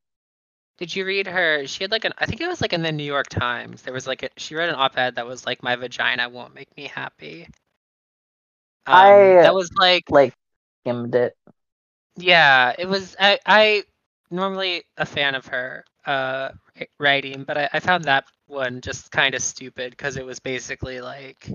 Did 0.79 0.95
you 0.95 1.05
read 1.05 1.27
her? 1.27 1.67
She 1.67 1.83
had 1.83 1.91
like 1.91 2.05
an. 2.05 2.13
I 2.17 2.25
think 2.25 2.41
it 2.41 2.47
was 2.47 2.59
like 2.61 2.73
in 2.73 2.81
the 2.81 2.91
New 2.91 3.03
York 3.03 3.27
Times. 3.29 3.83
There 3.83 3.93
was 3.93 4.07
like 4.07 4.23
a, 4.23 4.29
she 4.37 4.55
read 4.55 4.69
an 4.69 4.75
op-ed 4.75 5.15
that 5.15 5.27
was 5.27 5.45
like, 5.45 5.61
"My 5.61 5.75
vagina 5.75 6.27
won't 6.29 6.55
make 6.55 6.75
me 6.75 6.87
happy." 6.87 7.47
Um, 8.89 9.37
I- 9.41 9.41
that 9.41 9.53
was 9.55 9.69
like 9.77 10.05
like 10.09 10.33
skimmed 10.81 11.15
it 11.15 11.35
Yeah, 12.17 12.73
it 12.77 12.87
was. 12.87 13.15
I 13.19 13.39
I 13.45 13.83
normally 14.31 14.83
a 14.97 15.05
fan 15.05 15.35
of 15.35 15.47
her 15.47 15.83
uh 16.05 16.49
writing, 16.99 17.43
but 17.43 17.57
I, 17.57 17.69
I 17.73 17.79
found 17.79 18.05
that 18.05 18.25
one 18.47 18.81
just 18.81 19.11
kind 19.11 19.35
of 19.35 19.41
stupid 19.41 19.91
because 19.91 20.17
it 20.17 20.25
was 20.25 20.39
basically 20.39 21.01
like 21.01 21.49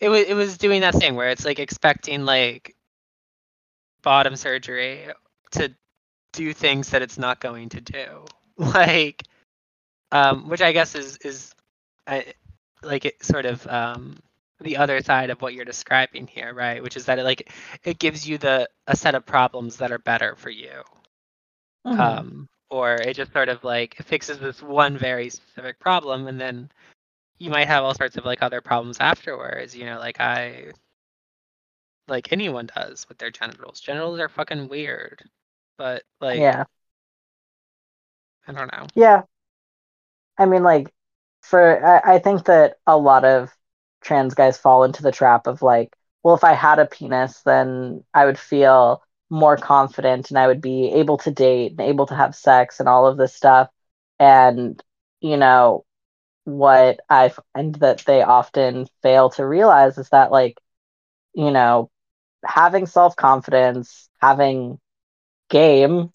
it 0.00 0.08
was 0.08 0.22
it 0.26 0.34
was 0.34 0.58
doing 0.58 0.80
that 0.82 0.94
thing 0.94 1.14
where 1.14 1.28
it's 1.30 1.44
like 1.44 1.58
expecting 1.58 2.24
like 2.24 2.74
bottom 4.02 4.36
surgery 4.36 5.06
to 5.52 5.74
do 6.32 6.52
things 6.52 6.90
that 6.90 7.02
it's 7.02 7.18
not 7.18 7.40
going 7.40 7.68
to 7.70 7.80
do, 7.80 8.24
like 8.56 9.22
um, 10.12 10.48
which 10.48 10.60
I 10.62 10.72
guess 10.72 10.94
is 10.94 11.16
is 11.18 11.54
I, 12.06 12.32
like 12.82 13.04
it 13.04 13.22
sort 13.22 13.46
of 13.46 13.66
um 13.66 14.16
the 14.60 14.76
other 14.76 15.00
side 15.02 15.30
of 15.30 15.40
what 15.42 15.54
you're 15.54 15.64
describing 15.64 16.26
here, 16.26 16.52
right? 16.54 16.82
Which 16.82 16.96
is 16.96 17.04
that 17.06 17.18
it 17.18 17.24
like 17.24 17.52
it 17.84 17.98
gives 17.98 18.28
you 18.28 18.38
the 18.38 18.68
a 18.86 18.96
set 18.96 19.14
of 19.14 19.26
problems 19.26 19.76
that 19.78 19.92
are 19.92 19.98
better 19.98 20.34
for 20.36 20.50
you. 20.50 20.82
Mhm. 21.86 21.98
Um 21.98 22.48
or 22.70 22.94
it 22.94 23.14
just 23.14 23.32
sort 23.32 23.48
of 23.48 23.64
like 23.64 23.98
it 23.98 24.04
fixes 24.04 24.38
this 24.38 24.62
one 24.62 24.98
very 24.98 25.30
specific 25.30 25.78
problem 25.78 26.26
and 26.28 26.40
then 26.40 26.70
you 27.38 27.50
might 27.50 27.68
have 27.68 27.84
all 27.84 27.94
sorts 27.94 28.16
of 28.16 28.24
like 28.26 28.42
other 28.42 28.60
problems 28.60 28.98
afterwards, 29.00 29.76
you 29.76 29.86
know, 29.86 29.98
like 29.98 30.20
I 30.20 30.72
like 32.08 32.32
anyone 32.32 32.68
does 32.74 33.08
with 33.08 33.18
their 33.18 33.30
genitals. 33.30 33.80
Genitals 33.80 34.18
are 34.20 34.28
fucking 34.28 34.68
weird. 34.68 35.22
But 35.78 36.02
like 36.20 36.38
yeah 36.40 36.64
I 38.48 38.52
don't 38.52 38.72
know. 38.72 38.86
Yeah. 38.94 39.22
I 40.38 40.46
mean, 40.46 40.62
like, 40.62 40.92
for 41.42 41.84
I, 41.84 42.14
I 42.14 42.18
think 42.18 42.46
that 42.46 42.78
a 42.86 42.96
lot 42.96 43.24
of 43.24 43.54
trans 44.00 44.34
guys 44.34 44.58
fall 44.58 44.84
into 44.84 45.02
the 45.02 45.12
trap 45.12 45.46
of 45.46 45.62
like, 45.62 45.94
well, 46.22 46.34
if 46.34 46.44
I 46.44 46.52
had 46.54 46.78
a 46.78 46.86
penis, 46.86 47.42
then 47.42 48.04
I 48.14 48.26
would 48.26 48.38
feel 48.38 49.02
more 49.30 49.56
confident 49.56 50.30
and 50.30 50.38
I 50.38 50.46
would 50.46 50.60
be 50.60 50.92
able 50.94 51.18
to 51.18 51.30
date 51.30 51.72
and 51.72 51.80
able 51.80 52.06
to 52.06 52.14
have 52.14 52.34
sex 52.34 52.80
and 52.80 52.88
all 52.88 53.06
of 53.06 53.16
this 53.18 53.34
stuff. 53.34 53.68
And, 54.18 54.82
you 55.20 55.36
know, 55.36 55.84
what 56.44 57.00
I 57.08 57.30
find 57.54 57.74
that 57.76 58.04
they 58.06 58.22
often 58.22 58.86
fail 59.02 59.30
to 59.30 59.46
realize 59.46 59.98
is 59.98 60.08
that, 60.10 60.32
like, 60.32 60.58
you 61.34 61.50
know, 61.50 61.90
having 62.44 62.86
self 62.86 63.16
confidence, 63.16 64.08
having 64.20 64.78
game, 65.50 66.12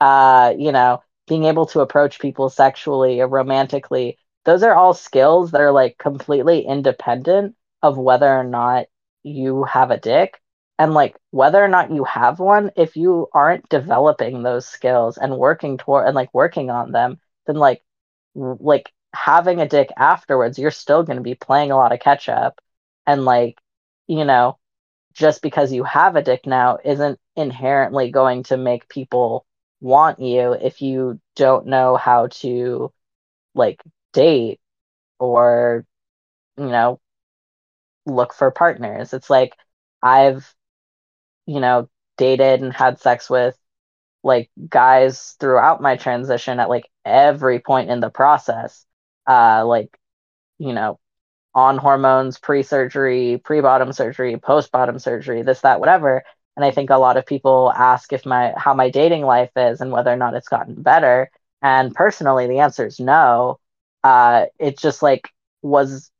uh, 0.00 0.54
you 0.58 0.72
know, 0.72 1.02
being 1.28 1.44
able 1.44 1.66
to 1.66 1.80
approach 1.80 2.20
people 2.20 2.50
sexually 2.50 3.20
or 3.20 3.28
romantically, 3.28 4.18
those 4.44 4.62
are 4.62 4.74
all 4.74 4.94
skills 4.94 5.52
that 5.52 5.60
are 5.60 5.72
like 5.72 5.98
completely 5.98 6.60
independent 6.66 7.54
of 7.82 7.98
whether 7.98 8.28
or 8.28 8.44
not 8.44 8.86
you 9.22 9.64
have 9.64 9.90
a 9.90 9.98
dick. 9.98 10.40
And 10.78 10.94
like 10.94 11.16
whether 11.30 11.62
or 11.62 11.68
not 11.68 11.92
you 11.92 12.04
have 12.04 12.40
one, 12.40 12.72
if 12.76 12.96
you 12.96 13.28
aren't 13.32 13.68
developing 13.68 14.42
those 14.42 14.66
skills 14.66 15.16
and 15.18 15.36
working 15.36 15.78
toward 15.78 16.06
and 16.06 16.14
like 16.14 16.32
working 16.34 16.70
on 16.70 16.92
them, 16.92 17.20
then 17.46 17.56
like 17.56 17.82
like 18.34 18.92
having 19.14 19.60
a 19.60 19.68
dick 19.68 19.90
afterwards, 19.96 20.58
you're 20.58 20.70
still 20.70 21.02
going 21.02 21.18
to 21.18 21.22
be 21.22 21.34
playing 21.34 21.70
a 21.70 21.76
lot 21.76 21.92
of 21.92 22.00
catch 22.00 22.28
up. 22.28 22.60
And 23.06 23.24
like, 23.24 23.58
you 24.06 24.24
know, 24.24 24.58
just 25.12 25.42
because 25.42 25.72
you 25.72 25.84
have 25.84 26.16
a 26.16 26.22
dick 26.22 26.46
now 26.46 26.78
isn't 26.84 27.18
inherently 27.36 28.10
going 28.10 28.44
to 28.44 28.56
make 28.56 28.88
people 28.88 29.46
want 29.80 30.20
you 30.20 30.52
if 30.52 30.80
you 30.80 31.20
don't 31.36 31.66
know 31.66 31.96
how 31.96 32.28
to 32.28 32.92
like 33.54 33.82
date 34.12 34.60
or 35.20 35.86
you 36.58 36.66
know 36.66 37.00
look 38.06 38.32
for 38.34 38.50
partners. 38.50 39.12
It's 39.12 39.30
like 39.30 39.54
i've 40.02 40.52
you 41.46 41.60
know 41.60 41.88
dated 42.18 42.62
and 42.62 42.72
had 42.72 43.00
sex 43.00 43.30
with 43.30 43.56
like 44.24 44.50
guys 44.68 45.36
throughout 45.40 45.82
my 45.82 45.96
transition 45.96 46.60
at 46.60 46.68
like 46.70 46.88
every 47.04 47.60
point 47.60 47.90
in 47.90 48.00
the 48.00 48.10
process. 48.10 48.86
Uh 49.28 49.64
like 49.66 49.96
you 50.58 50.72
know 50.74 50.98
on 51.54 51.78
hormones 51.78 52.38
pre-surgery 52.38 53.40
pre-bottom 53.44 53.92
surgery 53.92 54.36
post-bottom 54.38 54.98
surgery 54.98 55.42
this 55.42 55.62
that 55.62 55.80
whatever. 55.80 56.24
And 56.56 56.64
i 56.64 56.70
think 56.72 56.90
a 56.90 56.98
lot 56.98 57.16
of 57.18 57.26
people 57.26 57.72
ask 57.76 58.12
if 58.12 58.26
my 58.26 58.54
how 58.56 58.74
my 58.74 58.90
dating 58.90 59.22
life 59.24 59.52
is 59.56 59.80
and 59.82 59.92
whether 59.92 60.12
or 60.12 60.16
not 60.16 60.34
it's 60.34 60.48
gotten 60.48 60.82
better. 60.82 61.30
And 61.62 61.94
personally 61.94 62.48
the 62.48 62.60
answer 62.60 62.86
is 62.86 63.00
no 63.00 63.60
uh 64.04 64.46
it 64.58 64.78
just 64.78 65.02
like 65.02 65.28
was 65.62 66.10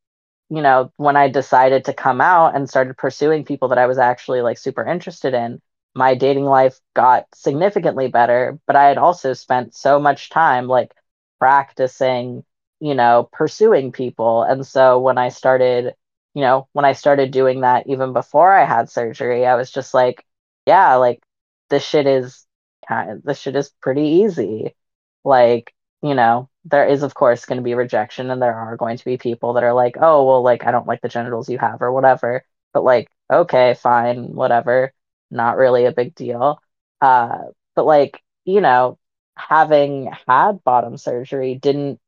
you 0.51 0.63
know 0.63 0.93
when 0.97 1.17
i 1.17 1.29
decided 1.29 1.85
to 1.85 1.93
come 1.93 2.21
out 2.21 2.55
and 2.55 2.69
started 2.69 2.97
pursuing 2.97 3.45
people 3.45 3.69
that 3.69 3.79
i 3.79 3.87
was 3.87 3.99
actually 3.99 4.41
like 4.43 4.59
super 4.59 4.87
interested 4.87 5.35
in 5.35 5.61
my 5.95 6.15
dating 6.15 6.45
life 6.45 6.79
got 6.95 7.27
significantly 7.35 8.09
better 8.09 8.59
but 8.67 8.77
i 8.77 8.85
had 8.85 8.99
also 8.99 9.33
spent 9.33 9.75
so 9.75 9.99
much 9.99 10.31
time 10.31 10.67
like 10.69 10.93
practicing 11.39 12.45
you 12.83 12.97
know, 12.97 13.29
pursuing 13.33 13.93
people. 13.93 14.43
And 14.43 14.67
so 14.67 14.99
when 14.99 15.17
I 15.17 15.29
started, 15.29 15.95
you 16.35 16.41
know, 16.43 16.67
when 16.73 16.85
I 16.85 16.95
started 16.95 17.31
doing 17.31 17.61
that 17.61 17.87
even 17.87 18.13
before 18.13 18.53
I 18.53 18.65
had 18.65 18.91
surgery, 18.91 19.47
I 19.47 19.55
was 19.55 19.71
just 19.71 19.95
like, 19.95 20.27
yeah, 20.67 20.97
like 20.97 21.23
this 21.71 21.85
shit 21.85 22.09
is 22.09 22.45
this 23.23 23.39
shit 23.39 23.55
is 23.55 23.71
pretty 23.81 24.03
easy. 24.03 24.75
Like, 25.25 25.73
you 26.03 26.15
know, 26.15 26.49
there 26.65 26.87
is 26.87 27.03
of 27.03 27.15
course 27.15 27.45
going 27.47 27.59
to 27.59 27.63
be 27.65 27.75
rejection 27.75 28.31
and 28.31 28.41
there 28.43 28.55
are 28.55 28.77
going 28.77 28.97
to 28.99 29.05
be 29.05 29.19
people 29.19 29.55
that 29.55 29.65
are 29.65 29.73
like, 29.75 29.97
"Oh, 30.01 30.25
well 30.27 30.43
like 30.43 30.65
I 30.67 30.71
don't 30.73 30.87
like 30.87 31.01
the 31.03 31.09
genitals 31.09 31.49
you 31.49 31.59
have 31.59 31.83
or 31.83 31.93
whatever." 31.93 32.45
But 32.73 32.85
like, 32.85 33.09
okay, 33.33 33.75
fine, 33.75 34.35
whatever. 34.35 34.93
Not 35.31 35.57
really 35.57 35.87
a 35.87 35.93
big 35.93 36.15
deal. 36.15 36.61
Uh 37.01 37.39
but 37.75 37.85
like, 37.87 38.23
you 38.45 38.61
know, 38.61 38.99
having 39.37 40.11
had 40.27 40.63
bottom 40.65 40.97
surgery 40.99 41.55
didn't 41.57 42.01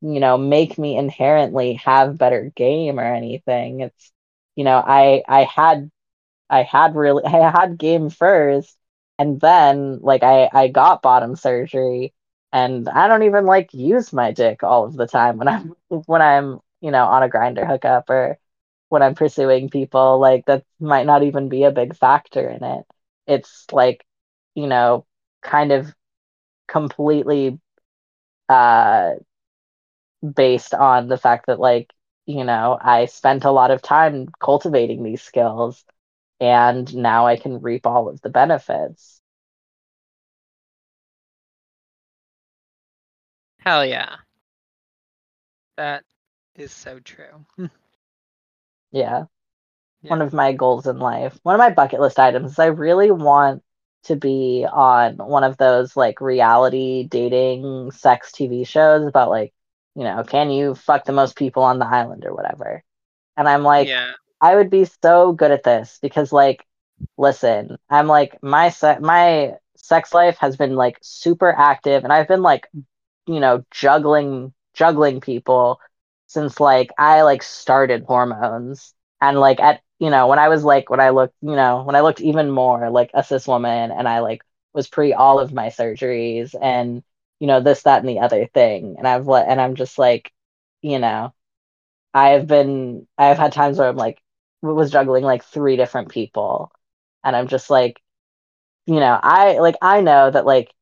you 0.00 0.20
know 0.20 0.38
make 0.38 0.78
me 0.78 0.96
inherently 0.96 1.74
have 1.74 2.18
better 2.18 2.52
game 2.54 3.00
or 3.00 3.04
anything 3.14 3.80
it's 3.80 4.12
you 4.54 4.64
know 4.64 4.76
i 4.78 5.22
i 5.28 5.42
had 5.44 5.90
i 6.50 6.62
had 6.62 6.96
really 6.96 7.24
i 7.26 7.50
had 7.50 7.78
game 7.78 8.10
first 8.10 8.76
and 9.18 9.40
then 9.40 10.00
like 10.02 10.22
i 10.22 10.48
i 10.52 10.68
got 10.68 11.02
bottom 11.02 11.36
surgery 11.36 12.14
and 12.52 12.88
i 12.88 13.08
don't 13.08 13.22
even 13.24 13.44
like 13.46 13.72
use 13.74 14.12
my 14.12 14.32
dick 14.32 14.62
all 14.62 14.84
of 14.84 14.94
the 14.96 15.06
time 15.06 15.38
when 15.38 15.48
i'm 15.48 15.74
when 16.06 16.22
i'm 16.22 16.60
you 16.80 16.90
know 16.90 17.04
on 17.06 17.22
a 17.22 17.28
Grindr 17.28 17.66
hookup 17.66 18.08
or 18.10 18.38
when 18.88 19.02
i'm 19.02 19.14
pursuing 19.14 19.68
people 19.70 20.18
like 20.20 20.46
that 20.46 20.64
might 20.80 21.06
not 21.06 21.22
even 21.22 21.48
be 21.48 21.64
a 21.64 21.70
big 21.72 21.96
factor 21.96 22.48
in 22.48 22.64
it. 22.64 22.84
It's 23.26 23.66
like 23.72 24.04
you 24.54 24.66
know 24.66 25.06
kind 25.42 25.72
of 25.72 25.94
completely 26.68 27.58
uh 28.48 29.12
based 30.34 30.74
on 30.74 31.08
the 31.08 31.16
fact 31.18 31.46
that 31.46 31.60
like 31.60 31.92
you 32.26 32.44
know 32.44 32.78
i 32.80 33.06
spent 33.06 33.44
a 33.44 33.50
lot 33.50 33.70
of 33.70 33.82
time 33.82 34.26
cultivating 34.40 35.02
these 35.02 35.22
skills 35.22 35.84
and 36.40 36.94
now 36.96 37.26
i 37.26 37.36
can 37.36 37.60
reap 37.60 37.86
all 37.86 38.08
of 38.08 38.20
the 38.22 38.30
benefits 38.30 39.17
Hell 43.58 43.84
yeah. 43.84 44.16
That 45.76 46.04
is 46.56 46.72
so 46.72 46.98
true. 47.00 47.46
yeah 48.92 49.24
one 50.08 50.22
of 50.22 50.32
my 50.32 50.52
goals 50.52 50.86
in 50.86 50.98
life. 50.98 51.38
One 51.42 51.54
of 51.54 51.58
my 51.58 51.70
bucket 51.70 52.00
list 52.00 52.18
items 52.18 52.52
is 52.52 52.58
I 52.58 52.66
really 52.66 53.10
want 53.10 53.62
to 54.04 54.16
be 54.16 54.66
on 54.70 55.16
one 55.18 55.44
of 55.44 55.56
those 55.58 55.96
like 55.96 56.20
reality 56.20 57.04
dating 57.04 57.90
sex 57.92 58.32
TV 58.32 58.64
shows 58.64 59.06
about 59.06 59.30
like, 59.30 59.54
you 59.96 60.04
know, 60.04 60.24
can 60.24 60.50
you 60.50 60.74
fuck 60.74 61.04
the 61.04 61.12
most 61.12 61.36
people 61.36 61.62
on 61.64 61.78
the 61.78 61.86
island 61.86 62.24
or 62.26 62.34
whatever. 62.34 62.84
And 63.36 63.48
I'm 63.48 63.64
like, 63.64 63.88
yeah. 63.88 64.12
I 64.40 64.56
would 64.56 64.70
be 64.70 64.86
so 65.02 65.32
good 65.32 65.50
at 65.52 65.64
this 65.64 65.98
because 66.02 66.32
like 66.32 66.66
listen, 67.18 67.78
I'm 67.90 68.06
like 68.08 68.38
my 68.42 68.70
se- 68.70 69.00
my 69.00 69.54
sex 69.76 70.14
life 70.14 70.38
has 70.38 70.56
been 70.56 70.76
like 70.76 70.98
super 71.02 71.52
active 71.52 72.04
and 72.04 72.12
I've 72.12 72.28
been 72.28 72.42
like 72.42 72.68
you 73.28 73.40
know 73.40 73.64
juggling 73.72 74.54
juggling 74.74 75.20
people 75.22 75.80
since 76.28 76.60
like 76.60 76.90
I 76.98 77.22
like 77.22 77.42
started 77.42 78.04
hormones. 78.04 78.94
And 79.20 79.40
like 79.40 79.60
at 79.60 79.82
you 80.00 80.10
know 80.10 80.28
when 80.28 80.38
I 80.40 80.48
was 80.48 80.64
like 80.64 80.90
when 80.90 81.00
I 81.00 81.10
looked 81.10 81.36
you 81.42 81.56
know 81.56 81.82
when 81.84 81.96
I 81.96 82.00
looked 82.02 82.20
even 82.20 82.50
more 82.50 82.90
like 82.90 83.10
a 83.14 83.24
cis 83.24 83.46
woman 83.48 83.90
and 83.92 84.08
I 84.08 84.20
like 84.20 84.42
was 84.74 84.88
pre 84.88 85.12
all 85.14 85.40
of 85.40 85.52
my 85.52 85.68
surgeries 85.68 86.54
and 86.60 87.02
you 87.40 87.46
know 87.48 87.60
this 87.60 87.82
that 87.84 88.00
and 88.00 88.08
the 88.08 88.20
other 88.20 88.46
thing. 88.46 88.96
And 88.98 89.08
I've 89.08 89.26
let 89.28 89.48
and 89.48 89.60
I'm 89.60 89.74
just 89.76 89.98
like 89.98 90.32
you 90.82 90.98
know 91.00 91.34
I've 92.14 92.46
been 92.46 93.06
I've 93.18 93.38
had 93.38 93.52
times 93.52 93.78
where 93.78 93.88
I'm 93.88 93.96
like 93.96 94.20
was 94.62 94.90
juggling 94.90 95.24
like 95.24 95.44
three 95.44 95.76
different 95.76 96.10
people. 96.10 96.72
And 97.24 97.36
I'm 97.36 97.48
just 97.48 97.70
like 97.70 98.00
you 98.86 99.00
know 99.00 99.18
I 99.22 99.58
like 99.58 99.76
I 99.82 100.00
know 100.00 100.30
that 100.30 100.46
like 100.46 100.72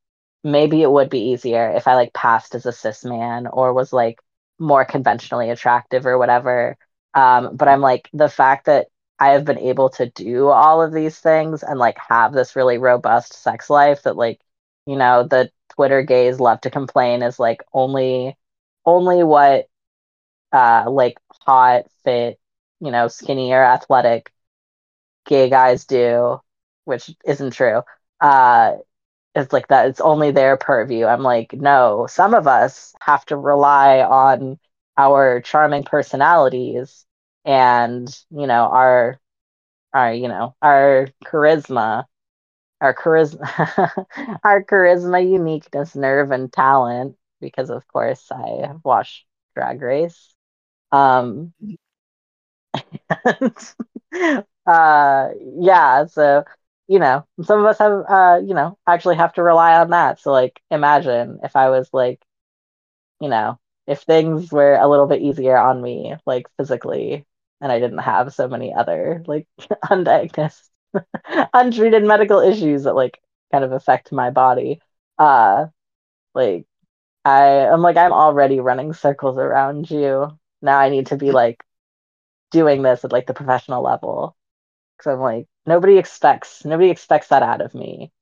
maybe 0.46 0.82
it 0.82 0.90
would 0.92 1.10
be 1.10 1.30
easier 1.32 1.70
if 1.70 1.88
I 1.88 1.94
like 1.96 2.14
passed 2.14 2.54
as 2.54 2.66
a 2.66 2.72
cis 2.72 3.04
man 3.04 3.48
or 3.48 3.74
was 3.74 3.92
like 3.92 4.20
more 4.58 4.84
conventionally 4.86 5.50
attractive 5.50 6.06
or 6.06 6.18
whatever. 6.18 6.78
Um, 7.14 7.56
but 7.56 7.68
I'm 7.68 7.80
like 7.82 8.08
the 8.14 8.28
fact 8.28 8.66
that 8.66 8.88
I 9.18 9.30
have 9.30 9.44
been 9.44 9.58
able 9.58 9.90
to 9.90 10.10
do 10.10 10.48
all 10.48 10.82
of 10.82 10.92
these 10.92 11.18
things 11.18 11.62
and 11.64 11.78
like 11.80 11.98
have 12.08 12.32
this 12.32 12.56
really 12.56 12.78
robust 12.78 13.34
sex 13.42 13.70
life 13.70 14.04
that 14.04 14.16
like, 14.16 14.40
you 14.86 14.96
know, 14.96 15.24
the 15.24 15.50
Twitter 15.74 16.02
gays 16.02 16.40
love 16.40 16.60
to 16.62 16.70
complain 16.70 17.22
is 17.22 17.38
like 17.40 17.62
only 17.72 18.36
only 18.86 19.24
what 19.24 19.66
uh 20.52 20.84
like 20.90 21.18
hot, 21.46 21.84
fit, 22.04 22.38
you 22.80 22.92
know, 22.92 23.08
skinny 23.08 23.52
or 23.52 23.62
athletic 23.64 24.32
gay 25.26 25.50
guys 25.50 25.86
do, 25.86 26.40
which 26.84 27.10
isn't 27.26 27.52
true. 27.52 27.82
Uh 28.20 28.76
it's 29.36 29.52
like 29.52 29.68
that 29.68 29.88
it's 29.88 30.00
only 30.00 30.32
their 30.32 30.56
purview. 30.58 31.06
I'm 31.06 31.22
like 31.22 31.52
no 31.54 32.06
some 32.08 32.34
of 32.34 32.46
us 32.48 32.94
have 33.02 33.24
to 33.26 33.36
rely 33.36 34.00
on 34.02 34.58
our 34.98 35.40
charming 35.42 35.84
personalities 35.84 37.06
and 37.44 38.08
you 38.30 38.46
know 38.48 38.64
our 38.64 39.20
our 39.94 40.12
you 40.14 40.28
know 40.28 40.54
our 40.62 41.08
charisma 41.24 42.04
our 42.80 42.94
charisma 42.94 44.06
our 44.44 44.64
charisma 44.64 45.28
uniqueness 45.30 45.94
nerve 45.96 46.30
and 46.32 46.52
talent 46.52 47.16
because 47.40 47.70
of 47.70 47.86
course 47.88 48.30
i 48.32 48.66
have 48.66 48.80
watched 48.84 49.26
drag 49.56 49.82
race. 49.82 50.34
Um 50.92 51.54
and, 53.24 53.74
uh 54.66 55.28
yeah 55.60 56.06
so 56.06 56.44
you 56.88 56.98
know 56.98 57.26
some 57.42 57.60
of 57.60 57.66
us 57.66 57.78
have 57.78 58.04
uh 58.08 58.40
you 58.44 58.54
know 58.54 58.78
actually 58.86 59.16
have 59.16 59.32
to 59.32 59.42
rely 59.42 59.76
on 59.78 59.90
that 59.90 60.20
so 60.20 60.32
like 60.32 60.60
imagine 60.70 61.38
if 61.42 61.56
i 61.56 61.68
was 61.70 61.88
like 61.92 62.20
you 63.20 63.28
know 63.28 63.58
if 63.86 64.00
things 64.02 64.50
were 64.52 64.74
a 64.74 64.88
little 64.88 65.06
bit 65.06 65.22
easier 65.22 65.56
on 65.56 65.80
me 65.82 66.14
like 66.26 66.46
physically 66.56 67.24
and 67.60 67.72
i 67.72 67.78
didn't 67.78 67.98
have 67.98 68.32
so 68.34 68.48
many 68.48 68.74
other 68.74 69.22
like 69.26 69.46
undiagnosed 69.84 70.68
untreated 71.54 72.04
medical 72.04 72.40
issues 72.40 72.84
that 72.84 72.94
like 72.94 73.20
kind 73.52 73.64
of 73.64 73.72
affect 73.72 74.12
my 74.12 74.30
body 74.30 74.80
uh 75.18 75.66
like 76.34 76.66
i 77.24 77.66
i'm 77.68 77.82
like 77.82 77.96
i'm 77.98 78.12
already 78.12 78.60
running 78.60 78.92
circles 78.94 79.38
around 79.38 79.90
you. 79.90 80.28
Now 80.62 80.78
i 80.78 80.90
need 80.90 81.08
to 81.08 81.16
be 81.18 81.32
like 81.32 81.62
doing 82.50 82.82
this 82.82 83.04
at 83.04 83.12
like 83.12 83.26
the 83.26 83.34
professional 83.34 83.82
level 83.82 84.36
because 84.96 85.12
I'm 85.12 85.20
like 85.20 85.46
nobody 85.66 85.98
expects 85.98 86.64
nobody 86.64 86.90
expects 86.90 87.28
that 87.28 87.42
out 87.42 87.60
of 87.60 87.74
me, 87.74 88.12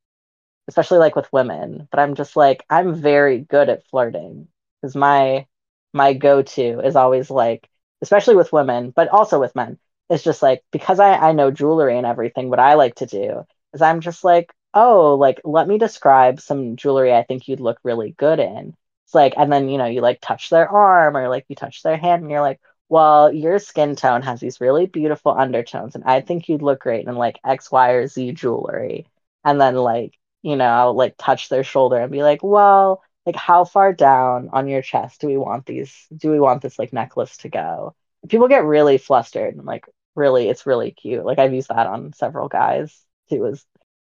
especially 0.68 0.98
like 0.98 1.16
with 1.16 1.32
women. 1.32 1.88
But 1.90 2.00
I'm 2.00 2.14
just 2.14 2.36
like 2.36 2.64
I'm 2.70 2.94
very 2.94 3.40
good 3.40 3.68
at 3.68 3.86
flirting 3.88 4.48
because 4.82 4.96
my 4.96 5.46
my 5.92 6.12
go-to 6.14 6.80
is 6.80 6.96
always 6.96 7.30
like, 7.30 7.68
especially 8.02 8.36
with 8.36 8.52
women, 8.52 8.90
but 8.90 9.08
also 9.08 9.38
with 9.40 9.54
men. 9.54 9.78
It's 10.10 10.24
just 10.24 10.42
like 10.42 10.62
because 10.72 11.00
I 11.00 11.14
I 11.14 11.32
know 11.32 11.50
jewelry 11.50 11.96
and 11.96 12.06
everything. 12.06 12.50
What 12.50 12.60
I 12.60 12.74
like 12.74 12.96
to 12.96 13.06
do 13.06 13.44
is 13.72 13.82
I'm 13.82 14.00
just 14.00 14.24
like, 14.24 14.52
oh, 14.74 15.14
like 15.16 15.40
let 15.44 15.68
me 15.68 15.78
describe 15.78 16.40
some 16.40 16.76
jewelry 16.76 17.12
I 17.14 17.22
think 17.24 17.48
you'd 17.48 17.60
look 17.60 17.78
really 17.84 18.12
good 18.12 18.38
in. 18.40 18.74
It's 19.06 19.14
like, 19.14 19.34
and 19.36 19.52
then 19.52 19.68
you 19.68 19.78
know 19.78 19.86
you 19.86 20.00
like 20.00 20.20
touch 20.20 20.50
their 20.50 20.68
arm 20.68 21.16
or 21.16 21.28
like 21.28 21.46
you 21.48 21.56
touch 21.56 21.82
their 21.82 21.96
hand, 21.96 22.22
and 22.22 22.30
you're 22.30 22.40
like 22.40 22.60
well, 22.88 23.32
your 23.32 23.58
skin 23.58 23.96
tone 23.96 24.22
has 24.22 24.40
these 24.40 24.60
really 24.60 24.86
beautiful 24.86 25.32
undertones, 25.32 25.94
and 25.94 26.04
I 26.04 26.20
think 26.20 26.48
you'd 26.48 26.62
look 26.62 26.80
great 26.80 27.06
in 27.06 27.14
like 27.16 27.40
X, 27.44 27.70
Y, 27.72 27.90
or 27.92 28.06
Z 28.06 28.32
jewelry. 28.32 29.06
And 29.44 29.60
then 29.60 29.74
like, 29.76 30.18
you 30.42 30.56
know, 30.56 30.66
I'll 30.66 30.94
like 30.94 31.16
touch 31.18 31.48
their 31.48 31.64
shoulder 31.64 31.96
and 31.98 32.12
be 32.12 32.22
like, 32.22 32.42
well, 32.42 33.02
like 33.26 33.36
how 33.36 33.64
far 33.64 33.92
down 33.92 34.50
on 34.52 34.68
your 34.68 34.82
chest 34.82 35.20
do 35.20 35.26
we 35.28 35.36
want 35.38 35.66
these 35.66 36.06
do 36.16 36.30
we 36.30 36.40
want 36.40 36.62
this 36.62 36.78
like 36.78 36.92
necklace 36.92 37.36
to 37.38 37.48
go? 37.48 37.94
People 38.28 38.48
get 38.48 38.64
really 38.64 38.98
flustered 38.98 39.54
and 39.56 39.64
like 39.66 39.86
really 40.14 40.48
it's 40.48 40.66
really 40.66 40.90
cute. 40.92 41.24
Like 41.24 41.38
I've 41.38 41.54
used 41.54 41.68
that 41.68 41.86
on 41.86 42.12
several 42.12 42.48
guys 42.48 43.04
too 43.30 43.46
as 43.46 43.64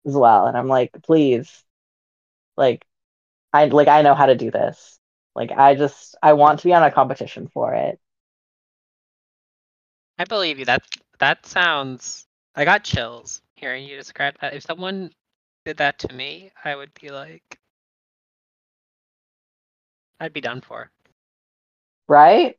as 0.06 0.14
well. 0.16 0.48
And 0.48 0.58
I'm 0.58 0.68
like, 0.68 0.92
please, 1.04 1.64
like 2.58 2.86
I 3.54 3.66
like 3.68 3.88
I 3.88 4.02
know 4.04 4.16
how 4.16 4.28
to 4.28 4.36
do 4.36 4.52
this. 4.52 5.00
Like 5.36 5.52
I 5.52 5.76
just 5.76 6.16
I 6.24 6.34
want 6.34 6.60
to 6.60 6.66
be 6.68 6.74
on 6.74 6.84
a 6.84 6.92
competition 6.92 7.48
for 7.50 7.74
it. 7.74 8.00
I 10.18 10.26
believe 10.26 10.60
you. 10.60 10.66
That 10.66 10.84
that 11.20 11.46
sounds. 11.46 12.28
I 12.56 12.66
got 12.66 12.84
chills 12.84 13.42
hearing 13.56 13.86
you 13.86 13.96
describe 13.98 14.38
that. 14.40 14.54
If 14.54 14.64
someone 14.64 15.12
did 15.66 15.78
that 15.78 16.00
to 16.00 16.14
me, 16.14 16.52
I 16.64 16.76
would 16.76 16.94
be 16.94 17.10
like, 17.10 17.60
I'd 20.20 20.34
be 20.34 20.42
done 20.42 20.62
for. 20.62 20.92
Right? 22.08 22.58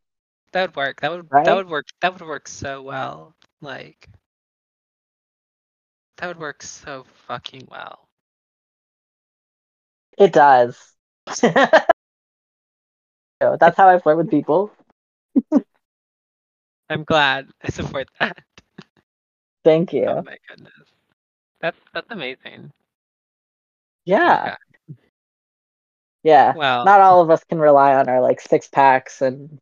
That 0.53 0.63
would 0.69 0.77
work. 0.77 1.01
That 1.01 1.11
would 1.13 1.31
Right? 1.31 1.45
that 1.45 1.55
would 1.57 1.69
work. 1.69 1.87
That 2.01 2.13
would 2.13 2.23
work 2.27 2.49
so 2.49 2.83
well. 2.83 3.35
Like 3.61 4.09
that 6.17 6.27
would 6.27 6.39
work 6.39 6.63
so 6.63 7.05
fucking 7.27 7.67
well. 7.71 8.09
It 10.19 10.33
does. 10.33 10.95
So 11.31 11.51
That's 13.59 13.77
how 13.77 13.89
I 13.89 13.99
flirt 13.99 14.17
with 14.19 14.31
people. 14.31 14.73
I'm 16.89 17.05
glad. 17.05 17.49
I 17.63 17.71
support 17.71 18.09
that. 18.21 18.39
Thank 19.65 19.93
you. 19.93 20.07
Oh 20.07 20.23
my 20.23 20.37
goodness. 20.49 20.73
That's 21.61 21.77
that's 21.93 22.11
amazing. 22.11 22.73
Yeah. 24.05 24.55
Okay. 24.89 24.97
Yeah. 26.23 26.55
Well, 26.57 26.85
Not 26.85 27.01
all 27.01 27.21
of 27.21 27.31
us 27.31 27.43
can 27.45 27.59
rely 27.59 27.95
on 27.95 28.09
our 28.09 28.21
like 28.21 28.41
six 28.41 28.69
packs 28.69 29.23
and 29.23 29.61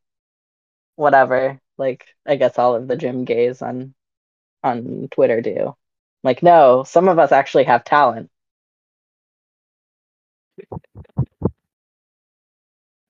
whatever. 0.96 1.60
Like 1.78 2.06
I 2.26 2.36
guess 2.36 2.58
all 2.58 2.74
of 2.74 2.88
the 2.88 2.96
gym 2.96 3.24
gays 3.24 3.62
on 3.62 3.94
on 4.62 5.08
Twitter 5.10 5.40
do. 5.40 5.76
Like 6.22 6.42
no, 6.42 6.84
some 6.84 7.08
of 7.08 7.18
us 7.18 7.32
actually 7.32 7.64
have 7.64 7.84
talent. 7.84 8.30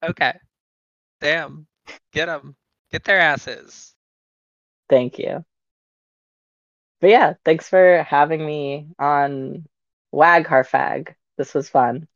okay. 0.03 0.35
Damn. 1.21 1.67
Get 2.13 2.27
them. 2.27 2.57
Get 2.91 3.05
their 3.05 3.19
asses. 3.21 3.94
Thank 4.89 5.19
you. 5.19 5.45
But 7.01 7.11
yeah, 7.11 7.35
thanks 7.45 7.69
for 7.69 8.03
having 8.03 8.45
me 8.45 8.89
on 8.99 9.67
Wag 10.11 10.47
Harfag. 10.47 11.15
This 11.37 11.55
was 11.55 11.69
fun. 11.69 12.09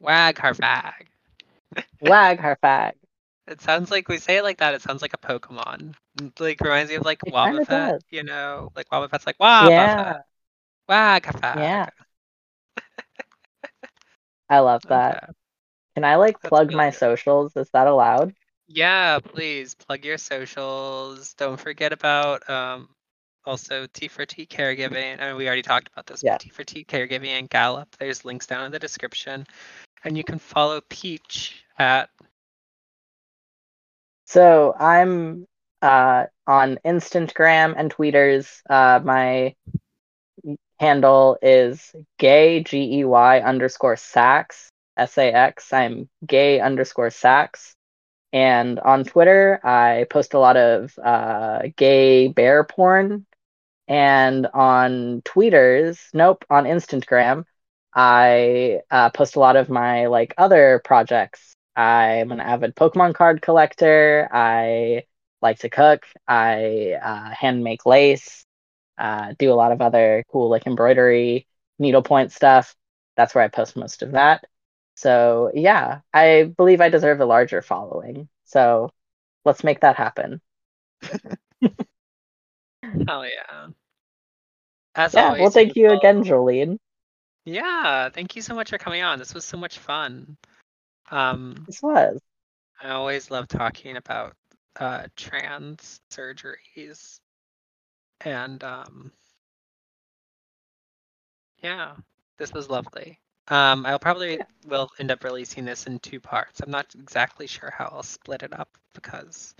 Wag 0.00 0.36
Harfag. 0.38 1.06
Wag 2.00 2.38
Harfag. 2.40 2.94
It 3.46 3.60
sounds 3.60 3.90
like 3.90 4.08
we 4.08 4.18
say 4.18 4.36
it 4.38 4.44
like 4.44 4.58
that. 4.58 4.74
It 4.74 4.82
sounds 4.82 5.02
like 5.02 5.14
a 5.14 5.18
Pokemon. 5.18 5.94
It, 6.20 6.38
Like 6.40 6.60
reminds 6.60 6.90
me 6.90 6.96
of 6.96 7.04
like 7.04 7.20
It 7.24 7.32
Wobbuffet. 7.32 8.00
You 8.10 8.22
know, 8.22 8.70
like 8.76 8.88
Wobbuffet's 8.90 9.26
like 9.26 9.38
Wobbuffet. 9.38 9.66
Yeah. 9.66 10.18
Wag 10.88 11.22
Harfag. 11.24 11.54
Yeah. 11.54 11.86
I 14.50 14.58
love 14.60 14.82
that. 14.88 15.16
Okay. 15.16 15.32
Can 15.94 16.04
I 16.04 16.16
like 16.16 16.42
That's 16.42 16.42
plug 16.42 16.62
really 16.62 16.74
my 16.74 16.86
good. 16.86 16.90
socials? 16.90 17.56
Is 17.56 17.70
that 17.72 17.88
allowed? 17.88 18.34
Yeah, 18.72 19.18
please 19.18 19.74
plug 19.74 20.04
your 20.04 20.16
socials. 20.16 21.34
Don't 21.34 21.58
forget 21.58 21.92
about 21.92 22.48
um 22.48 22.88
also 23.44 23.86
T 23.92 24.06
for 24.06 24.24
T 24.24 24.46
caregiving. 24.46 25.20
I 25.20 25.28
mean, 25.28 25.36
we 25.36 25.48
already 25.48 25.62
talked 25.62 25.88
about 25.92 26.06
this. 26.06 26.22
Yeah. 26.22 26.38
T 26.38 26.50
for 26.50 26.62
T 26.62 26.84
caregiving 26.84 27.30
and 27.30 27.50
GALAP. 27.50 27.88
There's 27.98 28.24
links 28.24 28.46
down 28.46 28.66
in 28.66 28.72
the 28.72 28.78
description, 28.78 29.44
and 30.04 30.16
you 30.16 30.22
can 30.22 30.38
follow 30.38 30.80
Peach 30.88 31.64
at 31.78 32.10
So 34.26 34.72
I'm 34.78 35.48
uh, 35.82 36.26
on 36.46 36.78
Instagram 36.84 37.74
and 37.76 37.92
Tweeters. 37.92 38.60
Uh, 38.70 39.00
my 39.02 39.56
handle 40.78 41.36
is 41.42 41.92
gay 42.18 42.62
G 42.62 43.00
E 43.00 43.04
Y 43.04 43.40
underscore 43.40 43.96
sax 43.96 44.70
S 44.96 45.18
A 45.18 45.32
X. 45.32 45.72
I'm 45.72 46.08
gay 46.24 46.60
underscore 46.60 47.10
sax. 47.10 47.74
And 48.32 48.78
on 48.80 49.04
Twitter, 49.04 49.60
I 49.64 50.06
post 50.10 50.34
a 50.34 50.38
lot 50.38 50.56
of 50.56 50.96
uh, 51.02 51.62
gay 51.76 52.28
bear 52.28 52.64
porn. 52.64 53.26
And 53.88 54.46
on 54.54 55.22
tweeters, 55.22 55.98
nope, 56.14 56.44
on 56.48 56.64
Instagram, 56.64 57.44
I 57.94 58.80
uh, 58.90 59.10
post 59.10 59.36
a 59.36 59.40
lot 59.40 59.56
of 59.56 59.68
my 59.68 60.06
like 60.06 60.34
other 60.38 60.80
projects. 60.84 61.56
I'm 61.76 62.30
an 62.32 62.40
avid 62.40 62.76
Pokemon 62.76 63.14
card 63.14 63.42
collector. 63.42 64.28
I 64.32 65.04
like 65.42 65.60
to 65.60 65.70
cook. 65.70 66.06
I 66.28 66.94
uh, 67.02 67.30
hand 67.30 67.64
make 67.64 67.86
lace. 67.86 68.46
Uh, 68.98 69.34
do 69.38 69.52
a 69.52 69.54
lot 69.54 69.72
of 69.72 69.80
other 69.80 70.24
cool 70.30 70.50
like 70.50 70.66
embroidery, 70.66 71.48
needlepoint 71.78 72.32
stuff. 72.32 72.76
That's 73.16 73.34
where 73.34 73.44
I 73.44 73.48
post 73.48 73.76
most 73.76 74.02
of 74.02 74.12
that. 74.12 74.44
So 74.94 75.50
yeah, 75.54 76.00
I 76.12 76.52
believe 76.56 76.80
I 76.80 76.88
deserve 76.88 77.20
a 77.20 77.24
larger 77.26 77.62
following. 77.62 78.28
So 78.44 78.90
let's 79.44 79.64
make 79.64 79.80
that 79.80 79.96
happen. 79.96 80.40
Hell 83.06 83.24
yeah. 83.26 83.68
As 84.94 85.14
yeah, 85.14 85.26
always, 85.26 85.40
well, 85.40 85.50
thank 85.50 85.76
you 85.76 85.90
again, 85.92 86.24
Jolene. 86.24 86.78
Yeah, 87.44 88.08
thank 88.10 88.36
you 88.36 88.42
so 88.42 88.54
much 88.54 88.70
for 88.70 88.78
coming 88.78 89.02
on. 89.02 89.18
This 89.18 89.34
was 89.34 89.44
so 89.44 89.56
much 89.56 89.78
fun. 89.78 90.36
Um, 91.10 91.64
This 91.66 91.82
was. 91.82 92.20
I 92.82 92.90
always 92.90 93.30
love 93.30 93.48
talking 93.48 93.96
about 93.96 94.34
uh, 94.78 95.06
trans 95.16 96.00
surgeries, 96.10 97.20
and 98.20 98.62
um, 98.64 99.12
yeah, 101.62 101.94
this 102.38 102.52
was 102.52 102.68
lovely. 102.68 103.18
Um, 103.50 103.84
I'll 103.84 103.98
probably 103.98 104.36
Yeah. 104.38 104.44
will 104.66 104.90
end 104.98 105.10
up 105.10 105.24
releasing 105.24 105.64
this 105.64 105.86
in 105.86 105.98
two 105.98 106.20
parts. 106.20 106.60
I'm 106.60 106.70
not 106.70 106.94
exactly 106.94 107.46
sure 107.46 107.70
how 107.76 107.90
I'll 107.92 108.02
split 108.02 108.42
it 108.42 108.52
up 108.58 108.68
because 108.94 109.54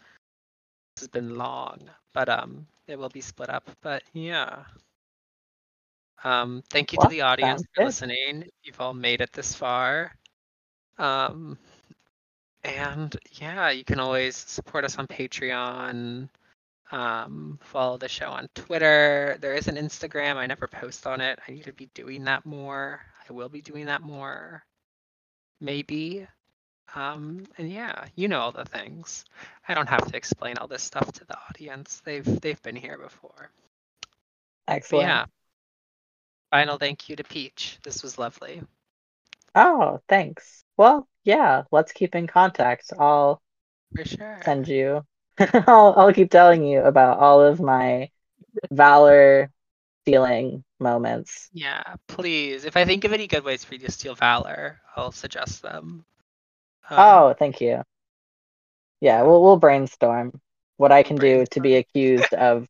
this 0.95 1.03
has 1.03 1.09
been 1.09 1.37
long, 1.37 1.91
but 2.13 2.29
um, 2.29 2.67
it 2.87 2.99
will 2.99 3.09
be 3.09 3.21
split 3.21 3.51
up. 3.51 3.69
But 3.83 4.05
yeah. 4.13 4.65
Um, 6.23 6.63
thank 6.71 6.93
you 6.93 6.99
Well, 7.01 7.09
to 7.09 7.11
the 7.11 7.23
audience 7.23 7.63
for 7.75 7.81
good. 7.81 7.87
listening. 7.87 8.49
You've 8.63 8.81
all 8.81 8.95
made 8.95 9.21
it 9.21 9.33
this 9.33 9.55
far. 9.55 10.15
Um, 10.99 11.59
and 12.63 13.17
yeah, 13.33 13.71
you 13.71 13.85
can 13.85 13.99
always 13.99 14.37
support 14.37 14.85
us 14.85 14.99
on 14.99 15.07
Patreon. 15.07 16.29
Um, 16.93 17.59
follow 17.63 17.97
the 17.97 18.09
show 18.09 18.29
on 18.29 18.49
Twitter. 18.55 19.39
There 19.41 19.55
is 19.55 19.67
an 19.69 19.77
Instagram. 19.77 20.37
I 20.37 20.47
never 20.47 20.67
post 20.69 21.07
on 21.07 21.21
it. 21.21 21.39
I 21.47 21.53
need 21.53 21.65
to 21.65 21.73
be 21.73 21.87
doing 21.95 22.25
that 22.25 22.45
more. 22.45 23.01
I 23.31 23.33
will 23.33 23.49
be 23.49 23.63
doing 23.63 23.87
that 23.87 24.03
more. 24.03 24.65
Maybe. 25.61 26.27
Um, 26.95 27.45
and 27.59 27.71
yeah, 27.71 28.07
you 28.17 28.29
know 28.29 28.41
all 28.41 28.53
the 28.53 28.65
things. 28.65 29.25
I 29.69 29.75
don't 29.75 29.89
have 29.89 30.11
to 30.11 30.17
explain 30.17 30.59
all 30.59 30.67
this 30.67 30.83
stuff 30.83 31.13
to 31.13 31.25
the 31.25 31.39
audience. 31.49 32.03
They've 32.05 32.41
they've 32.41 32.61
been 32.63 32.77
here 32.77 32.99
before. 32.99 33.51
But 34.89 34.97
Excellent. 34.97 34.99
yeah. 34.99 35.27
Final 36.51 36.79
thank 36.79 37.09
you 37.09 37.17
to 37.17 37.25
Peach. 37.25 37.79
This 37.85 38.03
was 38.03 38.19
lovely. 38.19 38.63
Oh, 39.55 40.01
thanks. 40.09 40.65
Well, 40.77 41.09
yeah, 41.25 41.65
let's 41.71 41.93
keep 41.93 42.15
in 42.15 42.27
contact. 42.27 42.93
I'll 42.99 43.43
For 43.95 44.05
sure. 44.05 44.43
send 44.45 44.69
you. 44.69 45.05
I'll 45.39 45.95
I'll 45.97 46.13
keep 46.13 46.31
telling 46.31 46.65
you 46.65 46.83
about 46.83 47.19
all 47.19 47.43
of 47.43 47.61
my 47.61 48.11
valor 48.71 49.51
stealing 50.03 50.65
moments. 50.79 51.49
Yeah, 51.53 51.83
please. 52.09 52.65
If 52.65 52.77
I 52.77 52.85
think 52.85 53.05
of 53.05 53.13
any 53.13 53.27
good 53.27 53.45
ways 53.45 53.65
for 53.65 53.75
you 53.75 53.81
to 53.81 53.93
steal 53.93 54.15
valor, 54.15 54.81
I'll 54.97 55.13
suggest 55.13 55.63
them. 55.63 56.05
Um, 56.89 56.99
Oh, 56.99 57.35
thank 57.39 57.61
you. 57.61 57.83
Yeah, 59.01 59.23
we'll 59.23 59.43
we'll 59.43 59.57
brainstorm 59.57 60.41
what 60.77 60.93
I 60.93 61.03
can 61.03 61.17
do 61.17 61.45
to 61.47 61.61
be 61.61 61.77
accused 61.77 62.33
of 62.35 62.67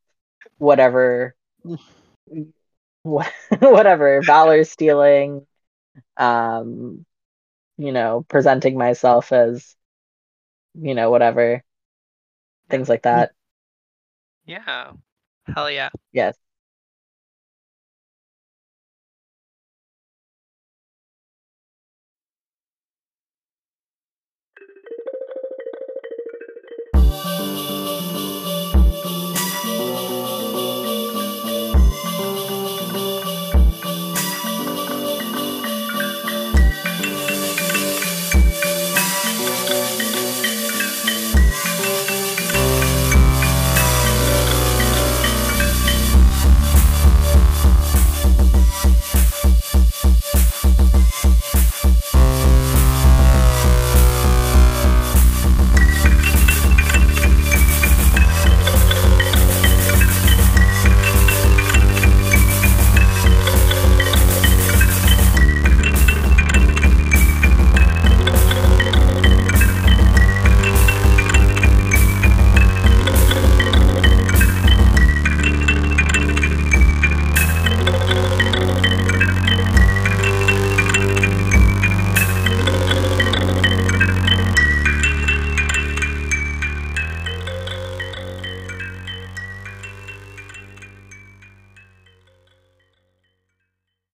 whatever 0.59 1.35
whatever 3.03 4.21
valor 4.23 4.65
stealing 4.65 5.47
um 6.17 7.05
you 7.79 7.93
know 7.93 8.25
presenting 8.29 8.77
myself 8.77 9.33
as 9.33 9.75
you 10.75 10.95
know 10.95 11.11
whatever 11.11 11.63
things 12.69 12.89
like 12.89 13.03
that 13.03 13.33
yeah. 14.47 14.93
Hell 15.55 15.71
yeah. 15.71 15.89
yes 16.13 16.37